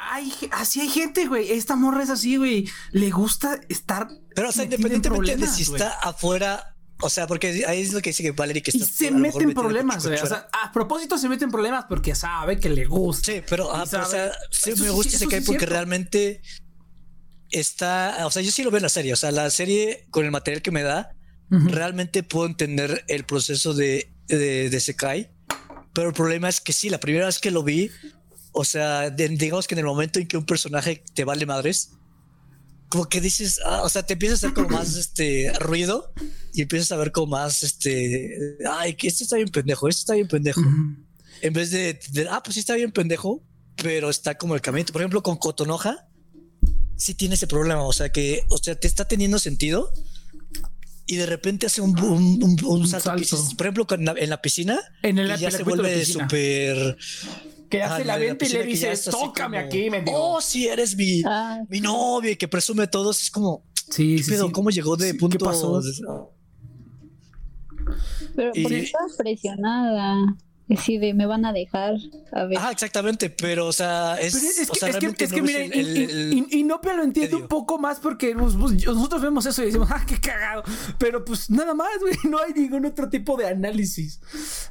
Ay, 0.00 0.32
así 0.52 0.80
hay 0.80 0.88
gente, 0.88 1.26
güey. 1.26 1.52
Esta 1.52 1.76
morra 1.76 2.02
es 2.02 2.10
así, 2.10 2.36
güey. 2.36 2.68
Le 2.92 3.10
gusta 3.10 3.60
estar 3.68 4.08
Pero 4.34 4.48
o 4.48 4.52
sea, 4.52 4.64
independientemente 4.64 5.36
de 5.36 5.46
si 5.46 5.62
está 5.62 5.90
afuera 6.00 6.74
o 7.00 7.10
sea, 7.10 7.28
porque 7.28 7.64
ahí 7.66 7.80
es 7.80 7.92
lo 7.92 8.00
que 8.00 8.10
dice 8.10 8.24
que 8.24 8.32
Valerie 8.32 8.60
que 8.60 8.72
está. 8.72 8.84
Y 8.84 8.88
se 8.88 9.10
mete 9.12 9.44
en 9.44 9.54
problemas. 9.54 10.04
O 10.04 10.26
sea, 10.26 10.48
a 10.52 10.72
propósito 10.72 11.16
se 11.16 11.28
mete 11.28 11.44
en 11.44 11.50
problemas 11.50 11.84
porque 11.88 12.14
sabe 12.14 12.58
que 12.58 12.68
le 12.68 12.86
gusta. 12.86 13.32
Sí, 13.32 13.42
pero, 13.48 13.72
ah, 13.72 13.84
o 13.84 13.86
sea, 13.86 14.32
sí 14.50 14.72
me 14.80 14.90
gusta 14.90 15.16
ese 15.16 15.28
que 15.28 15.40
porque 15.42 15.66
realmente 15.66 16.42
está, 17.50 18.26
o 18.26 18.30
sea, 18.30 18.42
yo 18.42 18.50
sí 18.50 18.62
lo 18.62 18.70
veo 18.70 18.78
en 18.78 18.84
la 18.84 18.88
serie, 18.88 19.12
o 19.12 19.16
sea, 19.16 19.30
la 19.30 19.50
serie 19.50 20.06
con 20.10 20.24
el 20.24 20.30
material 20.30 20.62
que 20.62 20.70
me 20.70 20.82
da, 20.82 21.14
realmente 21.50 22.22
puedo 22.22 22.46
entender 22.46 23.04
el 23.08 23.24
proceso 23.24 23.72
de, 23.72 24.12
de, 24.26 24.68
de 24.68 24.80
Sekai, 24.80 25.30
pero 25.94 26.08
el 26.08 26.14
problema 26.14 26.48
es 26.48 26.60
que 26.60 26.72
sí, 26.72 26.90
la 26.90 27.00
primera 27.00 27.26
vez 27.26 27.38
que 27.38 27.50
lo 27.50 27.62
vi, 27.62 27.90
o 28.52 28.64
sea, 28.64 29.10
digamos 29.10 29.66
que 29.66 29.74
en 29.74 29.80
el 29.80 29.84
momento 29.86 30.18
en 30.18 30.28
que 30.28 30.36
un 30.36 30.44
personaje 30.44 31.02
te 31.14 31.24
vale 31.24 31.46
madres, 31.46 31.92
como 32.88 33.08
que 33.08 33.20
dices, 33.20 33.60
ah, 33.64 33.82
o 33.82 33.88
sea, 33.88 34.04
te 34.04 34.14
empiezas 34.14 34.42
a 34.42 34.46
hacer 34.46 34.54
como 34.54 34.76
más 34.76 34.96
este 34.96 35.52
ruido 35.58 36.12
y 36.54 36.62
empiezas 36.62 36.92
a 36.92 36.96
ver 36.96 37.12
como 37.12 37.28
más 37.36 37.62
este, 37.62 38.56
ay, 38.70 38.94
que 38.94 39.08
esto 39.08 39.24
está 39.24 39.36
bien 39.36 39.48
pendejo, 39.48 39.88
esto 39.88 40.00
está 40.00 40.14
bien 40.14 40.28
pendejo. 40.28 40.62
En 41.42 41.52
vez 41.52 41.70
de, 41.70 42.00
de, 42.12 42.28
ah, 42.30 42.42
pues 42.42 42.54
sí 42.54 42.60
está 42.60 42.74
bien 42.74 42.90
pendejo, 42.90 43.44
pero 43.76 44.10
está 44.10 44.36
como 44.36 44.54
el 44.54 44.60
camino. 44.60 44.86
Por 44.86 45.02
ejemplo, 45.02 45.22
con 45.22 45.36
Cotonoja, 45.36 46.07
sí 46.98 47.14
tiene 47.14 47.36
ese 47.36 47.46
problema. 47.46 47.82
O 47.84 47.92
sea 47.94 48.10
que, 48.10 48.44
o 48.50 48.58
sea, 48.58 48.74
te 48.74 48.86
está 48.86 49.06
teniendo 49.06 49.38
sentido 49.38 49.90
y 51.06 51.16
de 51.16 51.24
repente 51.24 51.64
hace 51.64 51.80
un, 51.80 51.98
un, 51.98 52.86
salto. 52.86 53.12
por 53.56 53.66
ejemplo, 53.66 53.86
en 53.90 54.28
la, 54.28 54.42
piscina, 54.42 54.78
en 55.02 55.18
el, 55.18 55.34
ya 55.38 55.50
se 55.50 55.62
vuelve 55.62 56.04
súper. 56.04 56.98
Que 57.70 57.82
hace 57.82 58.04
la 58.04 58.18
venta 58.18 58.44
y 58.44 58.50
le 58.50 58.64
dice, 58.64 58.92
tócame 59.10 59.58
aquí, 59.58 59.88
me 59.88 60.04
Oh, 60.06 60.40
sí, 60.40 60.66
eres 60.66 60.96
mi, 60.96 61.22
ah. 61.24 61.62
mi 61.68 61.80
novia 61.80 62.36
que 62.36 62.48
presume 62.48 62.86
todos. 62.88 63.22
Es 63.22 63.30
como, 63.30 63.64
sí, 63.90 64.22
sí, 64.22 64.34
¿cómo 64.52 64.70
llegó 64.70 64.96
de 64.96 65.14
punto? 65.14 65.38
¿Qué 65.38 65.44
pasó? 65.44 65.80
Pero 68.36 68.52
porque 68.62 68.78
estaba 68.80 69.06
presionada. 69.16 70.36
Sí, 70.76 70.98
de 70.98 71.14
me 71.14 71.26
van 71.26 71.46
a 71.46 71.52
dejar. 71.52 71.94
A 72.32 72.44
ver. 72.44 72.58
Ah, 72.60 72.70
exactamente, 72.70 73.30
pero 73.30 73.66
o 73.66 73.72
sea, 73.72 74.16
es, 74.20 74.34
es, 74.34 74.70
que, 74.70 75.24
es 75.24 75.32
que, 75.32 75.42
mira, 75.42 75.64
y, 75.64 76.62
no 76.64 76.80
pero 76.80 76.98
lo 76.98 77.04
entiendo 77.04 77.38
un 77.38 77.48
poco 77.48 77.78
más 77.78 78.00
porque 78.00 78.34
nosotros 78.34 79.22
vemos 79.22 79.46
eso 79.46 79.62
y 79.62 79.66
decimos, 79.66 79.88
ah, 79.92 80.04
qué 80.06 80.20
cagado. 80.20 80.62
Pero 80.98 81.24
pues 81.24 81.48
nada 81.48 81.72
más, 81.72 81.88
güey, 82.00 82.14
no 82.24 82.38
hay 82.38 82.52
ningún 82.52 82.84
otro 82.84 83.08
tipo 83.08 83.36
de 83.36 83.46
análisis. 83.46 84.20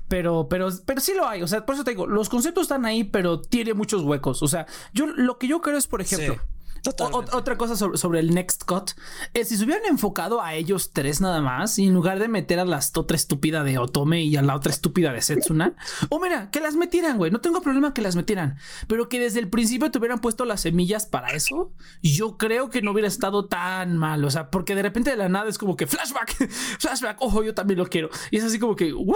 Pero, 0.08 0.48
pero, 0.48 0.70
pero 0.86 1.02
sí 1.02 1.14
lo 1.16 1.28
hay. 1.28 1.42
O 1.42 1.48
sea, 1.48 1.66
por 1.66 1.76
eso 1.76 1.84
te 1.84 1.92
digo, 1.92 2.06
los 2.06 2.30
conceptos 2.30 2.64
están 2.64 2.86
ahí, 2.86 3.04
pero 3.04 3.42
tiene 3.42 3.74
muchos 3.74 4.04
huecos. 4.04 4.44
O 4.44 4.48
sea, 4.48 4.68
yo 4.94 5.08
lo 5.08 5.40
que 5.40 5.48
yo 5.48 5.62
creo 5.62 5.78
es, 5.78 5.88
por 5.88 6.02
ejemplo. 6.02 6.40
Otra 6.88 7.58
cosa 7.58 7.76
sobre, 7.76 8.20
el 8.20 8.34
Next 8.34 8.64
Cut 8.64 8.92
es 9.34 9.50
si 9.50 9.58
se 9.58 9.64
hubieran 9.64 9.86
enfocado 9.86 10.42
a 10.42 10.56
ellos 10.56 10.92
tres 10.94 11.22
nada 11.22 11.42
más 11.42 11.78
y 11.80 11.86
en 11.86 11.94
lugar 11.94 12.20
de 12.20 12.28
meter 12.28 12.60
a 12.60 12.66
la 12.66 12.80
otra 12.96 13.16
estúpida 13.16 13.64
de 13.64 13.78
Otome 13.78 14.24
y 14.24 14.36
a 14.36 14.42
la 14.42 14.56
otra 14.56 14.72
estúpida 14.72 15.12
de 15.12 15.22
Setsuna, 15.22 15.76
o 16.10 16.20
mira, 16.20 16.50
que 16.52 16.60
las 16.60 16.76
metieran, 16.76 17.18
güey. 17.18 17.32
No 17.32 17.42
tengo 17.42 17.62
problema 17.62 17.94
que 17.94 18.02
las 18.02 18.16
metieran, 18.16 18.58
pero 18.88 19.10
que 19.10 19.20
desde 19.20 19.40
el 19.40 19.50
principio 19.50 19.92
te 19.92 20.00
hubieran 20.00 20.20
puesto 20.20 20.46
las 20.46 20.62
semillas 20.62 21.06
para 21.06 21.30
eso. 21.30 21.72
Yo 22.02 22.38
creo 22.38 22.70
que 22.70 22.82
no 22.82 22.92
hubiera 22.92 23.08
estado 23.08 23.46
tan 23.46 23.98
mal, 23.98 24.24
o 24.24 24.32
sea, 24.32 24.50
porque 24.50 24.76
de 24.76 24.84
repente 24.84 25.12
de 25.12 25.18
la 25.18 25.30
nada 25.30 25.50
es 25.50 25.58
como 25.58 25.76
que 25.76 25.88
flashback, 25.88 26.50
flashback, 26.80 27.18
ojo, 27.22 27.44
yo 27.44 27.54
también 27.54 27.80
lo 27.80 27.88
quiero. 27.88 28.10
Y 28.32 28.38
es 28.38 28.44
así 28.44 28.60
como 28.60 28.76
que, 28.76 28.94
¿what? 28.94 29.16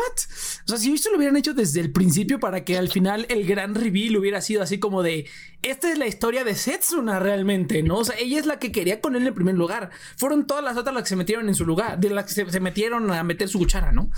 O 0.65 0.67
sea, 0.67 0.77
si 0.77 0.93
esto 0.93 1.09
lo 1.09 1.17
hubieran 1.17 1.37
hecho 1.37 1.53
desde 1.53 1.79
el 1.79 1.91
principio 1.91 2.39
para 2.39 2.63
que 2.63 2.77
al 2.77 2.89
final 2.89 3.25
el 3.29 3.45
gran 3.45 3.75
reveal 3.75 4.17
hubiera 4.17 4.41
sido 4.41 4.61
así 4.61 4.79
como 4.79 5.03
de, 5.03 5.27
esta 5.61 5.91
es 5.91 5.97
la 5.97 6.07
historia 6.07 6.43
de 6.43 6.55
Setsuna 6.55 7.19
realmente, 7.19 7.60
¿no? 7.83 7.97
O 7.97 8.05
sea, 8.05 8.15
ella 8.17 8.39
es 8.39 8.45
la 8.45 8.59
que 8.59 8.71
quería 8.71 9.01
con 9.01 9.15
él 9.15 9.25
en 9.25 9.33
primer 9.33 9.55
lugar. 9.55 9.89
Fueron 10.17 10.47
todas 10.47 10.63
las 10.63 10.77
otras 10.77 10.93
las 10.93 11.03
que 11.03 11.09
se 11.09 11.15
metieron 11.15 11.47
en 11.47 11.55
su 11.55 11.65
lugar, 11.65 11.99
de 11.99 12.09
las 12.09 12.25
que 12.25 12.51
se, 12.51 12.59
metieron 12.59 13.09
a 13.11 13.23
meter 13.23 13.47
su 13.47 13.59
cuchara, 13.59 13.91
¿no? 13.91 14.09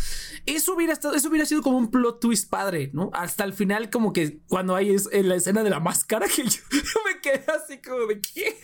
Eso 0.45 0.73
hubiera 0.73 0.93
estado, 0.93 1.15
eso 1.15 1.29
hubiera 1.29 1.45
sido 1.45 1.61
como 1.61 1.77
un 1.77 1.91
plot 1.91 2.19
twist 2.19 2.49
padre, 2.49 2.89
¿no? 2.93 3.09
Hasta 3.13 3.43
el 3.43 3.53
final, 3.53 3.89
como 3.89 4.13
que 4.13 4.39
cuando 4.47 4.75
hay 4.75 4.95
en 5.11 5.29
la 5.29 5.35
escena 5.35 5.63
de 5.63 5.69
la 5.69 5.79
máscara, 5.79 6.27
que 6.27 6.43
yo, 6.47 6.61
me 6.71 7.21
quedé 7.21 7.45
así 7.51 7.81
como 7.81 8.05
de 8.07 8.21
¿qué? 8.21 8.57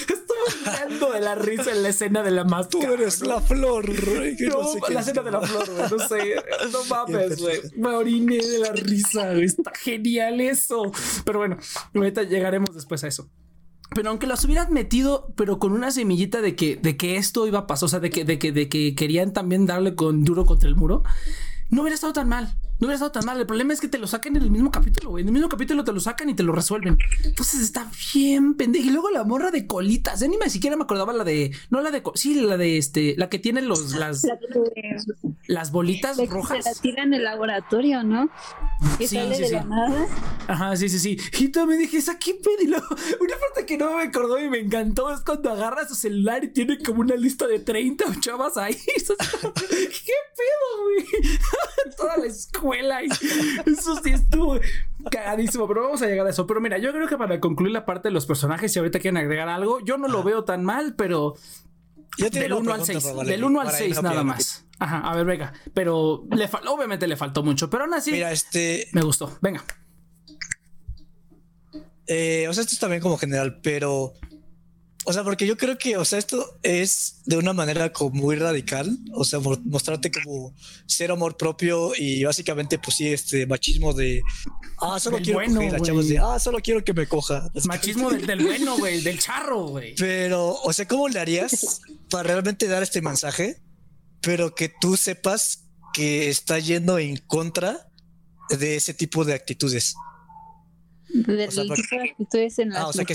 Estoy 0.00 0.60
mirando 0.60 1.12
de 1.12 1.20
la 1.20 1.34
risa 1.34 1.70
en 1.72 1.82
la 1.82 1.88
escena 1.88 2.22
de 2.22 2.30
la 2.30 2.44
máscara. 2.44 2.86
Tú 2.86 2.92
eres 2.92 3.20
la 3.20 3.40
flor, 3.40 3.86
güey. 3.86 4.36
No, 4.40 4.88
la 4.88 5.00
escena 5.00 5.22
de 5.22 5.30
la 5.30 5.40
flor, 5.40 5.70
güey. 5.70 5.90
No 5.90 6.08
sé. 6.08 6.36
No 6.72 6.84
mames, 6.90 7.40
güey. 7.40 7.60
Me 7.76 7.88
oriné 7.90 8.38
de 8.38 8.58
la 8.58 8.72
risa, 8.72 9.32
güey. 9.32 9.44
Está 9.44 9.72
genial 9.74 10.40
eso. 10.40 10.92
Pero 11.24 11.38
bueno, 11.38 11.56
ahorita 11.94 12.22
llegaremos 12.24 12.74
después 12.74 13.02
a 13.04 13.08
eso. 13.08 13.28
Pero 13.96 14.10
aunque 14.10 14.26
las 14.26 14.44
hubieran 14.44 14.74
metido, 14.74 15.32
pero 15.36 15.58
con 15.58 15.72
una 15.72 15.90
semillita 15.90 16.42
de 16.42 16.54
que, 16.54 16.76
de 16.76 16.98
que 16.98 17.16
esto 17.16 17.46
iba 17.46 17.60
a 17.60 17.66
pasar, 17.66 17.86
o 17.86 17.88
sea, 17.88 17.98
de 17.98 18.10
que, 18.10 18.26
de 18.26 18.38
que, 18.38 18.52
de 18.52 18.68
que 18.68 18.94
querían 18.94 19.32
también 19.32 19.64
darle 19.64 19.94
con 19.94 20.22
duro 20.22 20.44
contra 20.44 20.68
el 20.68 20.76
muro, 20.76 21.02
no 21.70 21.80
hubiera 21.80 21.94
estado 21.94 22.12
tan 22.12 22.28
mal. 22.28 22.54
No 22.78 22.86
hubiera 22.86 22.94
estado 22.94 23.12
tan 23.12 23.24
mal. 23.24 23.40
El 23.40 23.46
problema 23.46 23.72
es 23.72 23.80
que 23.80 23.88
te 23.88 23.96
lo 23.96 24.06
sacan 24.06 24.36
en 24.36 24.42
el 24.42 24.50
mismo 24.50 24.70
capítulo, 24.70 25.10
güey. 25.10 25.22
En 25.22 25.28
el 25.28 25.32
mismo 25.32 25.48
capítulo 25.48 25.82
te 25.82 25.92
lo 25.92 26.00
sacan 26.00 26.28
y 26.28 26.34
te 26.34 26.42
lo 26.42 26.52
resuelven. 26.52 26.98
Entonces 27.24 27.62
está 27.62 27.90
bien 28.12 28.54
pendejo. 28.54 28.84
Y 28.84 28.90
luego 28.90 29.10
la 29.10 29.24
morra 29.24 29.50
de 29.50 29.66
colitas. 29.66 30.20
Ya 30.20 30.28
ni 30.28 30.36
me 30.36 30.50
siquiera 30.50 30.76
me 30.76 30.84
acordaba 30.84 31.14
la 31.14 31.24
de. 31.24 31.52
No 31.70 31.80
la 31.80 31.90
de. 31.90 32.02
Sí, 32.14 32.34
la 32.34 32.58
de 32.58 32.76
este. 32.76 33.14
La 33.16 33.30
que 33.30 33.38
tiene 33.38 33.62
los. 33.62 33.94
Las, 33.96 34.26
las 35.46 35.72
bolitas 35.72 36.18
rojas. 36.28 36.64
Se 36.64 36.70
la 36.70 36.76
tira 36.76 37.02
en 37.02 37.14
el 37.14 37.24
laboratorio, 37.24 38.02
¿no? 38.02 38.28
Que 38.98 39.08
sí, 39.08 39.16
sale 39.16 39.36
sí, 39.36 39.42
de 39.42 39.50
La 39.52 39.64
nada. 39.64 40.06
Ajá, 40.46 40.76
sí, 40.76 40.90
sí, 40.90 40.98
sí. 40.98 41.16
Y 41.40 41.66
me 41.66 41.78
dije, 41.78 41.96
¿esa 41.96 42.18
qué 42.18 42.34
pedo? 42.34 42.76
Una 43.20 43.34
parte 43.38 43.64
que 43.66 43.78
no 43.78 43.96
me 43.96 44.02
acordó 44.02 44.38
y 44.38 44.50
me 44.50 44.58
encantó 44.58 45.10
es 45.12 45.20
cuando 45.20 45.50
agarra 45.50 45.88
su 45.88 45.94
celular 45.94 46.44
y 46.44 46.48
tiene 46.48 46.78
como 46.78 47.00
una 47.00 47.16
lista 47.16 47.46
de 47.46 47.58
30 47.58 48.20
chavas 48.20 48.58
ahí. 48.58 48.76
¿Qué 48.86 50.14
pedo, 50.36 50.82
güey? 50.82 51.06
Toda 51.96 52.16
la 52.18 52.26
escuela 52.26 52.65
y 52.74 53.70
eso 53.70 53.96
sí 54.02 54.10
estuvo 54.10 54.58
cagadísimo, 55.10 55.68
pero 55.68 55.84
vamos 55.84 56.02
a 56.02 56.06
llegar 56.06 56.26
a 56.26 56.30
eso. 56.30 56.46
Pero 56.46 56.60
mira, 56.60 56.78
yo 56.78 56.92
creo 56.92 57.08
que 57.08 57.16
para 57.16 57.38
concluir 57.40 57.72
la 57.72 57.84
parte 57.84 58.08
de 58.08 58.12
los 58.12 58.26
personajes, 58.26 58.72
si 58.72 58.78
ahorita 58.78 58.98
quieren 58.98 59.18
agregar 59.18 59.48
algo, 59.48 59.80
yo 59.80 59.98
no 59.98 60.08
lo 60.08 60.22
veo 60.22 60.44
tan 60.44 60.64
mal, 60.64 60.94
pero 60.96 61.36
del 62.18 62.52
1 62.52 62.72
al 62.74 62.84
6, 62.84 63.04
del 63.26 63.44
1 63.44 63.60
al 63.60 63.70
6 63.70 64.02
nada 64.02 64.24
más. 64.24 64.64
Ajá, 64.78 64.98
a 64.98 65.14
ver, 65.16 65.24
venga, 65.24 65.52
pero 65.72 66.24
le 66.30 66.48
obviamente 66.68 67.06
le 67.06 67.16
faltó 67.16 67.42
mucho, 67.42 67.70
pero 67.70 67.84
aún 67.84 67.94
así 67.94 68.12
mira, 68.12 68.30
este 68.32 68.88
me 68.92 69.02
gustó. 69.02 69.38
Venga. 69.40 69.64
Eh, 72.06 72.46
o 72.48 72.54
sea, 72.54 72.62
esto 72.62 72.74
es 72.74 72.78
también 72.78 73.02
como 73.02 73.18
general, 73.18 73.60
pero 73.62 74.12
o 75.08 75.12
sea, 75.12 75.22
porque 75.22 75.46
yo 75.46 75.56
creo 75.56 75.78
que, 75.78 75.96
o 75.96 76.04
sea, 76.04 76.18
esto 76.18 76.58
es 76.64 77.20
de 77.26 77.36
una 77.36 77.52
manera 77.52 77.92
como 77.92 78.10
muy 78.10 78.34
radical, 78.34 78.98
o 79.12 79.24
sea, 79.24 79.38
mostrarte 79.38 80.10
como 80.10 80.52
ser 80.86 81.12
amor 81.12 81.36
propio 81.36 81.92
y 81.96 82.24
básicamente, 82.24 82.76
pues 82.80 82.96
sí, 82.96 83.06
este 83.06 83.46
machismo 83.46 83.92
de, 83.92 84.20
ah, 84.78 84.98
solo 84.98 85.18
quiero 85.18 85.34
bueno, 85.34 85.60
coger, 85.60 85.80
chavos 85.80 86.08
de, 86.08 86.18
ah, 86.18 86.40
solo 86.40 86.58
quiero 86.60 86.82
que 86.82 86.92
me 86.92 87.06
coja. 87.06 87.48
Machismo 87.66 88.10
del, 88.10 88.26
del 88.26 88.44
bueno, 88.44 88.78
güey, 88.78 89.00
del 89.00 89.20
charro, 89.20 89.68
güey. 89.68 89.94
Pero, 89.94 90.54
o 90.54 90.72
sea, 90.72 90.88
¿cómo 90.88 91.08
le 91.08 91.20
harías 91.20 91.82
para 92.10 92.24
realmente 92.24 92.66
dar 92.66 92.82
este 92.82 93.00
mensaje, 93.00 93.62
pero 94.22 94.56
que 94.56 94.72
tú 94.80 94.96
sepas 94.96 95.68
que 95.94 96.28
está 96.28 96.58
yendo 96.58 96.98
en 96.98 97.16
contra 97.16 97.88
de 98.58 98.74
ese 98.74 98.92
tipo 98.92 99.24
de 99.24 99.34
actitudes? 99.34 99.94
De 101.08 101.46
o 101.46 101.50
sea, 101.52 101.62
tipo 101.62 101.96
de 101.96 102.10
actitudes 102.10 102.58
en 102.58 102.70
las 102.70 102.82
ah, 102.82 102.86
o 102.88 102.92
sea, 102.92 103.04
Que 103.04 103.14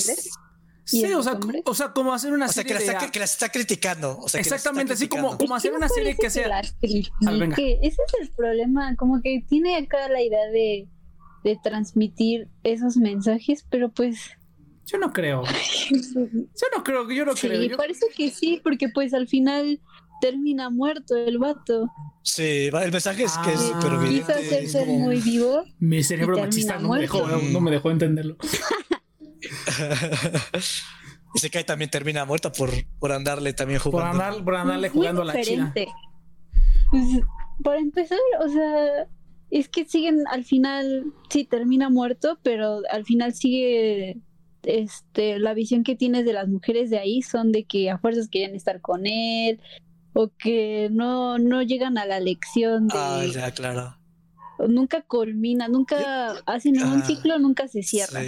Sí, 0.91 1.13
o 1.13 1.23
sea, 1.23 1.39
o 1.65 1.73
sea, 1.73 1.93
como 1.93 2.13
hacer 2.13 2.33
una 2.33 2.49
serie. 2.49 2.67
que, 2.67 2.85
la 2.85 2.91
está, 2.91 3.11
que 3.11 3.19
la 3.19 3.25
está 3.25 3.49
criticando. 3.49 4.17
O 4.19 4.27
sea, 4.27 4.41
Exactamente, 4.41 4.93
así 4.93 5.07
como, 5.07 5.37
como 5.37 5.55
hacer 5.55 5.73
una 5.73 5.87
serie 5.87 6.15
que 6.15 6.29
sea. 6.29 6.61
Que 6.81 7.79
ese 7.81 8.01
es 8.07 8.21
el 8.21 8.29
problema, 8.35 8.95
como 8.97 9.21
que 9.21 9.43
tiene 9.47 9.77
acá 9.77 10.09
la 10.09 10.21
idea 10.21 10.45
de, 10.51 10.89
de 11.43 11.59
transmitir 11.63 12.49
esos 12.63 12.97
mensajes, 12.97 13.65
pero 13.69 13.89
pues. 13.89 14.31
Yo 14.85 14.97
no 14.97 15.13
creo. 15.13 15.43
yo 15.91 16.67
no 16.75 16.83
creo, 16.83 17.09
yo 17.09 17.25
no 17.25 17.35
creo. 17.35 17.61
Sí, 17.61 17.69
parece 17.77 18.05
que 18.15 18.29
sí, 18.29 18.59
porque 18.61 18.89
pues 18.89 19.13
al 19.13 19.27
final 19.29 19.79
termina 20.19 20.69
muerto 20.69 21.15
el 21.15 21.37
vato. 21.37 21.89
Sí, 22.23 22.67
el 22.67 22.91
mensaje 22.91 23.23
es 23.23 23.37
que 23.37 23.53
es 23.53 23.71
ah. 23.73 24.05
Quiso 24.07 24.31
hacerse 24.31 24.85
muy 24.85 25.21
vivo. 25.21 25.63
Mi 25.79 26.03
cerebro 26.03 26.37
machista 26.37 26.77
no 26.77 26.89
me, 26.89 26.99
dejó, 26.99 27.25
no 27.25 27.61
me 27.61 27.71
dejó 27.71 27.91
entenderlo. 27.91 28.35
y 31.33 31.39
se 31.39 31.49
cae 31.49 31.63
también 31.63 31.89
termina 31.89 32.25
muerta 32.25 32.51
por, 32.51 32.69
por 32.99 33.11
andarle 33.11 33.53
también 33.53 33.79
jugando. 33.79 34.43
Por, 34.43 34.55
andarle 34.55 34.89
jugando 34.89 35.21
a 35.21 35.25
la 35.25 35.41
china. 35.41 35.73
Pues, 36.91 37.05
para 37.63 37.79
empezar, 37.79 38.19
o 38.43 38.49
sea, 38.49 39.07
es 39.49 39.69
que 39.69 39.85
siguen 39.85 40.23
al 40.29 40.43
final, 40.43 41.05
sí, 41.29 41.45
termina 41.45 41.89
muerto, 41.89 42.39
pero 42.43 42.81
al 42.91 43.05
final 43.05 43.33
sigue 43.33 44.17
este 44.63 45.39
la 45.39 45.55
visión 45.55 45.83
que 45.83 45.95
tienes 45.95 46.23
de 46.23 46.33
las 46.33 46.47
mujeres 46.47 46.91
de 46.91 46.99
ahí 46.99 47.23
son 47.23 47.51
de 47.51 47.63
que 47.63 47.89
a 47.89 47.97
fuerzas 47.97 48.27
quieren 48.27 48.55
estar 48.55 48.79
con 48.79 49.07
él 49.07 49.59
o 50.13 50.29
que 50.37 50.89
no, 50.91 51.39
no 51.39 51.63
llegan 51.63 51.97
a 51.97 52.05
la 52.05 52.19
lección 52.19 52.87
de... 52.87 52.93
Ah, 52.95 53.25
ya, 53.25 53.51
claro 53.51 53.95
nunca 54.67 55.01
culmina, 55.01 55.67
nunca 55.67 56.35
hacen 56.45 56.81
un 56.81 57.01
ah, 57.01 57.05
ciclo, 57.05 57.39
nunca 57.39 57.67
se 57.67 57.83
cierra. 57.83 58.21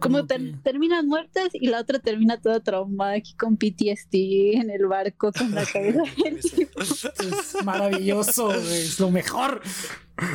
Como, 0.00 0.26
terminan 0.26 1.06
muertas 1.06 1.50
y 1.52 1.66
la 1.66 1.80
otra 1.80 1.98
termina 1.98 2.40
toda 2.40 2.60
traumada 2.60 3.14
aquí 3.14 3.34
con 3.34 3.56
PTSD 3.56 4.54
en 4.54 4.70
el 4.70 4.86
barco 4.86 5.30
con 5.32 5.54
la 5.54 5.66
cabeza. 5.66 6.02
es 6.36 7.64
maravilloso, 7.64 8.54
es 8.54 8.98
lo 8.98 9.10
mejor. 9.10 9.60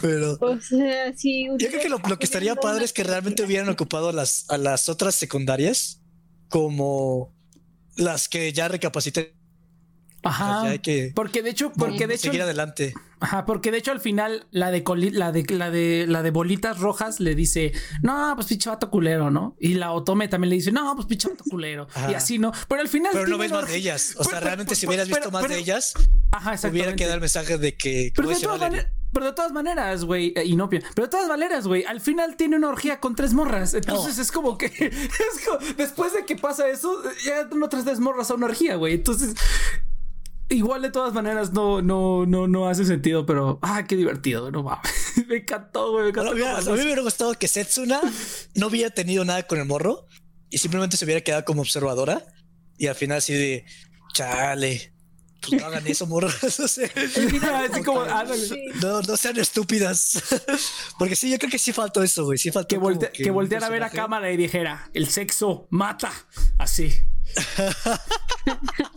Pero 0.02 0.38
o 0.40 0.60
sea, 0.60 1.16
sí, 1.16 1.48
yo 1.58 1.68
creo 1.70 1.82
que 1.82 1.90
lo, 1.90 2.00
que 2.00 2.26
estaría 2.26 2.56
padre 2.56 2.86
es 2.86 2.94
que 2.94 3.04
realmente 3.04 3.44
hubieran 3.44 3.70
ocupado 3.70 4.10
a 4.10 4.14
las, 4.14 4.46
a 4.50 4.58
las 4.58 4.90
otras 4.90 5.16
secundarias 5.16 6.02
como 6.50 7.34
las 7.96 8.30
que 8.30 8.54
ya 8.54 8.68
recapaciten 8.68 9.37
Ajá. 10.28 10.74
porque 11.16 11.42
de 11.42 11.50
hecho, 11.50 11.72
porque 11.74 12.08
de 12.08 12.16
hecho. 12.16 12.24
Seguir 12.24 12.42
adelante. 12.42 12.94
Ajá, 13.20 13.46
porque 13.46 13.72
de 13.72 13.80
hecho 13.80 13.92
al 13.92 14.00
final 14.00 14.46
la 14.52 14.70
de 14.70 14.84
la 15.12 15.32
de 15.32 15.44
la 15.50 15.72
de 15.72 16.06
la 16.08 16.22
de 16.22 16.30
bolitas 16.30 16.80
rojas 16.80 17.20
le 17.20 17.34
dice, 17.34 17.74
no, 18.04 18.34
pues 18.36 18.48
pinche 18.48 18.70
vato 18.70 18.92
culero, 18.92 19.32
¿no? 19.32 19.56
Y 19.60 19.74
la 19.74 19.92
Otome 19.92 20.28
también 20.28 20.50
le 20.50 20.58
dice, 20.58 20.72
no, 20.72 20.96
pues 20.96 21.08
pinche 21.08 21.28
vato 21.30 21.44
culero. 21.50 21.88
Y 22.10 22.14
así, 22.14 22.38
¿no? 22.38 22.52
Pero 22.68 22.82
al 22.82 22.88
final. 22.88 23.12
Pero 23.14 23.28
no 23.28 23.38
ves 23.38 23.52
más 23.52 23.68
de 23.68 23.76
ellas. 23.76 24.16
O 24.18 24.24
sea, 24.24 24.40
realmente 24.40 24.76
si 24.76 24.86
hubieras 24.86 25.08
visto 25.08 25.32
más 25.32 25.48
de 25.48 25.58
ellas, 25.58 25.94
Ajá, 26.32 26.56
hubiera 26.70 26.96
quedado 26.96 27.16
el 27.16 27.22
mensaje 27.22 27.58
de 27.58 27.76
que. 27.76 28.12
Pero 28.16 28.30
de, 28.30 28.36
todas 28.36 28.60
maneras, 28.60 28.88
pero 29.12 29.26
de 29.26 29.34
todas 29.34 29.52
maneras, 29.52 30.04
güey, 30.04 30.34
eh, 30.36 30.46
inopia. 30.46 30.82
Pero 30.94 31.08
de 31.08 31.12
todas 31.12 31.28
maneras, 31.28 31.66
güey, 31.66 31.86
al 31.86 32.02
final 32.02 32.36
tiene 32.36 32.58
una 32.58 32.70
orgía 32.70 33.00
con 33.00 33.16
tres 33.16 33.34
morras. 33.34 33.74
Entonces 33.74 34.20
es 34.20 34.32
como 34.32 34.58
que. 34.58 34.68
Es 35.18 35.46
como, 35.46 35.58
después 35.76 36.14
de 36.14 36.26
que 36.26 36.36
pasa 36.36 36.70
eso, 36.70 37.02
ya 37.26 37.50
otras 37.64 37.84
tres 37.84 38.00
morras 38.00 38.30
a 38.30 38.36
una 38.36 38.46
orgía, 38.46 38.76
güey. 38.76 38.94
Entonces 38.94 39.34
Igual 40.50 40.82
de 40.82 40.92
todas 40.92 41.14
maneras 41.14 41.52
no, 41.52 41.82
no, 41.82 42.26
no, 42.26 42.48
no 42.48 42.70
hace 42.70 42.86
sentido, 42.86 43.26
pero 43.26 43.60
ah, 43.62 43.86
qué 43.86 43.98
divertido, 43.98 44.50
no 44.50 44.64
mames. 44.64 44.92
me 45.28 45.38
encantó, 45.38 45.92
güey. 45.92 46.06
Me 46.06 46.10
encantó. 46.10 46.32
a 46.32 46.36
mí 46.36 46.78
me 46.78 46.84
hubiera 46.84 47.02
gustado 47.02 47.34
que 47.34 47.48
Setsuna 47.48 48.00
no 48.56 48.68
hubiera 48.68 48.90
tenido 48.90 49.26
nada 49.26 49.44
con 49.44 49.60
el 49.60 49.66
morro 49.66 50.06
y 50.50 50.60
simplemente 50.60 50.96
se 50.96 51.04
hubiera 51.04 51.22
quedado 51.22 51.44
como 51.44 51.62
observadora 51.62 52.26
y 52.78 52.88
al 52.88 52.96
final 52.96 53.18
así 53.18 53.34
de 53.34 53.66
chale. 54.14 54.94
Pues 55.42 55.62
no 55.62 55.68
hagan 55.68 55.86
eso, 55.86 56.08
morros. 56.08 56.34
no, 58.82 59.02
no 59.02 59.18
sean 59.18 59.38
estúpidas. 59.38 60.24
Porque 61.00 61.16
sí, 61.16 61.30
yo 61.30 61.38
creo 61.38 61.52
que 61.52 61.60
sí 61.60 61.74
faltó 61.74 62.02
eso, 62.02 62.26
güey. 62.26 62.38
Sí 62.38 62.52
faltó 62.52 62.68
que, 62.68 63.12
que, 63.24 63.32
volteara 63.32 63.68
a 63.68 63.70
ver 63.70 63.84
a 63.84 63.90
cámara 63.90 64.32
y 64.32 64.38
dijera: 64.38 64.90
el 64.94 65.08
sexo 65.08 65.68
mata. 65.70 66.12
Así. 66.58 66.92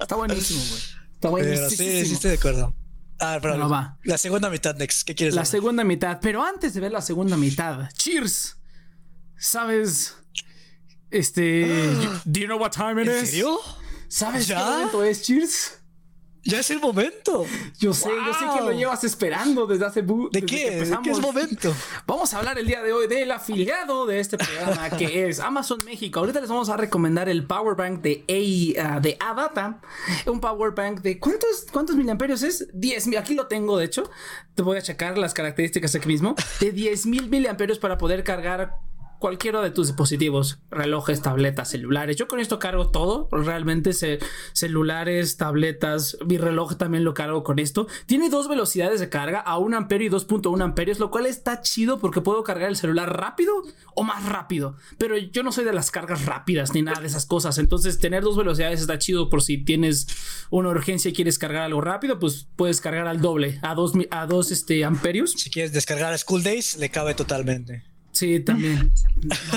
Está 0.00 0.16
buenísimo, 0.16 0.60
güey. 0.68 0.82
Está 1.14 1.28
buenísimo. 1.28 1.68
sí, 1.70 2.06
sí, 2.06 2.14
estoy 2.14 2.30
de 2.32 2.36
acuerdo. 2.36 2.74
Ah, 3.20 3.38
pero 3.40 3.68
va. 3.68 3.98
La 4.04 4.18
segunda 4.18 4.50
mitad, 4.50 4.74
Next. 4.76 5.06
¿Qué 5.06 5.14
quieres 5.14 5.34
La 5.34 5.44
segunda 5.44 5.84
mitad. 5.84 6.18
Pero 6.20 6.44
antes 6.44 6.74
de 6.74 6.80
ver 6.80 6.92
la 6.92 7.00
segunda 7.00 7.36
mitad, 7.36 7.88
cheers. 7.92 8.56
¿Sabes? 9.38 10.14
Este. 11.10 11.66
¿Do 12.24 12.40
you 12.40 12.46
know 12.46 12.58
what 12.58 12.72
time 12.72 13.00
it 13.02 13.08
¿En 13.08 13.22
is? 13.24 13.30
serio? 13.30 13.58
¿Sabes 14.08 14.46
¿Ya? 14.46 14.58
qué 14.58 14.64
momento 14.64 15.04
es, 15.04 15.22
Cheers? 15.22 15.78
Ya 16.44 16.60
es 16.60 16.70
el 16.70 16.78
momento. 16.80 17.46
Yo 17.78 17.94
sé, 17.94 18.10
yo 18.10 18.34
sé 18.34 18.44
que 18.58 18.64
lo 18.64 18.72
llevas 18.72 19.02
esperando 19.04 19.66
desde 19.66 19.86
hace. 19.86 20.04
bu- 20.04 20.30
¿De 20.30 20.40
desde 20.40 20.46
que 20.46 20.56
qué? 20.56 20.70
¿De 20.84 20.98
qué 21.02 21.10
es 21.10 21.20
momento? 21.20 21.74
Vamos 22.06 22.34
a 22.34 22.38
hablar 22.38 22.58
el 22.58 22.66
día 22.66 22.82
de 22.82 22.92
hoy 22.92 23.06
del 23.06 23.30
afiliado 23.30 24.04
de 24.06 24.20
este 24.20 24.36
programa 24.36 24.90
que 24.98 25.26
es 25.28 25.40
Amazon 25.40 25.78
México. 25.86 26.20
Ahorita 26.20 26.40
les 26.40 26.48
vamos 26.50 26.68
a 26.68 26.76
recomendar 26.76 27.28
el 27.28 27.46
Power 27.46 27.76
Bank 27.76 28.02
de, 28.02 28.76
A, 28.78 28.96
ah, 28.96 29.00
de 29.00 29.16
Adata. 29.20 29.80
Un 30.26 30.40
Power 30.40 30.72
Bank 30.72 31.00
de 31.00 31.18
¿cuántos, 31.18 31.66
cuántos 31.72 31.96
miliamperios 31.96 32.42
es? 32.42 32.68
10 32.74 33.06
mil. 33.06 33.18
Aquí 33.18 33.34
lo 33.34 33.46
tengo, 33.46 33.78
de 33.78 33.86
hecho. 33.86 34.10
Te 34.54 34.62
voy 34.62 34.76
a 34.76 34.82
checar 34.82 35.16
las 35.16 35.32
características 35.34 35.94
aquí 35.94 36.08
mismo. 36.08 36.34
De 36.60 36.72
10 36.72 37.06
mil 37.06 37.28
miliamperios 37.28 37.78
para 37.78 37.96
poder 37.98 38.22
cargar 38.22 38.76
cualquiera 39.24 39.62
de 39.62 39.70
tus 39.70 39.86
dispositivos, 39.86 40.58
relojes, 40.70 41.22
tabletas, 41.22 41.70
celulares. 41.70 42.16
Yo 42.16 42.28
con 42.28 42.40
esto 42.40 42.58
cargo 42.58 42.90
todo, 42.90 43.26
realmente 43.32 43.94
ce- 43.94 44.18
celulares, 44.52 45.38
tabletas, 45.38 46.18
mi 46.26 46.36
reloj 46.36 46.76
también 46.76 47.04
lo 47.04 47.14
cargo 47.14 47.42
con 47.42 47.58
esto. 47.58 47.86
Tiene 48.04 48.28
dos 48.28 48.48
velocidades 48.50 49.00
de 49.00 49.08
carga, 49.08 49.40
a 49.40 49.56
1 49.56 49.78
amperio 49.78 50.08
y 50.08 50.10
2.1 50.10 50.62
amperios, 50.62 50.98
lo 50.98 51.10
cual 51.10 51.24
está 51.24 51.62
chido 51.62 52.00
porque 52.00 52.20
puedo 52.20 52.42
cargar 52.44 52.68
el 52.68 52.76
celular 52.76 53.18
rápido 53.18 53.54
o 53.94 54.02
más 54.02 54.26
rápido. 54.26 54.76
Pero 54.98 55.16
yo 55.16 55.42
no 55.42 55.52
soy 55.52 55.64
de 55.64 55.72
las 55.72 55.90
cargas 55.90 56.26
rápidas 56.26 56.74
ni 56.74 56.82
nada 56.82 57.00
de 57.00 57.06
esas 57.06 57.24
cosas. 57.24 57.56
Entonces 57.56 57.98
tener 57.98 58.24
dos 58.24 58.36
velocidades 58.36 58.82
está 58.82 58.98
chido 58.98 59.30
por 59.30 59.40
si 59.42 59.56
tienes 59.56 60.06
una 60.50 60.68
urgencia 60.68 61.08
y 61.08 61.14
quieres 61.14 61.38
cargar 61.38 61.62
algo 61.62 61.80
rápido, 61.80 62.18
pues 62.18 62.46
puedes 62.56 62.82
cargar 62.82 63.06
al 63.08 63.22
doble, 63.22 63.58
a 63.62 63.74
2 63.74 63.92
a 64.10 64.26
dos, 64.26 64.52
este, 64.52 64.84
amperios. 64.84 65.32
Si 65.32 65.48
quieres 65.48 65.72
descargar 65.72 66.18
School 66.18 66.42
Days, 66.42 66.76
le 66.76 66.90
cabe 66.90 67.14
totalmente. 67.14 67.93
Sí, 68.14 68.38
también. 68.40 68.92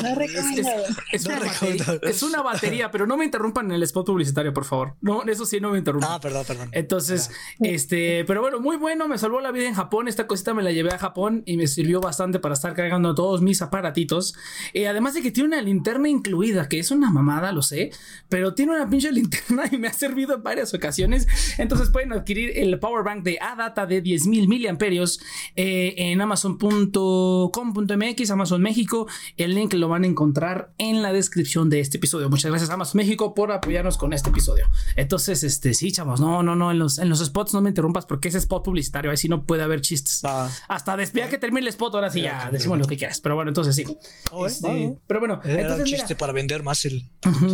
No 0.02 0.16
recomendado. 0.16 0.84
Es, 1.12 1.28
No 1.28 1.36
una 1.36 1.40
recuerdo. 1.40 1.78
batería, 1.86 2.10
es 2.10 2.24
una 2.24 2.42
batería, 2.42 2.90
pero 2.92 3.06
no 3.06 3.16
me 3.18 3.26
interrumpan 3.26 3.68
en 3.68 3.74
el 3.74 3.84
spot 3.84 4.08
publicitario, 4.08 4.52
por 4.52 4.66
favor. 4.66 4.96
No, 5.00 5.22
eso 5.24 5.46
sí, 5.46 5.60
no 5.62 5.70
me 5.72 5.78
interrumpan. 5.78 6.10
Ah, 6.12 6.20
perdón, 6.20 6.44
perdón. 6.48 6.70
Entonces, 6.72 7.30
este, 7.60 8.26
pero 8.26 8.42
bueno, 8.42 8.60
muy 8.60 8.78
bueno, 8.78 9.08
me 9.08 9.20
salvó 9.20 9.40
la 9.42 9.52
vida 9.52 9.68
en 9.68 9.76
Japón. 9.76 10.08
Esta 10.08 10.26
cosita 10.26 10.56
me 10.56 10.64
la 10.64 10.72
llevé 10.72 10.90
a 10.92 10.98
Japón 10.98 11.44
y 11.46 11.56
me 11.56 11.68
sirvió 11.68 12.02
bastante 12.02 12.40
para 12.40 12.56
estar 12.56 12.74
cargando 12.74 13.14
todos 13.14 13.44
mis 13.44 13.62
aparatitos. 13.62 14.34
Eh, 14.74 14.88
además 14.88 15.14
de 15.14 15.22
que 15.22 15.30
tiene 15.32 15.50
una 15.50 15.62
linterna 15.62 16.10
incluida, 16.10 16.68
que 16.68 16.80
es 16.80 16.90
una 16.90 17.12
mamada, 17.12 17.52
lo 17.52 17.62
sé, 17.62 17.92
pero 18.28 18.56
tiene 18.56 18.72
una 18.74 18.90
pinche 18.90 19.12
linterna 19.18 19.66
y 19.72 19.78
me 19.78 19.88
ha 19.88 19.94
servido 19.94 20.34
en 20.36 20.42
varias 20.42 20.74
ocasiones. 20.74 21.28
Entonces 21.60 21.92
pueden 21.92 22.12
adquirir 22.12 22.58
el 22.58 22.80
power 22.80 23.04
bank 23.04 23.22
de 23.24 23.38
ADATA 23.40 23.86
de 23.86 24.04
10.000 24.04 24.48
miliamperios 24.48 25.20
eh, 25.56 25.94
en 25.98 26.20
amazon.com.mx, 26.22 28.32
Amazon 28.32 28.47
México. 28.58 29.08
El 29.38 29.54
link 29.56 29.74
lo 29.74 29.88
van 29.90 30.04
a 30.04 30.08
encontrar 30.08 30.72
en 30.78 31.02
la 31.02 31.12
descripción 31.14 31.70
de 31.70 31.80
este 31.80 31.98
episodio. 31.98 32.30
Muchas 32.30 32.50
gracias 32.52 32.70
Amazon 32.70 32.98
México 32.98 33.34
por 33.34 33.52
apoyarnos 33.52 33.98
con 33.98 34.14
este 34.14 34.30
episodio. 34.30 34.68
Entonces, 34.96 35.44
este, 35.44 35.74
sí, 35.74 35.92
chavos, 35.92 36.20
no, 36.20 36.44
no, 36.44 36.56
no, 36.56 36.72
en 36.72 36.80
los, 36.80 36.98
en 37.00 37.10
los 37.10 37.20
spots 37.24 37.54
no 37.54 37.62
me 37.62 37.70
interrumpas 37.70 38.06
porque 38.06 38.30
es 38.30 38.36
spot 38.36 38.64
publicitario, 38.64 39.12
ahí 39.12 39.18
sí 39.18 39.28
no 39.30 39.44
puede 39.46 39.64
haber 39.64 39.82
chistes. 39.82 40.22
Ah. 40.24 40.50
Hasta 40.68 40.98
ya 41.04 41.30
que 41.30 41.38
termine 41.38 41.62
el 41.62 41.68
spot, 41.70 41.96
ahora 41.96 42.10
sí 42.10 42.22
ya 42.22 42.50
decimos 42.52 42.80
lo 42.80 42.86
que 42.86 42.98
quieras. 42.98 43.20
Pero 43.22 43.36
bueno, 43.36 43.50
entonces 43.50 43.76
sí. 43.76 43.84
Oh, 44.32 44.46
eh, 44.46 44.50
Este, 44.50 44.68
ah, 44.96 45.00
pero 45.08 45.20
bueno, 45.20 45.40
Era 45.44 45.76
un 45.76 45.84
mira, 45.84 45.98
chiste 45.98 46.16
para 46.16 46.34
vender 46.34 46.64
más 46.64 46.86
el. 46.86 47.10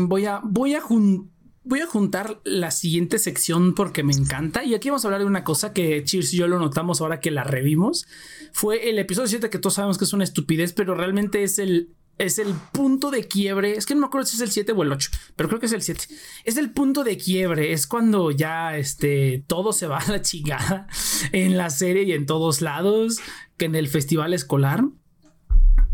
Voy 0.08 0.26
a, 0.26 0.39
voy 0.44 0.76
a 0.76 0.82
jun- 0.82 1.30
Voy 1.66 1.80
a 1.80 1.88
juntar 1.88 2.41
la 2.43 2.72
siguiente 2.72 3.20
sección 3.20 3.74
porque 3.74 4.03
me 4.03 4.14
encanta. 4.14 4.66
Y 4.66 4.76
aquí 4.76 4.89
vamos 4.89 5.05
a 5.05 5.07
hablar 5.07 5.22
de 5.22 5.28
una 5.28 5.45
cosa 5.45 5.72
que 5.72 6.03
Cheers 6.03 6.34
y 6.34 6.38
yo 6.38 6.47
lo 6.47 6.59
notamos 6.59 6.99
ahora 6.99 7.22
que 7.22 7.32
la 7.32 7.45
revimos. 7.45 8.05
Fue 8.51 8.89
el 8.89 8.99
episodio 8.99 9.28
7 9.28 9.49
que 9.49 9.59
todos 9.59 9.76
sabemos 9.76 9.97
que 9.97 10.03
es 10.03 10.11
una 10.11 10.26
estupidez, 10.26 10.74
pero 10.74 10.93
realmente 10.93 11.43
es 11.43 11.59
el, 11.59 11.93
es 12.18 12.38
el 12.38 12.53
punto 12.74 13.11
de 13.11 13.30
quiebre. 13.30 13.78
Es 13.78 13.86
que 13.86 13.95
no 13.95 14.01
me 14.01 14.07
acuerdo 14.07 14.28
si 14.28 14.36
es 14.36 14.41
el 14.41 14.51
7 14.51 14.74
o 14.74 14.84
el 14.84 14.91
8, 14.91 15.09
pero 15.38 15.47
creo 15.47 15.61
que 15.61 15.68
es 15.68 15.72
el 15.72 15.82
7. 15.82 16.05
Es 16.43 16.57
el 16.57 16.72
punto 16.72 17.05
de 17.05 17.18
quiebre. 17.18 17.72
Es 17.72 17.88
cuando 17.88 18.32
ya 18.32 18.78
este, 18.78 19.45
todo 19.47 19.72
se 19.72 19.88
va 19.88 19.99
a 19.99 20.11
la 20.11 20.22
chingada 20.22 20.88
en 21.32 21.55
la 21.57 21.70
serie 21.70 22.03
y 22.03 22.11
en 22.11 22.26
todos 22.26 22.61
lados, 22.61 23.20
que 23.55 23.66
en 23.66 23.76
el 23.76 23.88
festival 23.88 24.34
escolar. 24.34 24.84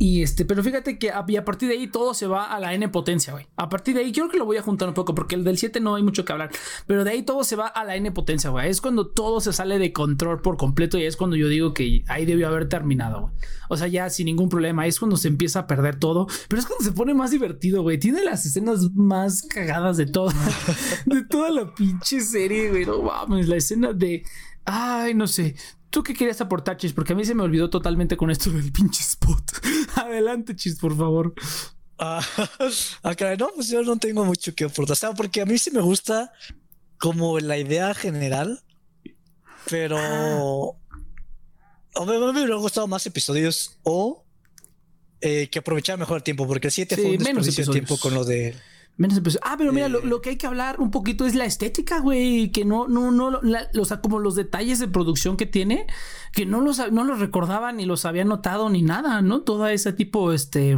Y 0.01 0.23
este, 0.23 0.45
pero 0.45 0.63
fíjate 0.63 0.97
que 0.97 1.11
a, 1.11 1.25
partir 1.43 1.67
de 1.67 1.75
ahí 1.75 1.87
todo 1.87 2.13
se 2.13 2.25
va 2.25 2.45
a 2.45 2.59
la 2.61 2.73
N 2.73 2.87
potencia, 2.87 3.33
güey. 3.33 3.47
A 3.57 3.67
partir 3.67 3.95
de 3.95 4.01
ahí, 4.01 4.13
creo 4.13 4.29
que 4.29 4.37
lo 4.37 4.45
voy 4.45 4.55
a 4.55 4.61
juntar 4.61 4.87
un 4.87 4.93
poco 4.93 5.13
porque 5.13 5.35
el 5.35 5.43
del 5.43 5.57
7 5.57 5.81
no 5.81 5.95
hay 5.95 6.03
mucho 6.03 6.23
que 6.23 6.31
hablar. 6.31 6.51
Pero 6.87 7.03
de 7.03 7.11
ahí 7.11 7.23
todo 7.23 7.43
se 7.43 7.57
va 7.57 7.67
a 7.67 7.83
la 7.83 7.97
N 7.97 8.09
potencia, 8.13 8.49
güey. 8.49 8.69
Es 8.69 8.79
cuando 8.79 9.07
todo 9.07 9.41
se 9.41 9.51
sale 9.51 9.77
de 9.77 9.91
control 9.91 10.41
por 10.41 10.55
completo 10.55 10.97
y 10.97 11.03
es 11.03 11.17
cuando 11.17 11.35
yo 11.35 11.49
digo 11.49 11.73
que 11.73 12.05
ahí 12.07 12.25
debió 12.25 12.47
haber 12.47 12.69
terminado, 12.69 13.23
güey. 13.23 13.33
O 13.67 13.75
sea, 13.75 13.87
ya 13.87 14.09
sin 14.09 14.27
ningún 14.27 14.47
problema. 14.47 14.87
Es 14.87 14.99
cuando 14.99 15.17
se 15.17 15.27
empieza 15.27 15.59
a 15.59 15.67
perder 15.67 15.97
todo. 15.97 16.27
Pero 16.47 16.61
es 16.61 16.65
cuando 16.65 16.85
se 16.85 16.93
pone 16.93 17.13
más 17.13 17.31
divertido, 17.31 17.81
güey. 17.81 17.97
Tiene 17.99 18.23
las 18.23 18.45
escenas 18.45 18.91
más 18.93 19.41
cagadas 19.41 19.97
de 19.97 20.05
todo. 20.05 20.31
de 21.07 21.25
toda 21.25 21.49
la 21.51 21.73
pinche 21.75 22.21
serie, 22.21 22.69
güey. 22.69 22.85
No 22.85 23.27
la 23.27 23.55
escena 23.57 23.91
de. 23.91 24.23
Ay, 24.63 25.13
no 25.13 25.27
sé. 25.27 25.55
¿Tú 25.89 26.03
qué 26.03 26.13
querías 26.13 26.39
aportar, 26.41 26.77
Chis? 26.77 26.93
Porque 26.93 27.13
a 27.13 27.15
mí 27.15 27.25
se 27.25 27.33
me 27.33 27.43
olvidó 27.43 27.69
totalmente 27.69 28.15
con 28.15 28.29
esto 28.29 28.51
del 28.51 28.71
pinche 28.71 29.01
spot. 29.01 29.43
Adelante, 29.95 30.55
Chis, 30.55 30.77
por 30.79 30.95
favor. 30.95 31.33
Ah, 31.97 32.21
ah, 33.03 33.15
caray, 33.15 33.37
no, 33.37 33.49
pues 33.55 33.69
yo 33.69 33.81
no 33.83 33.97
tengo 33.97 34.23
mucho 34.23 34.53
que 34.53 34.65
aportar. 34.65 34.93
O 34.93 34.95
sea, 34.95 35.13
porque 35.13 35.41
a 35.41 35.45
mí 35.45 35.57
sí 35.57 35.71
me 35.71 35.81
gusta 35.81 36.31
como 36.97 37.39
la 37.39 37.57
idea 37.57 37.93
general, 37.93 38.61
pero 39.69 39.97
Ah. 39.97 42.01
a 42.01 42.05
mí, 42.05 42.11
me 42.11 42.29
hubieran 42.31 42.59
gustado 42.59 42.87
más 42.87 43.05
episodios 43.05 43.79
o 43.83 44.25
eh, 45.21 45.49
que 45.49 45.59
aprovechar 45.59 45.97
mejor 45.97 46.17
el 46.17 46.23
tiempo, 46.23 46.47
porque 46.47 46.67
el 46.67 46.71
7 46.73 46.95
Sí, 46.95 47.01
fue 47.01 47.17
un 47.17 47.23
menos 47.23 47.45
de 47.45 47.51
tiempo 47.51 47.71
episodios. 47.75 47.99
con 47.99 48.13
lo 48.13 48.23
de. 48.25 48.55
Menos 48.99 49.17
empezó. 49.17 49.39
Ah, 49.43 49.55
pero 49.57 49.71
mira, 49.71 49.85
Eh. 49.85 49.89
lo, 49.89 50.01
lo 50.01 50.19
que 50.21 50.31
hay 50.31 50.35
que 50.37 50.45
hablar 50.45 50.79
un 50.81 50.91
poquito 50.91 51.25
es 51.25 51.33
la 51.33 51.45
estética, 51.45 51.99
güey. 52.01 52.51
Que 52.51 52.65
no, 52.65 52.87
no, 52.89 53.11
no, 53.11 53.31
la- 53.41 53.69
o 53.79 53.85
sea, 53.85 54.01
como 54.01 54.19
los 54.19 54.35
detalles 54.35 54.77
de 54.79 54.89
producción 54.89 55.37
que 55.37 55.45
tiene, 55.45 55.87
que 56.33 56.45
no 56.45 56.59
los, 56.59 56.91
no 56.91 57.05
los 57.05 57.19
recordaba 57.19 57.71
ni 57.71 57.85
los 57.85 58.03
había 58.03 58.25
notado 58.25 58.69
ni 58.69 58.81
nada, 58.81 59.21
¿no? 59.21 59.41
Todo 59.43 59.67
ese 59.69 59.93
tipo, 59.93 60.33
este. 60.33 60.77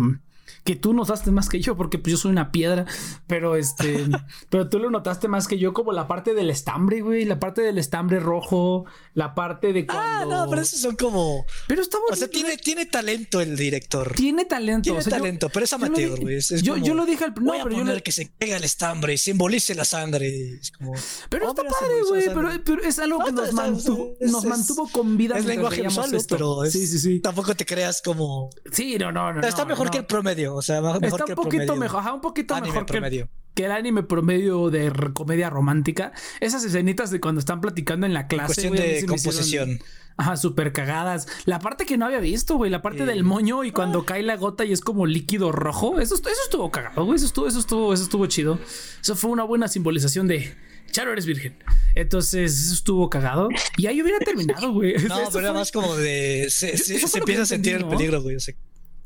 Que 0.63 0.75
tú 0.75 0.93
notaste 0.93 1.31
más 1.31 1.49
que 1.49 1.59
yo, 1.59 1.75
porque 1.75 1.97
pues 1.97 2.11
yo 2.11 2.17
soy 2.17 2.31
una 2.31 2.51
piedra, 2.51 2.85
pero 3.27 3.55
este, 3.55 4.05
pero 4.49 4.69
tú 4.69 4.79
lo 4.79 4.89
notaste 4.89 5.27
más 5.27 5.47
que 5.47 5.57
yo, 5.57 5.73
como 5.73 5.91
la 5.91 6.07
parte 6.07 6.33
del 6.33 6.49
estambre, 6.49 7.01
güey, 7.01 7.25
la 7.25 7.39
parte 7.39 7.61
del 7.61 7.77
estambre 7.77 8.19
rojo, 8.19 8.85
la 9.13 9.33
parte 9.35 9.73
de 9.73 9.85
Ah, 9.89 10.19
cuando. 10.23 10.45
no, 10.45 10.49
pero 10.49 10.61
esos 10.61 10.79
son 10.79 10.95
como. 10.95 11.45
Pero 11.67 11.81
está 11.81 11.97
O 11.97 12.15
sea, 12.15 12.27
bonito, 12.27 12.29
tiene, 12.29 12.57
tiene 12.57 12.85
talento 12.85 13.41
el 13.41 13.55
director. 13.57 14.13
tiene 14.15 14.45
talento. 14.45 14.83
Tiene 14.83 14.99
o 14.99 15.01
sea, 15.01 15.11
yo- 15.11 15.17
talento, 15.17 15.49
pero 15.49 15.63
es 15.65 15.69
yo 15.71 15.75
amateur, 15.77 16.19
güey. 16.19 16.39
Yo, 16.61 16.77
yo 16.77 16.93
lo 16.93 17.05
dije 17.05 17.25
al 17.25 17.33
no, 17.35 17.41
Voy 17.51 17.59
a 17.59 17.63
pero 17.63 17.75
yo 17.75 17.81
poner 17.81 17.95
lo- 17.97 18.03
que 18.03 18.11
se 18.11 18.31
pega 18.37 18.57
el 18.57 18.63
estambre 18.63 19.17
simbolice 19.17 19.75
la 19.75 19.85
sangre. 19.85 20.55
Es 20.55 20.71
como. 20.71 20.93
Pero 21.29 21.47
Oh, 21.47 21.49
está 21.49 21.63
padre, 21.63 21.93
güey. 22.07 22.25
Pero, 22.27 22.49
pero 22.63 22.83
es 22.83 22.99
algo 22.99 23.19
No, 23.19 23.25
que 23.25 23.31
nos 23.31 23.53
mantuvo, 23.53 24.13
es- 24.19 24.31
nos 24.31 24.45
mantuvo 24.45 24.87
con 24.91 25.17
vida. 25.17 25.37
Es 25.37 25.45
lenguaje 25.45 25.81
visual, 25.81 26.09
pero 26.29 26.63
es- 26.63 26.73
sí, 26.73 26.87
sí, 26.87 26.99
sí. 26.99 27.19
tampoco 27.19 27.55
te 27.55 27.65
creas 27.65 28.01
como. 28.03 28.49
Sí, 28.71 28.97
no, 28.99 29.11
no, 29.11 29.33
no. 29.33 29.41
está 29.47 29.63
no, 29.63 29.69
mejor 29.69 29.87
no. 29.87 29.91
que 29.91 29.97
el 29.99 30.05
promedio. 30.05 30.40
O 30.47 30.61
sea, 30.61 30.81
mejor 30.81 31.03
Está 31.03 31.17
que 31.17 31.23
un 31.23 31.29
el 31.29 31.35
poquito 31.35 31.49
promedio. 31.65 31.75
mejor, 31.79 31.99
ajá, 32.01 32.13
un 32.13 32.21
poquito 32.21 32.55
Anime 32.55 32.67
mejor 32.73 32.85
que, 32.85 32.91
promedio. 32.93 33.29
que 33.55 33.65
el 33.65 33.71
anime 33.71 34.03
promedio 34.03 34.69
de 34.69 34.91
comedia 35.13 35.49
romántica. 35.49 36.11
Esas 36.39 36.63
escenitas 36.63 37.11
de 37.11 37.19
cuando 37.19 37.39
están 37.39 37.61
platicando 37.61 38.05
en 38.05 38.13
la 38.13 38.21
En 38.21 38.27
clase. 38.27 38.45
cuestión 38.47 38.73
a 38.73 38.75
mí 38.77 38.81
de 38.81 38.97
hicieron- 38.99 39.07
composición. 39.09 39.79
Ajá, 40.17 40.35
súper 40.37 40.73
cagadas. 40.73 41.27
La 41.45 41.59
parte 41.59 41.85
que 41.85 41.97
no 41.97 42.05
había 42.05 42.19
visto, 42.19 42.55
güey, 42.57 42.69
la 42.69 42.81
parte 42.81 43.05
del 43.05 43.23
moño 43.23 43.63
y 43.63 43.71
cuando 43.71 44.05
cae 44.05 44.21
la 44.23 44.35
gota 44.35 44.65
y 44.65 44.71
es 44.73 44.81
como 44.81 45.05
líquido 45.07 45.51
rojo. 45.51 45.99
Eso, 45.99 46.15
eso 46.15 46.29
estuvo 46.43 46.69
cagado, 46.69 47.05
güey. 47.05 47.15
Eso 47.15 47.25
estuvo, 47.25 47.47
eso 47.47 47.59
estuvo, 47.59 47.93
eso 47.93 48.03
estuvo 48.03 48.25
chido. 48.27 48.59
Eso 49.01 49.15
fue 49.15 49.31
una 49.31 49.43
buena 49.43 49.67
simbolización 49.67 50.27
de 50.27 50.53
Charo 50.91 51.13
eres 51.13 51.25
virgen. 51.25 51.55
Entonces, 51.95 52.51
eso 52.65 52.73
estuvo 52.73 53.09
cagado. 53.09 53.47
Y 53.77 53.85
ahí 53.87 54.01
hubiera 54.01 54.19
terminado, 54.19 54.73
güey. 54.73 54.93
No, 55.07 55.21
Eso 55.21 55.29
pero 55.31 55.45
era 55.47 55.53
más 55.53 55.71
como 55.71 55.95
de. 55.95 56.47
Se, 56.49 56.71
empieza 57.17 57.43
a 57.43 57.45
sentir 57.45 57.75
el 57.77 57.85
peligro, 57.87 58.21
güey. 58.21 58.35
o 58.35 58.39
sea, 58.41 58.53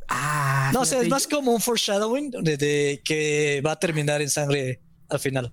Ah, 0.08 0.72
no, 0.74 0.82
o 0.82 0.86
sea, 0.86 1.02
es 1.02 1.10
más 1.10 1.28
como 1.28 1.52
un 1.52 1.62
foreshadowing 1.62 2.32
de, 2.32 2.58
de 2.58 3.02
que 3.04 3.62
va 3.66 3.72
a 3.74 3.80
terminar 3.80 4.22
en 4.22 4.30
sangre 4.30 4.82
al 5.10 5.20
final. 5.20 5.52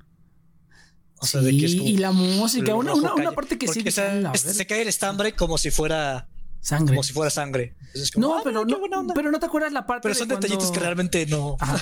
O 1.21 1.27
sea, 1.27 1.41
de 1.41 1.57
que 1.57 1.67
es 1.67 1.77
como 1.77 1.89
y 1.89 1.97
la 1.99 2.11
música, 2.13 2.75
una, 2.75 2.95
una, 2.95 3.31
parte 3.33 3.57
que 3.57 3.67
sí 3.69 3.75
Porque, 3.81 3.91
dije, 3.91 4.01
o 4.01 4.05
sea, 4.05 4.11
"A 4.11 4.15
la 4.15 4.33
es- 4.33 4.45
verga". 4.45 4.57
se 4.59 4.67
cae 4.67 4.83
el 4.83 4.89
estambre 4.89 5.33
como 5.35 5.57
si 5.57 5.71
fuera 5.71 6.29
sangre. 6.61 6.95
como 6.95 7.03
si 7.05 7.13
fuera 7.13 7.31
sangre. 7.31 7.77
Como, 8.15 8.27
No, 8.27 8.39
ah, 8.39 8.41
pero 8.43 8.65
no, 8.65 9.07
pero 9.15 9.31
no 9.31 9.39
te 9.39 9.47
acuerdas 9.47 9.73
la 9.73 9.87
parte 9.87 10.09
Pero 10.09 10.15
de 10.15 10.19
son 10.19 10.29
cuando- 10.29 10.47
detallitos 10.47 10.73
que 10.73 10.81
realmente 10.81 11.27
no. 11.27 11.57
Ajá. 11.61 11.79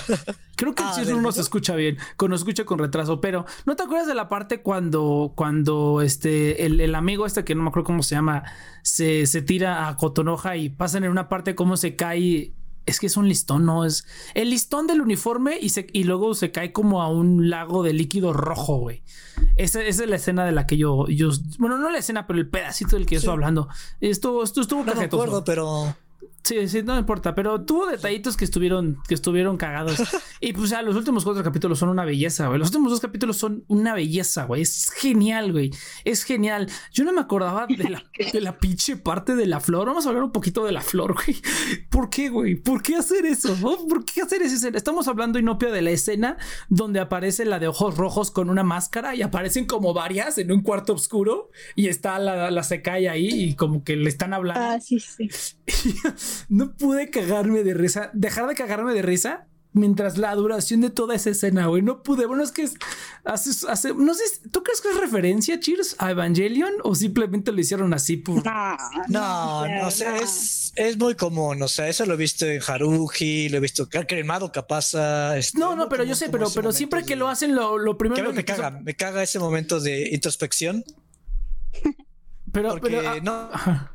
Creo 0.55 0.75
que 0.75 0.83
el 0.83 0.89
Ah, 0.93 1.03
¿del 1.03 1.21
no 1.23 1.31
se 1.31 1.41
escucha 1.41 1.75
bien, 1.75 1.97
con 2.17 2.29
nos 2.29 2.41
escucha 2.41 2.65
con 2.65 2.77
retraso, 2.77 3.19
pero 3.19 3.45
¿no 3.65 3.75
te 3.75 3.81
acuerdas 3.83 4.07
de 4.07 4.13
la 4.15 4.29
parte 4.29 4.61
cuando, 4.61 5.33
cuando 5.35 6.01
este, 6.03 6.65
el, 6.67 6.79
el 6.79 6.93
amigo 6.93 7.25
este 7.25 7.43
que 7.43 7.55
no 7.55 7.63
me 7.63 7.69
acuerdo 7.69 7.85
cómo 7.87 8.03
se 8.03 8.13
llama, 8.15 8.43
se, 8.83 9.25
se 9.25 9.41
tira 9.41 9.87
a 9.87 9.97
Cotonoja 9.97 10.55
y 10.57 10.69
pasan 10.69 11.03
en 11.03 11.09
una 11.11 11.29
parte 11.29 11.55
cómo 11.55 11.77
se 11.77 11.95
cae? 11.95 12.53
Es 12.85 12.99
que 12.99 13.07
es 13.07 13.15
un 13.17 13.27
listón, 13.29 13.65
¿no? 13.65 13.85
Es 13.85 14.05
el 14.33 14.49
listón 14.49 14.87
del 14.87 15.01
uniforme 15.01 15.57
y, 15.61 15.69
se, 15.69 15.87
y 15.93 16.03
luego 16.03 16.33
se 16.33 16.51
cae 16.51 16.71
como 16.71 17.01
a 17.01 17.09
un 17.09 17.49
lago 17.49 17.83
de 17.83 17.93
líquido 17.93 18.33
rojo, 18.33 18.77
güey. 18.77 19.03
Esa, 19.55 19.81
esa 19.83 20.03
es 20.03 20.09
la 20.09 20.15
escena 20.15 20.45
de 20.45 20.51
la 20.51 20.65
que 20.65 20.77
yo, 20.77 21.07
yo, 21.07 21.29
bueno, 21.59 21.77
no 21.77 21.89
la 21.91 21.99
escena, 21.99 22.25
pero 22.25 22.39
el 22.39 22.47
pedacito 22.49 22.95
del 22.95 23.05
que 23.05 23.15
yo 23.15 23.19
Sí. 23.21 23.25
estoy 23.25 23.33
hablando. 23.33 23.67
Esto, 23.99 24.43
esto 24.43 24.61
estuvo 24.61 24.83
No 24.83 24.95
me 24.95 25.03
acuerdo, 25.05 25.43
pero. 25.43 25.95
Sí, 26.43 26.67
sí, 26.67 26.81
no 26.81 26.97
importa, 26.97 27.35
pero 27.35 27.61
tuvo 27.61 27.85
detallitos 27.85 28.35
que 28.35 28.45
estuvieron, 28.45 28.97
que 29.07 29.13
estuvieron 29.13 29.57
cagados. 29.57 29.99
y 30.41 30.53
pues 30.53 30.71
ya 30.71 30.81
los 30.81 30.95
últimos 30.95 31.23
cuatro 31.23 31.43
capítulos 31.43 31.77
son 31.79 31.89
una 31.89 32.03
belleza, 32.03 32.47
güey. 32.47 32.57
Los 32.57 32.69
últimos 32.69 32.91
dos 32.91 32.99
capítulos 32.99 33.37
son 33.37 33.63
una 33.67 33.93
belleza, 33.93 34.45
güey. 34.45 34.63
Es 34.63 34.89
genial, 34.89 35.51
güey. 35.51 35.71
Es 36.03 36.23
genial. 36.23 36.67
Yo 36.91 37.03
no 37.03 37.13
me 37.13 37.21
acordaba 37.21 37.67
de 37.67 37.89
la, 37.89 38.03
de 38.33 38.41
la 38.41 38.57
pinche 38.57 38.97
parte 38.97 39.35
de 39.35 39.45
la 39.45 39.59
flor. 39.59 39.85
Vamos 39.85 40.05
a 40.05 40.09
hablar 40.09 40.23
un 40.23 40.31
poquito 40.31 40.65
de 40.65 40.71
la 40.71 40.81
flor, 40.81 41.13
güey. 41.13 41.37
¿Por 41.89 42.09
qué, 42.09 42.29
güey? 42.29 42.55
¿Por 42.55 42.81
qué 42.81 42.95
hacer 42.95 43.25
eso? 43.25 43.55
¿Por 43.55 44.03
qué 44.03 44.21
hacer 44.21 44.41
esa 44.41 44.55
escena? 44.55 44.77
Estamos 44.77 45.07
hablando 45.07 45.37
inopia 45.37 45.69
de 45.69 45.83
la 45.83 45.91
escena 45.91 46.37
donde 46.69 46.99
aparece 46.99 47.45
la 47.45 47.59
de 47.59 47.67
ojos 47.67 47.97
rojos 47.97 48.31
con 48.31 48.49
una 48.49 48.63
máscara 48.63 49.13
y 49.15 49.21
aparecen 49.21 49.65
como 49.65 49.93
varias 49.93 50.39
en 50.39 50.51
un 50.51 50.63
cuarto 50.63 50.93
oscuro 50.93 51.51
y 51.75 51.87
está 51.87 52.17
la, 52.17 52.49
la 52.49 52.63
cae 52.83 53.09
ahí 53.09 53.27
y 53.27 53.55
como 53.55 53.83
que 53.83 53.95
le 53.95 54.09
están 54.09 54.33
hablando. 54.33 54.61
Ah, 54.61 54.79
sí, 54.79 54.99
sí. 54.99 55.29
no 56.49 56.75
pude 56.75 57.09
cagarme 57.09 57.63
de 57.63 57.73
risa, 57.73 58.09
dejar 58.13 58.47
de 58.47 58.55
cagarme 58.55 58.93
de 58.93 59.01
risa 59.01 59.47
mientras 59.73 60.17
la 60.17 60.35
duración 60.35 60.81
de 60.81 60.89
toda 60.89 61.15
esa 61.15 61.29
escena, 61.29 61.67
güey. 61.67 61.81
No 61.81 62.03
pude. 62.03 62.25
Bueno, 62.25 62.43
es 62.43 62.51
que 62.51 62.63
es, 62.63 62.75
hace, 63.23 63.51
hace, 63.69 63.93
no 63.93 64.13
sé, 64.13 64.23
¿tú 64.51 64.63
crees 64.63 64.81
que 64.81 64.89
es 64.89 64.97
referencia, 64.97 65.59
Cheers, 65.59 65.95
a 65.99 66.11
Evangelion 66.11 66.73
o 66.83 66.95
simplemente 66.95 67.51
lo 67.51 67.59
hicieron 67.59 67.93
así 67.93 68.17
por... 68.17 68.43
No, 68.45 69.67
no, 69.67 69.91
sé, 69.91 70.17
es, 70.17 70.73
es, 70.75 70.97
muy 70.97 71.15
común. 71.15 71.61
O 71.61 71.67
sea, 71.67 71.87
eso 71.87 72.05
lo 72.05 72.15
he 72.15 72.17
visto 72.17 72.45
en 72.45 72.61
Haruji, 72.65 73.49
lo 73.49 73.57
he 73.57 73.61
visto 73.61 73.87
en 73.91 74.27
Madoka 74.27 74.67
pasa. 74.67 75.37
Este, 75.37 75.57
no, 75.59 75.75
no, 75.75 75.89
pero 75.89 76.03
yo 76.03 76.15
sé, 76.15 76.29
pero, 76.29 76.47
pero 76.53 76.71
siempre 76.71 77.03
que 77.03 77.15
lo 77.15 77.29
hacen, 77.29 77.55
lo, 77.55 77.77
lo 77.77 77.97
primero 77.97 78.29
que... 78.29 78.37
Me 78.37 78.45
caga, 78.45 78.71
me 78.71 78.95
caga 78.95 79.23
ese 79.23 79.39
momento 79.39 79.79
de 79.79 80.09
introspección. 80.11 80.83
Pero, 82.51 82.79
pero 82.81 82.99
ah, 83.07 83.19
no, 83.21 83.49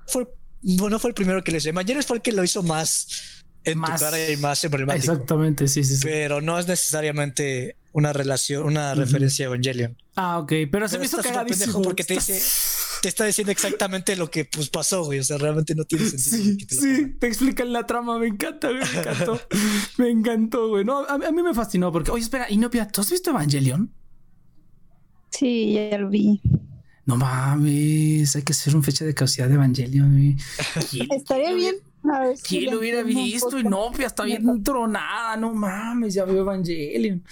fue, 0.06 0.26
no 0.66 0.98
fue 0.98 1.10
el 1.10 1.14
primero 1.14 1.44
que 1.44 1.52
les 1.52 1.64
Evangelion 1.66 2.02
fue 2.02 2.16
el 2.16 2.22
que 2.22 2.32
lo 2.32 2.42
hizo 2.42 2.62
más 2.62 3.44
en 3.64 3.78
más, 3.78 4.00
tu 4.00 4.04
cara 4.04 4.30
y 4.30 4.36
más 4.36 4.62
emblemático. 4.64 5.12
Exactamente, 5.12 5.68
sí, 5.68 5.84
sí, 5.84 5.96
sí. 5.96 6.02
Pero 6.04 6.40
no 6.40 6.58
es 6.58 6.66
necesariamente 6.66 7.76
una 7.92 8.12
relación, 8.12 8.64
una 8.64 8.94
referencia 8.94 9.46
a 9.46 9.48
Evangelion. 9.48 9.96
Ah, 10.16 10.38
ok, 10.38 10.52
pero, 10.70 10.88
se 10.88 10.98
me 10.98 11.06
hizo 11.06 11.18
cagadísimo. 11.18 11.82
Porque 11.82 12.04
te 12.04 12.14
dice, 12.14 12.40
te 13.02 13.08
está 13.08 13.24
diciendo 13.24 13.52
exactamente 13.52 14.16
lo 14.16 14.30
que 14.30 14.44
pues 14.44 14.68
pasó, 14.68 15.04
güey. 15.04 15.18
O 15.18 15.24
sea, 15.24 15.38
realmente 15.38 15.74
no 15.74 15.84
tiene 15.84 16.04
sentido. 16.06 16.42
Sí, 16.42 16.66
te, 16.66 16.74
sí, 16.74 17.14
te 17.18 17.26
explican 17.26 17.72
la 17.72 17.86
trama, 17.86 18.18
me 18.18 18.28
encanta, 18.28 18.68
güey, 18.68 18.82
me 18.92 18.98
encantó. 19.00 19.40
me 19.98 20.10
encantó, 20.10 20.68
güey. 20.68 20.84
No, 20.84 21.04
a, 21.06 21.18
mí 21.18 21.42
me 21.42 21.54
fascinó 21.54 21.90
porque, 21.90 22.10
oye, 22.10 22.22
espera, 22.22 22.50
Inopia, 22.50 22.86
¿tú 22.88 23.00
has 23.00 23.10
visto 23.10 23.30
Evangelion? 23.30 23.92
Sí, 25.30 25.74
ya 25.90 25.98
lo 25.98 26.08
vi. 26.08 26.40
No 27.06 27.16
mames, 27.16 28.34
hay 28.34 28.42
que 28.42 28.52
hacer 28.52 28.74
un 28.74 28.82
fecha 28.82 29.04
de 29.04 29.14
caducidad 29.14 29.48
de 29.48 29.54
Evangelion. 29.54 30.36
Estaría 31.10 31.52
bien. 31.54 31.76
¿Quién 32.46 32.72
lo 32.72 32.80
hubiera 32.80 33.02
visto? 33.02 33.58
Y 33.58 33.62
no, 33.62 33.92
ya 33.96 34.06
está 34.06 34.24
bien 34.24 34.62
tronada. 34.62 35.36
No 35.36 35.54
mames, 35.54 36.14
ya 36.14 36.24
veo 36.24 36.40
Evangelion. 36.40 37.22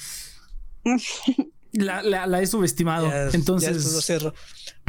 La, 1.72 2.02
la, 2.02 2.40
he 2.40 2.46
subestimado. 2.46 3.10
Entonces. 3.32 4.08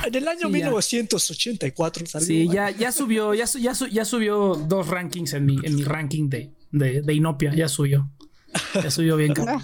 en 0.05 0.15
el 0.15 0.27
año 0.27 0.49
1984 0.49 2.05
salió. 2.05 2.27
Sí, 2.27 2.47
ya, 2.47 2.69
ya 2.69 2.91
subió, 2.91 3.33
ya, 3.33 3.45
ya, 3.45 3.73
ya 3.73 4.05
subió 4.05 4.53
dos 4.53 4.87
rankings 4.87 5.33
en 5.33 5.47
mi, 5.47 5.57
en 5.63 5.75
mi 5.75 5.83
ranking 5.83 6.29
de, 6.29 6.53
de, 6.71 7.01
de 7.01 7.13
Inopia. 7.13 7.55
Ya 7.55 7.67
subió. 7.67 8.11
Ya 8.73 8.91
subió 8.91 9.17
bien, 9.17 9.33
cabrón. 9.35 9.61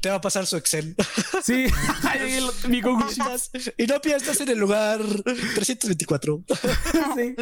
te 0.00 0.08
va 0.08 0.16
a 0.16 0.20
pasar 0.20 0.46
su 0.46 0.56
Excel. 0.56 0.94
Sí, 1.42 1.66
mi 2.68 2.80
Google 2.80 3.06
Y 3.78 3.86
no 3.86 3.96
estás 3.96 4.40
en 4.40 4.48
el 4.48 4.58
lugar 4.58 5.00
324. 5.00 6.44
Sí, 7.14 7.34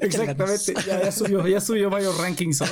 exactamente. 0.00 0.74
Ya, 0.86 1.12
subió, 1.12 1.46
ya 1.46 1.60
subió 1.60 1.90
varios 1.90 2.16
rankings. 2.18 2.62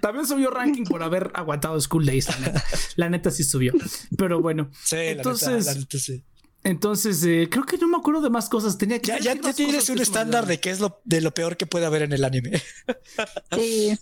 También 0.00 0.26
subió 0.26 0.50
ranking 0.50 0.84
por 0.84 1.02
haber 1.02 1.30
aguantado 1.34 1.80
School 1.80 2.06
Days, 2.06 2.28
la 2.28 2.38
neta. 2.38 2.64
La 2.96 3.08
neta 3.08 3.30
sí 3.30 3.44
subió. 3.44 3.72
Pero 4.16 4.40
bueno. 4.40 4.70
Sí, 4.84 4.96
entonces. 4.96 5.66
La 5.66 5.74
neta, 5.74 5.98
sí. 5.98 6.24
Entonces, 6.66 7.22
eh, 7.24 7.46
creo 7.48 7.64
que 7.64 7.78
no 7.78 7.86
me 7.86 7.96
acuerdo 7.96 8.20
de 8.22 8.28
más 8.28 8.48
cosas. 8.48 8.76
Tenía 8.76 9.00
que. 9.00 9.06
Ya, 9.06 9.20
ya 9.20 9.36
te 9.36 9.54
tienes 9.54 9.88
un 9.88 10.00
estándar 10.00 10.46
de 10.46 10.58
qué 10.58 10.70
es 10.70 10.80
lo, 10.80 11.00
de 11.04 11.20
lo 11.20 11.32
peor 11.32 11.56
que 11.56 11.64
puede 11.64 11.86
haber 11.86 12.02
en 12.02 12.12
el 12.12 12.24
anime. 12.24 12.60
Sí. 13.56 13.96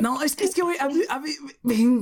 no, 0.00 0.22
es 0.22 0.36
que, 0.36 0.44
es 0.44 0.54
que, 0.54 0.62
güey, 0.62 0.76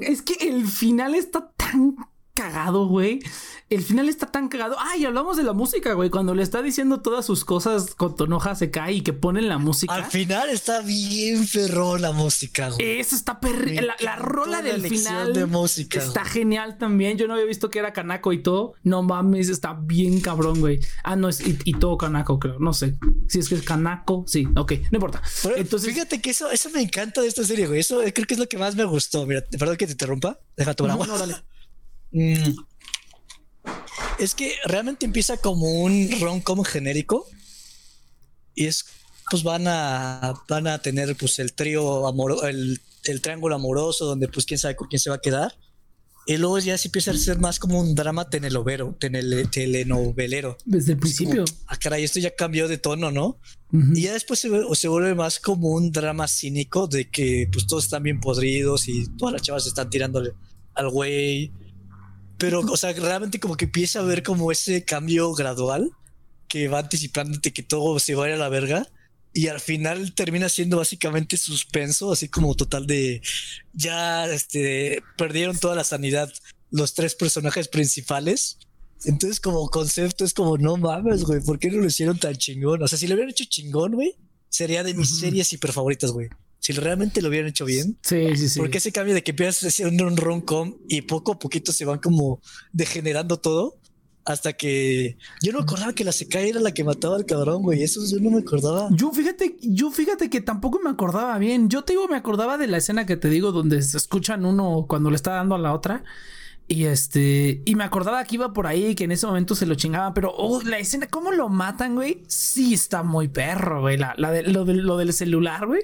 es 0.03 0.21
que 0.21 0.35
el 0.47 0.67
final 0.67 1.15
está 1.15 1.51
tan 1.57 1.97
cagado, 2.37 2.87
güey. 2.87 3.21
El 3.69 3.83
final 3.83 4.09
está 4.09 4.27
tan 4.27 4.49
cagado. 4.49 4.77
Ay, 4.79 5.05
hablamos 5.05 5.37
de 5.37 5.43
la 5.43 5.53
música, 5.53 5.95
güey. 5.95 6.09
Cuando 6.09 6.35
le 6.35 6.45
está 6.45 6.63
diciendo 6.63 7.01
todas 7.01 7.27
sus 7.27 7.45
cosas, 7.45 7.97
con 7.97 8.15
Tonoja 8.15 8.55
se 8.55 8.71
cae 8.71 8.93
y 8.93 9.01
que 9.01 9.13
ponen 9.13 9.49
la 9.49 9.59
música. 9.59 9.93
Al 9.93 10.05
final 10.05 10.51
está 10.51 10.83
bien 10.83 11.49
perrón 11.53 12.03
la 12.03 12.13
música, 12.13 12.71
güey. 12.71 13.01
Eso 13.01 13.17
está 13.17 13.41
perro. 13.41 13.57
La, 13.99 14.17
rola 14.17 14.63
del 14.63 14.83
final 14.83 15.33
de 15.33 15.47
música, 15.47 15.99
está 15.99 16.25
genial 16.25 16.79
también. 16.79 17.19
Yo 17.19 17.27
no 17.27 17.35
había 17.35 17.47
visto 17.47 17.71
que 17.71 17.81
era 17.81 17.93
Kanako 17.93 18.33
y 18.33 18.43
todo. 18.43 18.75
No 18.85 19.03
mames, 19.03 19.49
está 19.49 19.73
bien 19.73 20.21
cabrón, 20.21 20.61
güey. 20.61 20.79
Ah, 21.03 21.17
no, 21.17 21.29
es 21.29 21.43
y, 21.45 21.73
todo 21.73 21.97
Kanako, 21.97 22.39
creo. 22.39 22.61
No 22.61 22.73
sé. 22.73 22.97
Si 23.27 23.41
es 23.41 23.49
que 23.49 23.57
es 23.57 23.63
Kanako, 23.63 24.25
sí, 24.29 24.47
ok, 24.55 24.73
no 24.93 24.99
importa. 24.99 25.23
Entonces, 25.57 25.93
fíjate 25.93 26.21
que 26.21 26.31
eso, 26.31 26.51
eso 26.51 26.71
me 26.71 26.83
encanta 26.83 27.21
de 27.21 27.29
esta 27.29 27.43
serie, 27.43 27.67
güey. 27.67 27.81
Eso 27.81 28.01
creo 28.15 28.27
que 28.27 28.35
es 28.35 28.39
lo 28.39 28.47
que 28.47 28.59
más 28.59 28.77
me 28.77 28.85
gustó. 28.85 29.27
Mira, 29.27 29.43
perdón 29.59 29.77
que 29.77 29.87
te 29.87 29.93
interrumpa. 29.93 30.39
Deja 30.57 30.75
tu 30.75 30.87
agua. 30.87 31.07
No, 31.07 31.19
dale. 31.19 31.35
Mm. 32.13 32.55
Es 34.19 34.35
que 34.35 34.55
realmente 34.65 35.07
empieza 35.07 35.37
como 35.37 35.83
un 35.83 36.11
rom-com 36.21 36.63
genérico 36.65 37.27
y 38.55 38.67
es 38.67 38.87
pues 39.31 39.43
van 39.43 39.67
a 39.67 40.35
van 40.49 40.67
a 40.67 40.81
tener 40.81 41.17
pues 41.17 41.39
el 41.39 41.53
trío 41.53 42.07
amoroso 42.07 42.47
el, 42.47 42.81
triángulo 43.21 43.55
amoroso 43.55 44.07
donde 44.07 44.29
pues 44.29 44.47
quién 44.47 44.59
sabe 44.59 44.77
con 44.77 44.89
quién 44.89 45.01
se 45.01 45.11
va 45.11 45.17
a 45.17 45.21
quedar 45.21 45.55
y 46.29 46.39
luego 46.39 46.59
ya 46.59 46.77
se 46.77 46.89
empieza 46.89 47.13
a 47.13 47.15
ser 47.15 47.39
más 47.39 47.61
como 47.61 47.79
un 47.79 47.95
drama 47.95 48.29
tenelovero, 48.29 48.97
telenovelero. 48.99 50.59
Desde 50.65 50.95
el 50.95 50.99
principio. 50.99 51.45
ah, 51.69 51.77
caray, 51.77 52.03
esto 52.03 52.19
ya 52.19 52.35
cambió 52.35 52.67
de 52.67 52.79
tono, 52.79 53.13
¿no? 53.13 53.39
Y 53.95 54.03
ya 54.03 54.13
después 54.13 54.41
se, 54.41 54.51
se, 54.75 54.89
vuelve 54.89 55.15
más 55.15 55.39
como 55.39 55.69
un 55.69 55.93
drama 55.93 56.27
cínico 56.27 56.89
de 56.89 57.09
que 57.09 57.49
pues 57.53 57.69
todos 57.69 57.85
están 57.85 58.03
bien 58.03 58.19
podridos 58.19 58.89
y 58.89 59.07
todas 59.17 59.35
las 59.35 59.43
chavas 59.43 59.69
están 59.69 59.89
tirándole 59.89 60.33
al 60.75 60.91
güey 60.91 61.53
pero, 62.39 62.61
o 62.61 62.77
sea, 62.77 62.93
realmente 62.93 63.41
como 63.41 63.57
que 63.57 63.67
empieza 63.67 64.01
a 64.01 64.03
ver 64.03 64.23
como 64.23 64.53
ese 64.53 64.85
cambio 64.85 65.33
gradual 65.33 65.91
que 66.49 66.69
va 66.69 66.81
anticipándote 66.81 67.53
que 67.53 67.63
todo 67.63 67.99
se 67.99 68.15
vaya 68.15 68.35
a 68.35 68.39
la 68.39 68.49
verga. 68.49 68.87
Y 69.33 69.49
al 69.49 69.61
final 69.61 70.15
termina 70.15 70.49
siendo 70.49 70.79
básicamente 70.79 71.37
suspenso, 71.37 72.13
así 72.13 72.29
como 72.29 72.55
total 72.55 72.87
de 72.87 73.21
ya 73.75 74.27
este, 74.27 75.03
perdieron 75.19 75.59
toda 75.59 75.75
la 75.75 75.85
sanidad 75.85 76.33
los 76.71 76.95
tres 76.95 77.15
personajes 77.15 77.69
principales. 77.69 78.59
Entonces, 79.05 79.41
como 79.41 79.69
concepto, 79.69 80.25
es 80.25 80.33
como 80.33 80.57
no 80.57 80.79
mames, 80.79 81.25
güey, 81.25 81.41
¿por 81.43 81.59
qué 81.59 81.71
no 81.71 81.79
lo 81.79 81.87
hicieron 81.87 82.19
tan 82.19 82.37
chingón? 82.37 82.83
O 82.83 82.89
sea, 82.89 82.99
si 82.99 83.07
lo 83.07 83.15
hubieran 83.15 83.31
hecho 83.31 83.45
chingón, 83.45 83.93
güey, 83.93 84.17
sería 84.49 84.83
de 84.83 84.95
mis 84.95 85.19
series 85.19 85.53
hiper 85.53 85.73
favoritas, 85.73 86.13
güey 86.13 86.29
si 86.59 86.73
realmente 86.73 87.23
lo 87.23 87.29
hubieran 87.29 87.49
hecho 87.49 87.65
bien. 87.65 87.99
Sí, 88.03 88.37
sí, 88.37 88.49
sí. 88.49 88.59
Porque 88.59 88.79
ese 88.79 88.93
cambio 88.93 89.15
de 89.15 89.23
que 89.23 89.33
empiezas 89.33 89.65
haciendo 89.65 90.07
un 90.07 90.17
rom-com 90.17 90.77
y 90.89 91.03
poco 91.03 91.33
a 91.33 91.39
poquito 91.39 91.73
se 91.73 91.85
van 91.85 91.99
como 91.99 92.41
degenerando 92.73 93.39
todo 93.39 93.79
hasta 94.27 94.55
que 94.55 95.17
yo 95.41 95.53
no 95.53 95.61
acordaba 95.61 95.93
que 95.93 96.05
la 96.05 96.11
Sekai 96.11 96.51
era 96.51 96.61
la 96.61 96.75
que 96.75 96.83
mataba 96.83 97.15
al 97.15 97.25
cabrón, 97.25 97.63
güey. 97.63 97.85
Eso 97.85 98.01
yo 98.11 98.21
no 98.21 98.31
me 98.31 98.39
acordaba. 98.39 98.89
Yo 98.91 99.13
fíjate, 99.13 99.57
yo 99.63 99.91
fíjate 99.93 100.29
que 100.29 100.41
tampoco 100.41 100.81
me 100.83 100.91
acordaba 100.91 101.39
bien. 101.39 101.71
Yo 101.71 101.85
te 101.85 101.93
digo, 101.93 102.09
me 102.09 102.17
acordaba 102.17 102.59
de 102.59 102.67
la 102.67 102.79
escena 102.79 103.07
que 103.07 103.17
te 103.17 103.31
digo 103.31 103.53
donde 103.53 103.81
se 103.83 103.97
escuchan 103.97 104.45
uno 104.45 104.87
cuando 104.89 105.11
le 105.11 105.17
está 105.17 105.35
dando 105.35 105.55
a 105.55 105.59
la 105.59 105.73
otra. 105.73 106.03
Y 106.69 106.87
este, 106.87 107.63
y 107.65 107.75
me 107.77 107.85
acordaba 107.85 108.25
que 108.25 108.35
iba 108.35 108.53
por 108.53 108.67
ahí, 108.67 108.97
que 108.97 109.05
en 109.05 109.13
ese 109.13 109.27
momento 109.27 109.55
se 109.55 109.67
lo 109.67 109.77
chingaban, 109.77 110.15
pero 110.15 110.35
oh, 110.37 110.63
la 110.63 110.79
escena, 110.79 111.07
¿cómo 111.07 111.31
lo 111.31 111.49
matan, 111.49 111.95
güey? 111.95 112.25
Sí 112.27 112.75
está 112.75 113.05
muy 113.05 113.29
perro, 113.29 113.83
güey. 113.83 113.97
La, 113.97 114.15
de, 114.33 114.43
lo, 114.43 114.65
lo 114.65 114.97
del 114.97 115.13
celular, 115.13 115.67
güey. 115.67 115.83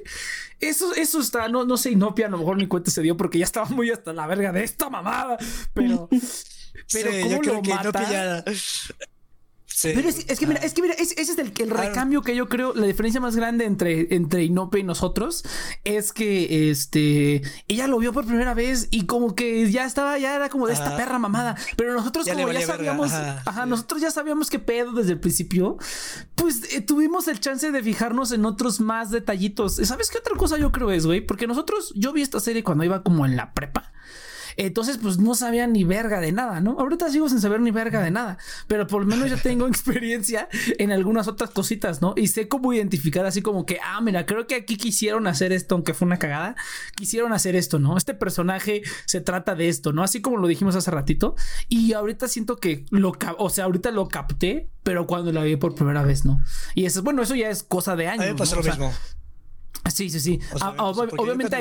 Eso, 0.59 0.93
eso 0.95 1.21
está, 1.21 1.49
no, 1.49 1.65
no 1.65 1.77
sé, 1.77 1.93
Inopia, 1.93 2.27
a 2.27 2.31
lo 2.31 2.39
mejor 2.39 2.57
ni 2.57 2.67
cuenta 2.67 2.91
se 2.91 3.03
dio 3.03 3.17
porque 3.17 3.39
ya 3.39 3.45
estaba 3.45 3.69
muy 3.69 3.91
hasta 3.91 4.13
la 4.13 4.27
verga 4.27 4.51
de 4.53 4.65
esta 4.65 4.91
mamada, 4.91 5.39
pero. 5.73 6.09
Pero 6.93 7.11
¿cómo 7.23 7.43
lo 7.43 7.63
Pero 9.83 10.09
es, 10.09 10.39
que 10.39 10.47
mira, 10.47 10.61
es 10.61 10.75
que 10.75 10.83
mira, 10.83 10.95
ese 10.95 11.21
es 11.21 11.39
el, 11.39 11.53
el 11.59 11.71
recambio 11.71 12.23
que 12.23 12.37
yo 12.37 12.49
creo, 12.49 12.75
la 12.75 12.87
diferencia 12.87 13.21
más 13.21 13.37
grande 13.37 13.65
entre, 13.65 14.15
entre 14.15 14.45
Inope 14.45 14.79
y 14.79 14.83
nosotros 14.83 15.45
es 15.85 16.13
que 16.13 16.71
este 16.71 17.43
ella 17.69 17.87
lo 17.87 17.99
vio 17.99 18.13
por 18.13 18.27
primera 18.27 18.55
vez 18.55 18.89
y 18.91 19.07
como 19.07 19.35
que 19.35 19.71
ya 19.71 19.85
estaba, 19.85 20.19
ya 20.19 20.35
era 20.35 20.49
como 20.49 20.67
de 20.67 20.75
esta 20.75 20.97
perra 20.97 21.19
mamada. 21.19 21.57
Pero 21.77 21.95
nosotros, 21.95 22.27
como 22.29 22.53
ya 22.53 22.67
sabíamos, 22.67 23.13
ajá. 23.13 23.67
nosotros 23.67 24.01
ya 24.01 24.11
sabíamos 24.11 24.51
qué 24.51 24.59
pedo 24.59 24.93
desde 24.93 25.13
el 25.13 25.21
principio, 25.21 25.79
pues 26.35 26.73
eh, 26.73 26.81
tuvimos 26.81 27.29
el 27.29 27.41
chance 27.41 27.71
de 27.71 27.83
fijarnos 27.83 28.33
en 28.33 28.45
otros 28.45 28.81
más 28.81 29.11
detallitos. 29.11 29.77
¿Sabes 29.77 30.11
qué 30.11 30.19
otra 30.19 30.37
cosa 30.37 30.59
yo 30.59 30.73
creo 30.73 30.91
es, 30.91 31.07
güey? 31.07 31.21
Porque 31.21 31.47
nosotros, 31.47 31.93
yo 31.95 32.13
vi 32.13 32.23
esta 32.23 32.41
serie 32.41 32.63
cuando 32.63 32.85
iba 32.85 33.03
como 33.03 33.27
en 33.27 33.37
la 33.37 33.53
prepa. 33.53 33.93
Entonces, 34.57 34.99
pues 34.99 35.19
no 35.19 35.35
sabía 35.35 35.67
ni 35.67 35.85
verga 35.85 36.21
de 36.21 36.33
nada, 36.33 36.61
¿no? 36.61 36.79
Ahorita 36.79 37.11
sigo 37.11 37.29
sin 37.29 37.41
saber 37.41 37.61
ni 37.61 37.71
verga 37.71 38.03
de 38.03 38.11
nada, 38.11 38.39
pero 38.67 38.87
por 38.87 39.03
lo 39.03 39.07
menos 39.07 39.31
ya 39.31 39.37
tengo 39.37 39.67
experiencia 39.69 40.49
en 40.79 40.93
algunas 40.93 41.29
otras 41.29 41.51
cositas, 41.51 42.01
¿no? 42.03 42.15
Y 42.17 42.29
sé 42.29 42.49
cómo 42.49 42.73
identificar 42.73 43.27
así 43.27 43.43
como 43.43 43.67
que, 43.67 43.79
ah, 43.83 44.01
mira, 44.01 44.27
creo 44.27 44.47
que 44.47 44.55
aquí 44.57 44.77
quisieron 44.77 45.27
hacer 45.27 45.53
esto, 45.53 45.75
aunque 45.75 45.95
fue 45.95 46.07
una 46.07 46.19
cagada, 46.19 46.57
quisieron 46.95 47.33
hacer 47.33 47.57
esto, 47.57 47.79
¿no? 47.79 47.97
Este 47.97 48.15
personaje 48.15 48.83
se 49.07 49.21
trata 49.21 49.55
de 49.55 49.69
esto, 49.69 49.93
¿no? 49.93 50.03
Así 50.03 50.21
como 50.21 50.37
lo 50.37 50.49
dijimos 50.49 50.77
hace 50.77 50.91
ratito. 50.91 51.35
Y 51.69 51.93
ahorita 51.93 52.29
siento 52.29 52.57
que 52.57 52.85
lo, 52.91 53.13
o 53.39 53.51
sea, 53.51 53.65
ahorita 53.65 53.91
lo 53.91 54.09
capté, 54.09 54.69
pero 54.83 55.07
cuando 55.07 55.33
la 55.33 55.43
vi 55.43 55.57
por 55.57 55.75
primera 55.75 56.03
vez, 56.03 56.25
¿no? 56.25 56.41
Y 56.75 56.85
eso, 56.87 57.03
bueno, 57.03 57.23
eso 57.23 57.35
ya 57.35 57.51
es 57.51 57.63
cosa 57.63 57.97
de 57.97 58.09
años. 58.09 58.25
A 58.25 58.27
mí 58.27 58.33
me 58.33 58.39
pasó 58.39 58.57
¿no? 58.57 58.63
lo 58.63 58.69
O 58.69 58.75
sea, 58.75 58.75
mismo. 58.75 58.93
Sí, 59.91 60.11
sí, 60.11 60.21
sí. 60.21 60.41
O 60.53 60.59
sea, 60.59 60.75
Ah, 60.79 60.85
o 60.85 60.91
obviamente 60.91 61.57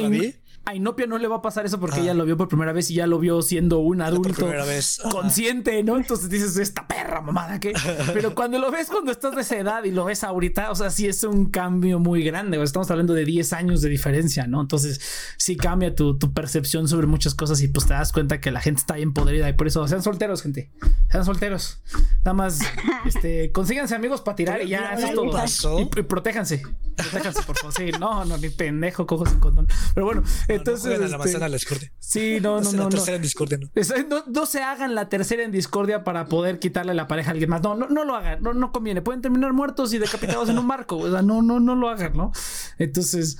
a 0.65 0.75
Inopia 0.75 1.07
no 1.07 1.17
le 1.17 1.27
va 1.27 1.37
a 1.37 1.41
pasar 1.41 1.65
eso 1.65 1.79
porque 1.79 1.97
Ah. 1.99 2.03
ella 2.03 2.13
lo 2.13 2.23
vio 2.25 2.37
por 2.37 2.47
primera 2.47 2.71
vez 2.71 2.89
y 2.91 2.95
ya 2.95 3.07
lo 3.07 3.17
vio 3.19 3.41
siendo 3.41 3.79
un 3.79 4.01
adulto 4.01 4.45
vez. 4.47 5.01
Consciente, 5.11 5.81
¿no? 5.83 5.97
Entonces 5.97 6.29
dices, 6.29 6.55
esta 6.57 6.87
perra 6.87 7.21
mamada 7.21 7.59
que. 7.59 7.73
Pero 8.13 8.35
cuando 8.35 8.59
lo 8.59 8.69
ves 8.71 8.87
cuando 8.87 9.11
estás 9.11 9.35
de 9.35 9.41
esa 9.41 9.57
edad 9.57 9.83
y 9.83 9.91
lo 9.91 10.05
ves 10.05 10.23
ahorita, 10.23 10.71
o 10.71 10.75
sea, 10.75 10.89
sí 10.89 11.07
es 11.07 11.23
un 11.23 11.49
cambio 11.49 11.99
muy 11.99 12.23
grande. 12.23 12.61
Estamos 12.61 12.89
hablando 12.91 13.13
de 13.13 13.25
10 13.25 13.53
años 13.53 13.81
de 13.81 13.89
diferencia, 13.89 14.47
¿no? 14.47 14.61
Entonces 14.61 15.01
sí 15.37 15.55
cambia 15.57 15.95
tu, 15.95 16.17
tu 16.17 16.31
percepción 16.33 16.87
sobre 16.87 17.07
muchas 17.07 17.33
cosas 17.35 17.61
y 17.61 17.67
pues 17.67 17.87
te 17.87 17.93
das 17.93 18.11
cuenta 18.11 18.39
que 18.39 18.51
la 18.51 18.61
gente 18.61 18.79
está 18.81 18.95
bien 18.95 19.13
podrida 19.13 19.49
y 19.49 19.53
por 19.53 19.67
eso 19.67 19.87
sean 19.87 20.03
solteros, 20.03 20.41
gente. 20.43 20.71
Sean 21.09 21.25
solteros. 21.25 21.81
Nada 22.19 22.33
más, 22.33 22.59
este, 23.05 23.51
consíganse 23.51 23.95
amigos 23.95 24.21
para 24.21 24.35
tirar 24.35 24.61
y 24.61 24.69
ya, 24.69 24.93
eso 24.93 25.03
es 25.05 25.09
¿qué 25.09 25.15
todo. 25.15 25.31
pasó? 25.31 25.79
Y, 25.79 25.83
y 25.83 26.03
protéjanse. 26.03 26.61
Protéjanse, 27.11 27.41
por 27.43 27.57
favor. 27.57 27.73
Sí, 27.75 27.89
no, 27.99 28.25
no, 28.25 28.37
ni 28.37 28.49
pendejo, 28.49 29.07
cojo 29.07 29.25
sin 29.25 29.39
condón. 29.39 29.67
Pero 29.95 30.05
bueno, 30.05 30.23
entonces. 30.55 30.85
no 30.85 30.91
jueguen 30.91 31.07
a 31.07 31.09
la 31.09 31.15
este, 31.15 31.17
manzana 31.17 31.45
a 31.45 31.49
la 31.49 31.55
discordia. 31.55 31.91
Sí, 31.99 32.39
no, 32.41 32.61
no, 32.61 32.71
no. 32.71 32.77
la 32.77 32.83
no. 32.83 32.89
tercera 32.89 33.15
en 33.15 33.21
discordia, 33.21 33.57
¿no? 33.57 33.69
No, 34.09 34.23
no 34.27 34.45
se 34.45 34.61
hagan 34.61 34.95
la 34.95 35.09
tercera 35.09 35.43
en 35.43 35.51
discordia 35.51 36.03
para 36.03 36.25
poder 36.25 36.59
quitarle 36.59 36.93
la 36.93 37.07
pareja 37.07 37.29
a 37.29 37.33
alguien 37.33 37.49
más. 37.49 37.61
No, 37.61 37.75
no, 37.75 37.87
no 37.89 38.03
lo 38.03 38.15
hagan. 38.15 38.41
No, 38.41 38.53
no 38.53 38.71
conviene. 38.71 39.01
Pueden 39.01 39.21
terminar 39.21 39.53
muertos 39.53 39.93
y 39.93 39.97
decapitados 39.97 40.49
en 40.49 40.57
un 40.59 40.67
marco. 40.67 40.97
O 40.97 41.11
sea, 41.11 41.21
no, 41.21 41.41
no, 41.41 41.59
no 41.59 41.75
lo 41.75 41.89
hagan, 41.89 42.13
¿no? 42.15 42.31
Entonces. 42.77 43.37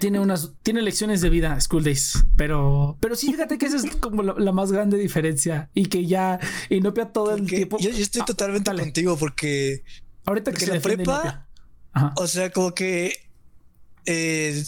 Tiene 0.00 0.20
unas, 0.20 0.52
tiene 0.62 0.80
lecciones 0.80 1.20
de 1.20 1.28
vida, 1.28 1.60
School 1.60 1.84
Days, 1.84 2.24
pero, 2.34 2.96
pero 2.98 3.14
sí, 3.14 3.30
fíjate 3.30 3.58
que 3.58 3.66
esa 3.66 3.76
es 3.76 3.96
como 3.96 4.22
la, 4.22 4.34
la 4.38 4.50
más 4.50 4.72
grande 4.72 4.96
diferencia 4.96 5.68
y 5.74 5.86
que 5.86 6.06
ya 6.06 6.40
Inopia 6.70 7.12
todo 7.12 7.34
el 7.34 7.46
tiempo. 7.46 7.76
yo, 7.78 7.90
yo 7.90 8.02
estoy 8.02 8.22
Ah, 8.22 8.24
totalmente 8.24 8.72
contigo 8.74 9.18
porque, 9.18 9.84
Ahorita 10.24 10.52
que 10.52 10.60
se 10.60 10.72
la 10.74 10.80
prepa-. 10.80 11.46
Ajá. 11.92 12.14
o 12.16 12.26
sea, 12.26 12.50
como 12.50 12.72
que, 12.74 13.28
eh, 14.06 14.64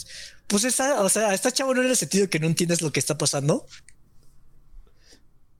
pues 0.49 0.63
esta, 0.63 1.01
o 1.03 1.09
sea, 1.09 1.33
esta 1.33 1.51
chavo 1.51 1.75
no 1.75 1.83
en 1.83 1.89
el 1.89 1.95
sentido 1.95 2.27
que 2.27 2.39
no 2.39 2.47
entiendes 2.47 2.81
lo 2.81 2.91
que 2.91 2.99
está 2.99 3.17
pasando. 3.17 3.67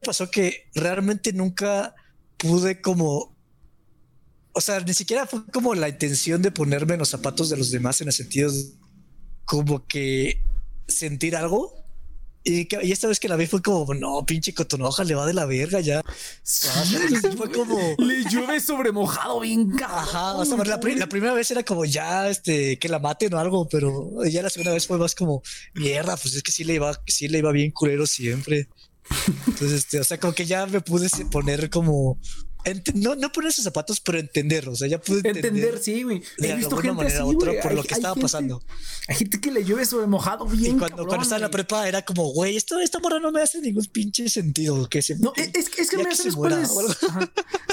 Pasó 0.04 0.32
que 0.32 0.68
realmente 0.74 1.32
nunca 1.32 1.94
pude 2.38 2.82
como, 2.82 3.38
o 4.52 4.62
sea, 4.62 4.80
ni 4.80 4.96
siquiera 4.96 5.28
fue 5.28 5.46
como 5.54 5.76
la 5.76 5.90
intención 5.90 6.42
de 6.42 6.52
ponerme 6.52 6.94
en 6.94 7.00
los 7.00 7.10
zapatos 7.10 7.50
de 7.50 7.58
los 7.58 7.70
demás 7.70 8.02
en 8.02 8.08
el 8.08 8.14
sentido 8.14 8.52
de 8.52 8.64
como 9.46 9.86
que 9.86 10.44
sentir 10.88 11.36
algo. 11.36 11.79
Y, 12.44 12.66
que- 12.66 12.80
y 12.84 12.92
esta 12.92 13.08
vez 13.08 13.20
que 13.20 13.28
la 13.28 13.36
vi 13.36 13.48
fue 13.48 13.62
como, 13.62 13.94
no, 13.94 14.26
pinche 14.26 14.54
cotonoja, 14.54 15.04
le 15.04 15.14
va 15.16 15.26
de 15.26 15.34
la 15.34 15.46
verga 15.46 15.82
ya. 15.82 16.02
fue 17.38 17.52
como, 17.52 17.78
Le 17.98 18.24
llueve 18.30 18.60
sobre 18.62 18.92
mojado, 18.92 19.42
bien 19.42 19.72
Ajá, 19.84 20.36
o 20.36 20.46
sea, 20.46 20.58
la, 20.64 20.80
pri- 20.80 20.96
la 20.96 21.08
primera 21.10 21.34
vez 21.34 21.52
era 21.52 21.64
como 21.64 21.84
ya, 21.86 22.30
este, 22.30 22.80
que 22.80 22.88
la 22.90 23.00
maten 23.00 23.34
o 23.34 23.40
algo, 23.40 23.68
pero 23.68 24.24
ya 24.26 24.42
la 24.42 24.50
segunda 24.50 24.72
vez 24.74 24.88
fue 24.88 24.98
más 24.98 25.16
como, 25.16 25.42
mierda, 25.74 26.16
pues 26.18 26.36
es 26.36 26.44
que 26.44 26.52
sí 26.52 26.64
le 26.64 26.76
iba, 26.76 26.98
sí 27.08 27.28
le 27.28 27.40
iba 27.40 27.52
bien 27.52 27.72
culero 27.72 28.06
siempre. 28.08 28.70
Entonces, 29.48 29.72
este, 29.74 30.00
o 30.00 30.04
sea, 30.04 30.20
como 30.20 30.34
que 30.34 30.46
ya 30.46 30.66
me 30.66 30.82
pude 30.82 31.10
poner 31.32 31.70
como, 31.70 32.20
ent- 32.66 32.94
no, 32.94 33.16
no 33.16 33.32
poner 33.32 33.52
sus 33.52 33.64
zapatos, 33.64 34.00
pero 34.02 34.20
entender, 34.20 34.68
o 34.70 34.76
sea, 34.76 34.88
ya 34.88 35.00
pude 35.00 35.18
entender. 35.18 35.46
Entender, 35.46 35.78
sí, 35.80 36.04
güey. 36.04 36.24
de 36.38 36.50
He 36.52 36.56
visto 36.56 36.78
gente 36.78 37.06
así, 37.06 37.22
güey. 37.22 37.38
por 37.38 37.46
lo 37.48 37.52
Hay- 37.52 37.60
que 37.62 37.68
hay 37.70 37.98
estaba 38.00 38.14
gente- 38.16 38.22
pasando. 38.22 38.62
Hay 39.08 39.16
gente 39.16 39.40
que 39.42 39.52
le 39.52 39.64
llueve 39.64 39.86
sobre 39.86 40.08
mojado 40.08 40.46
Y 40.54 40.58
bien. 40.58 40.78
cuando, 40.80 40.88
cabrón, 40.98 41.08
cuando 41.08 41.24
estaba 41.24 41.38
en 41.38 41.42
la 41.44 41.50
prepa 41.52 41.88
era 41.88 42.04
como, 42.04 42.32
güey, 42.34 42.56
esto, 42.58 42.80
esta 42.80 43.00
morra 43.00 43.20
no 43.20 43.32
me 43.32 43.42
hace 43.42 43.60
ningún 43.62 43.86
pinche 43.86 44.30
sentido. 44.30 44.88
Que 44.90 45.02
se, 45.02 45.18
No, 45.18 45.34
es, 45.36 45.50
es 45.54 45.70
que, 45.70 45.82
es 45.82 45.90
que 45.90 45.98
mira, 45.98 46.10
que 46.10 46.16
¿sabes 46.16 46.36
cuál 46.36 46.54
es? 46.62 46.70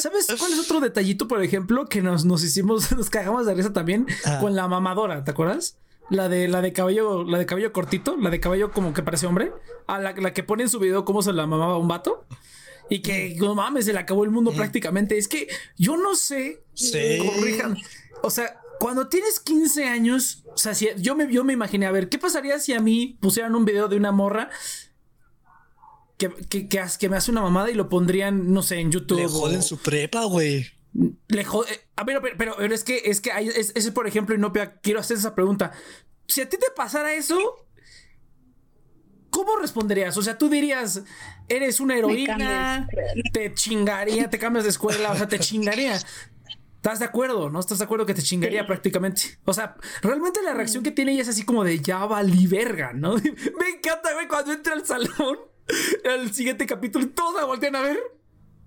¿Sabes 0.00 0.26
cuál 0.38 0.52
es 0.52 0.58
otro 0.58 0.80
detallito, 0.80 1.28
por 1.28 1.42
ejemplo, 1.42 1.86
que 1.86 2.02
nos, 2.02 2.24
nos 2.24 2.42
hicimos, 2.42 2.90
nos 2.96 3.10
cagamos 3.10 3.46
de 3.46 3.54
risa 3.54 3.72
también 3.72 4.06
Ajá. 4.24 4.40
con 4.40 4.54
la 4.56 4.68
mamadora, 4.68 5.24
¿te 5.24 5.30
acuerdas? 5.30 5.76
La 6.08 6.28
de 6.28 6.46
la 6.46 6.62
de 6.62 6.72
cabello, 6.72 7.24
la 7.24 7.36
de 7.38 7.46
cabello 7.46 7.72
cortito, 7.72 8.16
la 8.16 8.30
de 8.30 8.38
cabello 8.38 8.70
como 8.70 8.94
que 8.94 9.02
parece 9.02 9.26
hombre, 9.26 9.52
a 9.88 9.98
la, 9.98 10.12
la 10.12 10.32
que 10.32 10.44
pone 10.44 10.62
en 10.62 10.68
su 10.68 10.78
video 10.78 11.04
cómo 11.04 11.20
se 11.20 11.32
la 11.32 11.46
mamaba 11.48 11.78
un 11.78 11.88
vato. 11.88 12.24
Y 12.88 13.00
que 13.02 13.34
no 13.38 13.54
mames, 13.54 13.84
se 13.86 13.92
le 13.92 13.98
acabó 13.98 14.24
el 14.24 14.30
mundo 14.30 14.52
prácticamente. 14.52 15.18
Es 15.18 15.26
que 15.28 15.48
yo 15.76 15.96
no 15.96 16.14
sé. 16.14 16.62
Sí. 16.74 17.18
Corrijan. 17.24 17.76
O 18.22 18.30
sea, 18.30 18.60
cuando 18.78 19.08
tienes 19.08 19.40
15 19.40 19.84
años, 19.86 20.44
o 20.46 20.56
sea, 20.56 20.74
si 20.74 20.88
yo 20.98 21.16
me, 21.16 21.30
yo 21.32 21.42
me 21.44 21.52
imaginé, 21.52 21.86
a 21.86 21.90
ver, 21.90 22.08
¿qué 22.08 22.18
pasaría 22.18 22.58
si 22.60 22.72
a 22.74 22.80
mí 22.80 23.18
pusieran 23.20 23.54
un 23.56 23.64
video 23.64 23.88
de 23.88 23.96
una 23.96 24.12
morra 24.12 24.50
que, 26.18 26.30
que, 26.48 26.68
que, 26.68 26.82
que 26.98 27.08
me 27.08 27.16
hace 27.16 27.30
una 27.30 27.42
mamada 27.42 27.70
y 27.70 27.74
lo 27.74 27.88
pondrían, 27.88 28.52
no 28.52 28.62
sé, 28.62 28.76
en 28.78 28.90
YouTube? 28.92 29.18
le 29.18 29.26
o- 29.26 29.30
joden 29.30 29.62
su 29.62 29.78
prepa, 29.78 30.24
güey. 30.24 30.66
le 30.94 31.44
jode- 31.44 31.80
A 31.96 32.04
ver, 32.04 32.20
pero, 32.22 32.36
pero, 32.38 32.54
pero 32.56 32.74
es 32.74 32.84
que 32.84 33.02
es 33.04 33.20
que 33.20 33.32
hay, 33.32 33.48
es, 33.48 33.72
ese, 33.74 33.92
por 33.92 34.06
ejemplo, 34.06 34.34
Inopia, 34.34 34.78
quiero 34.80 35.00
hacer 35.00 35.16
esa 35.16 35.34
pregunta. 35.34 35.72
Si 36.26 36.40
a 36.40 36.48
ti 36.48 36.56
te 36.56 36.66
pasara 36.74 37.14
eso, 37.14 37.65
¿cómo 39.36 39.56
responderías? 39.56 40.16
O 40.16 40.22
sea, 40.22 40.38
tú 40.38 40.48
dirías, 40.48 41.02
eres 41.46 41.78
una 41.78 41.94
heroína, 41.94 42.88
te 43.34 43.52
chingaría, 43.52 44.30
te 44.30 44.38
cambias 44.38 44.64
de 44.64 44.70
escuela, 44.70 45.12
o 45.12 45.14
sea, 45.14 45.28
te 45.28 45.38
chingaría. 45.38 45.98
¿Estás 46.76 47.00
de 47.00 47.04
acuerdo? 47.04 47.50
¿No 47.50 47.60
estás 47.60 47.76
de 47.76 47.84
acuerdo 47.84 48.06
que 48.06 48.14
te 48.14 48.22
chingaría 48.22 48.66
prácticamente? 48.66 49.38
O 49.44 49.52
sea, 49.52 49.76
realmente 50.00 50.40
la 50.42 50.54
reacción 50.54 50.82
que 50.82 50.90
tiene 50.90 51.12
ella 51.12 51.20
es 51.20 51.28
así 51.28 51.44
como 51.44 51.64
de 51.64 51.80
ya 51.80 52.06
valí 52.06 52.46
verga, 52.46 52.94
¿no? 52.94 53.14
Me 53.16 53.68
encanta, 53.76 54.14
güey, 54.14 54.26
cuando 54.26 54.54
entra 54.54 54.72
al 54.72 54.86
salón, 54.86 55.38
el 56.04 56.32
siguiente 56.32 56.64
capítulo, 56.64 57.06
todos 57.10 57.34
la 57.34 57.44
voltean 57.44 57.76
a 57.76 57.82
ver 57.82 58.15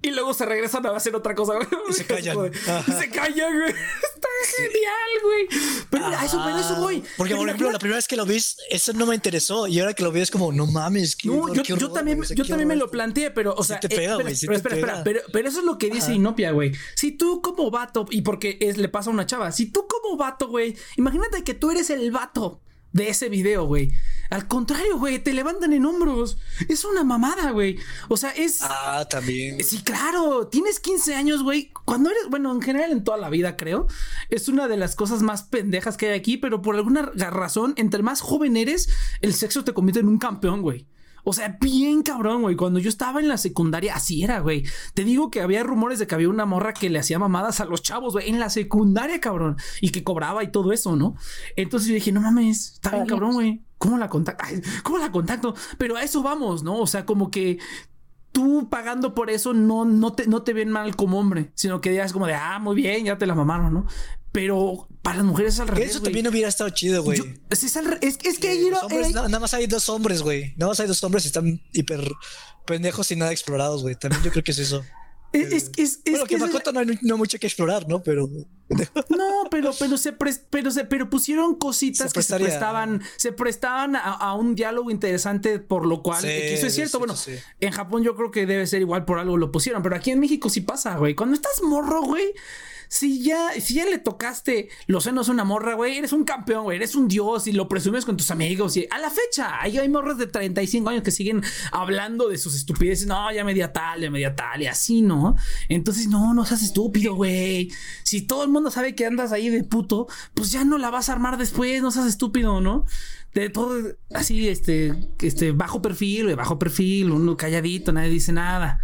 y 0.02 0.12
luego 0.12 0.34
se 0.34 0.46
regresan 0.46 0.86
a 0.86 0.92
hacer 0.92 1.14
otra 1.16 1.36
cosa, 1.36 1.56
güey. 1.56 1.68
Y 1.90 1.94
se 1.94 2.06
callan. 2.08 2.52
Y 2.88 2.92
se 2.92 3.10
callan, 3.10 3.60
güey. 3.60 3.70
Está 4.16 4.28
genial, 4.58 5.10
güey. 5.24 5.48
Pero 5.90 6.06
a 6.08 6.26
eso, 6.26 6.42
pero 6.44 6.58
eso 6.58 6.76
voy. 6.76 7.04
Porque, 7.18 7.36
por 7.36 7.48
ejemplo, 7.48 7.72
la 7.72 7.80
primera 7.80 7.98
vez 7.98 8.08
que 8.08 8.16
lo 8.16 8.26
vi, 8.26 8.38
eso 8.38 8.94
no 8.94 9.06
me 9.06 9.16
interesó. 9.16 9.68
Y 9.68 9.80
ahora 9.80 9.94
que 9.94 10.04
lo 10.04 10.12
vi 10.12 10.22
es 10.22 10.32
como, 10.32 10.52
no 10.52 10.68
mames. 10.68 11.16
qué 11.16 11.28
No, 11.28 11.44
horror, 11.44 11.58
yo, 11.58 11.64
qué 11.64 11.70
yo 11.70 11.76
horror, 11.76 11.94
también, 11.94 12.18
güey, 12.18 12.30
yo 12.34 12.46
también 12.46 12.68
me 12.68 12.76
lo 12.76 12.90
planteé, 12.90 13.32
pero, 13.32 13.54
o 13.56 13.64
Sí 13.64 13.68
sea, 13.70 13.80
te 13.80 13.88
eh, 13.88 13.98
pega, 13.98 14.16
güey, 14.16 14.36
sí 14.36 14.48
espera, 14.50 14.76
espera, 14.76 15.04
pero, 15.04 15.22
pero 15.34 15.50
eso 15.50 15.60
es 15.60 15.66
lo 15.66 15.78
que 15.78 15.90
dice. 15.90 16.14
Inopia, 16.14 16.52
güey. 16.52 16.72
Si 16.96 17.12
tú 17.12 17.42
como 17.42 17.70
vato, 17.70 18.06
y 18.10 18.22
porque 18.22 18.58
es, 18.62 18.78
le 18.78 18.90
pasa 18.90 19.10
a 19.10 19.14
una 19.14 19.26
chava, 19.26 19.52
si 19.52 19.68
tú 19.68 19.86
como 19.88 20.18
vato, 20.18 20.48
güey, 20.48 20.76
imagínate 20.96 21.44
que 21.44 21.54
tú 21.54 21.72
eres 21.72 21.90
el 21.90 22.10
vato 22.12 22.62
de 22.92 23.10
ese 23.10 23.30
video, 23.30 23.66
güey. 23.66 23.92
Al 24.30 24.48
contrario, 24.48 24.98
güey, 25.00 25.20
te 25.20 25.34
levantan 25.34 25.74
en 25.74 25.86
hombros. 25.86 26.38
Es 26.68 26.86
una 26.86 27.04
mamada, 27.04 27.52
güey. 27.52 27.78
O 28.10 28.18
sea, 28.18 28.30
es... 28.32 28.60
Ah, 28.62 29.06
también. 29.10 29.64
Sí, 29.64 29.82
claro, 29.84 30.48
tienes 30.48 30.80
15 30.80 31.16
años, 31.16 31.42
güey. 31.44 31.72
Cuando 31.86 32.10
eres, 32.12 32.24
bueno, 32.30 32.52
en 32.52 32.62
general 32.62 32.92
en 32.92 33.04
toda 33.04 33.18
la 33.18 33.30
vida, 33.30 33.58
creo, 33.58 33.88
es 34.30 34.48
una 34.48 34.68
de 34.68 34.78
las 34.78 34.96
cosas 34.96 35.22
más 35.24 35.44
pendejas 35.44 35.98
que 35.98 36.10
hay 36.10 36.20
aquí, 36.20 36.38
pero 36.38 36.62
por 36.62 36.76
alguna 36.76 37.12
ra- 37.16 37.30
razón, 37.32 37.74
entre 37.78 38.04
más 38.04 38.22
joven 38.22 38.56
eres, 38.58 38.90
el 39.22 39.34
sexo 39.34 39.64
te 39.64 39.74
convierte 39.74 40.00
en 40.02 40.08
un 40.08 40.20
campeón, 40.20 40.62
güey. 40.62 40.88
O 41.24 41.34
sea, 41.34 41.58
bien 41.60 42.02
cabrón, 42.02 42.42
güey. 42.42 42.56
Cuando 42.56 42.80
yo 42.80 42.90
estaba 42.90 43.20
en 43.20 43.28
la 43.28 43.38
secundaria, 43.38 43.96
así 43.96 44.24
era, 44.24 44.40
güey. 44.40 44.64
Te 44.94 45.04
digo 45.04 45.30
que 45.32 45.42
había 45.42 45.64
rumores 45.64 46.00
de 46.00 46.08
que 46.08 46.16
había 46.16 46.30
una 46.30 46.46
morra 46.46 46.74
que 46.74 46.90
le 46.90 47.00
hacía 47.00 47.20
mamadas 47.20 47.60
a 47.60 47.66
los 47.66 47.82
chavos, 47.82 48.14
güey, 48.14 48.30
en 48.30 48.40
la 48.40 48.50
secundaria, 48.50 49.20
cabrón. 49.20 49.58
Y 49.82 49.90
que 49.90 50.04
cobraba 50.04 50.44
y 50.44 50.52
todo 50.52 50.72
eso, 50.72 50.96
¿no? 50.96 51.16
Entonces 51.56 51.90
yo 51.90 51.96
dije, 51.96 52.12
no 52.12 52.22
mames, 52.22 52.74
está 52.74 52.92
bien 52.92 53.06
cabrón, 53.06 53.34
güey. 53.34 53.64
¿Cómo 53.80 53.98
la 53.98 54.10
contacto? 54.10 54.46
¿Cómo 54.84 54.98
la 54.98 55.10
contacto? 55.10 55.56
Pero 55.78 55.96
a 55.96 56.04
eso 56.04 56.22
vamos, 56.22 56.64
¿no? 56.64 56.78
O 56.78 56.86
sea, 56.86 57.06
como 57.06 57.32
que 57.32 57.60
tú 58.32 58.70
pagando 58.70 59.14
por 59.16 59.30
eso 59.30 59.54
no, 59.54 59.86
no, 59.86 60.14
te, 60.14 60.28
no 60.28 60.44
te 60.44 60.54
ven 60.54 60.70
mal 60.70 60.96
como 60.96 61.20
hombre, 61.20 61.52
sino 61.56 61.82
que 61.82 61.90
digas 61.92 62.14
como 62.14 62.28
de, 62.28 62.34
ah, 62.36 62.60
muy 62.60 62.76
bien, 62.76 63.06
ya 63.06 63.18
te 63.18 63.26
la 63.26 63.36
mamaron, 63.36 63.74
¿no? 63.74 63.88
Pero 64.32 64.88
para 65.02 65.18
las 65.18 65.26
mujeres 65.26 65.56
es 65.56 65.60
al 65.60 65.68
revés. 65.70 65.90
eso 65.92 66.02
también 66.04 66.28
hubiera 66.28 66.48
estado 66.48 66.70
chido, 66.70 67.02
güey. 67.04 67.20
Es, 67.50 67.64
es 67.64 67.76
es, 68.02 68.20
es 68.24 68.38
que 68.40 68.48
Eh, 68.48 68.52
ahí 68.52 68.72
hombres, 68.84 69.12
na- 69.14 69.24
nada 69.24 69.40
más 69.40 69.54
hay 69.56 69.66
dos 69.66 69.90
hombres, 69.90 70.22
güey. 70.22 70.54
Nada 70.58 70.70
más 70.72 70.80
hay 70.80 70.88
dos 70.88 71.04
hombres 71.04 71.24
y 71.26 71.28
están 71.28 71.62
hiper 71.74 72.08
pendejos 72.66 73.10
y 73.12 73.16
nada 73.16 73.32
explorados, 73.32 73.82
güey. 73.82 73.96
También 73.96 74.22
yo 74.24 74.30
creo 74.32 74.44
que 74.44 74.52
es 74.52 74.60
eso. 74.60 74.84
Es, 75.34 75.52
es, 75.54 75.72
es- 75.78 76.12
bueno, 76.12 76.26
que 76.26 76.38
Makoto 76.38 76.72
no 76.72 76.80
hay 76.80 76.98
no 77.02 77.18
mucho 77.18 77.38
que 77.40 77.48
explorar, 77.48 77.88
¿no? 77.88 78.02
Pero 78.04 78.28
No, 79.10 79.48
pero, 79.50 79.72
pero 79.80 79.98
se 79.98 80.16
pres- 80.18 80.42
pero 80.50 80.70
se, 80.72 80.86
pero 80.86 81.10
pusieron 81.10 81.56
cositas 81.56 82.12
Se 82.12 82.14
que 82.14 82.24
se 82.24 82.36
prestaban, 82.36 83.02
se 83.18 83.32
prestaban 83.32 83.96
a, 83.96 84.00
a 84.14 84.34
un 84.36 84.54
diálogo 84.56 84.92
interesante, 84.92 85.60
por 85.60 85.86
lo 85.88 86.04
cual, 86.04 86.22
Sí, 86.22 86.28
que 86.28 86.54
eso 86.54 86.68
es 86.68 86.76
cierto. 86.76 86.92
sí, 86.94 86.98
bueno, 87.00 87.16
sí. 87.16 87.32
en 87.60 87.72
Japón 87.72 88.04
yo 88.04 88.16
creo 88.16 88.30
que 88.32 88.46
debe 88.46 88.68
ser 88.68 88.82
igual 88.82 89.06
por 89.06 89.18
algo 89.20 89.38
lo 89.38 89.52
pusieron, 89.52 89.82
pero 89.82 89.96
aquí 89.96 90.12
en 90.12 90.20
México 90.20 90.50
sí 90.50 90.62
pasa, 90.62 90.98
güey. 90.98 91.16
Cuando 91.16 91.36
estás 91.36 91.62
morro, 91.64 92.02
güey, 92.04 92.34
si 92.90 93.22
ya, 93.22 93.52
si 93.62 93.76
ya 93.76 93.86
le 93.86 94.00
tocaste 94.00 94.70
los 94.88 95.04
senos 95.04 95.30
a 95.30 95.32
una 95.32 95.44
morra, 95.44 95.76
güey, 95.76 96.00
eres 96.00 96.12
un 96.12 96.24
campeón, 96.24 96.64
güey, 96.64 96.78
eres 96.78 96.96
un 96.96 97.08
dios 97.08 97.46
y 97.46 97.52
lo 97.52 97.70
presumes 97.70 98.04
con 98.04 98.18
tus 98.18 98.32
amigos. 98.32 98.76
Y 98.78 98.88
a 98.90 98.98
la 98.98 99.12
fecha, 99.12 99.62
hay, 99.62 99.78
hay 99.78 99.88
morras 99.88 100.18
de 100.18 100.26
35 100.26 100.90
años 100.90 101.04
que 101.04 101.12
siguen 101.12 101.44
hablando 101.72 102.28
de 102.28 102.40
sus 102.40 102.56
estupideces. 102.56 103.06
No, 103.06 103.32
ya 103.32 103.44
media 103.44 103.72
tal, 103.72 104.02
ya 104.02 104.10
media 104.10 104.36
tal, 104.36 104.64
y 104.64 104.66
así, 104.66 105.04
¿no? 105.04 105.36
Entonces, 105.70 106.08
no, 106.08 106.34
no 106.34 106.46
seas 106.46 106.64
estúpido, 106.64 107.14
güey. 107.14 107.72
Si 108.04 108.24
todo 108.24 108.44
el 108.44 108.50
mundo 108.50 108.72
sabe 108.72 108.96
que 108.96 109.06
andas 109.06 109.32
ahí 109.32 109.50
de 109.50 109.64
puto, 109.64 110.08
pues 110.34 110.52
ya 110.52 110.66
no 110.66 110.80
la 110.80 110.90
vas 110.90 111.10
a 111.10 111.14
armar 111.14 111.38
después, 111.38 111.84
no 111.84 111.92
seas 111.92 112.08
estúpido, 112.08 112.60
¿no? 112.60 112.86
De 113.36 113.50
todo 113.52 113.80
así, 114.16 114.50
este, 114.50 114.96
este, 115.22 115.52
bajo 115.52 115.84
perfil, 115.84 116.36
bajo 116.36 116.58
perfil, 116.58 117.12
uno 117.12 117.38
calladito, 117.38 117.92
nadie 117.92 118.10
dice 118.10 118.34
nada. 118.34 118.80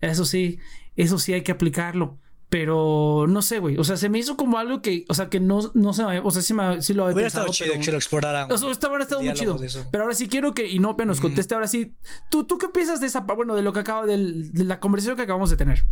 Eso 0.00 0.24
sí, 0.24 0.58
eso 0.96 1.20
sí 1.20 1.32
hay 1.32 1.42
que 1.42 1.52
aplicarlo. 1.52 2.18
Pero 2.50 3.26
no 3.28 3.42
sé, 3.42 3.58
güey. 3.58 3.76
O 3.78 3.84
sea, 3.84 3.96
se 3.96 4.08
me 4.08 4.18
hizo 4.18 4.36
como 4.36 4.58
algo 4.58 4.80
que, 4.80 5.04
o 5.08 5.14
sea, 5.14 5.28
que 5.28 5.40
no, 5.40 5.72
no 5.74 5.92
se 5.92 6.04
O 6.04 6.30
sea, 6.30 6.42
sí, 6.42 6.54
me, 6.54 6.80
sí 6.82 6.94
lo 6.94 7.04
había 7.04 7.14
Hubiera 7.14 7.26
pensado, 7.26 7.46
estado 7.46 7.52
chido 7.54 7.72
pero- 7.72 7.84
que 7.84 7.90
lo 7.92 7.96
exploraran. 7.98 8.52
o 8.52 8.58
sea, 8.58 8.70
estado 8.70 8.92
muy 9.22 9.32
chido. 9.32 9.54
de. 9.54 9.68
Pero 9.90 10.04
ahora 10.04 10.14
sí 10.14 10.28
quiero 10.28 10.54
que 10.54 10.68
Inope 10.68 11.04
nos 11.06 11.20
conteste. 11.20 11.54
Ahora 11.54 11.66
sí, 11.66 11.94
¿tú, 12.30 12.44
¿tú 12.44 12.58
qué 12.58 12.68
piensas 12.68 13.00
de 13.00 13.06
esa, 13.08 13.20
bueno, 13.20 13.54
de 13.56 13.62
lo 13.62 13.72
que 13.72 13.80
acaba, 13.80 14.06
del- 14.06 14.52
de 14.52 14.64
la 14.64 14.78
conversación 14.78 15.16
que 15.16 15.22
acabamos 15.22 15.50
de 15.50 15.56
tener? 15.56 15.84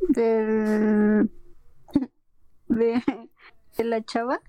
Del... 0.00 1.30
De... 2.68 3.02
de 3.78 3.84
la 3.84 4.04
chava. 4.04 4.40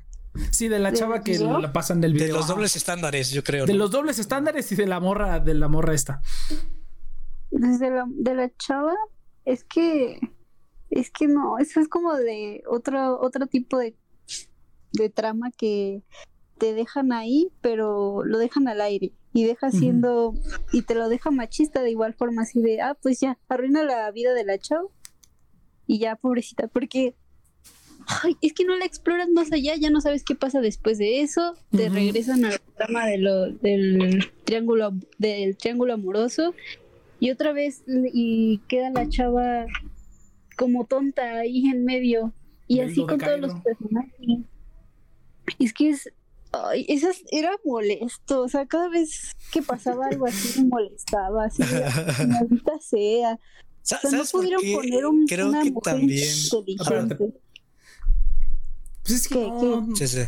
Sí, 0.52 0.68
de 0.68 0.80
la 0.80 0.90
¿Del 0.92 1.00
chava 1.00 1.22
que 1.24 1.38
la 1.40 1.72
pasan 1.74 2.02
del 2.02 2.14
De 2.14 2.20
video. 2.20 2.36
los 2.36 2.46
Ajá. 2.46 2.54
dobles 2.54 2.76
estándares, 2.76 3.32
yo 3.32 3.44
creo. 3.44 3.66
De 3.66 3.74
¿no? 3.74 3.80
los 3.80 3.92
dobles 3.92 4.20
estándares 4.20 4.72
y 4.72 4.76
de 4.76 4.86
la 4.88 5.00
morra, 5.00 5.40
de 5.40 5.54
la 5.54 5.68
morra 5.68 5.94
esta. 5.94 6.22
Desde 7.52 7.90
la, 7.90 8.06
de 8.08 8.36
la 8.36 8.52
chava, 8.58 8.94
es 9.46 9.64
que, 9.64 10.20
es 10.90 11.12
que 11.12 11.28
no, 11.28 11.58
eso 11.58 11.80
es 11.80 11.88
como 11.88 12.16
de 12.16 12.64
otro, 12.70 13.20
otro 13.20 13.48
tipo 13.48 13.78
de, 13.78 13.96
de 14.94 15.10
trama 15.10 15.52
que 15.52 16.04
te 16.58 16.74
dejan 16.74 17.12
ahí, 17.12 17.52
pero 17.62 18.24
lo 18.24 18.38
dejan 18.38 18.68
al 18.68 18.82
aire 18.82 19.14
y 19.34 19.44
deja 19.44 19.70
siendo, 19.70 20.34
y 20.72 20.82
te 20.84 20.96
lo 20.96 21.10
deja 21.10 21.30
machista 21.30 21.84
de 21.84 21.92
igual 21.92 22.16
forma, 22.16 22.42
así 22.42 22.60
de, 22.60 22.82
ah, 22.82 22.98
pues 23.00 23.20
ya, 23.20 23.38
arruina 23.48 23.84
la 23.84 24.10
vida 24.12 24.34
de 24.34 24.44
la 24.44 24.58
chava 24.58 24.88
y 25.86 26.00
ya, 26.00 26.16
pobrecita, 26.16 26.68
porque, 26.68 27.16
ay, 28.24 28.36
es 28.42 28.54
que 28.54 28.66
no 28.66 28.76
la 28.76 28.86
exploras 28.86 29.30
más 29.30 29.52
allá, 29.52 29.76
ya 29.76 29.92
no 29.92 30.02
sabes 30.02 30.24
qué 30.24 30.34
pasa 30.34 30.60
después 30.60 30.98
de 30.98 31.22
eso, 31.22 31.54
te 31.70 31.86
Ujú. 31.86 31.96
regresan 31.96 32.46
a 32.46 32.52
la 32.52 32.58
trama 32.78 33.06
de 33.06 33.20
lo, 33.20 33.52
del 33.52 34.32
triángulo, 34.44 34.94
del 35.20 35.56
triángulo 35.58 35.94
amoroso 35.94 36.56
y 37.20 37.30
otra 37.30 37.54
vez 37.54 37.84
y 37.88 38.64
queda 38.68 38.90
la 38.90 39.08
chava 39.08 39.68
como 40.58 40.86
tonta 40.86 41.24
ahí 41.40 41.68
en 41.70 41.86
medio 41.86 42.34
y 42.68 42.82
así 42.82 43.06
con 43.06 43.18
todos 43.20 43.40
los 43.40 43.54
personajes 43.62 44.40
es 45.60 45.72
que 45.74 45.90
es 45.92 46.10
ay, 46.52 46.86
esas 46.90 47.22
era 47.32 47.52
molesto 47.64 48.42
o 48.42 48.50
sea 48.50 48.66
cada 48.66 48.90
vez 48.90 49.32
que 49.54 49.62
pasaba 49.62 50.08
algo 50.08 50.26
así 50.28 50.62
me 50.62 50.68
molestaba 50.70 51.46
así 51.46 51.64
maldita 52.28 52.78
sea 52.82 53.34
o 53.36 53.40
sea, 53.84 54.00
no 54.04 54.10
¿Sabes 54.10 54.32
por 54.32 54.42
pudieron 54.42 54.62
qué? 54.64 54.74
poner 54.76 55.06
un, 55.06 55.26
Creo 55.28 55.48
una 55.50 55.64
que 55.64 55.72
mujer 55.72 55.94
también. 55.94 56.28
inteligente 56.30 57.16
Pues 59.04 59.12
es 59.16 59.28
que 59.30 59.36
¿Qué, 59.36 59.48
no, 59.48 59.96
Sí, 59.96 60.08
sí. 60.10 60.24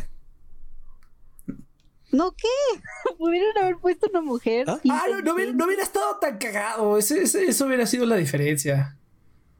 no 2.12 2.32
qué 2.32 2.48
pudieron 3.18 3.58
haber 3.58 3.76
puesto 3.76 4.08
una 4.10 4.22
mujer 4.22 4.64
¿Ah? 4.68 4.80
Ah, 4.90 5.04
no, 5.10 5.20
no 5.20 5.34
hubiera, 5.34 5.52
no 5.52 5.66
hubiera 5.66 5.82
estado 5.82 6.16
tan 6.18 6.38
cagado. 6.38 6.96
Ese- 6.98 7.22
ese- 7.22 7.44
eso 7.46 7.66
hubiera 7.66 7.86
sido 7.86 8.06
la 8.06 8.16
diferencia. 8.16 8.96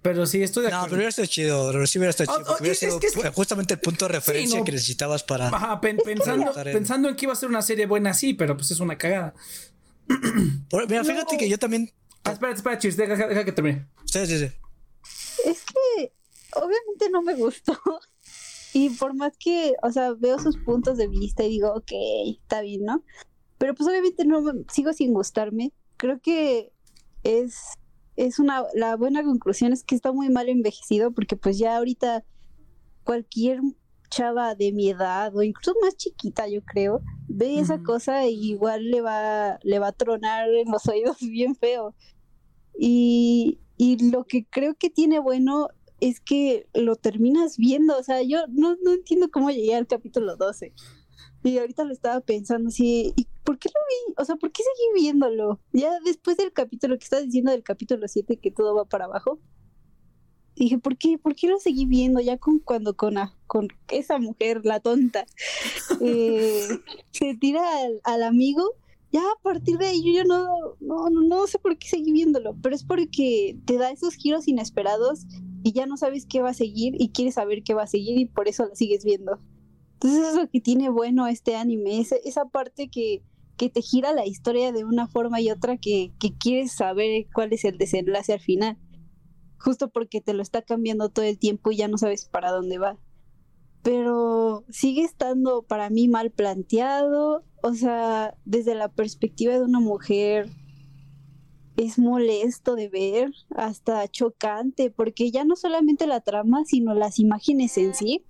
Pero 0.02 0.24
sí, 0.26 0.42
estoy 0.42 0.64
de 0.64 0.70
No, 0.70 0.76
acuerdo. 0.76 0.90
pero 0.90 0.96
hubiera 0.98 1.08
estado 1.10 1.26
chido. 1.26 1.72
pero 1.72 1.86
Sí 1.86 1.98
hubiera 1.98 2.10
estado 2.10 2.30
Ah, 2.30 2.34
chido. 2.36 2.46
porque 2.46 2.52
ah, 2.58 2.62
hubiera 2.62 2.72
es- 2.72 2.78
sido 2.78 2.94
es 2.94 3.00
que 3.00 3.06
es- 3.08 3.16
pu- 3.16 3.32
justamente 3.34 3.74
el 3.74 3.80
punto 3.80 4.06
de 4.06 4.12
referencia 4.12 4.58
no. 4.58 4.64
que 4.64 4.72
necesitabas 4.72 5.22
para. 5.24 5.48
Ajá, 5.48 5.80
pen- 5.80 5.98
pensando, 6.04 6.52
el- 6.56 6.72
pensando 6.72 7.08
en 7.08 7.16
que 7.16 7.26
iba 7.26 7.32
a 7.32 7.36
ser 7.36 7.48
una 7.48 7.62
serie 7.62 7.86
buena, 7.86 8.14
sí, 8.14 8.32
pero 8.34 8.56
pues 8.56 8.70
es 8.70 8.80
una 8.80 8.96
cagada. 8.96 9.34
Mira, 10.88 11.04
fíjate 11.04 11.36
que 11.36 11.48
yo 11.48 11.58
también. 11.58 11.92
Ah, 12.24 12.32
espera, 12.32 12.52
espera, 12.52 12.78
Chis, 12.78 12.96
deja, 12.96 13.14
deja 13.26 13.44
que 13.44 13.52
termine. 13.52 13.86
Sí, 14.04 14.26
sí, 14.26 14.38
sí. 14.38 14.50
Es 15.46 15.62
que 15.64 16.12
obviamente 16.54 17.10
no 17.10 17.22
me 17.22 17.34
gustó. 17.34 17.78
Y 18.72 18.90
por 18.90 19.14
más 19.14 19.32
que, 19.36 19.74
o 19.82 19.90
sea, 19.90 20.12
veo 20.12 20.38
sus 20.38 20.56
puntos 20.58 20.96
de 20.96 21.08
vista 21.08 21.42
y 21.42 21.48
digo, 21.48 21.72
ok, 21.74 21.90
está 22.40 22.60
bien, 22.60 22.84
¿no? 22.84 23.02
Pero 23.58 23.74
pues 23.74 23.88
obviamente 23.88 24.24
no 24.24 24.42
me- 24.42 24.62
sigo 24.72 24.92
sin 24.92 25.12
gustarme. 25.12 25.72
Creo 25.96 26.20
que 26.20 26.70
es, 27.24 27.56
es 28.26 28.38
una, 28.38 28.64
la 28.74 28.96
buena 28.96 29.24
conclusión 29.24 29.72
es 29.72 29.82
que 29.82 29.94
está 29.94 30.12
muy 30.12 30.28
mal 30.28 30.50
envejecido 30.50 31.10
porque 31.10 31.36
pues 31.36 31.58
ya 31.58 31.78
ahorita 31.78 32.22
cualquier 33.02 33.60
chava 34.10 34.54
de 34.54 34.72
mi 34.72 34.90
edad 34.90 35.34
o 35.34 35.42
incluso 35.42 35.74
más 35.80 35.96
chiquita, 35.96 36.46
yo 36.46 36.62
creo, 36.62 37.00
ve 37.28 37.60
esa 37.60 37.82
cosa 37.82 38.26
y 38.26 38.50
igual 38.50 38.90
le 38.90 39.00
va, 39.00 39.58
le 39.62 39.78
va 39.78 39.88
a 39.88 39.92
tronar 39.92 40.50
en 40.50 40.70
los 40.70 40.86
oídos 40.86 41.16
bien 41.20 41.54
feo. 41.54 41.94
Y, 42.78 43.58
y 43.78 44.10
lo 44.10 44.24
que 44.24 44.44
creo 44.44 44.74
que 44.74 44.90
tiene 44.90 45.18
bueno 45.18 45.68
es 46.00 46.20
que 46.20 46.66
lo 46.74 46.96
terminas 46.96 47.56
viendo. 47.56 47.96
O 47.96 48.02
sea, 48.02 48.20
yo 48.22 48.40
no, 48.48 48.76
no 48.84 48.92
entiendo 48.92 49.30
cómo 49.30 49.50
llegué 49.50 49.76
al 49.76 49.86
capítulo 49.86 50.36
12. 50.36 50.74
Y 51.42 51.56
ahorita 51.56 51.84
lo 51.84 51.92
estaba 51.94 52.20
pensando 52.20 52.68
así, 52.68 53.14
¿y 53.16 53.26
por 53.50 53.58
qué 53.58 53.68
lo 53.68 53.80
vi? 54.12 54.14
O 54.16 54.24
sea, 54.24 54.36
¿por 54.36 54.52
qué 54.52 54.62
seguí 54.62 55.02
viéndolo? 55.02 55.58
Ya 55.72 55.98
después 56.04 56.36
del 56.36 56.52
capítulo 56.52 56.96
que 56.96 57.02
estás 57.02 57.24
diciendo 57.24 57.50
del 57.50 57.64
capítulo 57.64 58.06
7 58.06 58.36
que 58.36 58.52
todo 58.52 58.76
va 58.76 58.84
para 58.84 59.06
abajo. 59.06 59.40
Dije, 60.54 60.78
¿por 60.78 60.96
qué? 60.96 61.18
¿Por 61.18 61.34
qué 61.34 61.48
lo 61.48 61.58
seguí 61.58 61.84
viendo? 61.84 62.20
Ya 62.20 62.38
con 62.38 62.60
cuando 62.60 62.94
con, 62.94 63.18
a- 63.18 63.34
con 63.48 63.66
esa 63.88 64.18
mujer, 64.20 64.60
la 64.64 64.78
tonta, 64.78 65.26
eh, 66.00 66.62
se 67.10 67.34
tira 67.40 67.62
al, 67.84 68.00
al 68.04 68.22
amigo, 68.22 68.62
ya 69.10 69.20
a 69.22 69.42
partir 69.42 69.78
de 69.78 69.86
ahí 69.86 70.04
yo 70.04 70.12
ya 70.12 70.22
no, 70.24 70.46
no, 70.78 71.10
no, 71.10 71.22
no 71.22 71.46
sé 71.48 71.58
por 71.58 71.76
qué 71.76 71.88
seguí 71.88 72.12
viéndolo, 72.12 72.54
pero 72.62 72.76
es 72.76 72.84
porque 72.84 73.56
te 73.64 73.78
da 73.78 73.90
esos 73.90 74.14
giros 74.14 74.46
inesperados 74.46 75.26
y 75.64 75.72
ya 75.72 75.86
no 75.86 75.96
sabes 75.96 76.24
qué 76.24 76.40
va 76.40 76.50
a 76.50 76.54
seguir 76.54 76.94
y 77.00 77.08
quieres 77.08 77.34
saber 77.34 77.64
qué 77.64 77.74
va 77.74 77.82
a 77.82 77.88
seguir 77.88 78.16
y 78.16 78.26
por 78.26 78.46
eso 78.46 78.66
lo 78.66 78.76
sigues 78.76 79.04
viendo. 79.04 79.40
Entonces 79.94 80.20
eso 80.20 80.30
es 80.30 80.36
lo 80.36 80.48
que 80.48 80.60
tiene 80.62 80.88
bueno 80.88 81.26
este 81.26 81.56
anime, 81.56 82.00
esa, 82.00 82.16
esa 82.24 82.46
parte 82.46 82.88
que, 82.88 83.22
que 83.60 83.68
te 83.68 83.82
gira 83.82 84.14
la 84.14 84.26
historia 84.26 84.72
de 84.72 84.86
una 84.86 85.06
forma 85.06 85.38
y 85.42 85.50
otra 85.50 85.76
que, 85.76 86.14
que 86.18 86.32
quieres 86.32 86.72
saber 86.72 87.26
cuál 87.34 87.52
es 87.52 87.66
el 87.66 87.76
desenlace 87.76 88.32
al 88.32 88.40
final. 88.40 88.78
Justo 89.58 89.90
porque 89.90 90.22
te 90.22 90.32
lo 90.32 90.40
está 90.40 90.62
cambiando 90.62 91.10
todo 91.10 91.26
el 91.26 91.38
tiempo 91.38 91.70
y 91.70 91.76
ya 91.76 91.86
no 91.86 91.98
sabes 91.98 92.24
para 92.24 92.52
dónde 92.52 92.78
va. 92.78 92.96
Pero 93.82 94.64
sigue 94.70 95.02
estando 95.02 95.60
para 95.60 95.90
mí 95.90 96.08
mal 96.08 96.30
planteado. 96.30 97.44
O 97.62 97.74
sea, 97.74 98.34
desde 98.46 98.74
la 98.74 98.88
perspectiva 98.88 99.52
de 99.52 99.62
una 99.62 99.78
mujer 99.78 100.48
es 101.76 101.98
molesto 101.98 102.76
de 102.76 102.88
ver, 102.88 103.30
hasta 103.54 104.08
chocante, 104.08 104.90
porque 104.90 105.30
ya 105.30 105.44
no 105.44 105.54
solamente 105.54 106.06
la 106.06 106.22
trama, 106.22 106.64
sino 106.64 106.94
las 106.94 107.18
imágenes 107.18 107.76
en 107.76 107.94
sí 107.94 108.24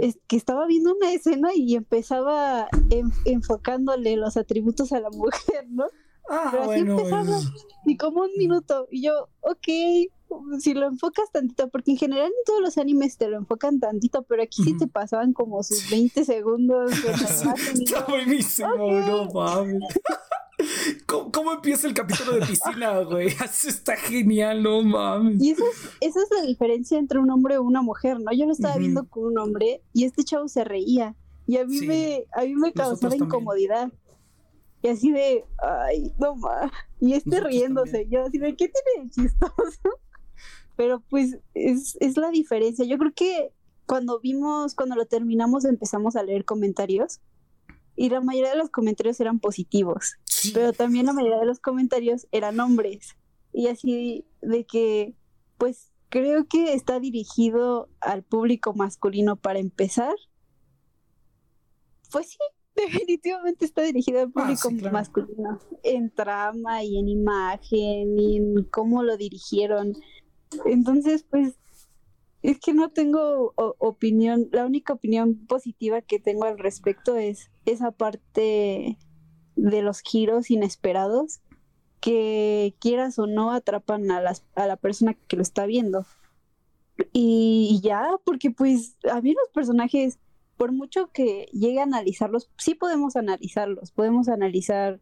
Es 0.00 0.18
que 0.26 0.36
estaba 0.36 0.66
viendo 0.66 0.94
una 0.94 1.12
escena 1.12 1.50
y 1.54 1.74
empezaba 1.76 2.68
en- 2.90 3.12
enfocándole 3.24 4.16
los 4.16 4.36
atributos 4.36 4.92
a 4.92 5.00
la 5.00 5.10
mujer, 5.10 5.66
¿no? 5.70 5.84
Ah, 6.28 6.48
Pero 6.50 6.62
así 6.70 6.82
bueno. 6.84 6.98
empezaba. 6.98 7.38
Y 7.86 7.96
como 7.96 8.22
un 8.22 8.30
minuto. 8.38 8.86
Y 8.90 9.02
yo, 9.02 9.28
ok, 9.40 9.66
si 10.60 10.74
lo 10.74 10.86
enfocas 10.86 11.30
tantito, 11.32 11.68
porque 11.70 11.90
en 11.92 11.96
general 11.96 12.26
en 12.26 12.32
todos 12.46 12.60
los 12.60 12.78
animes 12.78 13.16
te 13.18 13.28
lo 13.28 13.36
enfocan 13.36 13.80
tantito, 13.80 14.22
pero 14.22 14.42
aquí 14.42 14.62
sí 14.62 14.76
te 14.76 14.86
pasaban 14.86 15.32
como 15.32 15.62
sus 15.64 15.90
20 15.90 16.24
segundos 16.24 16.90
de 17.02 17.10
Está 17.84 18.04
buenísimo, 18.06 18.68
no 18.76 19.24
mames. 19.32 19.82
¿Cómo, 21.06 21.32
cómo 21.32 21.52
empieza 21.52 21.86
el 21.86 21.94
capítulo 21.94 22.32
de 22.32 22.46
piscina, 22.46 22.98
güey? 23.04 23.28
Eso 23.28 23.68
está 23.68 23.96
genial, 23.96 24.62
no 24.62 24.82
mames. 24.82 25.40
Y 25.42 25.50
esa 25.52 25.62
es, 25.64 25.90
esa 26.00 26.22
es 26.22 26.28
la 26.34 26.42
diferencia 26.46 26.98
entre 26.98 27.18
un 27.18 27.30
hombre 27.30 27.54
y 27.54 27.58
una 27.58 27.82
mujer, 27.82 28.20
¿no? 28.20 28.32
Yo 28.32 28.46
lo 28.46 28.52
estaba 28.52 28.74
Ujú. 28.74 28.80
viendo 28.80 29.08
con 29.08 29.24
un 29.24 29.38
hombre 29.38 29.82
y 29.92 30.04
este 30.04 30.24
chavo 30.24 30.48
se 30.48 30.64
reía. 30.64 31.14
Y 31.46 31.56
a 31.56 31.64
mí 31.66 31.78
Sí. 31.78 31.86
me, 31.86 32.24
a 32.32 32.42
mí 32.42 32.54
me 32.54 32.72
causaba 32.72 32.98
también. 33.10 33.24
incomodidad. 33.24 33.92
Y 34.82 34.88
así 34.88 35.10
de, 35.12 35.44
ay, 35.58 36.12
no 36.18 36.36
más. 36.36 36.70
Y 37.00 37.12
este 37.14 37.28
Nosotros 37.30 37.52
riéndose. 37.52 38.06
Yo 38.08 38.24
así 38.24 38.38
de, 38.38 38.56
¿qué 38.56 38.68
tiene 38.70 39.04
de 39.04 39.10
chistoso? 39.10 39.54
Pero 40.76 41.02
pues 41.10 41.38
es, 41.54 41.96
es 42.00 42.16
la 42.16 42.30
diferencia. 42.30 42.84
Yo 42.86 42.96
creo 42.96 43.12
que 43.14 43.52
cuando 43.86 44.20
vimos, 44.20 44.74
cuando 44.74 44.94
lo 44.96 45.04
terminamos, 45.06 45.64
empezamos 45.64 46.16
a 46.16 46.22
leer 46.22 46.44
comentarios. 46.44 47.20
Y 48.02 48.08
la 48.08 48.22
mayoría 48.22 48.50
de 48.52 48.56
los 48.56 48.70
comentarios 48.70 49.20
eran 49.20 49.40
positivos 49.40 50.14
Sí. 50.24 50.52
pero 50.54 50.72
también 50.72 51.04
la 51.04 51.12
mayoría 51.12 51.38
de 51.38 51.44
los 51.44 51.60
comentarios 51.60 52.26
eran 52.32 52.58
hombres. 52.60 53.14
Y 53.52 53.66
así 53.66 54.24
de 54.40 54.64
que, 54.64 55.14
pues 55.58 55.92
creo 56.08 56.46
que 56.46 56.72
está 56.72 56.98
dirigido 56.98 57.90
al 58.00 58.22
público 58.22 58.72
masculino 58.72 59.36
para 59.36 59.58
empezar. 59.58 60.14
Pues 62.10 62.30
sí, 62.30 62.38
definitivamente 62.76 63.64
está 63.66 63.82
dirigido 63.82 64.20
al 64.20 64.28
Ah, 64.28 64.32
público 64.32 64.68
sí, 64.70 64.76
claro. 64.78 64.92
masculino. 64.94 65.58
En 65.82 66.10
trama 66.10 66.82
y 66.82 66.98
en 66.98 67.08
imagen 67.08 68.18
y 68.18 68.36
en 68.38 68.64
cómo 68.70 69.02
lo 69.02 69.16
dirigieron. 69.18 69.94
Entonces, 70.64 71.24
pues, 71.30 71.54
es 72.42 72.58
que 72.58 72.72
no 72.72 72.90
tengo 72.90 73.52
opinión, 73.56 74.48
la 74.52 74.64
única 74.64 74.92
opinión 74.92 75.46
positiva 75.46 76.00
que 76.00 76.18
tengo 76.18 76.44
al 76.44 76.58
respecto 76.58 77.16
es 77.16 77.50
esa 77.66 77.90
parte 77.90 78.96
de 79.56 79.82
los 79.82 80.00
giros 80.00 80.50
inesperados 80.50 81.40
que 82.00 82.74
quieras 82.80 83.18
o 83.18 83.26
no 83.26 83.52
atrapan 83.52 84.10
a, 84.10 84.22
las, 84.22 84.44
a 84.54 84.66
la 84.66 84.76
persona 84.76 85.14
que 85.28 85.36
lo 85.36 85.42
está 85.42 85.66
viendo. 85.66 86.06
Y, 87.12 87.80
ya, 87.82 88.08
porque 88.24 88.50
pues 88.50 88.96
a 89.10 89.20
mí 89.20 89.34
los 89.34 89.48
personajes, 89.52 90.18
por 90.56 90.72
mucho 90.72 91.08
que 91.12 91.46
llegue 91.52 91.80
a 91.80 91.84
analizarlos, 91.84 92.50
sí 92.56 92.74
podemos 92.74 93.16
analizarlos, 93.16 93.90
podemos 93.92 94.28
analizar 94.28 95.00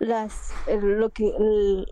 las 0.00 0.50
lo 0.68 1.10
que 1.10 1.28
el, 1.28 1.86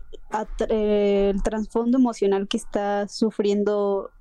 el 0.69 1.41
trasfondo 1.41 1.97
emocional 1.97 2.47
que 2.47 2.57
está 2.57 3.07
sufriendo 3.07 4.11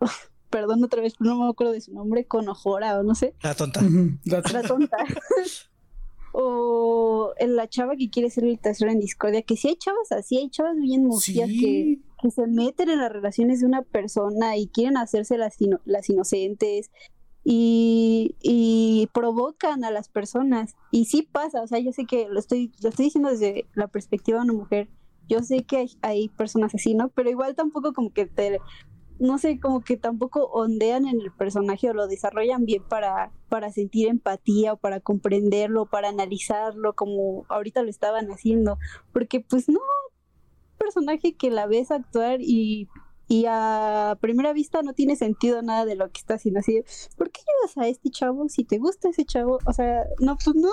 perdón 0.53 0.85
otra 0.85 1.01
vez, 1.01 1.15
no 1.19 1.37
me 1.37 1.51
acuerdo 1.51 1.73
de 1.73 1.81
su 1.81 1.93
nombre, 1.93 2.27
Conojora 2.27 3.01
o 3.01 3.03
no 3.03 3.17
sé. 3.17 3.35
La 3.43 3.55
tonta. 3.55 3.81
la, 4.25 4.63
tonta. 4.63 4.99
o 6.33 7.33
en 7.39 7.57
la 7.57 7.69
chava 7.69 7.97
que 7.97 8.11
quiere 8.11 8.31
ser 8.31 8.45
el 8.45 8.61
tercero 8.61 8.93
en 8.93 9.01
discordia, 9.01 9.43
que 9.43 9.57
si 9.57 9.69
hay 9.69 9.77
chavas 9.77 10.13
así, 10.13 10.37
hay 10.37 10.51
chavas 10.51 10.77
bien 10.77 11.05
mustias 11.05 11.49
que, 11.49 11.99
que, 12.21 12.31
se 12.31 12.47
meten 12.47 12.91
en 12.91 12.99
las 12.99 13.11
relaciones 13.11 13.61
de 13.61 13.67
una 13.67 13.83
persona 13.83 14.57
y 14.59 14.69
quieren 14.69 14.99
hacerse 14.99 15.39
las, 15.39 15.57
las 15.87 16.11
inocentes 16.11 16.91
y, 17.45 18.37
y, 18.43 19.09
provocan 19.15 19.85
a 19.85 19.91
las 19.91 20.11
personas. 20.11 20.77
Y 20.91 21.07
sí 21.07 21.23
pasa, 21.23 21.63
o 21.63 21.67
sea, 21.67 21.79
yo 21.79 21.93
sé 21.93 22.05
que 22.05 22.29
lo 22.29 22.39
estoy, 22.39 22.73
lo 22.83 22.91
estoy 22.91 23.07
diciendo 23.07 23.31
desde 23.31 23.67
la 23.75 23.89
perspectiva 23.89 24.39
de 24.39 24.45
una 24.45 24.53
mujer. 24.53 24.89
Yo 25.29 25.41
sé 25.43 25.65
que 25.65 25.79
hay, 25.79 25.91
hay 26.03 26.29
personas 26.29 26.75
así, 26.75 26.95
¿no? 26.95 27.09
Pero 27.09 27.31
igual 27.31 27.55
tampoco 27.55 27.95
como 27.95 28.13
que 28.13 28.27
te 28.27 28.61
no 29.19 29.39
sé, 29.39 29.61
como 29.61 29.83
que 29.83 29.97
tampoco 29.97 30.47
ondean 30.47 31.07
en 31.07 31.21
el 31.21 31.33
personaje 31.33 31.91
o 31.91 31.95
lo 31.95 32.07
desarrollan 32.09 32.65
bien 32.65 32.83
para, 32.83 33.31
para 33.49 33.71
sentir 33.71 34.09
empatía 34.09 34.73
o 34.73 34.77
para 34.77 35.01
comprenderlo, 35.01 35.87
para 35.87 36.09
analizarlo 36.09 36.95
como 36.95 37.45
ahorita 37.49 37.83
lo 37.83 37.91
estaban 37.91 38.31
haciendo. 38.31 38.79
Porque 39.13 39.41
pues 39.41 39.69
no, 39.69 39.81
personaje 40.79 41.35
que 41.35 41.51
la 41.51 41.67
ves 41.67 41.91
actuar 41.91 42.41
y, 42.41 42.89
y 43.29 43.45
a 43.49 44.19
primera 44.21 44.53
vista 44.53 44.83
no 44.83 44.93
tiene 44.93 45.17
sentido 45.17 45.63
nada 45.63 45.85
de 45.85 45.95
lo 45.95 46.11
que 46.11 46.19
está 46.19 46.35
haciendo. 46.35 46.61
Así, 46.61 46.83
¿por 47.17 47.31
qué 47.31 47.41
llegas 47.41 47.79
a 47.79 47.89
este 47.89 48.11
chavo 48.11 48.49
si 48.49 48.65
te 48.65 48.79
gusta 48.79 49.09
ese 49.09 49.25
chavo? 49.25 49.59
O 49.65 49.73
sea, 49.73 50.05
no, 50.21 50.37
pues 50.37 50.57
no, 50.57 50.71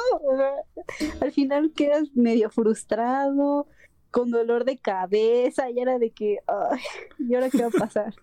al 1.21 1.31
final 1.31 1.71
quedas 1.73 2.09
medio 2.15 2.49
frustrado 2.49 3.67
con 4.11 4.31
dolor 4.31 4.65
de 4.65 4.77
cabeza 4.77 5.69
y 5.69 5.79
era 5.79 5.99
de 5.99 6.11
que, 6.11 6.39
ay, 6.47 6.79
¿y 7.19 7.35
ahora 7.35 7.49
qué 7.49 7.61
va 7.61 7.67
a 7.67 7.71
pasar? 7.71 8.13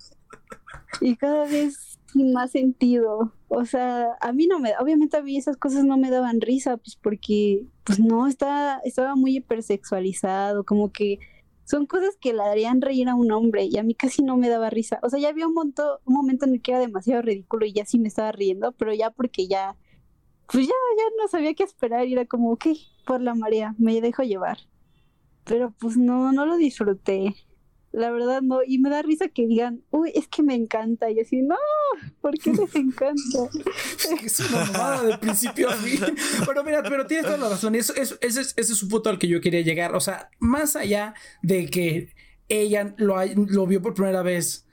y 1.01 1.17
cada 1.17 1.45
vez 1.45 1.99
sin 2.13 2.33
más 2.33 2.51
sentido. 2.53 3.33
O 3.49 3.65
sea, 3.65 4.17
a 4.21 4.33
mí 4.33 4.47
no 4.47 4.59
me, 4.59 4.73
obviamente 4.81 5.17
a 5.17 5.23
mí 5.23 5.37
esas 5.37 5.57
cosas 5.57 5.85
no 5.85 5.97
me 5.97 6.11
daban 6.11 6.41
risa, 6.41 6.77
pues 6.77 6.97
porque, 6.97 7.67
pues 7.85 8.01
no, 8.01 8.27
está, 8.27 8.81
estaba 8.85 9.15
muy 9.15 9.37
hipersexualizado, 9.37 10.65
como 10.65 10.91
que 10.93 11.19
son 11.65 11.87
cosas 11.87 12.17
que 12.21 12.33
le 12.33 12.43
harían 12.43 12.81
reír 12.81 13.09
a 13.09 13.15
un 13.15 13.33
hombre 13.33 13.65
y 13.65 13.77
a 13.79 13.83
mí 13.83 13.95
casi 13.95 14.23
no 14.23 14.37
me 14.37 14.49
daba 14.49 14.71
risa. 14.71 14.99
O 15.03 15.11
sea, 15.11 15.19
ya 15.19 15.29
había 15.29 15.47
un, 15.47 15.55
monto, 15.55 16.01
un 16.05 16.15
momento 16.15 16.47
en 16.47 16.55
el 16.55 16.63
que 16.63 16.73
era 16.73 16.81
demasiado 16.81 17.23
ridículo 17.23 17.67
y 17.67 17.73
ya 17.73 17.85
sí 17.85 17.99
me 17.99 18.09
estaba 18.09 18.33
riendo, 18.33 18.73
pero 18.73 18.95
ya 18.95 19.11
porque 19.11 19.47
ya, 19.49 19.77
pues 20.51 20.67
ya, 20.67 20.75
ya 20.97 21.05
no 21.21 21.29
sabía 21.29 21.55
qué 21.55 21.65
esperar 21.65 22.07
y 22.07 22.15
era 22.15 22.25
como, 22.25 22.53
ok, 22.53 22.67
por 23.07 23.21
la 23.21 23.35
marea, 23.35 23.75
me 23.79 24.01
dejo 24.01 24.23
llevar. 24.23 24.59
Pero 25.47 25.75
pues 25.79 25.97
no, 25.97 26.33
no 26.33 26.45
lo 26.45 26.57
disfruté 26.57 27.35
la 27.97 28.11
verdad 28.11 28.43
no, 28.43 28.59
y 28.63 28.79
me 28.79 28.91
da 28.91 29.01
risa 29.01 29.29
que 29.29 29.47
digan, 29.47 29.83
uy, 29.91 30.13
es 30.15 30.29
que 30.29 30.43
me 30.43 30.55
encanta, 30.55 31.11
y 31.11 31.19
así, 31.19 31.41
no, 31.41 31.57
¿por 32.21 32.37
qué 32.37 32.53
les 32.53 32.75
encanta? 32.75 33.49
es 34.23 34.41
una 34.41 34.67
mamada 34.67 35.03
de 35.03 35.17
principio 35.17 35.71
a 35.71 35.73
fin. 35.73 36.01
Pero 36.47 36.63
mira, 36.63 36.83
pero 36.83 37.07
tienes 37.07 37.25
toda 37.25 37.39
la 37.39 37.49
razón, 37.49 37.75
eso, 37.75 37.95
eso, 37.95 38.17
ese, 38.21 38.43
es, 38.43 38.53
ese 38.55 38.73
es 38.75 38.83
un 38.83 38.91
punto 38.91 39.09
al 39.09 39.19
que 39.19 39.29
yo 39.29 39.41
quería 39.41 39.63
llegar, 39.63 39.97
o 39.97 40.01
sea, 40.01 40.29
más 40.39 40.77
allá 40.77 41.15
de 41.43 41.69
que 41.69 42.13
ella 42.51 42.95
lo, 42.99 43.17
lo 43.25 43.67
vio 43.67 43.81
por 43.81 43.95
primera 43.95 44.21
vez 44.21 44.66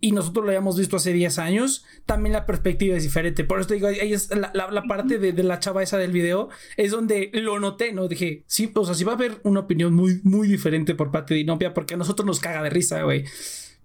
y 0.00 0.12
nosotros 0.12 0.44
lo 0.44 0.50
habíamos 0.50 0.78
visto 0.78 0.96
hace 0.96 1.12
10 1.12 1.38
años, 1.38 1.84
también 2.06 2.32
la 2.32 2.46
perspectiva 2.46 2.96
es 2.96 3.02
diferente. 3.02 3.44
Por 3.44 3.60
eso 3.60 3.68
te 3.68 3.74
digo, 3.74 3.88
ahí 3.88 4.12
es 4.12 4.30
la, 4.34 4.50
la, 4.54 4.82
parte 4.84 5.18
de, 5.18 5.32
de, 5.32 5.42
la 5.42 5.58
chava 5.58 5.82
esa 5.82 5.98
del 5.98 6.12
video, 6.12 6.48
es 6.76 6.90
donde 6.90 7.30
lo 7.34 7.60
noté, 7.60 7.92
¿no? 7.92 8.08
Dije, 8.08 8.44
sí, 8.46 8.70
o 8.74 8.84
sea, 8.84 8.94
sí 8.94 9.04
va 9.04 9.12
a 9.12 9.14
haber 9.16 9.40
una 9.44 9.60
opinión 9.60 9.94
muy, 9.94 10.20
muy 10.24 10.48
diferente 10.48 10.94
por 10.94 11.10
parte 11.10 11.34
de 11.34 11.40
Inopia, 11.40 11.74
porque 11.74 11.94
a 11.94 11.96
nosotros 11.96 12.26
nos 12.26 12.40
caga 12.40 12.62
de 12.62 12.70
risa, 12.70 13.02
güey. 13.02 13.24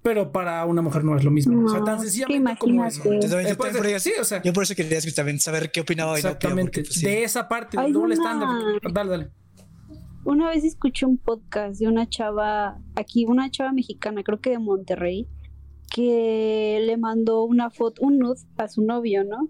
Pero 0.01 0.32
para 0.32 0.63
una 0.66 0.82
mujer 0.84 1.03
no 1.03 1.18
es 1.18 1.24
lo 1.24 1.32
mismo. 1.32 1.66
o 1.66 1.70
sea, 1.70 1.84
tan 1.84 1.99
sencillamente 1.99 2.57
como 2.59 2.86
eso. 2.86 3.01
Eh, 3.11 3.55
pues, 3.57 4.03
sí, 4.03 4.13
o 4.20 4.24
sea, 4.24 4.41
yo 4.41 4.53
por 4.53 4.63
eso 4.63 4.76
quería 4.76 4.99
también 5.16 5.39
saber 5.39 5.72
qué 5.72 5.82
opinaba 5.82 6.16
Exactamente. 6.16 6.84
Pues, 6.84 7.01
de 7.01 7.24
esa 7.24 7.47
parte 7.47 7.82
del 7.82 7.91
doble 7.91 8.13
estándar. 8.13 8.49
Dale, 8.93 9.09
dale. 9.09 9.32
Una 10.24 10.49
vez 10.49 10.63
escuché 10.63 11.05
un 11.05 11.18
podcast 11.18 11.80
de 11.80 11.88
una 11.88 12.07
chava, 12.07 12.80
aquí, 12.95 13.26
una 13.26 13.49
chava 13.51 13.72
mexicana, 13.74 14.24
creo 14.24 14.39
que 14.39 14.51
de 14.51 14.59
Monterrey, 14.59 15.28
que 15.93 16.79
le 16.86 16.97
mandó 16.97 17.43
una 17.43 17.69
foto, 17.69 18.01
un 18.03 18.19
nude 18.19 18.41
a 18.57 18.67
su 18.67 18.81
novio, 18.81 19.23
¿no? 19.23 19.49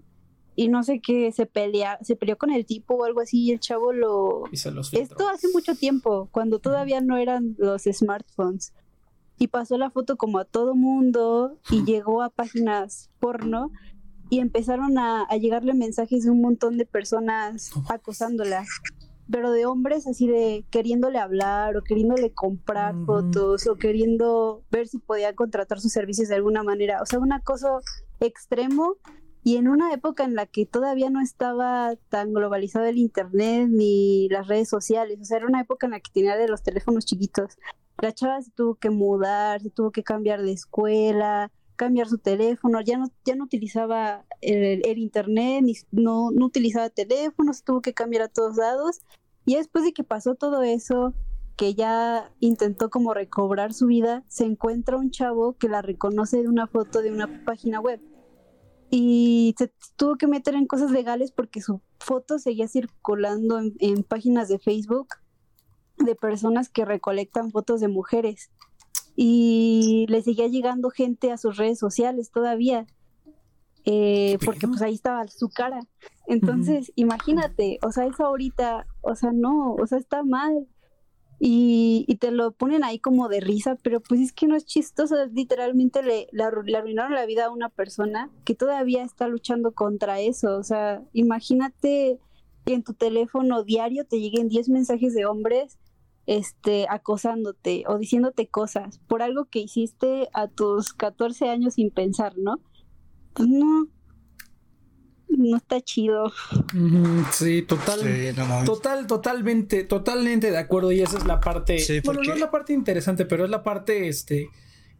Y 0.54 0.68
no 0.68 0.82
sé 0.82 1.00
qué, 1.00 1.32
se 1.32 1.44
pelea, 1.44 1.98
se 2.02 2.16
peleó 2.16 2.38
con 2.38 2.50
el 2.50 2.64
tipo 2.64 2.94
o 2.94 3.04
algo 3.04 3.20
así 3.20 3.44
y 3.44 3.52
el 3.52 3.60
chavo 3.60 3.92
lo... 3.92 4.44
Esto 5.02 5.28
hace 5.28 5.48
mucho 5.52 5.74
tiempo, 5.74 6.28
cuando 6.32 6.58
todavía 6.60 7.00
no 7.02 7.18
eran 7.18 7.54
los 7.58 7.82
smartphones. 7.82 8.72
Y 9.38 9.48
pasó 9.48 9.76
la 9.76 9.90
foto 9.90 10.16
como 10.16 10.38
a 10.38 10.46
todo 10.46 10.74
mundo 10.74 11.58
y 11.70 11.84
llegó 11.84 12.22
a 12.22 12.30
páginas 12.30 13.10
porno 13.20 13.70
y 14.30 14.40
empezaron 14.40 14.96
a, 14.96 15.24
a 15.24 15.36
llegarle 15.36 15.74
mensajes 15.74 16.24
de 16.24 16.30
un 16.30 16.40
montón 16.40 16.78
de 16.78 16.86
personas 16.86 17.70
acosándola 17.90 18.64
pero 19.30 19.50
de 19.50 19.66
hombres 19.66 20.06
así 20.06 20.28
de 20.28 20.64
queriéndole 20.70 21.18
hablar 21.18 21.76
o 21.76 21.82
queriéndole 21.82 22.32
comprar 22.32 22.94
fotos 23.04 23.66
o 23.66 23.76
queriendo 23.76 24.62
ver 24.70 24.86
si 24.88 24.98
podía 24.98 25.34
contratar 25.34 25.80
sus 25.80 25.92
servicios 25.92 26.28
de 26.28 26.36
alguna 26.36 26.62
manera. 26.62 27.02
O 27.02 27.06
sea, 27.06 27.18
un 27.18 27.32
acoso 27.32 27.80
extremo 28.20 28.96
y 29.42 29.56
en 29.56 29.68
una 29.68 29.92
época 29.92 30.24
en 30.24 30.34
la 30.34 30.46
que 30.46 30.66
todavía 30.66 31.08
no 31.10 31.20
estaba 31.20 31.94
tan 32.08 32.32
globalizado 32.32 32.86
el 32.86 32.98
internet 32.98 33.68
ni 33.70 34.28
las 34.28 34.48
redes 34.48 34.68
sociales. 34.68 35.20
O 35.20 35.24
sea, 35.24 35.38
era 35.38 35.46
una 35.46 35.60
época 35.60 35.86
en 35.86 35.92
la 35.92 36.00
que 36.00 36.10
tenía 36.12 36.36
de 36.36 36.48
los 36.48 36.62
teléfonos 36.62 37.04
chiquitos. 37.04 37.56
La 38.02 38.12
chava 38.12 38.42
se 38.42 38.50
tuvo 38.50 38.74
que 38.74 38.90
mudar, 38.90 39.60
se 39.60 39.70
tuvo 39.70 39.90
que 39.90 40.02
cambiar 40.02 40.42
de 40.42 40.52
escuela, 40.52 41.50
cambiar 41.76 42.08
su 42.08 42.18
teléfono, 42.18 42.80
ya 42.80 42.98
no, 42.98 43.10
ya 43.24 43.36
no 43.36 43.44
utilizaba 43.44 44.24
el, 44.40 44.98
internet, 44.98 45.62
ni, 45.62 45.74
no, 45.92 46.30
no 46.30 46.46
utilizaba 46.46 46.90
teléfono, 46.90 47.52
se 47.52 47.62
tuvo 47.62 47.80
que 47.80 47.94
cambiar 47.94 48.22
a 48.22 48.28
todos 48.28 48.56
lados. 48.56 49.02
Y 49.44 49.56
después 49.56 49.84
de 49.84 49.92
que 49.92 50.02
pasó 50.02 50.34
todo 50.34 50.62
eso, 50.62 51.14
que 51.56 51.74
ya 51.74 52.32
intentó 52.40 52.90
como 52.90 53.14
recobrar 53.14 53.72
su 53.72 53.86
vida, 53.86 54.24
se 54.28 54.44
encuentra 54.44 54.96
un 54.96 55.10
chavo 55.10 55.54
que 55.54 55.68
la 55.68 55.82
reconoce 55.82 56.42
de 56.42 56.48
una 56.48 56.66
foto 56.66 57.02
de 57.02 57.12
una 57.12 57.44
página 57.44 57.80
web. 57.80 58.00
Y 58.90 59.54
se 59.58 59.72
tuvo 59.96 60.16
que 60.16 60.26
meter 60.26 60.54
en 60.54 60.66
cosas 60.66 60.90
legales 60.90 61.32
porque 61.32 61.60
su 61.60 61.80
foto 61.98 62.38
seguía 62.38 62.68
circulando 62.68 63.60
en 63.60 64.02
páginas 64.02 64.48
de 64.48 64.58
Facebook 64.58 65.08
de 65.98 66.14
personas 66.14 66.68
que 66.68 66.84
recolectan 66.84 67.50
fotos 67.50 67.80
de 67.80 67.88
mujeres 67.88 68.50
y 69.16 70.04
le 70.08 70.22
seguía 70.22 70.46
llegando 70.46 70.90
gente 70.90 71.32
a 71.32 71.38
sus 71.38 71.56
redes 71.56 71.78
sociales 71.78 72.30
todavía, 72.30 72.86
eh, 73.86 74.38
porque 74.44 74.68
pues 74.68 74.82
ahí 74.82 74.94
estaba 74.94 75.26
su 75.28 75.48
cara. 75.48 75.80
Entonces, 76.26 76.92
imagínate, 76.96 77.78
o 77.82 77.92
sea, 77.92 78.04
eso 78.04 78.26
ahorita, 78.26 78.86
o 79.00 79.14
sea, 79.14 79.32
no, 79.32 79.74
o 79.74 79.86
sea, 79.86 79.98
está 79.98 80.22
mal. 80.22 80.68
Y, 81.38 82.06
y, 82.08 82.16
te 82.16 82.30
lo 82.30 82.52
ponen 82.52 82.82
ahí 82.82 82.98
como 82.98 83.28
de 83.28 83.40
risa, 83.40 83.76
pero 83.82 84.00
pues 84.00 84.22
es 84.22 84.32
que 84.32 84.46
no 84.46 84.56
es 84.56 84.64
chistoso, 84.64 85.16
literalmente 85.26 86.02
le, 86.02 86.28
le, 86.32 86.42
arruinaron 86.42 87.14
la 87.14 87.26
vida 87.26 87.44
a 87.44 87.50
una 87.50 87.68
persona 87.68 88.30
que 88.46 88.54
todavía 88.54 89.02
está 89.02 89.28
luchando 89.28 89.72
contra 89.72 90.18
eso, 90.18 90.56
o 90.56 90.62
sea, 90.62 91.02
imagínate 91.12 92.18
que 92.64 92.72
en 92.72 92.82
tu 92.82 92.94
teléfono 92.94 93.64
diario 93.64 94.06
te 94.06 94.18
lleguen 94.18 94.48
10 94.48 94.70
mensajes 94.70 95.12
de 95.12 95.26
hombres 95.26 95.76
este, 96.26 96.86
acosándote 96.88 97.84
o 97.86 97.98
diciéndote 97.98 98.48
cosas 98.48 98.98
por 99.06 99.22
algo 99.22 99.46
que 99.46 99.60
hiciste 99.60 100.28
a 100.32 100.48
tus 100.48 100.92
14 100.92 101.48
años 101.48 101.74
sin 101.74 101.90
pensar, 101.90 102.34
¿no? 102.36 102.60
Pues 103.32 103.48
no, 103.48 103.88
no 105.28 105.56
está 105.56 105.80
chido. 105.80 106.32
Sí, 107.32 107.62
total, 107.62 108.00
total, 108.64 109.06
totalmente, 109.06 109.84
totalmente 109.84 110.50
de 110.50 110.58
acuerdo. 110.58 110.92
Y 110.92 111.00
esa 111.00 111.18
es 111.18 111.26
la 111.26 111.40
parte, 111.40 111.78
bueno, 112.04 112.22
no 112.22 112.32
es 112.32 112.40
la 112.40 112.50
parte 112.50 112.72
interesante, 112.72 113.24
pero 113.24 113.44
es 113.44 113.50
la 113.50 113.62
parte, 113.62 114.08
este, 114.08 114.48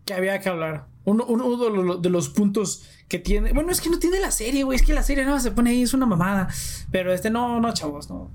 que 0.05 0.15
había 0.15 0.39
que 0.41 0.49
hablar. 0.49 0.87
Uno, 1.07 1.25
uno 1.25 1.97
de, 1.99 2.11
los, 2.11 2.29
puntos 2.31 2.85
que 3.07 3.21
tiene. 3.21 3.53
Bueno, 3.53 3.71
es 3.71 3.81
que 3.81 3.89
no 3.89 4.01
tiene 4.01 4.19
la 4.19 4.33
serie, 4.33 4.65
güey. 4.65 4.75
Es 4.75 4.85
que 4.85 4.93
la 4.93 5.05
serie 5.05 5.25
no 5.25 5.39
se 5.39 5.53
pone 5.53 5.71
ahí, 5.71 5.83
es 5.83 5.95
una 5.95 6.05
mamada. 6.05 6.49
Pero 6.91 7.13
este, 7.13 7.31
no, 7.31 7.61
no, 7.61 7.73
chavos, 7.73 8.11
no. 8.11 8.33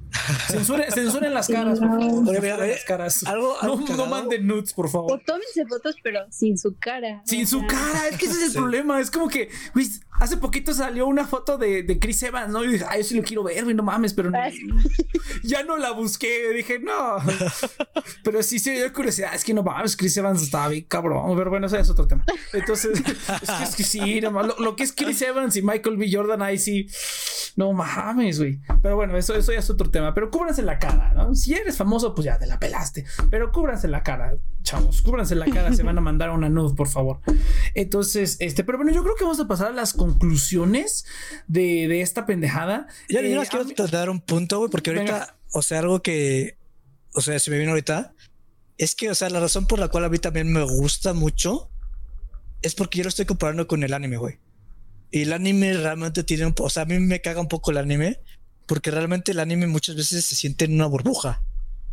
Censuren, 0.48 0.90
censuren 0.94 1.34
las 1.34 1.50
caras, 1.50 1.80
por 1.80 1.90
favor. 1.90 2.44
las 2.44 2.86
caras. 2.86 3.24
¿Algo, 3.26 3.58
no, 3.62 4.06
manden 4.06 4.48
nudes, 4.48 4.72
por 4.72 4.90
favor. 4.90 5.12
O 5.12 5.20
tómense 5.20 5.66
fotos, 5.68 5.98
pero 6.02 6.22
sin 6.30 6.58
su 6.58 6.78
cara. 6.80 7.22
Sin 7.26 7.46
su 7.46 7.68
cara, 7.68 8.08
es 8.10 8.18
que 8.18 8.28
ese 8.28 8.38
es 8.38 8.48
el 8.48 8.54
problema. 8.54 9.02
Es 9.02 9.12
como 9.12 9.28
que, 9.28 9.50
güey, 9.74 9.90
hace 10.22 10.38
poquito 10.38 10.74
salió 10.74 11.08
una 11.08 11.28
foto 11.28 11.58
de, 11.58 11.84
de 11.84 12.00
Chris 12.00 12.24
Evans, 12.24 12.54
¿no? 12.54 12.64
Y 12.64 12.74
dije, 12.74 12.86
ay, 12.88 13.02
yo 13.02 13.08
sí 13.10 13.16
lo 13.16 13.24
quiero 13.24 13.44
ver, 13.44 13.66
güey, 13.66 13.76
no 13.76 13.84
mames, 13.84 14.14
pero 14.14 14.30
no, 14.30 14.38
ya 15.44 15.64
no 15.64 15.76
la 15.76 15.92
busqué. 15.92 16.54
Dije, 16.54 16.80
no. 16.80 17.18
Pero 18.24 18.44
sí 18.44 18.60
se 18.60 18.72
dio 18.72 18.94
curiosidad. 18.94 19.34
Es 19.34 19.44
que 19.44 19.54
no 19.54 19.64
mames, 19.64 19.98
Chris 19.98 20.16
Evans 20.18 20.42
estaba 20.42 20.68
bien 20.68 20.86
cabrón. 20.88 21.36
Pero 21.36 21.50
bueno, 21.50 21.68
ese 21.68 21.80
es 21.80 21.90
otro 21.90 22.08
tema. 22.08 22.24
Entonces, 22.62 23.02
es 23.64 23.76
que, 23.76 23.84
sí, 23.84 24.22
lo, 24.22 24.76
que 24.76 24.84
es 24.84 24.94
Chris 24.94 25.22
Evans 25.22 25.56
y 25.56 25.62
Michael 25.62 25.98
B. 25.98 26.10
Jordan, 26.12 26.42
ahí 26.42 26.58
sí. 26.58 26.88
No 27.56 27.74
mames, 27.74 28.40
güey. 28.40 28.60
Pero 28.82 28.96
bueno, 28.96 29.18
eso, 29.18 29.36
eso 29.36 29.52
ya 29.52 29.60
es 29.60 29.70
otro 29.70 29.90
tema. 29.90 30.14
Pero 30.14 30.32
cúbranse 30.32 30.62
la 30.62 30.80
cara, 30.80 31.14
¿no? 31.14 31.36
Si 31.36 31.54
eres 31.54 31.78
famoso, 31.78 32.16
pues 32.16 32.26
ya 32.26 32.38
te 32.38 32.46
la 32.46 32.60
pelaste. 32.60 33.06
Pero 33.30 33.52
cúbranse 33.52 33.88
la 33.88 34.04
cara, 34.04 34.38
chavos. 34.64 35.02
Cúbranse 35.02 35.36
la 35.36 35.46
cara. 35.46 35.74
se 35.74 35.84
van 35.84 35.98
a 35.98 36.02
mandar 36.02 36.30
una 36.30 36.50
nude, 36.50 36.76
por 36.76 36.88
favor. 36.88 37.20
Entonces, 37.74 38.38
este, 38.40 38.64
pero 38.64 38.78
bueno, 38.78 38.92
yo 38.94 39.04
creo 39.04 39.16
que 39.16 39.24
vamos 39.24 39.40
a 39.40 39.48
pasar 39.48 39.68
a 39.68 39.72
las 39.72 39.94
conclusiones 39.94 41.06
de, 41.48 42.02
esta 42.02 42.26
pendejada. 42.26 42.88
Ya, 43.10 43.20
eh, 43.20 43.38
quiero 43.50 43.88
dar 43.88 44.10
un 44.10 44.22
punto, 44.22 44.60
güey, 44.60 44.72
porque 44.72 44.92
ahorita, 44.92 45.36
o 45.52 45.62
sea, 45.62 45.80
algo 45.80 46.02
que, 46.02 46.58
o 47.14 47.22
sea, 47.22 47.38
se 47.40 47.52
me 47.52 47.60
vino 47.60 47.72
ahorita, 47.72 48.14
es 48.78 48.96
que, 48.96 49.10
o 49.10 49.16
sea, 49.16 49.30
la 49.30 49.40
razón 49.40 49.68
por 49.68 49.80
la 49.80 49.90
cual 49.90 50.06
a 50.06 50.10
mí 50.10 50.18
también 50.18 50.52
me 50.52 50.64
gusta 50.64 51.14
mucho 51.14 51.71
es 52.62 52.76
porque 52.76 53.00
yo 53.00 53.04
lo 53.04 53.10
estoy 53.10 53.26
comparando 53.26 53.68
con 53.68 53.84
el 53.84 53.94
anime, 53.94 54.18
güey. 54.18 54.40
Y 55.12 55.24
el 55.24 55.34
anime 55.34 55.74
realmente 55.74 56.24
tiene 56.24 56.46
un... 56.46 56.56
O 56.60 56.70
sea, 56.70 56.84
a 56.84 56.86
mí 56.86 57.00
me 57.00 57.22
caga 57.22 57.42
un 57.42 57.48
poco 57.48 57.72
el 57.72 57.78
anime 57.78 58.20
porque 58.66 58.92
realmente 58.92 59.34
el 59.34 59.40
anime 59.40 59.68
muchas 59.68 59.96
veces 59.96 60.24
se 60.24 60.36
siente 60.36 60.66
en 60.66 60.74
una 60.74 60.86
burbuja. 60.86 61.44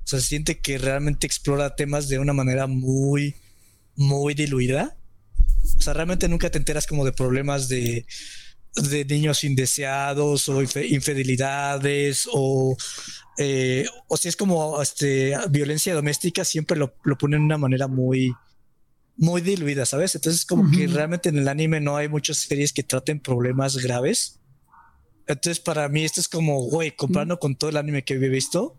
O 0.05 0.07
sea, 0.07 0.21
se 0.21 0.27
siente 0.27 0.61
que 0.61 0.79
realmente 0.79 1.27
explora 1.27 1.75
temas 1.75 2.09
de 2.09 2.19
una 2.19 2.33
manera 2.33 2.67
muy, 2.67 3.35
muy 3.97 4.35
diluida. 4.35 4.97
O 5.77 5.83
sea, 5.83 5.95
realmente 5.95 6.29
nunca 6.29 6.51
te 6.51 6.59
enteras 6.59 6.87
como 6.87 7.05
de 7.05 7.13
problemas 7.13 7.69
de, 7.69 8.07
de 8.77 9.05
niños 9.05 9.45
indeseados 9.45 10.49
o 10.49 10.63
infidelidades 10.63 12.29
o, 12.33 12.77
eh, 13.39 13.87
o 14.07 14.17
si 14.17 14.29
es 14.29 14.37
como 14.37 14.81
este, 14.81 15.37
violencia 15.51 15.95
doméstica, 15.95 16.45
siempre 16.45 16.79
lo, 16.79 16.95
lo 17.03 17.19
ponen 17.19 17.41
de 17.41 17.47
una 17.47 17.59
manera 17.59 17.89
muy, 17.89 18.33
muy 19.19 19.41
diluida, 19.41 19.85
¿sabes? 19.85 20.15
Entonces 20.15 20.47
como 20.47 20.71
que 20.71 20.87
realmente 20.87 21.29
en 21.29 21.39
el 21.39 21.49
anime 21.49 21.81
no 21.81 21.97
hay 21.97 22.09
muchas 22.09 22.39
series 22.39 22.73
que 22.73 22.85
traten 22.85 23.21
problemas 23.21 23.77
graves. 23.77 24.41
Entonces 25.27 25.61
para 25.61 25.89
mí 25.89 26.05
esto 26.05 26.21
es 26.21 26.29
como, 26.29 26.63
güey, 26.63 26.93
comparando 26.93 27.39
con 27.39 27.57
todo 27.57 27.69
el 27.69 27.77
anime 27.77 28.05
que 28.05 28.15
he 28.15 28.29
visto, 28.29 28.77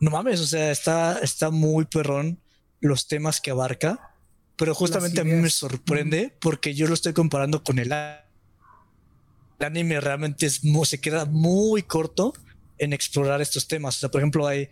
no 0.00 0.12
mames, 0.12 0.40
o 0.40 0.46
sea, 0.46 0.70
está, 0.70 1.18
está 1.18 1.50
muy 1.50 1.84
perrón 1.86 2.40
los 2.80 3.08
temas 3.08 3.40
que 3.40 3.50
abarca, 3.50 4.14
pero 4.56 4.74
justamente 4.74 5.20
a 5.20 5.24
mí 5.24 5.32
me 5.32 5.50
sorprende 5.50 6.36
porque 6.40 6.74
yo 6.74 6.86
lo 6.86 6.94
estoy 6.94 7.12
comparando 7.12 7.64
con 7.64 7.80
el, 7.80 7.92
el 7.92 9.66
anime 9.66 10.00
realmente 10.00 10.46
es, 10.46 10.60
se 10.84 11.00
queda 11.00 11.24
muy 11.24 11.82
corto 11.82 12.32
en 12.78 12.92
explorar 12.92 13.42
estos 13.42 13.66
temas. 13.66 13.96
O 13.96 14.00
sea, 14.00 14.08
por 14.08 14.20
ejemplo, 14.20 14.46
hay 14.46 14.68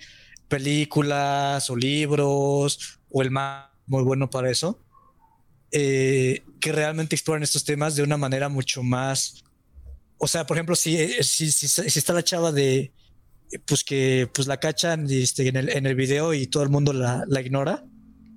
películas 0.49 1.69
o 1.71 1.77
libros 1.77 3.01
o 3.11 3.23
el 3.23 3.33
más 3.33 3.76
muy 3.87 4.03
bueno 4.03 4.31
para 4.31 4.51
eso, 4.51 4.81
eh, 5.73 6.43
que 6.61 6.73
realmente 6.73 7.17
exploran 7.17 7.43
estos 7.43 7.65
temas 7.65 7.97
de 7.97 8.03
una 8.03 8.17
manera 8.17 8.49
mucho 8.49 8.83
más... 8.83 9.43
O 10.19 10.27
sea, 10.27 10.47
por 10.47 10.57
ejemplo, 10.57 10.75
si, 10.77 10.97
eh, 10.97 11.23
si, 11.23 11.51
si, 11.51 11.99
está 11.99 12.13
la 12.15 12.25
chava 12.25 12.51
de, 12.51 12.93
pues 13.67 13.85
que 13.85 14.29
pues 14.33 14.49
la 14.49 14.59
cachan 14.59 15.07
este, 15.11 15.47
en, 15.49 15.57
el, 15.57 15.69
en 15.69 15.87
el 15.87 15.95
video 15.95 16.33
y 16.33 16.47
todo 16.47 16.63
el 16.63 16.71
mundo 16.71 16.93
la, 16.95 17.25
la 17.29 17.41
ignora, 17.43 17.85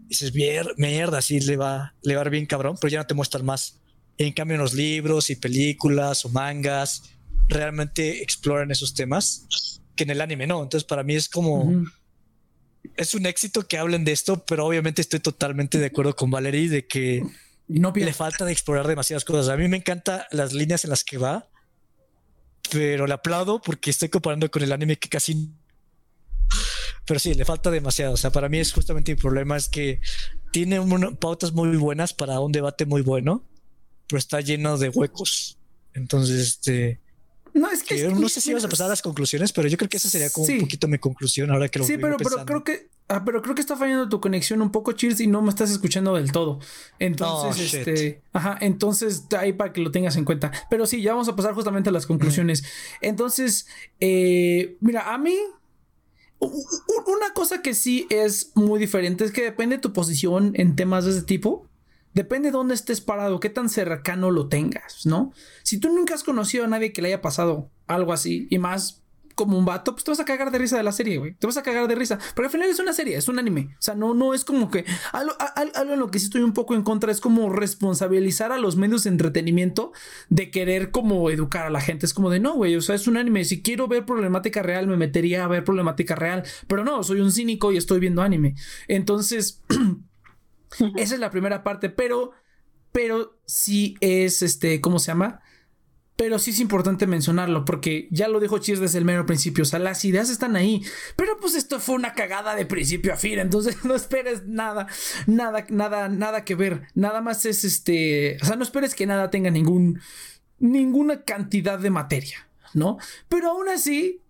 dices, 0.10 0.34
mierda, 0.34 1.22
sí 1.22 1.40
le 1.40 1.56
va, 1.56 1.96
le 2.04 2.16
va 2.16 2.22
a 2.22 2.30
bien 2.30 2.46
cabrón, 2.48 2.76
pero 2.82 2.92
ya 2.92 3.00
no 3.00 3.08
te 3.08 3.14
muestran 3.14 3.46
más. 3.46 3.80
En 4.18 4.34
cambio, 4.34 4.56
en 4.56 4.62
los 4.62 4.74
libros 4.74 5.30
y 5.30 5.36
películas 5.36 6.26
o 6.26 6.30
mangas, 6.30 7.04
realmente 7.48 8.22
exploran 8.22 8.72
esos 8.72 8.94
temas 8.94 9.80
que 9.96 10.04
en 10.04 10.10
el 10.10 10.22
anime 10.22 10.48
no. 10.48 10.62
Entonces, 10.62 10.86
para 10.86 11.04
mí 11.04 11.16
es 11.16 11.30
como 11.30 11.86
es 12.96 13.14
un 13.14 13.26
éxito 13.26 13.68
que 13.68 13.78
hablen 13.78 14.06
de 14.06 14.12
esto, 14.12 14.44
pero 14.46 14.66
obviamente 14.66 15.02
estoy 15.02 15.20
totalmente 15.20 15.78
de 15.78 15.88
acuerdo 15.88 16.16
con 16.16 16.32
Valerie 16.32 16.70
de 16.70 16.88
que 16.88 17.24
no 17.68 17.94
le 17.96 18.14
falta 18.14 18.46
de 18.46 18.52
explorar 18.52 18.88
demasiadas 18.88 19.26
cosas. 19.26 19.50
A 19.50 19.58
mí 19.58 19.68
me 19.68 19.78
encantan 19.78 20.22
las 20.32 20.54
líneas 20.54 20.84
en 20.84 20.90
las 20.90 21.04
que 21.04 21.18
va, 21.18 21.48
pero 22.72 23.08
le 23.08 23.14
aplaudo 23.14 23.62
porque 23.62 23.90
estoy 23.90 24.10
comparando 24.10 24.50
con 24.50 24.64
el 24.64 24.72
anime 24.72 24.98
que 24.98 25.10
casi. 25.10 25.50
Pero 27.06 27.20
sí, 27.20 27.34
le 27.34 27.46
falta 27.46 27.72
demasiado. 27.72 28.14
O 28.14 28.18
sea, 28.18 28.32
para 28.32 28.50
mí 28.50 28.60
es 28.60 28.74
justamente 28.74 29.12
el 29.12 29.18
problema 29.18 29.58
es 29.58 29.70
que 29.70 30.02
tiene 30.52 30.80
pautas 31.20 31.54
muy 31.54 31.76
buenas 31.78 32.14
para 32.14 32.40
un 32.40 32.52
debate 32.52 32.86
muy 32.86 33.02
bueno, 33.02 33.44
pero 34.08 34.18
está 34.18 34.42
lleno 34.42 34.78
de 34.78 34.90
huecos. 34.90 35.58
Entonces, 35.94 36.40
este 36.40 37.00
no, 37.54 37.72
es 37.72 37.84
que. 37.84 38.08
no 38.10 38.30
sé 38.30 38.42
si 38.42 38.54
vas 38.54 38.64
a 38.64 38.70
pasar 38.70 38.88
a 38.88 38.90
las 38.90 39.02
conclusiones, 39.02 39.52
pero 39.52 39.68
yo 39.68 39.78
creo 39.78 39.90
que 39.90 39.98
esa 39.98 40.10
sería 40.10 40.30
como 40.30 40.48
un 40.48 40.60
poquito 40.60 40.88
mi 40.88 40.98
conclusión 40.98 41.52
ahora 41.52 41.70
que 41.70 41.80
lo 41.80 41.86
Sí, 41.86 41.98
pero, 41.98 42.18
pero 42.18 42.46
creo 42.46 42.64
que. 42.64 42.90
Ah, 43.08 43.26
pero 43.26 43.42
creo 43.42 43.56
que 43.56 43.62
está 43.62 43.76
fallando 43.76 44.08
tu 44.08 44.22
conexión 44.22 44.62
un 44.62 44.72
poco, 44.72 44.92
Cheers, 44.92 45.20
y 45.20 45.28
no 45.28 45.42
me 45.42 45.50
estás 45.50 45.72
escuchando 45.72 46.16
del 46.16 46.32
todo. 46.32 46.60
Entonces, 47.00 47.74
oh, 47.74 47.78
este. 47.78 48.22
Ajá, 48.34 48.58
entonces 48.62 49.24
ahí 49.38 49.54
para 49.54 49.74
que 49.74 49.82
lo 49.82 49.92
tengas 49.92 50.16
en 50.16 50.26
cuenta. 50.26 50.52
Pero 50.70 50.86
sí, 50.86 51.02
ya 51.02 51.14
vamos 51.14 51.28
a 51.28 51.36
pasar 51.36 51.54
justamente 51.54 51.90
a 51.90 51.92
las 51.92 52.06
conclusiones. 52.06 52.64
Entonces, 53.02 53.68
eh, 54.00 54.78
mira, 54.80 55.14
a 55.14 55.18
mí. 55.18 55.36
Una 56.42 57.34
cosa 57.34 57.62
que 57.62 57.74
sí 57.74 58.08
es 58.10 58.54
muy 58.56 58.80
diferente 58.80 59.26
es 59.26 59.32
que 59.32 59.42
depende 59.44 59.76
de 59.76 59.82
tu 59.82 59.92
posición 59.92 60.54
en 60.56 60.78
temas 60.78 61.04
de 61.04 61.12
ese 61.12 61.24
tipo. 61.24 61.69
Depende 62.14 62.50
de 62.50 62.54
dónde 62.54 62.74
estés 62.74 63.02
parado, 63.02 63.40
qué 63.40 63.50
tan 63.50 63.70
cercano 63.70 64.32
lo 64.32 64.48
tengas, 64.48 65.06
¿no? 65.06 65.32
Si 65.64 65.80
tú 65.80 65.90
nunca 65.90 66.16
has 66.16 66.24
conocido 66.24 66.66
a 66.66 66.68
nadie 66.68 66.92
que 66.92 67.02
le 67.02 67.10
haya 67.10 67.22
pasado 67.22 67.70
algo 67.88 68.14
así, 68.14 68.48
y 68.50 68.58
más 68.58 69.04
como 69.40 69.58
un 69.58 69.64
vato, 69.64 69.94
pues 69.94 70.04
te 70.04 70.12
vas 70.12 70.20
a 70.20 70.26
cagar 70.26 70.52
de 70.52 70.58
risa 70.58 70.76
de 70.76 70.84
la 70.84 70.92
serie, 70.92 71.18
güey. 71.18 71.34
Te 71.34 71.48
vas 71.48 71.56
a 71.56 71.64
cagar 71.64 71.88
de 71.88 71.96
risa. 71.96 72.20
Porque 72.36 72.48
al 72.48 72.52
final 72.52 72.70
es 72.70 72.78
una 72.80 72.92
serie, 72.92 73.16
es 73.16 73.30
un 73.30 73.40
anime. 73.40 73.70
O 73.80 73.82
sea, 73.82 73.96
no, 73.96 74.14
no 74.14 74.34
es 74.34 74.44
como 74.44 74.70
que. 74.70 74.84
Algo, 75.14 75.32
algo 75.56 75.94
en 75.94 76.00
lo 76.00 76.12
que 76.12 76.20
sí 76.20 76.26
estoy 76.26 76.42
un 76.42 76.52
poco 76.52 76.76
en 76.76 76.84
contra 76.84 77.10
es 77.10 77.22
como 77.22 77.50
responsabilizar 77.50 78.52
a 78.52 78.58
los 78.58 78.76
medios 78.76 79.06
de 79.06 79.12
entretenimiento 79.12 79.94
de 80.28 80.52
querer 80.52 80.92
como 80.92 81.30
educar 81.30 81.66
a 81.66 81.70
la 81.70 81.80
gente. 81.80 82.06
Es 82.06 82.14
como 82.14 82.30
de 82.30 82.42
no, 82.42 82.56
güey. 82.56 82.76
O 82.76 82.82
sea, 82.82 82.96
es 82.96 83.08
un 83.08 83.16
anime. 83.16 83.46
Si 83.46 83.62
quiero 83.62 83.88
ver 83.88 84.06
problemática 84.06 84.62
real, 84.62 84.88
me 84.88 84.98
metería 84.98 85.46
a 85.46 85.48
ver 85.48 85.64
problemática 85.64 86.16
real. 86.16 86.44
Pero 86.68 86.84
no, 86.84 87.02
soy 87.04 87.22
un 87.22 87.32
cínico 87.32 87.72
y 87.72 87.78
estoy 87.78 88.02
viendo 88.02 88.22
anime. 88.22 88.56
Entonces. 88.90 89.62
Esa 90.96 91.14
es 91.16 91.20
la 91.20 91.32
primera 91.32 91.64
parte, 91.64 91.90
pero, 91.90 92.32
pero 92.92 93.40
sí 93.46 93.96
es 94.02 94.42
este, 94.42 94.82
¿cómo 94.82 95.00
se 95.00 95.08
llama? 95.08 95.42
Pero 96.20 96.38
sí 96.38 96.52
es 96.52 96.60
importante 96.60 97.08
mencionarlo 97.08 97.64
porque 97.64 98.10
ya 98.12 98.28
lo 98.28 98.42
dijo 98.42 98.58
Cheers 98.58 98.82
desde 98.82 98.98
el 98.98 99.06
mero 99.06 99.26
principio. 99.26 99.62
O 99.62 99.66
sea, 99.66 99.80
las 99.80 100.04
ideas 100.04 100.30
están 100.30 100.58
ahí. 100.58 100.82
Pero 101.16 101.38
pues 101.40 101.56
esto 101.56 101.80
fue 101.80 101.96
una 101.96 102.14
cagada 102.14 102.56
de 102.56 102.66
principio 102.66 103.14
a 103.14 103.16
fin. 103.16 103.40
Entonces 103.40 103.78
no 103.86 103.96
esperes 103.96 104.46
nada, 104.46 104.88
nada, 105.28 105.66
nada, 105.70 106.10
nada 106.10 106.44
que 106.44 106.56
ver. 106.56 106.82
Nada 106.94 107.22
más 107.22 107.46
es 107.46 107.64
este. 107.64 108.36
O 108.42 108.46
sea, 108.46 108.58
no 108.58 108.64
esperes 108.64 108.96
que 108.96 109.06
nada 109.06 109.30
tenga 109.30 109.50
ningún. 109.50 110.02
ninguna 110.58 111.24
cantidad 111.24 111.80
de 111.80 111.90
materia. 111.90 112.50
¿No? 112.74 112.98
Pero 113.30 113.52
aún 113.52 113.70
así, 113.70 114.22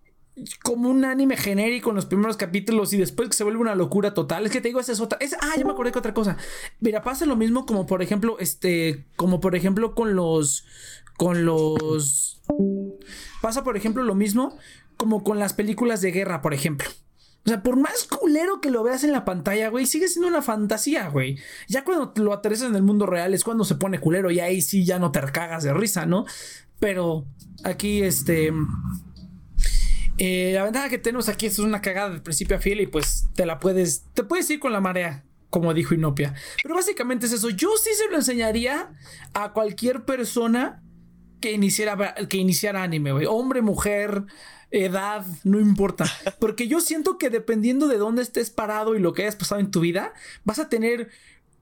como 0.63 0.89
un 0.89 1.05
anime 1.05 1.37
genérico 1.37 1.89
en 1.89 1.95
los 1.95 2.05
primeros 2.05 2.37
capítulos 2.37 2.93
y 2.93 2.97
después 2.97 3.29
que 3.29 3.35
se 3.35 3.43
vuelve 3.43 3.59
una 3.59 3.75
locura 3.75 4.13
total. 4.13 4.45
Es 4.45 4.51
que 4.51 4.61
te 4.61 4.69
digo, 4.69 4.79
esa 4.79 4.91
es 4.91 4.99
otra. 4.99 5.19
ah, 5.41 5.53
ya 5.57 5.65
me 5.65 5.71
acordé 5.71 5.91
que 5.91 5.99
otra 5.99 6.13
cosa. 6.13 6.37
Mira, 6.79 7.01
pasa 7.01 7.25
lo 7.25 7.35
mismo 7.35 7.65
como 7.65 7.85
por 7.85 8.01
ejemplo, 8.01 8.37
este, 8.39 9.05
como 9.15 9.39
por 9.39 9.55
ejemplo 9.55 9.95
con 9.95 10.15
los, 10.15 10.65
con 11.17 11.45
los, 11.45 12.41
pasa 13.41 13.63
por 13.63 13.77
ejemplo 13.77 14.03
lo 14.03 14.15
mismo 14.15 14.57
como 14.97 15.23
con 15.23 15.39
las 15.39 15.53
películas 15.53 16.01
de 16.01 16.11
guerra, 16.11 16.41
por 16.41 16.53
ejemplo. 16.53 16.89
O 17.45 17.49
sea, 17.49 17.63
por 17.63 17.77
más 17.77 18.03
culero 18.03 18.59
que 18.59 18.69
lo 18.69 18.83
veas 18.83 19.03
en 19.03 19.13
la 19.13 19.23
pantalla, 19.23 19.69
güey, 19.69 19.85
sigue 19.85 20.09
siendo 20.09 20.27
una 20.27 20.41
fantasía, 20.41 21.07
güey. 21.07 21.39
Ya 21.67 21.85
cuando 21.85 22.11
lo 22.17 22.33
aterrizas 22.33 22.69
en 22.69 22.75
el 22.75 22.83
mundo 22.83 23.05
real 23.05 23.33
es 23.33 23.43
cuando 23.43 23.63
se 23.63 23.75
pone 23.75 23.99
culero 23.99 24.29
y 24.29 24.39
ahí 24.39 24.61
sí 24.61 24.83
ya 24.85 24.99
no 24.99 25.11
te 25.11 25.21
cagas 25.31 25.63
de 25.63 25.73
risa, 25.73 26.05
¿no? 26.05 26.25
Pero 26.79 27.25
aquí, 27.63 28.03
este, 28.03 28.51
eh, 30.19 30.51
la 30.53 30.65
ventaja 30.65 30.89
que 30.89 30.97
tenemos 30.97 31.29
aquí 31.29 31.45
es 31.45 31.59
una 31.59 31.81
cagada 31.81 32.09
del 32.09 32.21
principio 32.21 32.57
a 32.57 32.59
fiel 32.59 32.81
y 32.81 32.87
pues 32.87 33.29
te 33.35 33.45
la 33.45 33.57
puedes, 33.57 34.03
te 34.13 34.23
puedes 34.23 34.49
ir 34.49 34.59
con 34.59 34.73
la 34.73 34.81
marea, 34.81 35.23
como 35.49 35.73
dijo 35.73 35.93
Inopia. 35.93 36.35
Pero 36.61 36.75
básicamente 36.75 37.25
es 37.25 37.31
eso. 37.31 37.49
Yo 37.49 37.69
sí 37.81 37.89
se 37.95 38.09
lo 38.09 38.17
enseñaría 38.17 38.91
a 39.33 39.53
cualquier 39.53 40.03
persona 40.03 40.83
que 41.39 41.53
iniciara, 41.53 42.15
que 42.27 42.35
iniciara 42.35 42.83
anime, 42.83 43.27
Hombre, 43.27 43.61
mujer, 43.61 44.25
edad, 44.71 45.25
no 45.45 45.57
importa. 45.57 46.05
Porque 46.39 46.67
yo 46.67 46.81
siento 46.81 47.17
que 47.17 47.29
dependiendo 47.29 47.87
de 47.87 47.97
dónde 47.97 48.21
estés 48.21 48.49
parado 48.49 48.95
y 48.95 48.99
lo 48.99 49.13
que 49.13 49.21
hayas 49.21 49.37
pasado 49.37 49.61
en 49.61 49.71
tu 49.71 49.79
vida, 49.79 50.13
vas 50.43 50.59
a 50.59 50.67
tener 50.67 51.09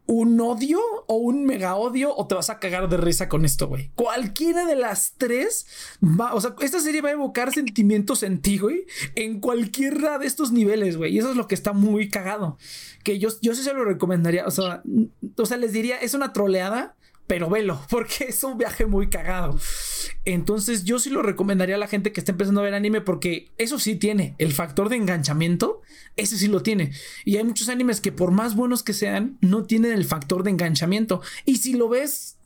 un 0.08 0.40
odio 0.40 0.80
o 1.08 1.18
un 1.18 1.46
mega 1.46 1.76
odio 1.76 2.16
o 2.16 2.28
te 2.28 2.36
vas 2.36 2.50
a 2.50 2.60
cagar 2.60 2.90
de 2.90 2.98
risa 2.98 3.30
con 3.30 3.46
esto, 3.46 3.68
güey. 3.68 3.92
Cualquiera 3.96 4.66
de 4.66 4.76
las 4.76 5.14
tres 5.18 5.68
va, 6.02 6.34
o 6.34 6.42
sea, 6.42 6.56
esta 6.62 6.80
serie 6.80 7.02
va 7.02 7.10
a 7.10 7.14
evocar 7.14 7.54
sentimientos 7.54 8.24
en 8.24 8.42
ti, 8.42 8.58
güey, 8.58 8.86
en 9.16 9.40
cualquiera 9.40 10.18
de 10.18 10.28
estos 10.28 10.52
niveles, 10.52 10.98
güey. 10.98 11.14
Y 11.14 11.20
eso 11.20 11.32
es 11.32 11.38
lo 11.38 11.48
que 11.48 11.56
está 11.56 11.74
muy 11.74 12.10
cagado. 12.10 12.58
Que 13.04 13.20
yo, 13.20 13.30
yo 13.42 13.54
sí 13.54 13.64
se 13.64 13.74
lo 13.74 13.86
recomendaría, 13.86 14.46
o 14.46 14.52
sea, 14.52 14.82
o 15.38 15.46
sea, 15.46 15.58
les 15.58 15.74
diría, 15.74 15.98
es 15.98 16.14
una 16.14 16.34
troleada, 16.34 16.97
pero 17.28 17.50
velo, 17.50 17.80
porque 17.90 18.26
es 18.30 18.44
un 18.44 18.58
viaje 18.58 18.86
muy 18.86 19.10
cagado. 19.10 19.60
Entonces 20.26 20.84
yo 20.84 21.00
sí 21.00 21.10
lo 21.10 21.22
recomendaría 21.22 21.76
a 21.76 21.80
la 21.80 21.88
gente 21.88 22.12
que 22.12 22.20
está 22.20 22.32
empezando 22.32 22.62
a 22.62 22.64
ver 22.64 22.74
anime 22.74 23.02
porque 23.02 23.52
eso 23.58 23.80
sí 23.80 23.96
tiene, 23.96 24.36
el 24.40 24.54
factor 24.54 24.90
de 24.90 24.96
enganchamiento, 24.96 25.82
ese 26.16 26.38
sí 26.38 26.48
lo 26.48 26.64
tiene. 26.64 26.92
Y 27.26 27.38
hay 27.38 27.44
muchos 27.44 27.70
animes 27.70 28.02
que 28.02 28.12
por 28.12 28.32
más 28.32 28.56
buenos 28.56 28.84
que 28.84 28.94
sean, 28.94 29.38
no 29.42 29.66
tienen 29.66 29.92
el 29.92 30.06
factor 30.06 30.44
de 30.44 30.52
enganchamiento. 30.52 31.22
Y 31.46 31.58
si 31.58 31.74
lo 31.74 31.90
ves 31.90 32.37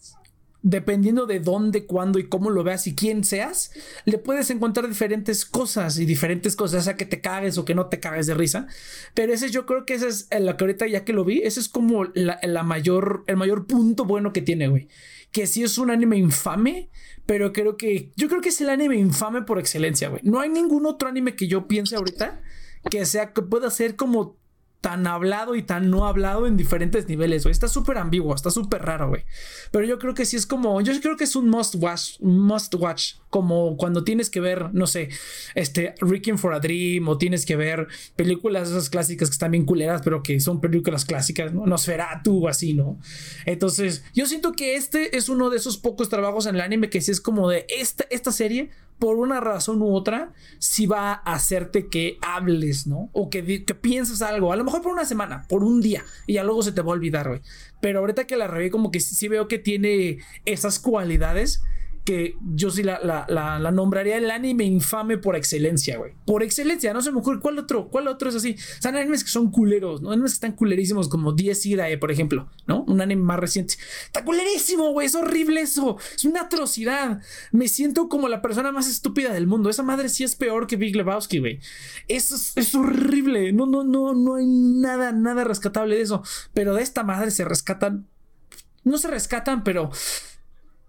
dependiendo 0.63 1.25
de 1.25 1.39
dónde, 1.39 1.85
cuándo 1.85 2.19
y 2.19 2.27
cómo 2.27 2.49
lo 2.49 2.63
veas 2.63 2.85
y 2.87 2.95
quién 2.95 3.23
seas, 3.23 3.71
le 4.05 4.17
puedes 4.17 4.49
encontrar 4.49 4.87
diferentes 4.87 5.45
cosas 5.45 5.97
y 5.97 6.05
diferentes 6.05 6.55
cosas, 6.55 6.83
sea 6.83 6.95
que 6.95 7.05
te 7.05 7.21
cagues 7.21 7.57
o 7.57 7.65
que 7.65 7.75
no 7.75 7.87
te 7.87 7.99
cagues 7.99 8.27
de 8.27 8.33
risa. 8.33 8.67
Pero 9.13 9.33
ese 9.33 9.49
yo 9.49 9.65
creo 9.65 9.85
que 9.85 9.95
ese 9.95 10.07
es 10.07 10.27
la 10.39 10.57
que 10.57 10.63
ahorita 10.63 10.87
ya 10.87 11.03
que 11.03 11.13
lo 11.13 11.25
vi, 11.25 11.39
ese 11.39 11.59
es 11.59 11.69
como 11.69 12.05
la, 12.13 12.63
mayor, 12.63 13.23
el 13.27 13.37
mayor 13.37 13.65
punto 13.65 14.05
bueno 14.05 14.33
que 14.33 14.41
tiene, 14.41 14.67
güey. 14.67 14.87
Que 15.31 15.47
sí 15.47 15.63
es 15.63 15.77
un 15.77 15.89
anime 15.89 16.17
infame, 16.17 16.89
pero 17.25 17.53
creo 17.53 17.77
que 17.77 18.11
yo 18.15 18.27
creo 18.27 18.41
que 18.41 18.49
es 18.49 18.61
el 18.61 18.69
anime 18.69 18.97
infame 18.97 19.41
por 19.43 19.59
excelencia, 19.59 20.09
güey. 20.09 20.21
No 20.23 20.41
hay 20.41 20.49
ningún 20.49 20.85
otro 20.85 21.07
anime 21.07 21.35
que 21.35 21.47
yo 21.47 21.67
piense 21.67 21.95
ahorita 21.95 22.41
que 22.89 23.05
sea 23.05 23.33
que 23.33 23.41
pueda 23.41 23.69
ser 23.69 23.95
como 23.95 24.40
tan 24.81 25.05
hablado 25.05 25.55
y 25.55 25.61
tan 25.61 25.91
no 25.91 26.07
hablado 26.07 26.47
en 26.47 26.57
diferentes 26.57 27.07
niveles, 27.07 27.43
güey. 27.43 27.51
Está 27.51 27.67
súper 27.67 27.99
ambiguo, 27.99 28.33
está 28.33 28.49
súper 28.49 28.81
raro, 28.81 29.09
güey. 29.09 29.23
Pero 29.69 29.85
yo 29.85 29.99
creo 29.99 30.15
que 30.15 30.25
sí 30.25 30.35
es 30.35 30.47
como, 30.47 30.81
yo 30.81 30.91
creo 30.99 31.15
que 31.15 31.23
es 31.23 31.35
un 31.35 31.49
must 31.49 31.75
watch, 31.75 32.19
must 32.19 32.73
watch, 32.73 33.13
como 33.29 33.77
cuando 33.77 34.03
tienes 34.03 34.31
que 34.31 34.39
ver, 34.39 34.73
no 34.73 34.87
sé, 34.87 35.09
este, 35.53 35.93
Requiem 36.01 36.39
for 36.39 36.55
a 36.55 36.59
Dream 36.59 37.07
o 37.07 37.19
tienes 37.19 37.45
que 37.45 37.55
ver 37.55 37.87
películas 38.15 38.69
esas 38.69 38.89
clásicas 38.89 39.29
que 39.29 39.33
están 39.33 39.51
bien 39.51 39.65
culeras, 39.65 40.01
pero 40.03 40.23
que 40.23 40.39
son 40.39 40.59
películas 40.59 41.05
clásicas, 41.05 41.53
¿no? 41.53 41.67
Nosferatu 41.67 42.45
o 42.45 42.47
así, 42.47 42.73
¿no? 42.73 42.99
Entonces, 43.45 44.03
yo 44.15 44.25
siento 44.25 44.53
que 44.53 44.75
este 44.75 45.15
es 45.15 45.29
uno 45.29 45.51
de 45.51 45.57
esos 45.57 45.77
pocos 45.77 46.09
trabajos 46.09 46.47
en 46.47 46.55
el 46.55 46.61
anime 46.61 46.89
que 46.89 47.01
sí 47.01 47.11
es 47.11 47.21
como 47.21 47.47
de 47.49 47.67
esta, 47.69 48.05
esta 48.09 48.31
serie 48.31 48.71
por 49.01 49.17
una 49.17 49.39
razón 49.39 49.81
u 49.81 49.95
otra, 49.95 50.31
si 50.59 50.85
va 50.85 51.11
a 51.11 51.33
hacerte 51.33 51.87
que 51.87 52.19
hables, 52.21 52.85
¿no? 52.85 53.09
O 53.13 53.31
que, 53.31 53.65
que 53.65 53.73
pienses 53.73 54.21
algo, 54.21 54.53
a 54.53 54.55
lo 54.55 54.63
mejor 54.63 54.83
por 54.83 54.93
una 54.93 55.05
semana, 55.05 55.47
por 55.49 55.63
un 55.63 55.81
día, 55.81 56.05
y 56.27 56.33
ya 56.33 56.43
luego 56.43 56.61
se 56.61 56.71
te 56.71 56.83
va 56.83 56.89
a 56.89 56.93
olvidar, 56.93 57.27
güey. 57.27 57.41
Pero 57.81 57.97
ahorita 57.97 58.27
que 58.27 58.37
la 58.37 58.45
reví, 58.45 58.69
como 58.69 58.91
que 58.91 58.99
sí 58.99 59.27
veo 59.27 59.47
que 59.47 59.57
tiene 59.57 60.19
esas 60.45 60.77
cualidades 60.77 61.63
que 62.03 62.35
yo 62.55 62.71
sí 62.71 62.83
la, 62.83 63.71
nombraría 63.71 64.17
el 64.17 64.31
anime 64.31 64.65
infame 64.65 65.17
por 65.17 65.35
excelencia, 65.35 65.97
güey. 65.97 66.13
Por 66.25 66.41
excelencia, 66.41 66.93
no 66.93 67.01
se 67.01 67.11
me 67.11 67.19
ocurre 67.19 67.39
cuál 67.39 67.59
otro, 67.59 67.89
cuál 67.89 68.07
otro 68.07 68.29
es 68.29 68.35
así. 68.35 68.55
Son 68.79 68.95
animes 68.95 69.23
que 69.23 69.29
son 69.29 69.51
culeros, 69.51 70.01
¿no? 70.01 70.11
Animes 70.11 70.31
que 70.31 70.35
están 70.35 70.53
culerísimos 70.53 71.09
como 71.09 71.33
10 71.33 71.65
Irae, 71.67 71.97
por 71.97 72.11
ejemplo, 72.11 72.49
¿no? 72.65 72.83
Un 72.83 73.01
anime 73.01 73.21
más 73.21 73.39
reciente. 73.39 73.75
Está 74.05 74.23
culerísimo, 74.23 74.91
güey, 74.91 75.07
es 75.07 75.15
horrible 75.15 75.61
eso. 75.61 75.97
Es 76.15 76.25
una 76.25 76.41
atrocidad. 76.41 77.21
Me 77.51 77.67
siento 77.67 78.09
como 78.09 78.27
la 78.27 78.41
persona 78.41 78.71
más 78.71 78.87
estúpida 78.89 79.31
del 79.31 79.45
mundo. 79.45 79.69
Esa 79.69 79.83
madre 79.83 80.09
sí 80.09 80.23
es 80.23 80.35
peor 80.35 80.67
que 80.67 80.77
Big 80.77 80.95
Lebowski, 80.95 81.39
güey. 81.39 81.59
Es, 82.07 82.53
es 82.55 82.75
horrible. 82.75 83.53
No, 83.53 83.67
no, 83.67 83.83
no, 83.83 84.13
no 84.13 84.35
hay 84.35 84.45
nada, 84.47 85.11
nada 85.11 85.43
rescatable 85.43 85.95
de 85.97 86.01
eso. 86.01 86.23
Pero 86.53 86.73
de 86.73 86.81
esta 86.81 87.03
madre 87.03 87.29
se 87.31 87.45
rescatan. 87.45 88.07
No 88.83 88.97
se 88.97 89.07
rescatan, 89.07 89.63
pero 89.63 89.91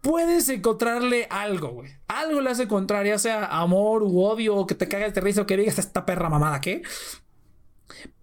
puedes 0.02 0.48
encontrarle 0.50 1.26
algo, 1.30 1.68
güey. 1.70 1.90
Algo 2.08 2.42
le 2.42 2.50
hace 2.50 2.64
encontrar, 2.64 3.06
ya 3.06 3.18
sea 3.18 3.46
amor 3.46 4.02
u 4.02 4.20
odio, 4.20 4.56
o 4.56 4.66
que 4.66 4.74
te 4.74 4.88
cagas 4.88 5.14
de 5.14 5.22
risa, 5.22 5.42
o 5.42 5.46
que 5.46 5.56
digas 5.56 5.78
esta 5.78 6.04
perra 6.04 6.28
mamada, 6.28 6.60
¿qué? 6.60 6.82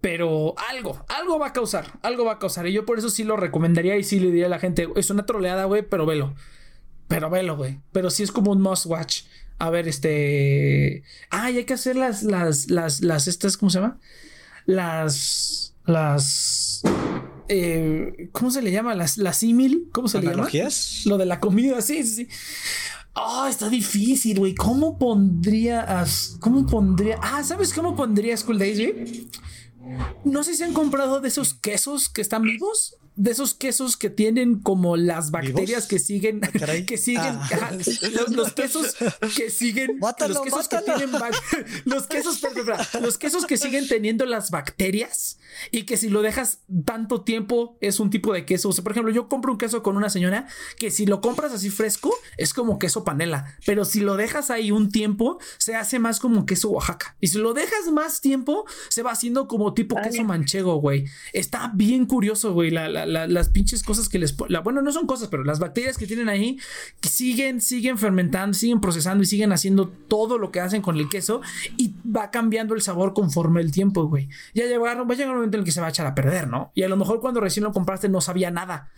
Pero 0.00 0.54
algo, 0.70 1.04
algo 1.08 1.38
va 1.38 1.48
a 1.48 1.52
causar, 1.52 1.98
algo 2.02 2.24
va 2.24 2.32
a 2.32 2.38
causar. 2.38 2.66
Y 2.68 2.72
yo 2.72 2.84
por 2.84 2.98
eso 2.98 3.10
sí 3.10 3.24
lo 3.24 3.36
recomendaría 3.36 3.96
y 3.96 4.04
sí 4.04 4.20
le 4.20 4.26
diría 4.26 4.46
a 4.46 4.50
la 4.50 4.58
gente, 4.58 4.88
es 4.94 5.10
una 5.10 5.26
troleada, 5.26 5.64
güey, 5.64 5.82
pero 5.82 6.06
velo. 6.06 6.34
Pero 7.08 7.30
velo, 7.30 7.56
güey. 7.56 7.80
Pero 7.92 8.10
sí 8.10 8.22
es 8.22 8.30
como 8.30 8.52
un 8.52 8.60
must 8.60 8.86
watch. 8.86 9.22
A 9.58 9.70
ver, 9.70 9.88
este... 9.88 11.02
Ah, 11.30 11.44
hay 11.44 11.64
que 11.64 11.74
hacer 11.74 11.96
las, 11.96 12.22
las, 12.22 12.70
las, 12.70 13.00
las, 13.00 13.26
estas, 13.26 13.56
¿cómo 13.56 13.70
se 13.70 13.80
llama? 13.80 13.98
Las, 14.66 15.74
las 15.86 16.82
eh, 17.52 18.28
¿cómo 18.30 18.50
se 18.52 18.62
le 18.62 18.70
llama? 18.70 18.94
La, 18.94 19.06
la 19.16 19.32
símil, 19.32 19.88
¿cómo 19.92 20.06
se 20.06 20.20
le 20.20 20.28
llama? 20.28 20.44
Lo 21.06 21.18
de 21.18 21.26
la 21.26 21.40
comida, 21.40 21.82
sí, 21.82 22.04
sí, 22.04 22.14
sí. 22.14 22.28
Ah, 23.14 23.48
está 23.50 23.68
difícil, 23.68 24.38
güey. 24.38 24.54
¿Cómo 24.54 24.96
pondrías? 24.98 26.36
¿Cómo 26.40 26.64
pondría? 26.64 27.18
Ah, 27.20 27.42
¿sabes 27.42 27.74
cómo 27.74 27.96
pondría 27.96 28.36
School 28.36 28.58
Days, 28.58 28.78
güey? 28.78 29.28
No 30.24 30.44
sé 30.44 30.54
si 30.54 30.62
han 30.62 30.72
comprado 30.72 31.20
de 31.20 31.26
esos 31.26 31.54
quesos 31.54 32.08
que 32.08 32.20
están 32.20 32.42
vivos 32.42 32.99
de 33.20 33.32
esos 33.32 33.52
quesos 33.52 33.98
que 33.98 34.08
tienen 34.08 34.60
como 34.60 34.96
las 34.96 35.30
bacterias 35.30 35.86
que 35.86 35.98
siguen, 35.98 36.40
ah, 36.42 36.48
que 36.86 36.96
siguen, 36.96 37.20
ah. 37.20 37.70
los, 38.30 38.54
quesos 38.54 38.96
que 39.36 39.50
siguen, 39.50 40.00
los 40.00 40.40
quesos 40.40 40.68
que 40.68 40.78
tienen, 40.78 41.10
los 41.84 42.06
quesos, 42.06 42.40
los 42.98 43.18
quesos 43.18 43.44
que 43.44 43.58
siguen 43.58 43.86
teniendo 43.88 44.24
las 44.24 44.50
bacterias 44.50 45.38
y 45.70 45.82
que 45.82 45.98
si 45.98 46.08
lo 46.08 46.22
dejas 46.22 46.60
tanto 46.86 47.20
tiempo 47.20 47.76
es 47.82 48.00
un 48.00 48.08
tipo 48.08 48.32
de 48.32 48.46
queso. 48.46 48.70
O 48.70 48.72
sea, 48.72 48.82
por 48.82 48.92
ejemplo, 48.92 49.12
yo 49.12 49.28
compro 49.28 49.52
un 49.52 49.58
queso 49.58 49.82
con 49.82 49.98
una 49.98 50.08
señora 50.08 50.46
que 50.78 50.90
si 50.90 51.04
lo 51.04 51.20
compras 51.20 51.52
así 51.52 51.68
fresco 51.68 52.14
es 52.38 52.54
como 52.54 52.78
queso 52.78 53.04
panela, 53.04 53.54
pero 53.66 53.84
si 53.84 54.00
lo 54.00 54.16
dejas 54.16 54.50
ahí 54.50 54.70
un 54.70 54.90
tiempo 54.90 55.38
se 55.58 55.74
hace 55.74 55.98
más 55.98 56.20
como 56.20 56.46
queso 56.46 56.70
Oaxaca. 56.70 57.16
Y 57.20 57.26
si 57.26 57.36
lo 57.36 57.52
dejas 57.52 57.92
más 57.92 58.22
tiempo 58.22 58.64
se 58.88 59.02
va 59.02 59.10
haciendo 59.10 59.46
como 59.46 59.74
tipo 59.74 59.96
queso 59.96 60.24
manchego, 60.24 60.76
güey. 60.76 61.04
Está 61.34 61.70
bien 61.74 62.06
curioso, 62.06 62.54
güey, 62.54 62.70
la, 62.70 62.88
la 62.88 63.09
las 63.10 63.48
pinches 63.48 63.82
cosas 63.82 64.08
que 64.08 64.18
les... 64.18 64.36
bueno, 64.36 64.82
no 64.82 64.92
son 64.92 65.06
cosas, 65.06 65.28
pero 65.28 65.44
las 65.44 65.58
bacterias 65.58 65.98
que 65.98 66.06
tienen 66.06 66.28
ahí 66.28 66.58
siguen, 67.02 67.60
siguen 67.60 67.98
fermentando, 67.98 68.54
siguen 68.54 68.80
procesando 68.80 69.22
y 69.22 69.26
siguen 69.26 69.52
haciendo 69.52 69.88
todo 69.88 70.38
lo 70.38 70.50
que 70.50 70.60
hacen 70.60 70.82
con 70.82 70.96
el 70.96 71.08
queso 71.08 71.40
y 71.76 71.94
va 72.08 72.30
cambiando 72.30 72.74
el 72.74 72.82
sabor 72.82 73.12
conforme 73.12 73.60
el 73.60 73.72
tiempo, 73.72 74.04
güey. 74.04 74.28
Ya 74.54 74.66
llegar, 74.66 74.98
va 74.98 75.14
a 75.14 75.16
llegar 75.16 75.30
un 75.30 75.36
momento 75.36 75.56
en 75.56 75.60
el 75.60 75.64
que 75.64 75.72
se 75.72 75.80
va 75.80 75.88
a 75.88 75.90
echar 75.90 76.06
a 76.06 76.14
perder, 76.14 76.48
¿no? 76.48 76.72
Y 76.74 76.82
a 76.82 76.88
lo 76.88 76.96
mejor 76.96 77.20
cuando 77.20 77.40
recién 77.40 77.64
lo 77.64 77.72
compraste 77.72 78.08
no 78.08 78.20
sabía 78.20 78.50
nada. 78.50 78.90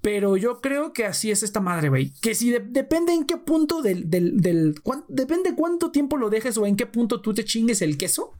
Pero 0.00 0.36
yo 0.36 0.60
creo 0.60 0.92
que 0.92 1.06
así 1.06 1.30
es 1.30 1.44
esta 1.44 1.60
madre, 1.60 1.88
güey. 1.88 2.12
Que 2.20 2.34
si 2.34 2.50
depende 2.50 3.12
en 3.12 3.24
qué 3.24 3.36
punto 3.36 3.82
del 3.82 4.10
depende 4.10 5.54
cuánto 5.54 5.92
tiempo 5.92 6.16
lo 6.16 6.28
dejes 6.28 6.58
o 6.58 6.66
en 6.66 6.74
qué 6.76 6.86
punto 6.86 7.20
tú 7.20 7.32
te 7.32 7.44
chingues 7.44 7.82
el 7.82 7.96
queso 7.96 8.32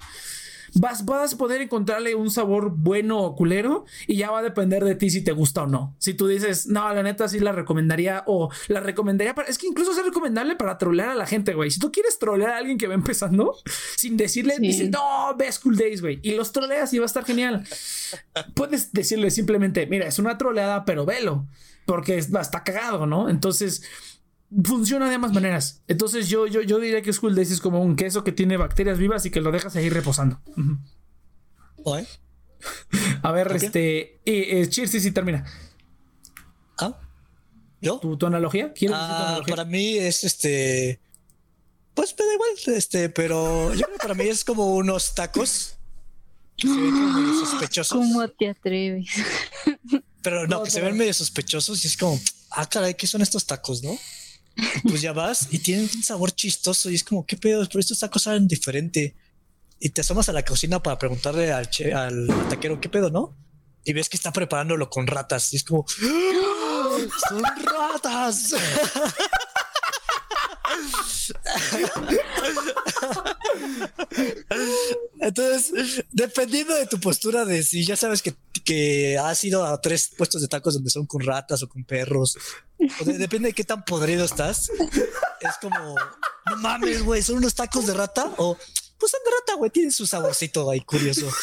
vas, 0.75 1.05
vas 1.05 1.35
a 1.35 1.39
poder 1.39 1.61
encontrarle 1.61 2.15
un 2.15 2.31
sabor 2.31 2.73
bueno 2.75 3.19
o 3.21 3.37
culero 3.37 3.85
y 4.07 4.17
ya 4.17 4.31
va 4.31 4.41
a 4.41 4.43
depender 4.43 4.85
de 4.85 4.95
ti 4.95 5.11
si 5.11 5.23
te 5.23 5.33
gusta 5.33 5.65
o 5.65 5.67
no. 5.67 5.95
Si 5.99 6.15
tú 6.15 6.27
dices, 6.27 6.67
no, 6.67 6.93
la 6.93 7.03
neta 7.03 7.29
sí 7.29 7.41
la 7.41 7.53
recomendaría 7.53 8.25
o 8.27 8.51
la 8.69 8.81
recomendaría 8.81 9.35
para... 9.35 9.49
Es 9.49 9.59
que 9.59 9.67
incluso 9.67 9.93
es 9.93 10.05
recomendable 10.05 10.57
para 10.57 10.79
trolear 10.79 11.11
a 11.11 11.15
la 11.15 11.27
gente, 11.27 11.55
güey. 11.55 11.71
Si 11.71 11.79
tú 11.79 11.93
quieres 11.93 12.19
trolear 12.19 12.51
a 12.51 12.57
alguien 12.59 12.79
que 12.79 12.87
va 12.87 12.95
empezando, 12.95 13.57
sin 13.97 14.17
decirle, 14.17 14.57
dices, 14.59 14.91
no, 14.91 15.35
ve 15.37 15.51
School 15.51 15.77
Days, 15.77 16.01
güey. 16.01 16.21
Y 16.23 16.33
los 16.33 16.53
troleas 16.53 16.93
y 16.93 16.99
va 16.99 17.05
a 17.05 17.07
estar 17.07 17.25
genial. 17.25 17.65
Puedes 18.55 18.93
decirle 18.93 19.31
simplemente, 19.31 19.87
mira, 19.87 20.07
es 20.07 20.19
una 20.19 20.39
troleada, 20.39 20.85
pero 20.85 21.05
velo. 21.05 21.47
Porque 21.85 22.17
está 22.17 22.63
cagado, 22.63 23.07
¿no? 23.07 23.29
Entonces 23.29 23.83
funciona 24.65 25.09
de 25.09 25.15
ambas 25.15 25.33
maneras. 25.33 25.83
Entonces 25.89 26.29
yo, 26.29 26.47
yo, 26.47 26.63
yo 26.63 26.79
diría 26.79 27.03
que 27.03 27.13
School 27.13 27.35
Days 27.35 27.51
es 27.51 27.61
como 27.61 27.83
un 27.83 27.97
queso 27.97 28.25
que 28.25 28.33
tiene 28.33 28.57
bacterias 28.57 28.99
vivas 28.99 29.25
y 29.27 29.31
que 29.31 29.41
lo 29.41 29.51
dejas 29.53 29.77
ahí 29.77 29.89
reposando. 29.89 30.41
A 33.23 33.33
ver, 33.33 33.51
este. 33.53 34.21
Eh, 34.25 34.69
Cheers, 34.69 34.91
sí, 34.91 35.01
sí, 35.01 35.13
termina. 35.13 35.45
¿Ah? 36.79 36.99
¿Yo? 37.81 37.99
¿Tu, 37.99 38.27
analogía? 38.27 38.73
¿Quieres 38.73 38.97
ah, 38.99 39.41
Para 39.49 39.65
mí 39.65 39.97
es 39.97 40.25
este. 40.25 41.01
Pues 41.95 42.15
me 42.19 42.25
da 42.25 42.33
igual, 42.35 42.77
este, 42.77 43.09
pero 43.11 43.75
yo 43.75 43.85
creo 43.85 43.99
que 43.99 44.03
para 44.03 44.15
mí 44.15 44.25
es 44.25 44.45
como 44.45 44.75
unos 44.77 45.15
tacos. 45.15 45.77
Que 46.57 46.69
se 46.69 46.75
ven 46.75 47.15
medio 47.15 47.41
sospechosos. 47.47 47.99
¿Cómo 47.99 48.29
te 48.29 48.49
atreves? 48.49 49.09
Pero 50.23 50.47
no, 50.47 50.63
que 50.63 50.71
se 50.71 50.81
ven 50.81 50.97
medio 50.97 51.13
sospechosos 51.13 51.85
y 51.85 51.89
es 51.89 51.97
como, 51.97 52.19
ah, 52.51 52.69
caray, 52.69 52.95
¿qué 52.95 53.07
son 53.07 53.23
estos 53.23 53.45
tacos, 53.45 53.83
no? 53.83 53.99
Pues 54.83 55.01
ya 55.01 55.13
vas 55.13 55.49
y 55.51 55.59
tienen 55.59 55.89
un 55.95 56.03
sabor 56.03 56.33
chistoso 56.33 56.91
y 56.91 56.95
es 56.95 57.05
como, 57.05 57.27
¿qué 57.27 57.37
pedo? 57.37 57.67
Pero 57.67 57.81
estos 57.81 57.99
tacos 57.99 58.23
saben 58.23 58.47
diferente. 58.49 59.15
Y 59.79 59.91
te 59.91 60.01
asomas 60.03 60.29
a 60.29 60.33
la 60.33 60.45
cocina 60.45 60.83
para 60.83 60.99
preguntarle 60.99 61.53
al, 61.53 61.69
al 61.95 62.29
taquero, 62.49 62.81
¿qué 62.81 62.89
pedo, 62.89 63.11
no? 63.11 63.37
Y 63.85 63.93
ves 63.93 64.09
que 64.09 64.17
está 64.17 64.33
preparándolo 64.33 64.89
con 64.89 65.07
ratas 65.07 65.53
y 65.53 65.57
es 65.57 65.65
como, 65.65 65.85
¡Ah! 66.05 66.99
¡son 67.29 67.43
ratas! 67.43 68.55
Entonces, 75.21 76.05
dependiendo 76.11 76.75
de 76.75 76.87
tu 76.87 76.99
postura 77.01 77.45
de 77.45 77.63
si 77.63 77.85
ya 77.85 77.97
sabes 77.97 78.23
que, 78.23 78.35
que 78.65 79.19
has 79.19 79.43
ido 79.45 79.65
a 79.65 79.81
tres 79.81 80.11
puestos 80.17 80.43
de 80.43 80.49
tacos 80.49 80.75
donde 80.75 80.91
son 80.91 81.07
con 81.07 81.23
ratas 81.23 81.63
o 81.63 81.69
con 81.69 81.85
perros, 81.85 82.37
o 83.01 83.05
de- 83.05 83.19
depende 83.19 83.49
de 83.49 83.55
qué 83.55 83.65
tan 83.65 83.85
podrido 83.85 84.25
estás, 84.25 84.71
es 84.71 85.57
como, 85.61 85.95
no 86.51 86.57
mames, 86.59 87.03
güey, 87.03 87.23
son 87.23 87.37
unos 87.39 87.55
tacos 87.55 87.87
de 87.87 87.95
rata 87.95 88.33
o 88.39 88.57
pues 88.99 89.11
son 89.11 89.21
de 89.25 89.31
rata, 89.33 89.55
güey, 89.59 89.71
tienen 89.71 89.93
su 89.93 90.07
saborcito 90.07 90.71
ahí 90.71 90.81
curioso. 90.81 91.29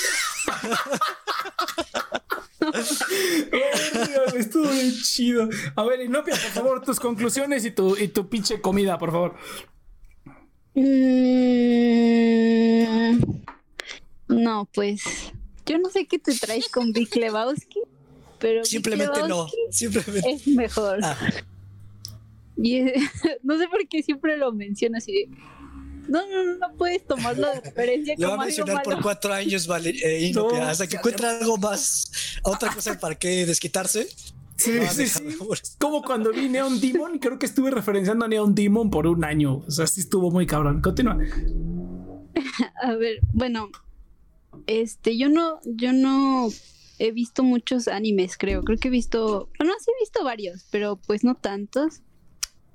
Estuvo 4.35 4.67
bien 4.69 4.91
chido. 5.03 5.49
A 5.75 5.83
ver, 5.83 6.01
Inopia, 6.01 6.33
por 6.35 6.51
favor, 6.51 6.81
tus 6.83 6.99
conclusiones 6.99 7.65
y 7.65 7.71
tu, 7.71 7.95
y 7.97 8.07
tu 8.09 8.27
pinche 8.29 8.61
comida, 8.61 8.97
por 8.97 9.11
favor. 9.11 9.35
Mm, 11.89 13.19
no, 14.27 14.67
pues 14.73 15.03
yo 15.65 15.77
no 15.79 15.89
sé 15.89 16.05
qué 16.07 16.19
te 16.19 16.33
traes 16.35 16.69
con 16.69 16.91
Big 16.93 17.15
Lebowski, 17.15 17.79
pero 18.39 18.63
Simplemente 18.63 19.27
no, 19.27 19.47
simplemente. 19.71 20.31
es 20.31 20.47
mejor. 20.47 20.99
Ah, 21.03 21.17
Y 22.57 22.77
es- 22.77 22.93
no 23.43 23.57
sé 23.57 23.67
por 23.67 23.87
qué 23.87 24.03
siempre 24.03 24.37
lo 24.37 24.51
mencionas 24.51 25.03
así 25.03 25.13
de, 25.13 25.29
no, 26.09 26.27
no, 26.27 26.43
no, 26.43 26.57
no 26.57 26.73
puedes 26.77 27.05
tomarlo 27.05 27.47
de 27.47 27.61
referencia 27.61 28.15
le 28.17 28.25
va 28.25 28.33
a 28.33 28.37
mencionar 28.45 28.83
por 28.83 29.01
cuatro 29.01 29.33
años, 29.33 29.67
vale, 29.67 29.93
eh, 30.03 30.31
No, 30.33 30.49
hasta 30.49 30.87
que 30.87 30.93
ya- 30.93 30.99
encuentre 30.99 31.27
algo 31.27 31.57
más, 31.57 32.11
otra 32.43 32.73
cosa 32.73 32.99
para 32.99 33.15
que 33.15 33.45
desquitarse. 33.45 34.07
Sí, 34.57 34.71
no 34.71 34.91
sí, 34.91 35.07
sí. 35.07 35.23
Como 35.77 36.01
cuando 36.01 36.33
vi 36.33 36.49
Neon 36.49 36.81
Demon, 36.81 37.17
creo 37.19 37.39
que 37.39 37.45
estuve 37.45 37.71
referenciando 37.71 38.25
a 38.25 38.27
Neon 38.27 38.53
Demon 38.53 38.89
por 38.89 39.07
un 39.07 39.23
año. 39.23 39.63
O 39.65 39.71
sea, 39.71 39.87
sí 39.87 40.01
estuvo 40.01 40.31
muy 40.31 40.45
cabrón. 40.45 40.81
Continúa. 40.81 41.17
A 42.83 42.95
ver, 42.95 43.19
bueno, 43.31 43.69
este, 44.67 45.17
yo 45.17 45.29
no, 45.29 45.61
yo 45.63 45.93
no 45.93 46.49
he 46.97 47.11
visto 47.11 47.43
muchos 47.43 47.87
animes, 47.87 48.37
creo. 48.37 48.63
Creo 48.63 48.77
que 48.77 48.89
he 48.89 48.91
visto, 48.91 49.49
bueno, 49.57 49.73
sí 49.79 49.91
he 49.95 50.03
visto 50.03 50.23
varios, 50.25 50.65
pero 50.71 50.97
pues 50.97 51.23
no 51.23 51.35
tantos. 51.35 52.01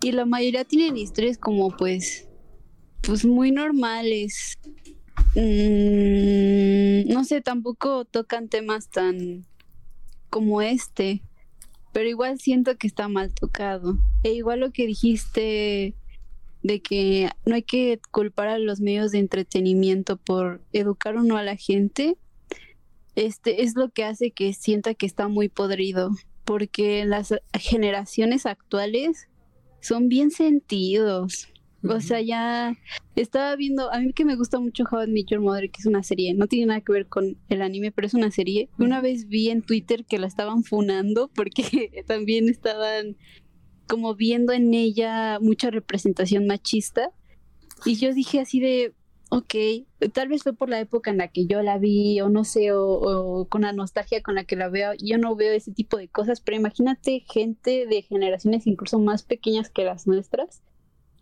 Y 0.01 0.13
la 0.13 0.25
mayoría 0.25 0.65
tienen 0.65 0.97
historias 0.97 1.37
como 1.39 1.69
pues, 1.77 2.29
pues 3.07 3.25
muy 3.25 3.51
normales. 3.51 4.59
Mm, 5.35 7.13
no 7.13 7.25
sé, 7.25 7.41
tampoco 7.41 8.05
tocan 8.05 8.49
temas 8.49 8.89
tan 8.89 9.45
como 10.31 10.63
este. 10.63 11.23
Pero 11.93 12.09
igual 12.09 12.41
siento 12.41 12.77
que 12.77 12.87
está 12.87 13.09
mal 13.09 13.33
tocado. 13.33 13.99
E 14.23 14.33
igual 14.33 14.61
lo 14.61 14.73
que 14.73 14.87
dijiste 14.87 15.95
de 16.63 16.81
que 16.81 17.31
no 17.45 17.55
hay 17.55 17.63
que 17.63 18.01
culpar 18.11 18.49
a 18.49 18.59
los 18.59 18.81
medios 18.81 19.13
de 19.13 19.19
entretenimiento 19.19 20.17
por 20.17 20.63
educar 20.73 21.17
o 21.17 21.23
no 21.23 21.37
a 21.37 21.43
la 21.43 21.57
gente, 21.57 22.17
este 23.15 23.63
es 23.63 23.77
lo 23.77 23.91
que 23.91 24.05
hace 24.05 24.31
que 24.31 24.53
sienta 24.55 24.95
que 24.95 25.07
está 25.07 25.29
muy 25.29 25.49
podrido, 25.49 26.11
porque 26.45 27.05
las 27.05 27.35
generaciones 27.53 28.47
actuales 28.47 29.29
son 29.81 30.09
bien 30.09 30.31
sentidos. 30.31 31.49
O 31.89 32.01
sea, 32.01 32.21
ya 32.21 32.77
estaba 33.15 33.55
viendo, 33.57 33.93
a 33.93 34.01
mí 34.01 34.13
que 34.13 34.25
me 34.25 34.37
gusta 34.37 34.59
mucho 34.59 34.85
How 34.91 35.05
I 35.05 35.07
Met 35.09 35.27
Your 35.27 35.41
Mother, 35.41 35.71
que 35.71 35.81
es 35.81 35.87
una 35.87 36.03
serie, 36.03 36.35
no 36.35 36.47
tiene 36.47 36.67
nada 36.67 36.81
que 36.81 36.93
ver 36.93 37.07
con 37.07 37.37
el 37.49 37.63
anime, 37.63 37.93
pero 37.93 38.07
es 38.07 38.15
una 38.15 38.31
serie. 38.31 38.71
Una 38.79 39.01
vez 39.01 39.29
vi 39.29 39.51
en 39.51 39.63
Twitter 39.63 40.05
que 40.05 40.19
la 40.19 40.27
estaban 40.27 40.65
funando 40.65 41.31
porque 41.35 42.05
también 42.07 42.49
estaban 42.49 43.17
como 43.87 44.15
viendo 44.15 44.53
en 44.53 44.73
ella 44.73 45.39
mucha 45.41 45.71
representación 45.71 46.47
machista. 46.47 47.11
Y 47.85 47.97
yo 47.97 48.15
dije 48.15 48.41
así 48.41 48.61
de, 48.61 48.95
ok, 49.29 49.55
tal 50.13 50.29
vez 50.29 50.43
fue 50.43 50.55
por 50.55 50.71
la 50.71 50.81
época 50.81 51.11
en 51.11 51.19
la 51.19 51.29
que 51.29 51.47
yo 51.47 51.61
la 51.63 51.79
vi, 51.79 52.21
o 52.21 52.29
no 52.29 52.45
sé, 52.45 52.73
o, 52.73 52.83
o 52.83 53.49
con 53.49 53.63
la 53.63 53.73
nostalgia 53.73 54.23
con 54.23 54.37
la 54.37 54.45
que 54.45 54.57
la 54.57 54.69
veo. 54.69 54.93
Yo 55.03 55.19
no 55.19 55.37
veo 55.37 55.53
ese 55.53 55.73
tipo 55.73 55.97
de 55.99 56.09
cosas, 56.09 56.41
pero 56.41 56.57
imagínate 56.57 57.25
gente 57.31 57.87
de 57.87 58.03
generaciones 58.03 58.67
incluso 58.67 58.99
más 58.99 59.23
pequeñas 59.23 59.69
que 59.69 59.85
las 59.85 60.07
nuestras. 60.07 60.63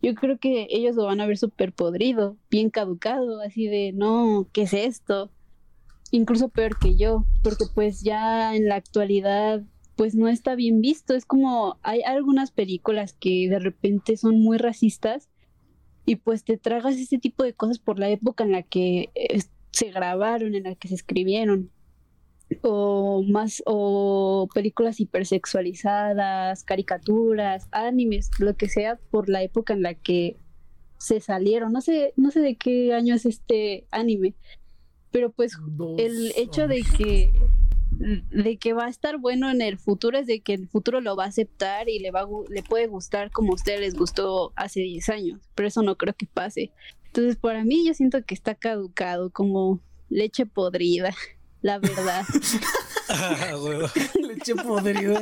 Yo 0.03 0.15
creo 0.15 0.39
que 0.39 0.67
ellos 0.71 0.97
lo 0.97 1.05
van 1.07 1.21
a 1.21 1.27
ver 1.27 1.39
súper 1.39 1.73
podrido, 1.73 2.37
bien 2.51 2.71
caducado, 2.71 3.41
así 3.41 3.69
de, 3.69 3.93
no, 3.93 4.49
¿qué 4.53 4.63
es 4.63 4.75
esto? 4.75 5.31
Incluso 6.11 6.49
peor 6.49 6.79
que 6.79 6.97
yo, 6.97 7.25
porque 7.43 7.65
pues 7.73 8.03
ya 8.03 8.55
en 8.55 8.69
la 8.69 8.75
actualidad 8.75 9.63
pues 9.97 10.15
no 10.15 10.29
está 10.29 10.55
bien 10.55 10.81
visto. 10.81 11.15
Es 11.15 11.25
como 11.25 11.79
hay 11.83 12.03
algunas 12.03 12.51
películas 12.51 13.13
que 13.13 13.49
de 13.49 13.59
repente 13.59 14.17
son 14.17 14.41
muy 14.41 14.59
racistas 14.59 15.29
y 16.05 16.17
pues 16.17 16.45
te 16.45 16.57
tragas 16.57 16.97
ese 16.97 17.19
tipo 17.19 17.45
de 17.45 17.55
cosas 17.55 17.79
por 17.79 17.99
la 17.99 18.09
época 18.11 18.45
en 18.45 18.53
la 18.53 18.63
que 18.63 19.11
eh, 19.15 19.43
se 19.71 19.91
grabaron, 19.91 20.55
en 20.55 20.65
la 20.65 20.75
que 20.75 20.89
se 20.89 20.95
escribieron. 20.95 21.71
O 22.63 23.23
más, 23.23 23.63
o 23.67 24.49
películas 24.55 25.01
hipersexualizadas, 25.01 26.65
caricaturas, 26.65 27.69
animes, 27.73 28.31
lo 28.39 28.57
que 28.57 28.69
sea, 28.69 28.99
por 29.11 29.29
la 29.29 29.43
época 29.43 29.73
en 29.73 29.83
la 29.83 29.95
que 29.95 30.37
se 30.99 31.21
salieron. 31.21 31.73
No 31.73 31.81
sé, 31.81 32.13
no 32.17 32.31
sé 32.31 32.41
de 32.41 32.57
qué 32.57 32.95
año 32.95 33.15
es 33.15 33.27
este 33.27 33.87
anime, 33.91 34.35
pero 35.11 35.33
pues 35.33 35.59
el 35.99 36.33
hecho 36.37 36.69
de 36.69 36.83
que 36.97 37.33
de 37.99 38.57
que 38.57 38.73
va 38.73 38.87
a 38.87 38.89
estar 38.89 39.19
bueno 39.19 39.51
en 39.51 39.61
el 39.61 39.79
futuro 39.79 40.19
es 40.19 40.27
de 40.27 40.41
que 40.41 40.55
el 40.55 40.69
futuro 40.69 41.01
lo 41.01 41.15
va 41.15 41.25
a 41.25 41.29
aceptar 41.29 41.89
y 41.89 41.99
le 41.99 42.11
va 42.11 42.27
le 42.49 42.63
puede 42.63 42.87
gustar 42.87 43.31
como 43.31 43.53
a 43.53 43.55
ustedes 43.55 43.81
les 43.81 43.95
gustó 43.95 44.53
hace 44.57 44.81
10 44.81 45.09
años, 45.11 45.41
pero 45.55 45.69
eso 45.69 45.83
no 45.83 45.97
creo 45.97 46.15
que 46.15 46.27
pase. 46.27 46.73
Entonces, 47.07 47.37
para 47.37 47.63
mí 47.65 47.87
yo 47.87 47.93
siento 47.93 48.25
que 48.25 48.35
está 48.35 48.55
caducado 48.55 49.31
como 49.31 49.81
leche 50.09 50.47
podrida, 50.47 51.15
la 51.63 51.79
verdad. 51.79 52.25
Ah. 53.15 53.59
Leche 54.23 54.55
podrida. 54.65 55.21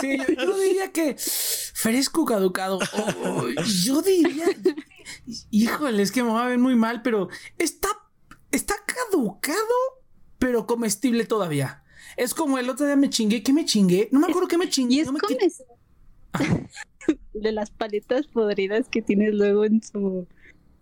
Sí, 0.00 0.16
yo, 0.16 0.24
yo 0.46 0.58
diría 0.58 0.90
que 0.90 1.16
fresco 1.18 2.24
caducado. 2.24 2.78
Yo 3.84 4.00
diría. 4.00 4.46
Híjole, 5.50 6.02
es 6.02 6.12
que 6.12 6.22
me 6.22 6.30
va 6.30 6.46
a 6.46 6.48
ver 6.48 6.58
muy 6.58 6.76
mal, 6.76 7.02
pero 7.02 7.28
está, 7.58 7.88
está 8.52 8.74
caducado, 8.86 9.58
pero 10.38 10.66
comestible 10.66 11.24
todavía. 11.26 11.82
Es 12.16 12.32
como 12.32 12.56
el 12.58 12.70
otro 12.70 12.86
día 12.86 12.96
me 12.96 13.10
chingué. 13.10 13.42
¿Qué 13.42 13.52
me 13.52 13.66
chingué? 13.66 14.08
No 14.12 14.20
me 14.20 14.28
acuerdo 14.28 14.48
qué 14.48 14.56
me 14.56 14.70
chingué. 14.70 14.94
Y 14.94 15.00
es 15.00 15.06
no 15.08 15.12
me- 15.12 15.20
es- 15.44 15.62
de 17.34 17.52
las 17.52 17.70
paletas 17.70 18.26
podridas 18.28 18.88
que 18.88 19.02
tienes 19.02 19.34
luego 19.34 19.64
en 19.66 19.82
su 19.82 20.26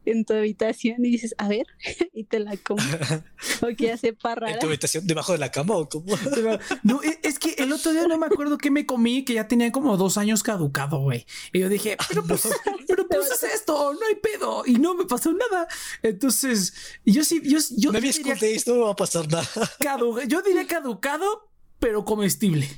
en 0.07 0.25
tu 0.25 0.35
habitación 0.35 1.05
y 1.05 1.11
dices, 1.11 1.35
a 1.39 1.49
ver, 1.49 1.67
y 2.13 2.25
te 2.25 2.39
la 2.41 2.57
comes. 2.57 2.85
o 3.63 3.67
que 3.77 3.87
ya 3.87 3.97
sepa 3.97 4.35
¿En 4.47 4.59
tu 4.59 4.67
habitación 4.67 5.07
debajo 5.07 5.33
de 5.33 5.39
la 5.39 5.51
cama 5.51 5.77
o 5.77 5.89
cómo? 5.89 6.17
Pero, 6.35 6.59
No, 6.83 7.03
e- 7.03 7.19
es 7.23 7.39
que 7.39 7.55
el 7.59 7.73
otro 7.73 7.93
día 7.93 8.07
no 8.07 8.19
me 8.19 8.27
acuerdo 8.27 8.59
qué 8.59 8.71
me 8.71 8.87
comí, 8.87 9.25
que 9.25 9.35
ya 9.35 9.49
tenía 9.49 9.71
como 9.73 9.97
dos 9.97 10.17
años 10.19 10.43
caducado, 10.43 11.01
güey. 11.01 11.27
Y 11.53 11.61
yo 11.61 11.69
dije, 11.69 11.97
pero 12.09 12.25
pues, 12.25 12.49
pero 12.87 13.07
pues 13.09 13.31
es 13.31 13.43
esto, 13.55 13.93
no 13.95 14.07
hay 14.07 14.15
pedo. 14.17 14.65
Y 14.67 14.75
no 14.75 14.95
me 14.95 15.05
pasó 15.07 15.33
nada. 15.33 15.67
Entonces, 16.03 16.75
yo 17.05 17.25
sí, 17.25 17.41
yo, 17.45 17.59
yo 17.77 17.93
no 17.93 18.01
me 18.01 18.09
escondéis, 18.09 18.67
no 18.67 18.75
me 18.75 18.81
va 18.81 18.91
a 18.93 18.97
pasar 18.97 19.29
nada. 19.31 19.45
cadu- 19.79 20.27
yo 20.27 20.43
diría 20.43 20.67
caducado, 20.67 21.49
pero 21.79 22.05
comestible. 22.05 22.69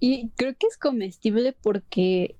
Y 0.00 0.30
creo 0.36 0.54
que 0.58 0.66
es 0.66 0.76
comestible 0.76 1.52
porque 1.62 2.36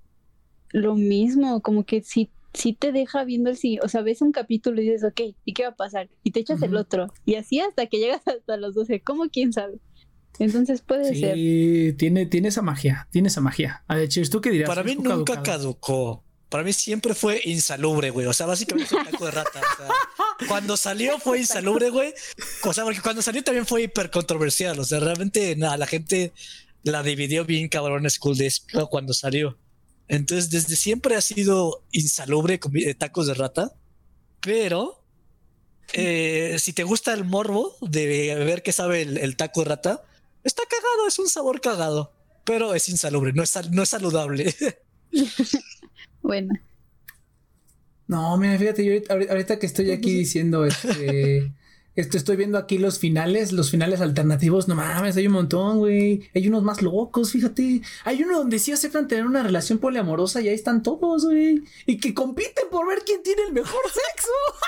lo 0.70 0.94
mismo, 0.96 1.60
como 1.62 1.84
que 1.84 2.02
si, 2.02 2.30
si 2.54 2.74
te 2.74 2.92
deja 2.92 3.24
viendo 3.24 3.50
el 3.50 3.56
sí, 3.56 3.78
o 3.82 3.88
sea, 3.88 4.02
ves 4.02 4.20
un 4.22 4.32
capítulo 4.32 4.80
y 4.80 4.84
dices, 4.90 5.04
ok, 5.04 5.34
¿y 5.44 5.54
qué 5.54 5.62
va 5.64 5.70
a 5.70 5.76
pasar? 5.76 6.10
Y 6.22 6.32
te 6.32 6.40
echas 6.40 6.62
el 6.62 6.76
otro. 6.76 7.12
Y 7.24 7.36
así 7.36 7.60
hasta 7.60 7.86
que 7.86 7.98
llegas 7.98 8.22
hasta 8.26 8.56
los 8.56 8.74
12, 8.74 9.00
¿cómo 9.00 9.28
quién 9.30 9.52
sabe? 9.52 9.78
Entonces 10.38 10.80
puede 10.82 11.14
ser. 11.14 11.34
Sí, 11.34 11.94
tiene, 11.98 12.26
tiene 12.26 12.48
esa 12.48 12.62
magia, 12.62 13.08
tiene 13.10 13.28
esa 13.28 13.40
magia. 13.40 13.84
A 13.86 13.96
ver, 13.96 14.08
Cheers, 14.08 14.30
¿tú 14.30 14.40
qué 14.40 14.50
dirías? 14.50 14.68
Para 14.68 14.82
mí 14.82 14.94
¿Fresco 14.94 15.02
nunca 15.02 15.34
caducado? 15.34 15.58
caducó. 15.58 16.24
Para 16.48 16.64
mí 16.64 16.72
siempre 16.74 17.14
fue 17.14 17.40
insalubre, 17.44 18.10
güey. 18.10 18.26
O 18.26 18.32
sea, 18.34 18.46
básicamente 18.46 18.90
fue 18.90 18.98
un 18.98 19.06
taco 19.06 19.24
de 19.24 19.30
rata. 19.30 19.60
O 19.60 19.76
sea, 19.76 19.88
cuando 20.48 20.76
salió 20.76 21.18
fue 21.18 21.38
insalubre, 21.40 21.88
güey. 21.88 22.12
O 22.64 22.72
sea, 22.74 22.84
porque 22.84 23.00
cuando 23.00 23.22
salió 23.22 23.42
también 23.42 23.64
fue 23.66 23.84
hiper 23.84 24.10
controversial. 24.10 24.78
O 24.78 24.84
sea, 24.84 25.00
realmente 25.00 25.56
nada, 25.56 25.78
la 25.78 25.86
gente 25.86 26.32
la 26.82 27.02
dividió 27.02 27.46
bien 27.46 27.68
cabrón 27.68 28.08
School 28.10 28.36
Days 28.36 28.66
cuando 28.90 29.14
salió. 29.14 29.56
Entonces, 30.08 30.50
desde 30.50 30.76
siempre 30.76 31.16
ha 31.16 31.20
sido 31.20 31.84
insalubre 31.92 32.60
eh, 32.74 32.94
tacos 32.94 33.26
de 33.26 33.34
rata. 33.34 33.72
Pero 34.40 35.04
eh, 35.92 36.56
si 36.58 36.72
te 36.72 36.84
gusta 36.84 37.12
el 37.14 37.24
morbo 37.24 37.76
de 37.80 38.34
ver 38.34 38.62
qué 38.62 38.72
sabe 38.72 39.02
el, 39.02 39.18
el 39.18 39.36
taco 39.36 39.62
de 39.62 39.70
rata, 39.70 40.04
está 40.44 40.62
cagado, 40.68 41.08
es 41.08 41.18
un 41.18 41.28
sabor 41.28 41.60
cagado. 41.60 42.12
Pero 42.44 42.74
es 42.74 42.88
insalubre, 42.88 43.32
no 43.32 43.42
es, 43.42 43.70
no 43.70 43.82
es 43.82 43.88
saludable. 43.88 44.54
Bueno, 46.22 46.54
No, 48.06 48.36
mira, 48.36 48.58
fíjate, 48.58 48.84
yo 48.84 48.92
ahorita, 48.92 49.32
ahorita 49.32 49.58
que 49.58 49.66
estoy 49.66 49.90
aquí 49.90 50.12
diciendo 50.12 50.64
este 50.64 51.52
Este, 51.94 52.16
estoy 52.16 52.36
viendo 52.36 52.56
aquí 52.56 52.78
los 52.78 52.98
finales, 52.98 53.52
los 53.52 53.70
finales 53.70 54.00
alternativos. 54.00 54.66
No 54.68 54.74
mames, 54.74 55.16
hay 55.16 55.26
un 55.26 55.34
montón, 55.34 55.78
güey. 55.78 56.28
Hay 56.34 56.48
unos 56.48 56.62
más 56.62 56.80
locos, 56.82 57.32
fíjate. 57.32 57.82
Hay 58.04 58.22
uno 58.22 58.38
donde 58.38 58.58
sí 58.58 58.72
aceptan 58.72 59.08
tener 59.08 59.26
una 59.26 59.42
relación 59.42 59.78
poliamorosa 59.78 60.40
y 60.40 60.48
ahí 60.48 60.54
están 60.54 60.82
todos, 60.82 61.26
güey. 61.26 61.62
Y 61.86 61.98
que 61.98 62.14
compiten 62.14 62.66
por 62.70 62.88
ver 62.88 63.02
quién 63.04 63.22
tiene 63.22 63.42
el 63.42 63.52
mejor 63.52 63.82
sexo. 63.84 64.30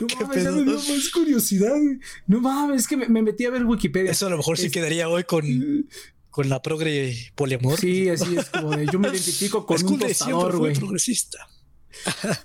no 0.00 0.06
mames. 0.06 0.18
no 0.20 0.26
mames, 0.26 0.44
ya 0.44 0.50
me 0.50 0.62
dio 0.64 0.74
más 0.74 1.08
curiosidad. 1.10 1.76
Güey. 1.76 1.98
No 2.26 2.40
mames, 2.40 2.82
es 2.82 2.88
que 2.88 2.96
me, 2.96 3.08
me, 3.08 3.22
metí 3.22 3.46
a 3.46 3.50
ver 3.50 3.64
Wikipedia. 3.64 4.10
Eso 4.10 4.26
a 4.26 4.30
lo 4.30 4.36
mejor 4.36 4.58
sí 4.58 4.70
quedaría 4.70 5.08
hoy 5.08 5.24
con, 5.24 5.44
con 6.30 6.48
la 6.48 6.60
progre 6.60 7.16
poliamor. 7.36 7.78
Sí, 7.78 8.08
así 8.08 8.36
es 8.36 8.50
como 8.50 8.76
de, 8.76 8.86
yo 8.92 8.98
me 8.98 9.08
identifico 9.12 9.64
con 9.64 9.76
es 9.76 9.82
un 9.84 9.98
tostador, 9.98 10.58
güey. 10.58 10.74
progresista. 10.74 11.48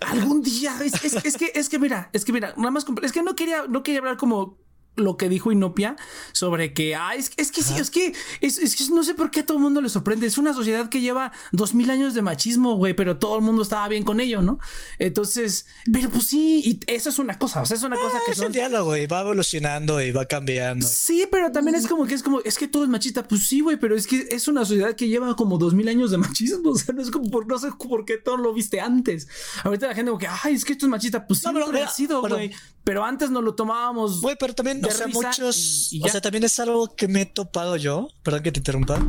Algún 0.02 0.42
día, 0.42 0.76
es, 0.84 1.00
que, 1.38 1.52
es 1.54 1.70
que 1.70 1.80
mira, 1.80 2.10
es 2.14 2.26
que 2.26 2.32
mira, 2.32 2.54
nada 2.58 2.72
más, 2.72 2.86
es 3.04 3.12
que 3.12 3.24
no 3.24 3.36
quería, 3.36 3.66
no 3.68 3.84
quería 3.84 4.00
hablar 4.00 4.18
como 4.18 4.58
lo 5.00 5.18
que 5.18 5.30
dijo 5.30 5.52
Inopia 5.52 5.96
sobre 6.32 6.74
que, 6.74 6.96
ah, 6.96 7.16
es, 7.16 7.32
es 7.38 7.52
que 7.52 7.64
sí, 7.64 7.76
es 7.78 7.90
que, 7.90 8.14
es, 8.42 8.58
es, 8.58 8.76
que 8.76 8.84
no 8.94 9.04
sé 9.04 9.14
por 9.14 9.32
qué 9.32 9.42
a 9.42 9.46
todo 9.46 9.58
el 9.58 9.64
mundo 9.64 9.82
le 9.82 9.90
sorprende. 9.90 10.28
Es 10.28 10.38
una 10.38 10.54
sociedad 10.54 10.90
que 10.90 11.02
lleva 11.02 11.32
dos 11.52 11.74
mil 11.74 11.90
años 11.90 12.14
de 12.14 12.22
machismo, 12.22 12.76
güey, 12.76 12.94
pero 12.94 13.18
todo 13.18 13.36
el 13.38 13.42
mundo 13.42 13.62
estaba 13.62 13.88
bien 13.88 14.04
con 14.04 14.20
ello, 14.20 14.42
¿no? 14.42 14.60
Entonces, 14.98 15.66
pero 15.92 16.10
pues 16.10 16.28
sí, 16.28 16.62
y 16.66 16.80
eso 16.88 17.10
es 17.10 17.20
una 17.20 17.38
cosa, 17.38 17.62
o 17.62 17.66
sea, 17.66 17.78
es 17.78 17.84
una 17.84 17.96
cosa 17.96 18.18
ah, 18.18 18.22
que 18.26 18.32
es 18.32 18.38
son... 18.38 18.48
un 18.48 18.52
diálogo 18.54 18.96
y 18.96 19.08
va 19.08 19.22
evolucionando 19.22 20.02
y 20.02 20.12
va 20.12 20.26
cambiando. 20.26 20.86
Sí, 20.88 21.26
pero 21.32 21.52
también 21.52 21.76
es 21.76 21.88
como 21.88 22.06
que 22.06 22.16
es 22.16 22.24
como, 22.24 22.42
es 22.42 22.58
que 22.58 22.68
todo 22.68 22.84
es 22.84 22.90
machista. 22.90 23.28
Pues 23.28 23.48
sí, 23.48 23.62
güey, 23.62 23.78
pero 23.78 23.96
es 23.96 24.08
que 24.08 24.28
es 24.32 24.48
una 24.48 24.66
sociedad 24.66 24.96
que 24.96 25.08
lleva 25.08 25.36
como 25.36 25.58
dos 25.58 25.74
mil 25.74 25.88
años 25.88 26.12
de 26.12 26.18
machismo. 26.18 26.60
O 26.70 26.76
sea, 26.76 26.94
no 26.94 27.02
es 27.02 27.10
como 27.10 27.30
por, 27.30 27.48
no 27.48 27.58
sé 27.58 27.70
por 27.72 28.06
qué 28.06 28.18
todo 28.18 28.38
lo 28.38 28.54
viste 28.54 28.80
antes. 28.80 29.28
Ahorita 29.64 29.88
la 29.88 29.96
gente 29.96 30.12
como 30.12 30.20
que, 30.20 30.28
ay, 30.28 30.54
es 30.54 30.64
que 30.64 30.74
esto 30.74 30.86
es 30.86 30.90
machista. 30.90 31.26
Pues 31.26 31.40
sí, 31.40 31.48
no, 31.48 31.54
pero, 31.54 31.84
ha 31.84 31.88
sido, 31.90 32.22
güey. 32.22 32.52
Pero 32.84 33.04
antes 33.04 33.30
nos 33.30 33.44
lo 33.44 33.56
tomábamos. 33.56 34.22
Güey, 34.22 34.36
pero 34.40 34.54
también, 34.54 34.82
o 34.90 34.98
sea, 34.98 35.08
muchos. 35.08 35.92
Y, 35.92 35.98
y 35.98 36.04
o 36.04 36.08
sea, 36.08 36.22
también 36.22 36.44
es 36.44 36.60
algo 36.60 36.96
que 36.96 37.08
me 37.08 37.22
he 37.22 37.26
topado 37.26 37.76
yo. 37.78 38.10
Perdón 38.24 38.44
que 38.44 38.52
te 38.52 38.60
interrumpa. 38.60 39.00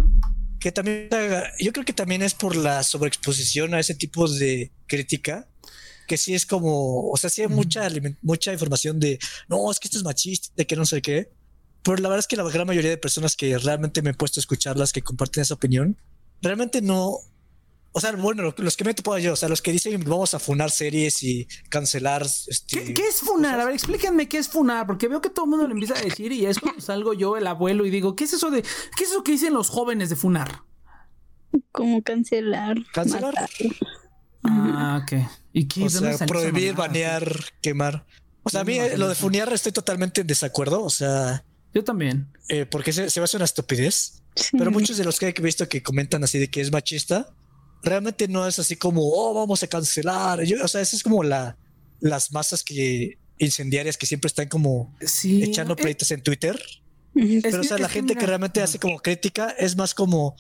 Que 0.59 0.73
también. 0.73 1.09
Yo 1.59 1.73
creo 1.73 1.85
que 1.85 1.93
también 1.93 2.23
es 2.23 2.35
por 2.35 2.57
la 2.57 2.83
sobreexposición 2.83 3.75
a 3.75 3.81
ese 3.81 3.95
tipo 3.95 4.29
de 4.29 4.73
crítica. 4.87 5.49
Que 6.07 6.17
sí 6.17 6.35
es 6.35 6.47
como. 6.47 7.11
O 7.11 7.17
sea, 7.17 7.31
sí 7.31 7.43
hay 7.43 7.49
mm. 7.49 7.53
mucha, 7.53 7.89
mucha 8.23 8.53
información 8.53 9.01
de. 9.01 9.19
No, 9.49 9.71
es 9.71 9.79
que 9.79 9.89
esto 9.89 9.99
es 9.99 10.05
machista, 10.05 10.49
de 10.57 10.67
que 10.67 10.77
no 10.77 10.85
sé 10.85 11.03
qué. 11.03 11.31
Pero 11.83 11.97
la 11.97 12.09
verdad 12.09 12.21
es 12.21 12.27
que 12.27 12.37
la 12.37 12.45
gran 12.45 12.67
mayoría 12.67 12.91
de 12.91 12.99
personas 12.99 13.37
que 13.37 13.57
realmente 13.59 14.03
me 14.03 14.11
he 14.11 14.15
puesto 14.15 14.39
a 14.39 14.43
escucharlas, 14.43 14.93
que 14.93 15.03
comparten 15.03 15.43
esa 15.43 15.55
opinión, 15.55 15.97
realmente 16.43 16.83
no, 16.83 17.17
o 17.93 18.01
sea, 18.01 18.13
bueno, 18.13 18.55
los 18.57 18.77
que 18.77 18.85
me 18.85 18.93
he 18.93 18.95
topado 18.95 19.19
yo, 19.19 19.33
o 19.33 19.37
sea, 19.37 19.49
los 19.49 19.61
que 19.61 19.73
dicen 19.73 20.03
vamos 20.05 20.33
a 20.35 20.39
funar 20.39 20.71
series 20.71 21.23
y 21.25 21.49
cancelar. 21.69 22.23
Este, 22.23 22.85
¿Qué, 22.85 22.95
¿Qué, 22.95 23.09
es 23.09 23.21
funar? 23.21 23.59
A 23.59 23.65
ver, 23.65 23.75
explíquenme 23.75 24.29
qué 24.29 24.39
es 24.39 24.49
funar, 24.49 24.87
porque 24.87 25.09
veo 25.09 25.21
que 25.21 25.31
todo 25.31 25.47
el 25.47 25.51
mundo 25.51 25.67
lo 25.67 25.73
empieza 25.73 25.95
a 25.99 26.03
decir 26.03 26.31
y 26.31 26.47
es 26.47 26.61
cuando 26.61 26.81
salgo 26.81 27.15
yo, 27.15 27.37
el 27.37 27.47
abuelo, 27.47 27.85
y 27.87 27.91
digo, 27.91 28.15
¿qué 28.15 28.25
es 28.25 28.33
eso 28.33 28.51
de, 28.51 28.63
qué 28.63 29.05
es 29.05 29.11
eso 29.11 29.25
que 29.25 29.33
dicen 29.33 29.55
los 29.55 29.69
jóvenes 29.71 30.09
de 30.09 30.17
funar? 30.17 30.63
Como 31.73 32.03
cancelar. 32.03 32.77
Cancelar. 32.93 33.35
Matar. 33.35 33.49
Ah, 34.45 35.03
ok. 35.03 35.29
¿Y 35.53 35.67
qué? 35.67 35.85
O 35.85 35.91
sea, 35.91 36.27
prohibir, 36.27 36.75
banear, 36.75 37.25
quemar. 37.61 38.07
O 38.43 38.51
sea, 38.51 38.61
a 38.61 38.65
mí 38.65 38.79
lo 38.97 39.09
de 39.09 39.15
funear 39.15 39.53
estoy 39.53 39.73
totalmente 39.73 40.21
en 40.21 40.27
desacuerdo, 40.27 40.83
o 40.83 40.91
sea. 40.91 41.45
Yo 41.75 41.85
también. 41.85 42.29
Eh, 42.49 42.67
porque 42.67 42.93
se, 42.93 43.11
se 43.11 43.21
va 43.21 43.25
a 43.25 43.27
hacer 43.27 43.39
una 43.39 43.45
estupidez. 43.45 44.23
Sí. 44.35 44.57
Pero 44.57 44.71
muchos 44.71 44.97
de 44.97 45.05
los 45.05 45.19
que 45.19 45.35
he 45.37 45.43
visto 45.43 45.69
que 45.69 45.83
comentan 45.83 46.23
así 46.25 46.39
de 46.39 46.49
que 46.49 46.61
es 46.61 46.71
machista, 46.71 47.35
realmente 47.83 48.29
no 48.29 48.47
es 48.47 48.59
así 48.59 48.77
como, 48.77 49.03
oh, 49.03 49.35
vamos 49.35 49.63
a 49.63 49.67
cancelar. 49.67 50.43
Yo, 50.45 50.63
o 50.65 50.69
sea, 50.69 50.81
eso 50.81 50.97
es 50.97 51.03
como 51.03 51.23
la, 51.23 51.57
las 52.01 52.33
masas 52.33 52.63
que 52.63 53.19
incendiarias 53.39 53.97
que 53.97 54.07
siempre 54.07 54.29
están 54.29 54.49
como 54.49 54.95
sí, 55.01 55.43
echando 55.43 55.75
pleitos 55.77 56.11
en 56.11 56.23
Twitter. 56.23 56.61
Es 57.15 57.43
Pero, 57.43 57.61
o 57.61 57.65
sea, 57.65 57.79
la 57.79 57.89
gente 57.89 58.15
que 58.15 58.27
realmente 58.27 58.63
hace 58.63 58.79
como 58.79 58.99
crítica 58.99 59.55
es 59.59 59.77
más 59.77 59.95
como, 59.95 60.37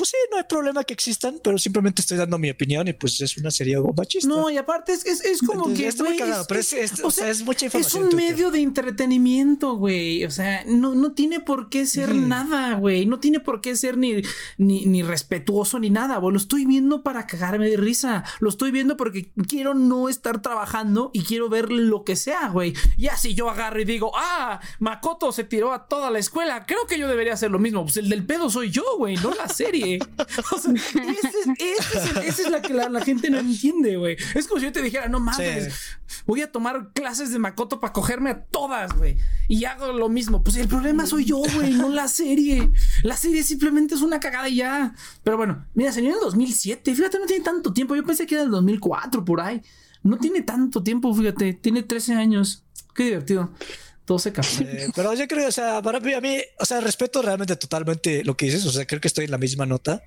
pues 0.00 0.08
sí, 0.08 0.16
no 0.30 0.38
hay 0.38 0.44
problema 0.48 0.82
que 0.82 0.94
existan, 0.94 1.40
pero 1.44 1.58
simplemente 1.58 2.00
estoy 2.00 2.16
dando 2.16 2.38
mi 2.38 2.48
opinión 2.48 2.88
y 2.88 2.94
pues 2.94 3.20
es 3.20 3.36
una 3.36 3.50
serie 3.50 3.76
machista. 3.94 4.26
No, 4.30 4.48
y 4.48 4.56
aparte 4.56 4.94
es, 4.94 5.04
es, 5.04 5.22
es 5.22 5.40
como 5.40 5.68
Entonces, 5.68 5.78
que. 5.78 5.88
Está 5.88 6.04
muy 6.04 6.16
cagado, 6.16 6.46
pero 6.48 6.58
es, 6.58 6.72
es, 6.72 7.04
o 7.04 7.10
sea, 7.10 7.28
es 7.28 7.42
mucha 7.42 7.66
Es 7.66 7.74
información. 7.74 8.04
un 8.08 8.16
medio 8.16 8.50
de 8.50 8.60
entretenimiento, 8.60 9.74
güey. 9.74 10.24
O 10.24 10.30
sea, 10.30 10.64
no, 10.66 10.94
no 10.94 11.12
tiene 11.12 11.40
por 11.40 11.68
qué 11.68 11.84
ser 11.84 12.14
nada, 12.14 12.76
güey. 12.76 13.04
No 13.04 13.20
tiene 13.20 13.40
por 13.40 13.60
qué 13.60 13.76
ser 13.76 13.98
ni, 13.98 14.22
ni, 14.56 14.86
ni 14.86 15.02
respetuoso 15.02 15.78
ni 15.78 15.90
nada, 15.90 16.16
güey. 16.16 16.32
Lo 16.32 16.38
estoy 16.38 16.64
viendo 16.64 17.02
para 17.02 17.26
cagarme 17.26 17.68
de 17.68 17.76
risa. 17.76 18.24
Lo 18.38 18.48
estoy 18.48 18.70
viendo 18.70 18.96
porque 18.96 19.32
quiero 19.48 19.74
no 19.74 20.08
estar 20.08 20.40
trabajando 20.40 21.10
y 21.12 21.24
quiero 21.24 21.50
ver 21.50 21.70
lo 21.70 22.04
que 22.04 22.16
sea, 22.16 22.48
güey. 22.48 22.72
Ya 22.96 23.18
si 23.18 23.34
yo 23.34 23.50
agarro 23.50 23.78
y 23.78 23.84
digo, 23.84 24.12
ah, 24.16 24.60
Makoto 24.78 25.30
se 25.30 25.44
tiró 25.44 25.74
a 25.74 25.88
toda 25.88 26.10
la 26.10 26.20
escuela, 26.20 26.64
creo 26.64 26.86
que 26.86 26.98
yo 26.98 27.06
debería 27.06 27.34
hacer 27.34 27.50
lo 27.50 27.58
mismo. 27.58 27.82
Pues 27.82 27.98
el 27.98 28.08
del 28.08 28.24
pedo 28.24 28.48
soy 28.48 28.70
yo, 28.70 28.84
güey, 28.96 29.16
no 29.16 29.34
la 29.34 29.46
serie. 29.50 29.89
O 30.52 30.58
sea, 30.58 30.72
es, 30.72 31.24
es 31.58 32.16
esa 32.24 32.42
es 32.42 32.50
la 32.50 32.62
que 32.62 32.72
la, 32.74 32.88
la 32.88 33.00
gente 33.02 33.30
no 33.30 33.38
entiende, 33.38 33.96
güey. 33.96 34.16
Es 34.34 34.46
como 34.46 34.60
si 34.60 34.66
yo 34.66 34.72
te 34.72 34.82
dijera, 34.82 35.08
no 35.08 35.20
mames, 35.20 35.74
Sí. 36.06 36.20
voy 36.26 36.42
a 36.42 36.50
tomar 36.52 36.92
clases 36.92 37.30
de 37.30 37.38
Makoto 37.38 37.80
para 37.80 37.92
cogerme 37.92 38.30
a 38.30 38.44
todas, 38.44 38.96
güey. 38.96 39.16
Y 39.48 39.64
hago 39.64 39.92
lo 39.92 40.08
mismo. 40.08 40.42
Pues 40.42 40.56
el 40.56 40.68
problema 40.68 41.06
soy 41.06 41.24
yo, 41.24 41.38
güey, 41.54 41.72
no 41.74 41.88
la 41.88 42.08
serie. 42.08 42.70
La 43.02 43.16
serie 43.16 43.42
simplemente 43.42 43.94
es 43.94 44.02
una 44.02 44.20
cagada 44.20 44.48
y 44.48 44.56
ya. 44.56 44.94
Pero 45.24 45.36
bueno, 45.36 45.66
mira, 45.74 45.92
salió 45.92 46.10
en 46.10 46.14
el 46.16 46.20
2007. 46.20 46.94
Fíjate, 46.94 47.18
no 47.18 47.26
tiene 47.26 47.44
tanto 47.44 47.72
tiempo. 47.72 47.94
Yo 47.96 48.04
pensé 48.04 48.26
que 48.26 48.34
era 48.34 48.44
el 48.44 48.50
2004, 48.50 49.24
por 49.24 49.40
ahí. 49.40 49.62
No 50.02 50.16
tiene 50.18 50.42
tanto 50.42 50.82
tiempo, 50.82 51.14
fíjate. 51.14 51.52
Tiene 51.54 51.82
13 51.82 52.14
años. 52.14 52.64
Qué 52.94 53.04
divertido. 53.04 53.52
Todo 54.10 54.18
se 54.18 54.32
capta. 54.32 54.64
Eh, 54.64 54.88
pero 54.96 55.14
yo 55.14 55.28
creo, 55.28 55.46
o 55.46 55.52
sea, 55.52 55.80
para 55.82 56.00
mí, 56.00 56.12
a 56.12 56.20
mí, 56.20 56.36
o 56.58 56.64
sea, 56.64 56.80
respeto 56.80 57.22
realmente 57.22 57.54
totalmente 57.54 58.24
lo 58.24 58.36
que 58.36 58.46
dices, 58.46 58.66
o 58.66 58.72
sea, 58.72 58.84
creo 58.84 59.00
que 59.00 59.06
estoy 59.06 59.26
en 59.26 59.30
la 59.30 59.38
misma 59.38 59.66
nota. 59.66 60.02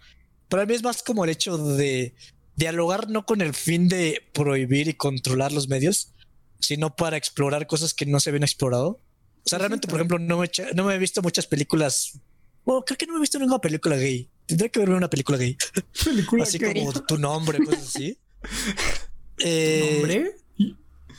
Para 0.49 0.65
mí 0.65 0.73
es 0.73 0.83
más 0.83 1.01
como 1.03 1.23
el 1.23 1.29
hecho 1.29 1.57
de 1.57 2.13
dialogar 2.57 3.09
no 3.09 3.25
con 3.25 3.39
el 3.39 3.53
fin 3.53 3.87
de 3.87 4.21
prohibir 4.33 4.89
y 4.89 4.93
controlar 4.95 5.53
los 5.53 5.69
medios, 5.69 6.11
sino 6.59 6.93
para 6.97 7.15
explorar 7.15 7.65
cosas 7.65 7.93
que 7.93 8.05
no 8.05 8.19
se 8.19 8.29
habían 8.29 8.43
explorado. 8.43 8.87
O 8.89 9.45
sea, 9.45 9.57
realmente, 9.59 9.87
por 9.87 9.99
ejemplo, 9.99 10.19
no 10.19 10.39
me, 10.39 10.51
no 10.75 10.83
me 10.83 10.95
he 10.95 10.97
visto 10.97 11.21
muchas 11.21 11.47
películas. 11.47 12.19
Bueno, 12.65 12.83
creo 12.83 12.97
que 12.97 13.05
no 13.05 13.13
me 13.13 13.19
he 13.19 13.21
visto 13.21 13.39
ninguna 13.39 13.61
película 13.61 13.95
gay. 13.95 14.29
Tendría 14.45 14.67
que 14.67 14.79
verme 14.81 14.95
una 14.97 15.09
película 15.09 15.37
gay. 15.37 15.55
Película 16.03 16.43
así 16.43 16.59
que- 16.59 16.73
como 16.73 16.91
tu 16.91 17.17
nombre, 17.17 17.63
cosas 17.63 17.87
así. 17.87 18.17
Eh, 19.45 19.95
¿Nombre? 19.95 20.35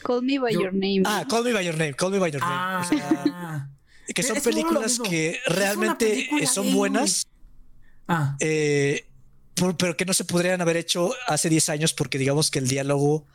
Call 0.04 0.22
me 0.22 0.38
by 0.38 0.52
Yo- 0.52 0.60
your 0.62 0.72
name. 0.72 1.02
Ah, 1.04 1.24
Call 1.28 1.44
Me 1.44 1.52
By 1.52 1.64
Your 1.64 1.76
Name, 1.76 1.94
Call 1.94 2.10
Me 2.12 2.18
By 2.18 2.30
Your 2.30 2.40
Name. 2.42 2.84
O 2.84 2.88
sea, 2.88 3.24
Ah. 3.34 3.68
que 4.14 4.22
son 4.22 4.40
películas 4.40 4.98
que 5.00 5.38
realmente 5.46 6.06
película 6.06 6.42
eh, 6.42 6.46
son 6.46 6.72
buenas, 6.74 7.26
Ah. 8.06 8.36
eh, 8.40 9.06
por- 9.54 9.76
pero 9.76 9.96
que 9.96 10.04
no 10.04 10.12
se 10.12 10.24
podrían 10.24 10.60
haber 10.60 10.76
hecho 10.76 11.10
hace 11.26 11.48
10 11.48 11.68
años 11.70 11.92
porque 11.94 12.18
digamos 12.18 12.50
que 12.50 12.58
el 12.58 12.68
diálogo 12.68 13.26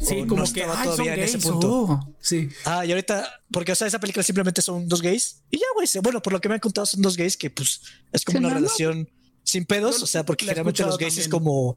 Sí, 0.00 0.22
o 0.22 0.26
como 0.26 0.42
no 0.44 0.52
que 0.52 0.60
estaba 0.60 0.80
ay, 0.80 0.88
todavía 0.88 1.14
en 1.14 1.20
ese 1.20 1.38
punto. 1.38 1.70
oh. 1.72 2.14
Sí. 2.20 2.48
Ah, 2.64 2.84
y 2.84 2.90
ahorita, 2.90 3.40
porque 3.52 3.72
o 3.72 3.74
sea, 3.76 3.86
esa 3.86 4.00
película 4.00 4.22
simplemente 4.24 4.60
son 4.62 4.88
dos 4.88 5.00
gays 5.02 5.42
y 5.50 5.58
ya, 5.58 5.66
güey, 5.74 5.86
bueno, 6.02 6.20
por 6.20 6.32
lo 6.32 6.40
que 6.40 6.48
me 6.48 6.54
han 6.54 6.60
contado 6.60 6.84
son 6.86 7.00
dos 7.02 7.16
gays 7.16 7.36
que 7.36 7.48
pues 7.50 7.80
es 8.12 8.24
como 8.24 8.38
una 8.38 8.48
no, 8.48 8.54
no. 8.54 8.60
relación 8.60 9.08
sin 9.44 9.64
pedos, 9.66 10.02
o 10.02 10.06
sea, 10.06 10.24
porque 10.24 10.46
generalmente 10.46 10.82
los 10.84 10.98
gays 10.98 11.18
es 11.18 11.28
como 11.28 11.76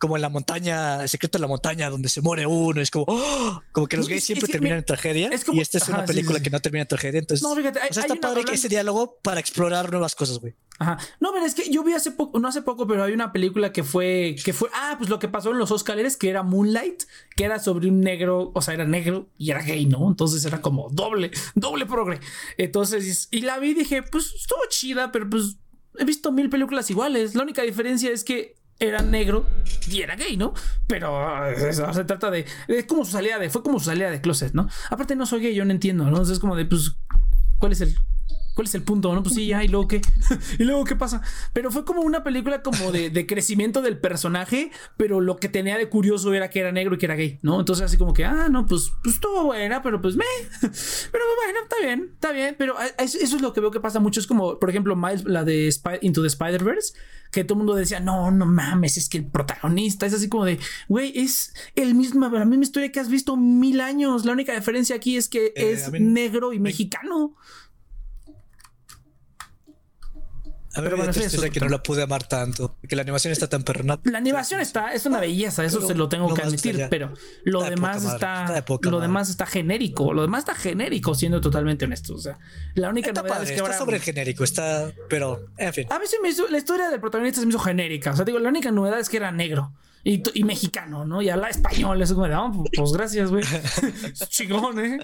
como 0.00 0.16
en 0.16 0.22
la 0.22 0.28
montaña, 0.28 1.02
el 1.02 1.08
secreto 1.08 1.38
de 1.38 1.42
la 1.42 1.46
montaña 1.48 1.88
donde 1.90 2.08
se 2.08 2.20
muere 2.22 2.46
uno, 2.46 2.80
es 2.80 2.90
como 2.90 3.04
¡oh! 3.06 3.62
como 3.70 3.86
que 3.86 3.96
los 3.96 4.08
gays 4.08 4.22
es 4.22 4.24
siempre 4.26 4.48
terminan 4.48 4.78
en 4.78 4.84
tragedia 4.84 5.28
es 5.30 5.44
como- 5.44 5.58
y 5.58 5.62
esta 5.62 5.78
es 5.78 5.84
Ajá, 5.84 5.98
una 5.98 6.04
película 6.06 6.38
sí, 6.38 6.42
que 6.44 6.50
no 6.50 6.58
termina 6.60 6.82
en 6.82 6.88
tragedia, 6.88 7.18
entonces 7.20 7.42
No, 7.46 7.54
fíjate, 7.54 7.78
hay, 7.80 7.90
o 7.90 7.92
sea, 7.92 8.02
está 8.02 8.14
padre 8.16 8.20
que 8.36 8.40
hablando- 8.40 8.52
ese 8.54 8.68
diálogo 8.68 9.18
para 9.22 9.38
explorar 9.38 9.90
nuevas 9.90 10.14
cosas, 10.16 10.38
güey. 10.40 10.54
Ajá. 10.78 10.96
No, 11.20 11.30
pero 11.34 11.44
es 11.44 11.54
que 11.54 11.70
yo 11.70 11.84
vi 11.84 11.92
hace 11.92 12.10
poco, 12.10 12.38
no 12.40 12.48
hace 12.48 12.62
poco, 12.62 12.86
pero 12.86 13.04
hay 13.04 13.12
una 13.12 13.32
película 13.32 13.70
que 13.70 13.84
fue, 13.84 14.34
que 14.42 14.54
fue, 14.54 14.70
ah, 14.74 14.94
pues 14.96 15.10
lo 15.10 15.18
que 15.18 15.28
pasó 15.28 15.50
en 15.50 15.58
los 15.58 15.70
Oscars, 15.70 16.16
que 16.16 16.30
era 16.30 16.42
Moonlight, 16.42 17.02
que 17.36 17.44
era 17.44 17.58
sobre 17.58 17.88
un 17.88 18.00
negro, 18.00 18.50
o 18.54 18.62
sea, 18.62 18.72
era 18.72 18.86
negro 18.86 19.28
y 19.36 19.50
era 19.50 19.60
gay, 19.60 19.84
¿no? 19.84 20.08
Entonces 20.08 20.42
era 20.46 20.62
como 20.62 20.88
doble, 20.90 21.30
doble 21.54 21.84
progre. 21.84 22.20
Entonces, 22.56 23.28
y 23.30 23.42
la 23.42 23.58
vi 23.58 23.70
y 23.70 23.74
dije, 23.74 24.02
pues 24.02 24.32
estuvo 24.34 24.60
chida, 24.70 25.12
pero 25.12 25.28
pues 25.28 25.56
he 25.98 26.04
visto 26.06 26.32
mil 26.32 26.48
películas 26.48 26.88
iguales. 26.90 27.34
La 27.34 27.42
única 27.42 27.60
diferencia 27.62 28.10
es 28.10 28.24
que 28.24 28.54
era 28.80 29.02
negro 29.02 29.46
y 29.88 30.00
era 30.00 30.16
gay, 30.16 30.36
¿no? 30.36 30.54
Pero 30.86 31.46
eh, 31.46 31.72
se 31.72 32.04
trata 32.04 32.30
de, 32.30 32.46
es 32.66 32.86
como 32.86 33.04
su 33.04 33.12
salida 33.12 33.38
de, 33.38 33.50
fue 33.50 33.62
como 33.62 33.78
su 33.78 33.86
salida 33.86 34.10
de 34.10 34.20
closet, 34.20 34.54
¿no? 34.54 34.68
Aparte 34.88 35.14
no 35.14 35.26
soy 35.26 35.42
gay, 35.42 35.54
yo 35.54 35.64
no 35.64 35.70
entiendo. 35.70 36.08
Entonces 36.08 36.34
es 36.34 36.38
como 36.40 36.56
de, 36.56 36.64
pues, 36.64 36.96
¿cuál 37.58 37.72
es 37.72 37.82
el, 37.82 37.94
¿Cuál 38.60 38.68
es 38.68 38.74
el 38.74 38.82
punto? 38.82 39.14
No, 39.14 39.22
pues 39.22 39.36
sí, 39.36 39.46
ya, 39.46 39.64
y 39.64 39.68
luego 39.68 39.88
qué. 39.88 40.02
y 40.58 40.64
luego 40.64 40.84
qué 40.84 40.94
pasa. 40.94 41.22
Pero 41.54 41.70
fue 41.70 41.86
como 41.86 42.02
una 42.02 42.22
película 42.22 42.60
como 42.60 42.92
de, 42.92 43.08
de, 43.08 43.26
crecimiento 43.26 43.80
del 43.80 43.98
personaje, 43.98 44.70
pero 44.98 45.22
lo 45.22 45.38
que 45.38 45.48
tenía 45.48 45.78
de 45.78 45.88
curioso 45.88 46.34
era 46.34 46.50
que 46.50 46.60
era 46.60 46.70
negro 46.70 46.94
y 46.94 46.98
que 46.98 47.06
era 47.06 47.14
gay, 47.14 47.38
¿no? 47.40 47.58
Entonces, 47.58 47.86
así 47.86 47.96
como 47.96 48.12
que, 48.12 48.26
ah, 48.26 48.50
no, 48.50 48.66
pues, 48.66 48.92
pues 49.02 49.14
estuvo 49.14 49.44
buena, 49.44 49.80
pero 49.80 50.02
pues 50.02 50.14
me. 50.14 50.26
pero 50.60 51.24
bueno, 51.42 51.60
está 51.62 51.76
bien, 51.80 52.10
está 52.12 52.32
bien. 52.32 52.54
Pero 52.58 52.74
eso, 52.98 53.16
es 53.18 53.40
lo 53.40 53.54
que 53.54 53.62
veo 53.62 53.70
que 53.70 53.80
pasa 53.80 53.98
mucho. 53.98 54.20
Es 54.20 54.26
como, 54.26 54.58
por 54.58 54.68
ejemplo, 54.68 54.94
Miles, 54.94 55.24
la 55.24 55.42
de 55.42 55.74
Into 56.02 56.20
the 56.20 56.28
Spider-Verse, 56.28 56.92
que 57.30 57.44
todo 57.44 57.54
el 57.54 57.58
mundo 57.60 57.74
decía, 57.76 58.00
no, 58.00 58.30
no 58.30 58.44
mames, 58.44 58.98
es 58.98 59.08
que 59.08 59.16
el 59.16 59.26
protagonista 59.26 60.04
es 60.04 60.12
así 60.12 60.28
como 60.28 60.44
de, 60.44 60.58
güey, 60.86 61.18
es 61.18 61.54
el 61.76 61.94
mismo, 61.94 62.28
la 62.28 62.44
misma 62.44 62.64
historia 62.64 62.92
que 62.92 63.00
has 63.00 63.08
visto 63.08 63.38
mil 63.38 63.80
años. 63.80 64.26
La 64.26 64.32
única 64.32 64.54
diferencia 64.54 64.96
aquí 64.96 65.16
es 65.16 65.30
que 65.30 65.46
eh, 65.46 65.72
es 65.72 65.90
negro 65.92 66.52
y 66.52 66.60
mexicano. 66.60 67.36
A 70.74 70.80
ver, 70.80 70.94
bueno, 70.94 71.10
es 71.10 71.50
que 71.50 71.60
no 71.60 71.68
la 71.68 71.82
pude 71.82 72.02
amar 72.02 72.22
tanto, 72.22 72.76
que 72.88 72.94
la 72.94 73.02
animación 73.02 73.32
está 73.32 73.48
tan 73.48 73.64
perrona. 73.64 73.98
La 74.04 74.18
animación 74.18 74.60
está, 74.60 74.92
es 74.92 75.04
una 75.04 75.18
belleza, 75.18 75.64
eso 75.64 75.84
se 75.84 75.94
lo 75.94 76.08
tengo 76.08 76.32
que 76.32 76.42
admitir, 76.42 76.86
pero 76.88 77.12
lo 77.44 77.62
demás 77.62 78.04
está, 78.04 78.64
lo 78.82 79.00
demás 79.00 79.30
está 79.30 79.46
genérico, 79.46 80.12
lo 80.12 80.22
demás 80.22 80.40
está 80.40 80.54
genérico, 80.54 81.14
siendo 81.14 81.40
totalmente 81.40 81.86
honesto. 81.86 82.14
O 82.14 82.18
sea, 82.18 82.38
la 82.74 82.88
única 82.88 83.12
novedad 83.12 83.42
es 83.42 83.48
que 83.48 83.54
está 83.54 83.64
ahora 83.64 83.78
sobre 83.78 83.98
genérico, 83.98 84.44
está, 84.44 84.92
pero 85.08 85.46
en 85.56 85.72
fin. 85.72 85.86
A 85.90 85.98
mí 85.98 86.04
me 86.22 86.28
hizo, 86.28 86.48
la 86.48 86.58
historia 86.58 86.88
del 86.88 87.00
protagonista 87.00 87.40
se 87.40 87.46
me 87.46 87.50
hizo 87.50 87.58
genérica. 87.58 88.12
O 88.12 88.16
sea, 88.16 88.24
digo, 88.24 88.38
la 88.38 88.48
única 88.48 88.70
novedad 88.70 89.00
es 89.00 89.08
que 89.08 89.16
era 89.16 89.32
negro. 89.32 89.72
Y, 90.02 90.22
y, 90.32 90.44
mexicano, 90.44 91.04
¿no? 91.04 91.20
Y 91.20 91.28
habla 91.28 91.50
español, 91.50 92.00
eso 92.00 92.14
como 92.14 92.26
de, 92.26 92.34
oh, 92.34 92.64
pues 92.74 92.92
gracias, 92.92 93.30
güey. 93.30 93.44
Chingón, 94.28 94.82
¿eh? 94.82 94.98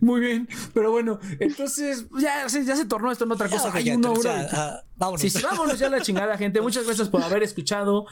Muy 0.00 0.20
bien. 0.20 0.48
Pero 0.72 0.92
bueno, 0.92 1.18
entonces 1.40 2.06
ya, 2.20 2.46
ya 2.46 2.76
se 2.76 2.84
tornó 2.84 3.10
esto 3.10 3.24
en 3.24 3.32
otra 3.32 3.48
cosa. 3.48 3.72
Hay 3.74 3.90
una 3.90 4.10
hora. 4.12 4.84
vámonos. 4.96 5.20
Sí, 5.20 5.30
sí, 5.30 5.42
vámonos 5.42 5.78
ya 5.78 5.88
la 5.88 6.00
chingada, 6.00 6.38
gente. 6.38 6.60
Muchas 6.60 6.84
gracias 6.86 7.08
por 7.08 7.22
haber 7.22 7.42
escuchado. 7.42 8.06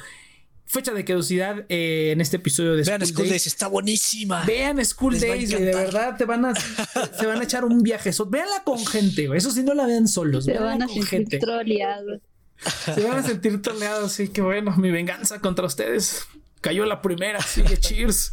Fecha 0.66 0.92
de 0.92 1.02
caducidad 1.02 1.64
eh, 1.70 2.10
en 2.12 2.20
este 2.20 2.36
episodio 2.36 2.74
de 2.74 2.82
Vean 2.82 3.06
School, 3.06 3.28
Days. 3.28 3.46
está 3.46 3.68
buenísima. 3.68 4.44
Vean 4.44 4.84
School 4.84 5.18
Days, 5.18 5.48
de 5.48 5.64
verdad 5.64 6.16
te 6.18 6.26
van 6.26 6.44
a 6.44 6.54
se 6.54 7.26
van 7.26 7.40
a 7.40 7.44
echar 7.44 7.64
un 7.64 7.82
viaje. 7.82 8.10
Véanla 8.28 8.64
con 8.64 8.84
gente, 8.84 9.28
güey. 9.28 9.38
Eso 9.38 9.50
sí 9.50 9.62
no 9.62 9.72
la 9.72 9.86
vean 9.86 10.06
solos. 10.06 10.44
Se 10.44 10.58
van 10.58 10.82
a 10.82 10.86
con 10.86 11.02
gente. 11.04 11.38
troleados. 11.38 12.20
Se 12.58 13.06
van 13.06 13.18
a 13.18 13.22
sentir 13.22 13.62
toleados, 13.62 14.12
sí, 14.12 14.28
que 14.28 14.42
bueno, 14.42 14.76
mi 14.76 14.90
venganza 14.90 15.40
contra 15.40 15.66
ustedes. 15.66 16.26
Cayó 16.60 16.84
la 16.86 17.00
primera, 17.02 17.40
sigue 17.40 17.78
cheers. 17.78 18.32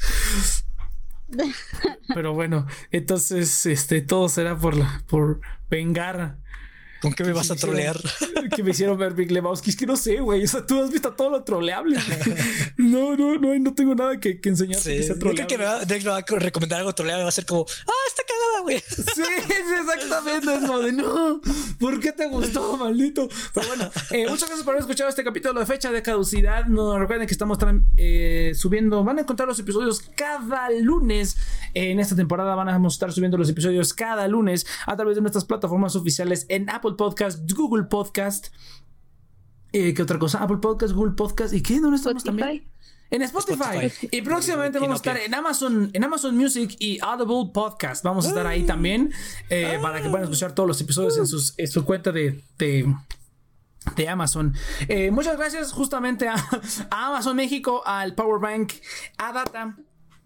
Pero 2.14 2.34
bueno, 2.34 2.68
entonces 2.92 3.66
este 3.66 4.02
todo 4.02 4.30
será 4.30 4.58
por 4.58 4.76
la 4.76 5.04
por 5.08 5.42
vengar 5.70 6.38
¿Con 7.06 7.14
qué 7.14 7.24
me 7.24 7.34
vas 7.34 7.52
a 7.52 7.56
trolear? 7.56 8.02
Que 8.56 8.64
me 8.64 8.72
hicieron 8.72 8.98
ver 8.98 9.14
Big 9.14 9.32
Lebowski. 9.32 9.72
Es 9.72 9.76
que 9.76 9.86
no 9.86 9.96
sé, 9.96 10.20
güey. 10.22 10.44
O 10.44 10.48
sea, 10.48 10.66
tú 10.66 10.82
has 10.82 10.92
visto 10.92 11.12
todo 11.14 11.30
lo 11.30 11.44
troleable. 11.44 12.00
No, 12.78 13.16
no, 13.16 13.38
no, 13.38 13.58
no 13.58 13.74
tengo 13.74 13.96
nada 13.96 14.20
que, 14.20 14.40
que 14.40 14.50
enseñarte 14.50 15.02
sí. 15.02 15.14
que 15.14 15.20
creo 15.20 15.48
que 15.48 15.58
me 15.58 15.64
va, 15.64 15.80
me 15.88 16.00
va, 16.00 16.18
a 16.18 16.40
recomendar 16.40 16.80
algo 16.80 16.94
troleable. 16.94 17.24
Va 17.24 17.30
a 17.30 17.32
ser 17.32 17.46
como, 17.46 17.66
ah, 17.66 18.06
está 18.08 18.24
cagada, 18.24 18.62
güey. 18.64 18.84
Sí, 19.16 19.24
exactamente. 19.80 20.54
Es 20.54 20.60
como 20.62 20.80
de, 20.80 20.92
no, 20.92 21.42
¿por 21.80 22.00
qué 22.00 22.12
te 22.12 22.28
gustó, 22.28 22.78
maldito? 22.78 23.28
Pero 23.54 23.68
bueno, 23.68 23.90
eh, 24.12 24.28
muchas 24.28 24.48
gracias 24.48 24.64
por 24.64 24.74
haber 24.74 24.82
escuchado 24.82 25.10
este 25.10 25.24
capítulo 25.24 25.60
de 25.60 25.66
fecha 25.66 25.92
de 25.92 26.02
caducidad. 26.02 26.66
No 26.66 26.98
recuerden 27.00 27.28
que 27.28 27.34
estamos 27.34 27.58
eh, 27.98 28.52
subiendo, 28.56 29.04
van 29.04 29.18
a 29.18 29.22
encontrar 29.22 29.48
los 29.48 29.60
episodios 29.60 30.02
cada 30.16 30.70
lunes. 30.70 31.38
en 31.74 32.00
esta 32.00 32.16
temporada 32.16 32.56
van 32.56 32.70
a 32.70 32.88
estar 32.88 33.12
subiendo 33.12 33.38
los 33.38 33.50
episodios 33.50 33.94
cada 33.94 34.28
lunes 34.28 34.66
a 34.86 34.96
través 34.96 35.16
de 35.16 35.22
nuestras 35.22 35.46
plataformas 35.46 35.96
oficiales 35.96 36.46
en 36.50 36.70
Apple 36.70 36.95
Podcast, 36.96 37.50
Google 37.52 37.84
Podcast. 37.84 38.48
Eh, 39.72 39.94
¿Qué 39.94 40.02
otra 40.02 40.18
cosa? 40.18 40.42
Apple 40.42 40.58
Podcast, 40.58 40.94
Google 40.94 41.14
Podcast. 41.14 41.54
¿Y 41.54 41.62
qué? 41.62 41.80
¿Dónde 41.80 41.98
estamos 41.98 42.24
también? 42.24 42.64
En 43.12 43.22
Spotify. 43.22 43.92
Y 44.12 44.22
próximamente 44.22 44.80
vamos 44.80 44.96
a 44.96 44.98
estar 44.98 45.18
en 45.18 45.34
Amazon, 45.34 45.90
en 45.94 46.04
Amazon 46.04 46.36
Music 46.36 46.76
y 46.80 47.00
Audible 47.02 47.52
Podcast. 47.54 48.04
Vamos 48.04 48.26
a 48.26 48.30
estar 48.30 48.48
ahí 48.48 48.64
también 48.64 49.14
eh, 49.50 49.78
para 49.82 50.02
que 50.02 50.10
puedan 50.10 50.24
escuchar 50.24 50.54
todos 50.54 50.68
los 50.68 50.82
episodios 50.82 51.18
en, 51.18 51.28
sus, 51.28 51.56
su 51.72 51.86
cuenta 51.86 52.12
de, 52.12 52.44
de, 52.58 54.10
Amazon. 54.10 54.54
Eh, 54.88 55.12
muchas 55.12 55.38
gracias 55.38 55.72
justamente 55.72 56.28
a, 56.28 56.36
Amazon 56.90 57.36
México, 57.36 57.84
al 57.86 58.16
Power 58.16 58.40
Bank, 58.40 58.74
a 59.18 59.34
Data 59.34 59.78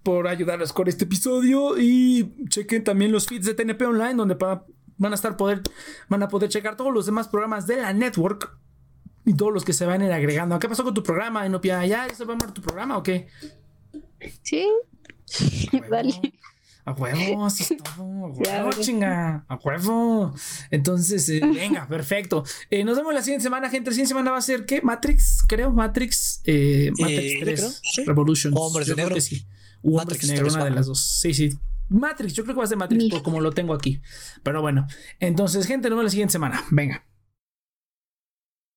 por 0.03 0.27
ayudarnos 0.27 0.71
con 0.71 0.87
este 0.87 1.03
episodio 1.03 1.77
y 1.77 2.33
chequen 2.47 2.83
también 2.83 3.11
los 3.11 3.27
feeds 3.27 3.45
de 3.45 3.53
TNP 3.53 3.85
Online 3.85 4.13
donde 4.13 4.35
para 4.35 4.65
van 4.99 5.13
a 5.13 5.15
estar 5.15 5.35
poder, 5.35 5.63
van 6.07 6.21
a 6.21 6.27
poder 6.27 6.49
checar 6.49 6.77
todos 6.77 6.93
los 6.93 7.07
demás 7.07 7.27
programas 7.27 7.65
de 7.65 7.77
la 7.77 7.91
network 7.93 8.55
y 9.26 9.34
todos 9.34 9.51
los 9.51 9.65
que 9.65 9.73
se 9.73 9.85
van 9.85 10.01
a 10.01 10.05
ir 10.05 10.11
agregando. 10.11 10.59
¿Qué 10.59 10.69
pasó 10.69 10.84
con 10.84 10.93
tu 10.93 11.01
programa, 11.01 11.45
Inopia? 11.45 11.85
¿Ya 11.85 12.07
se 12.13 12.26
va 12.26 12.34
a 12.34 12.35
armar 12.35 12.53
tu 12.53 12.61
programa 12.61 12.97
o 12.97 13.03
qué? 13.03 13.27
Sí. 14.43 14.67
Vale. 15.89 16.13
A 16.85 16.93
huevo, 16.93 17.45
así 17.45 17.76
es 17.76 17.84
todo. 17.84 18.26
A 18.26 18.27
huevo, 18.30 18.71
chinga. 18.80 19.45
A 19.47 19.55
huevo. 19.55 20.34
Entonces, 20.71 21.30
eh, 21.30 21.39
venga, 21.53 21.88
perfecto. 21.88 22.43
Eh, 22.69 22.84
nos 22.84 22.97
vemos 22.97 23.13
la 23.13 23.21
siguiente 23.21 23.43
semana, 23.43 23.69
gente. 23.69 23.91
La 23.91 23.93
siguiente 23.93 24.09
semana 24.09 24.31
va 24.31 24.38
a 24.38 24.41
ser, 24.41 24.65
¿qué? 24.65 24.81
Matrix, 24.81 25.43
creo. 25.47 25.71
Matrix. 25.71 26.41
Eh, 26.45 26.91
Matrix 26.97 27.39
3. 27.93 28.07
Revolution. 28.07 28.53
Hombres 28.55 28.88
de 28.88 28.95
negro. 28.95 29.21
sí. 29.21 29.45
Hombres 29.84 30.21
de 30.21 30.34
negro, 30.34 30.51
una 30.51 30.65
de 30.65 30.71
las 30.71 30.88
dos. 30.88 30.99
Sí, 30.99 31.34
sí. 31.34 31.57
Matrix, 31.90 32.34
yo 32.34 32.44
creo 32.44 32.56
que 32.56 32.60
va 32.60 32.66
a 32.66 32.68
ser 32.68 32.78
Matrix 32.78 33.22
como 33.22 33.41
lo 33.41 33.52
tengo 33.52 33.74
aquí. 33.74 34.02
Pero 34.44 34.61
bueno, 34.61 34.88
entonces, 35.20 35.66
gente, 35.66 35.90
nos 35.90 35.98
vemos 35.98 36.06
la 36.06 36.11
siguiente 36.11 36.32
semana. 36.32 36.64
Venga. 36.72 37.03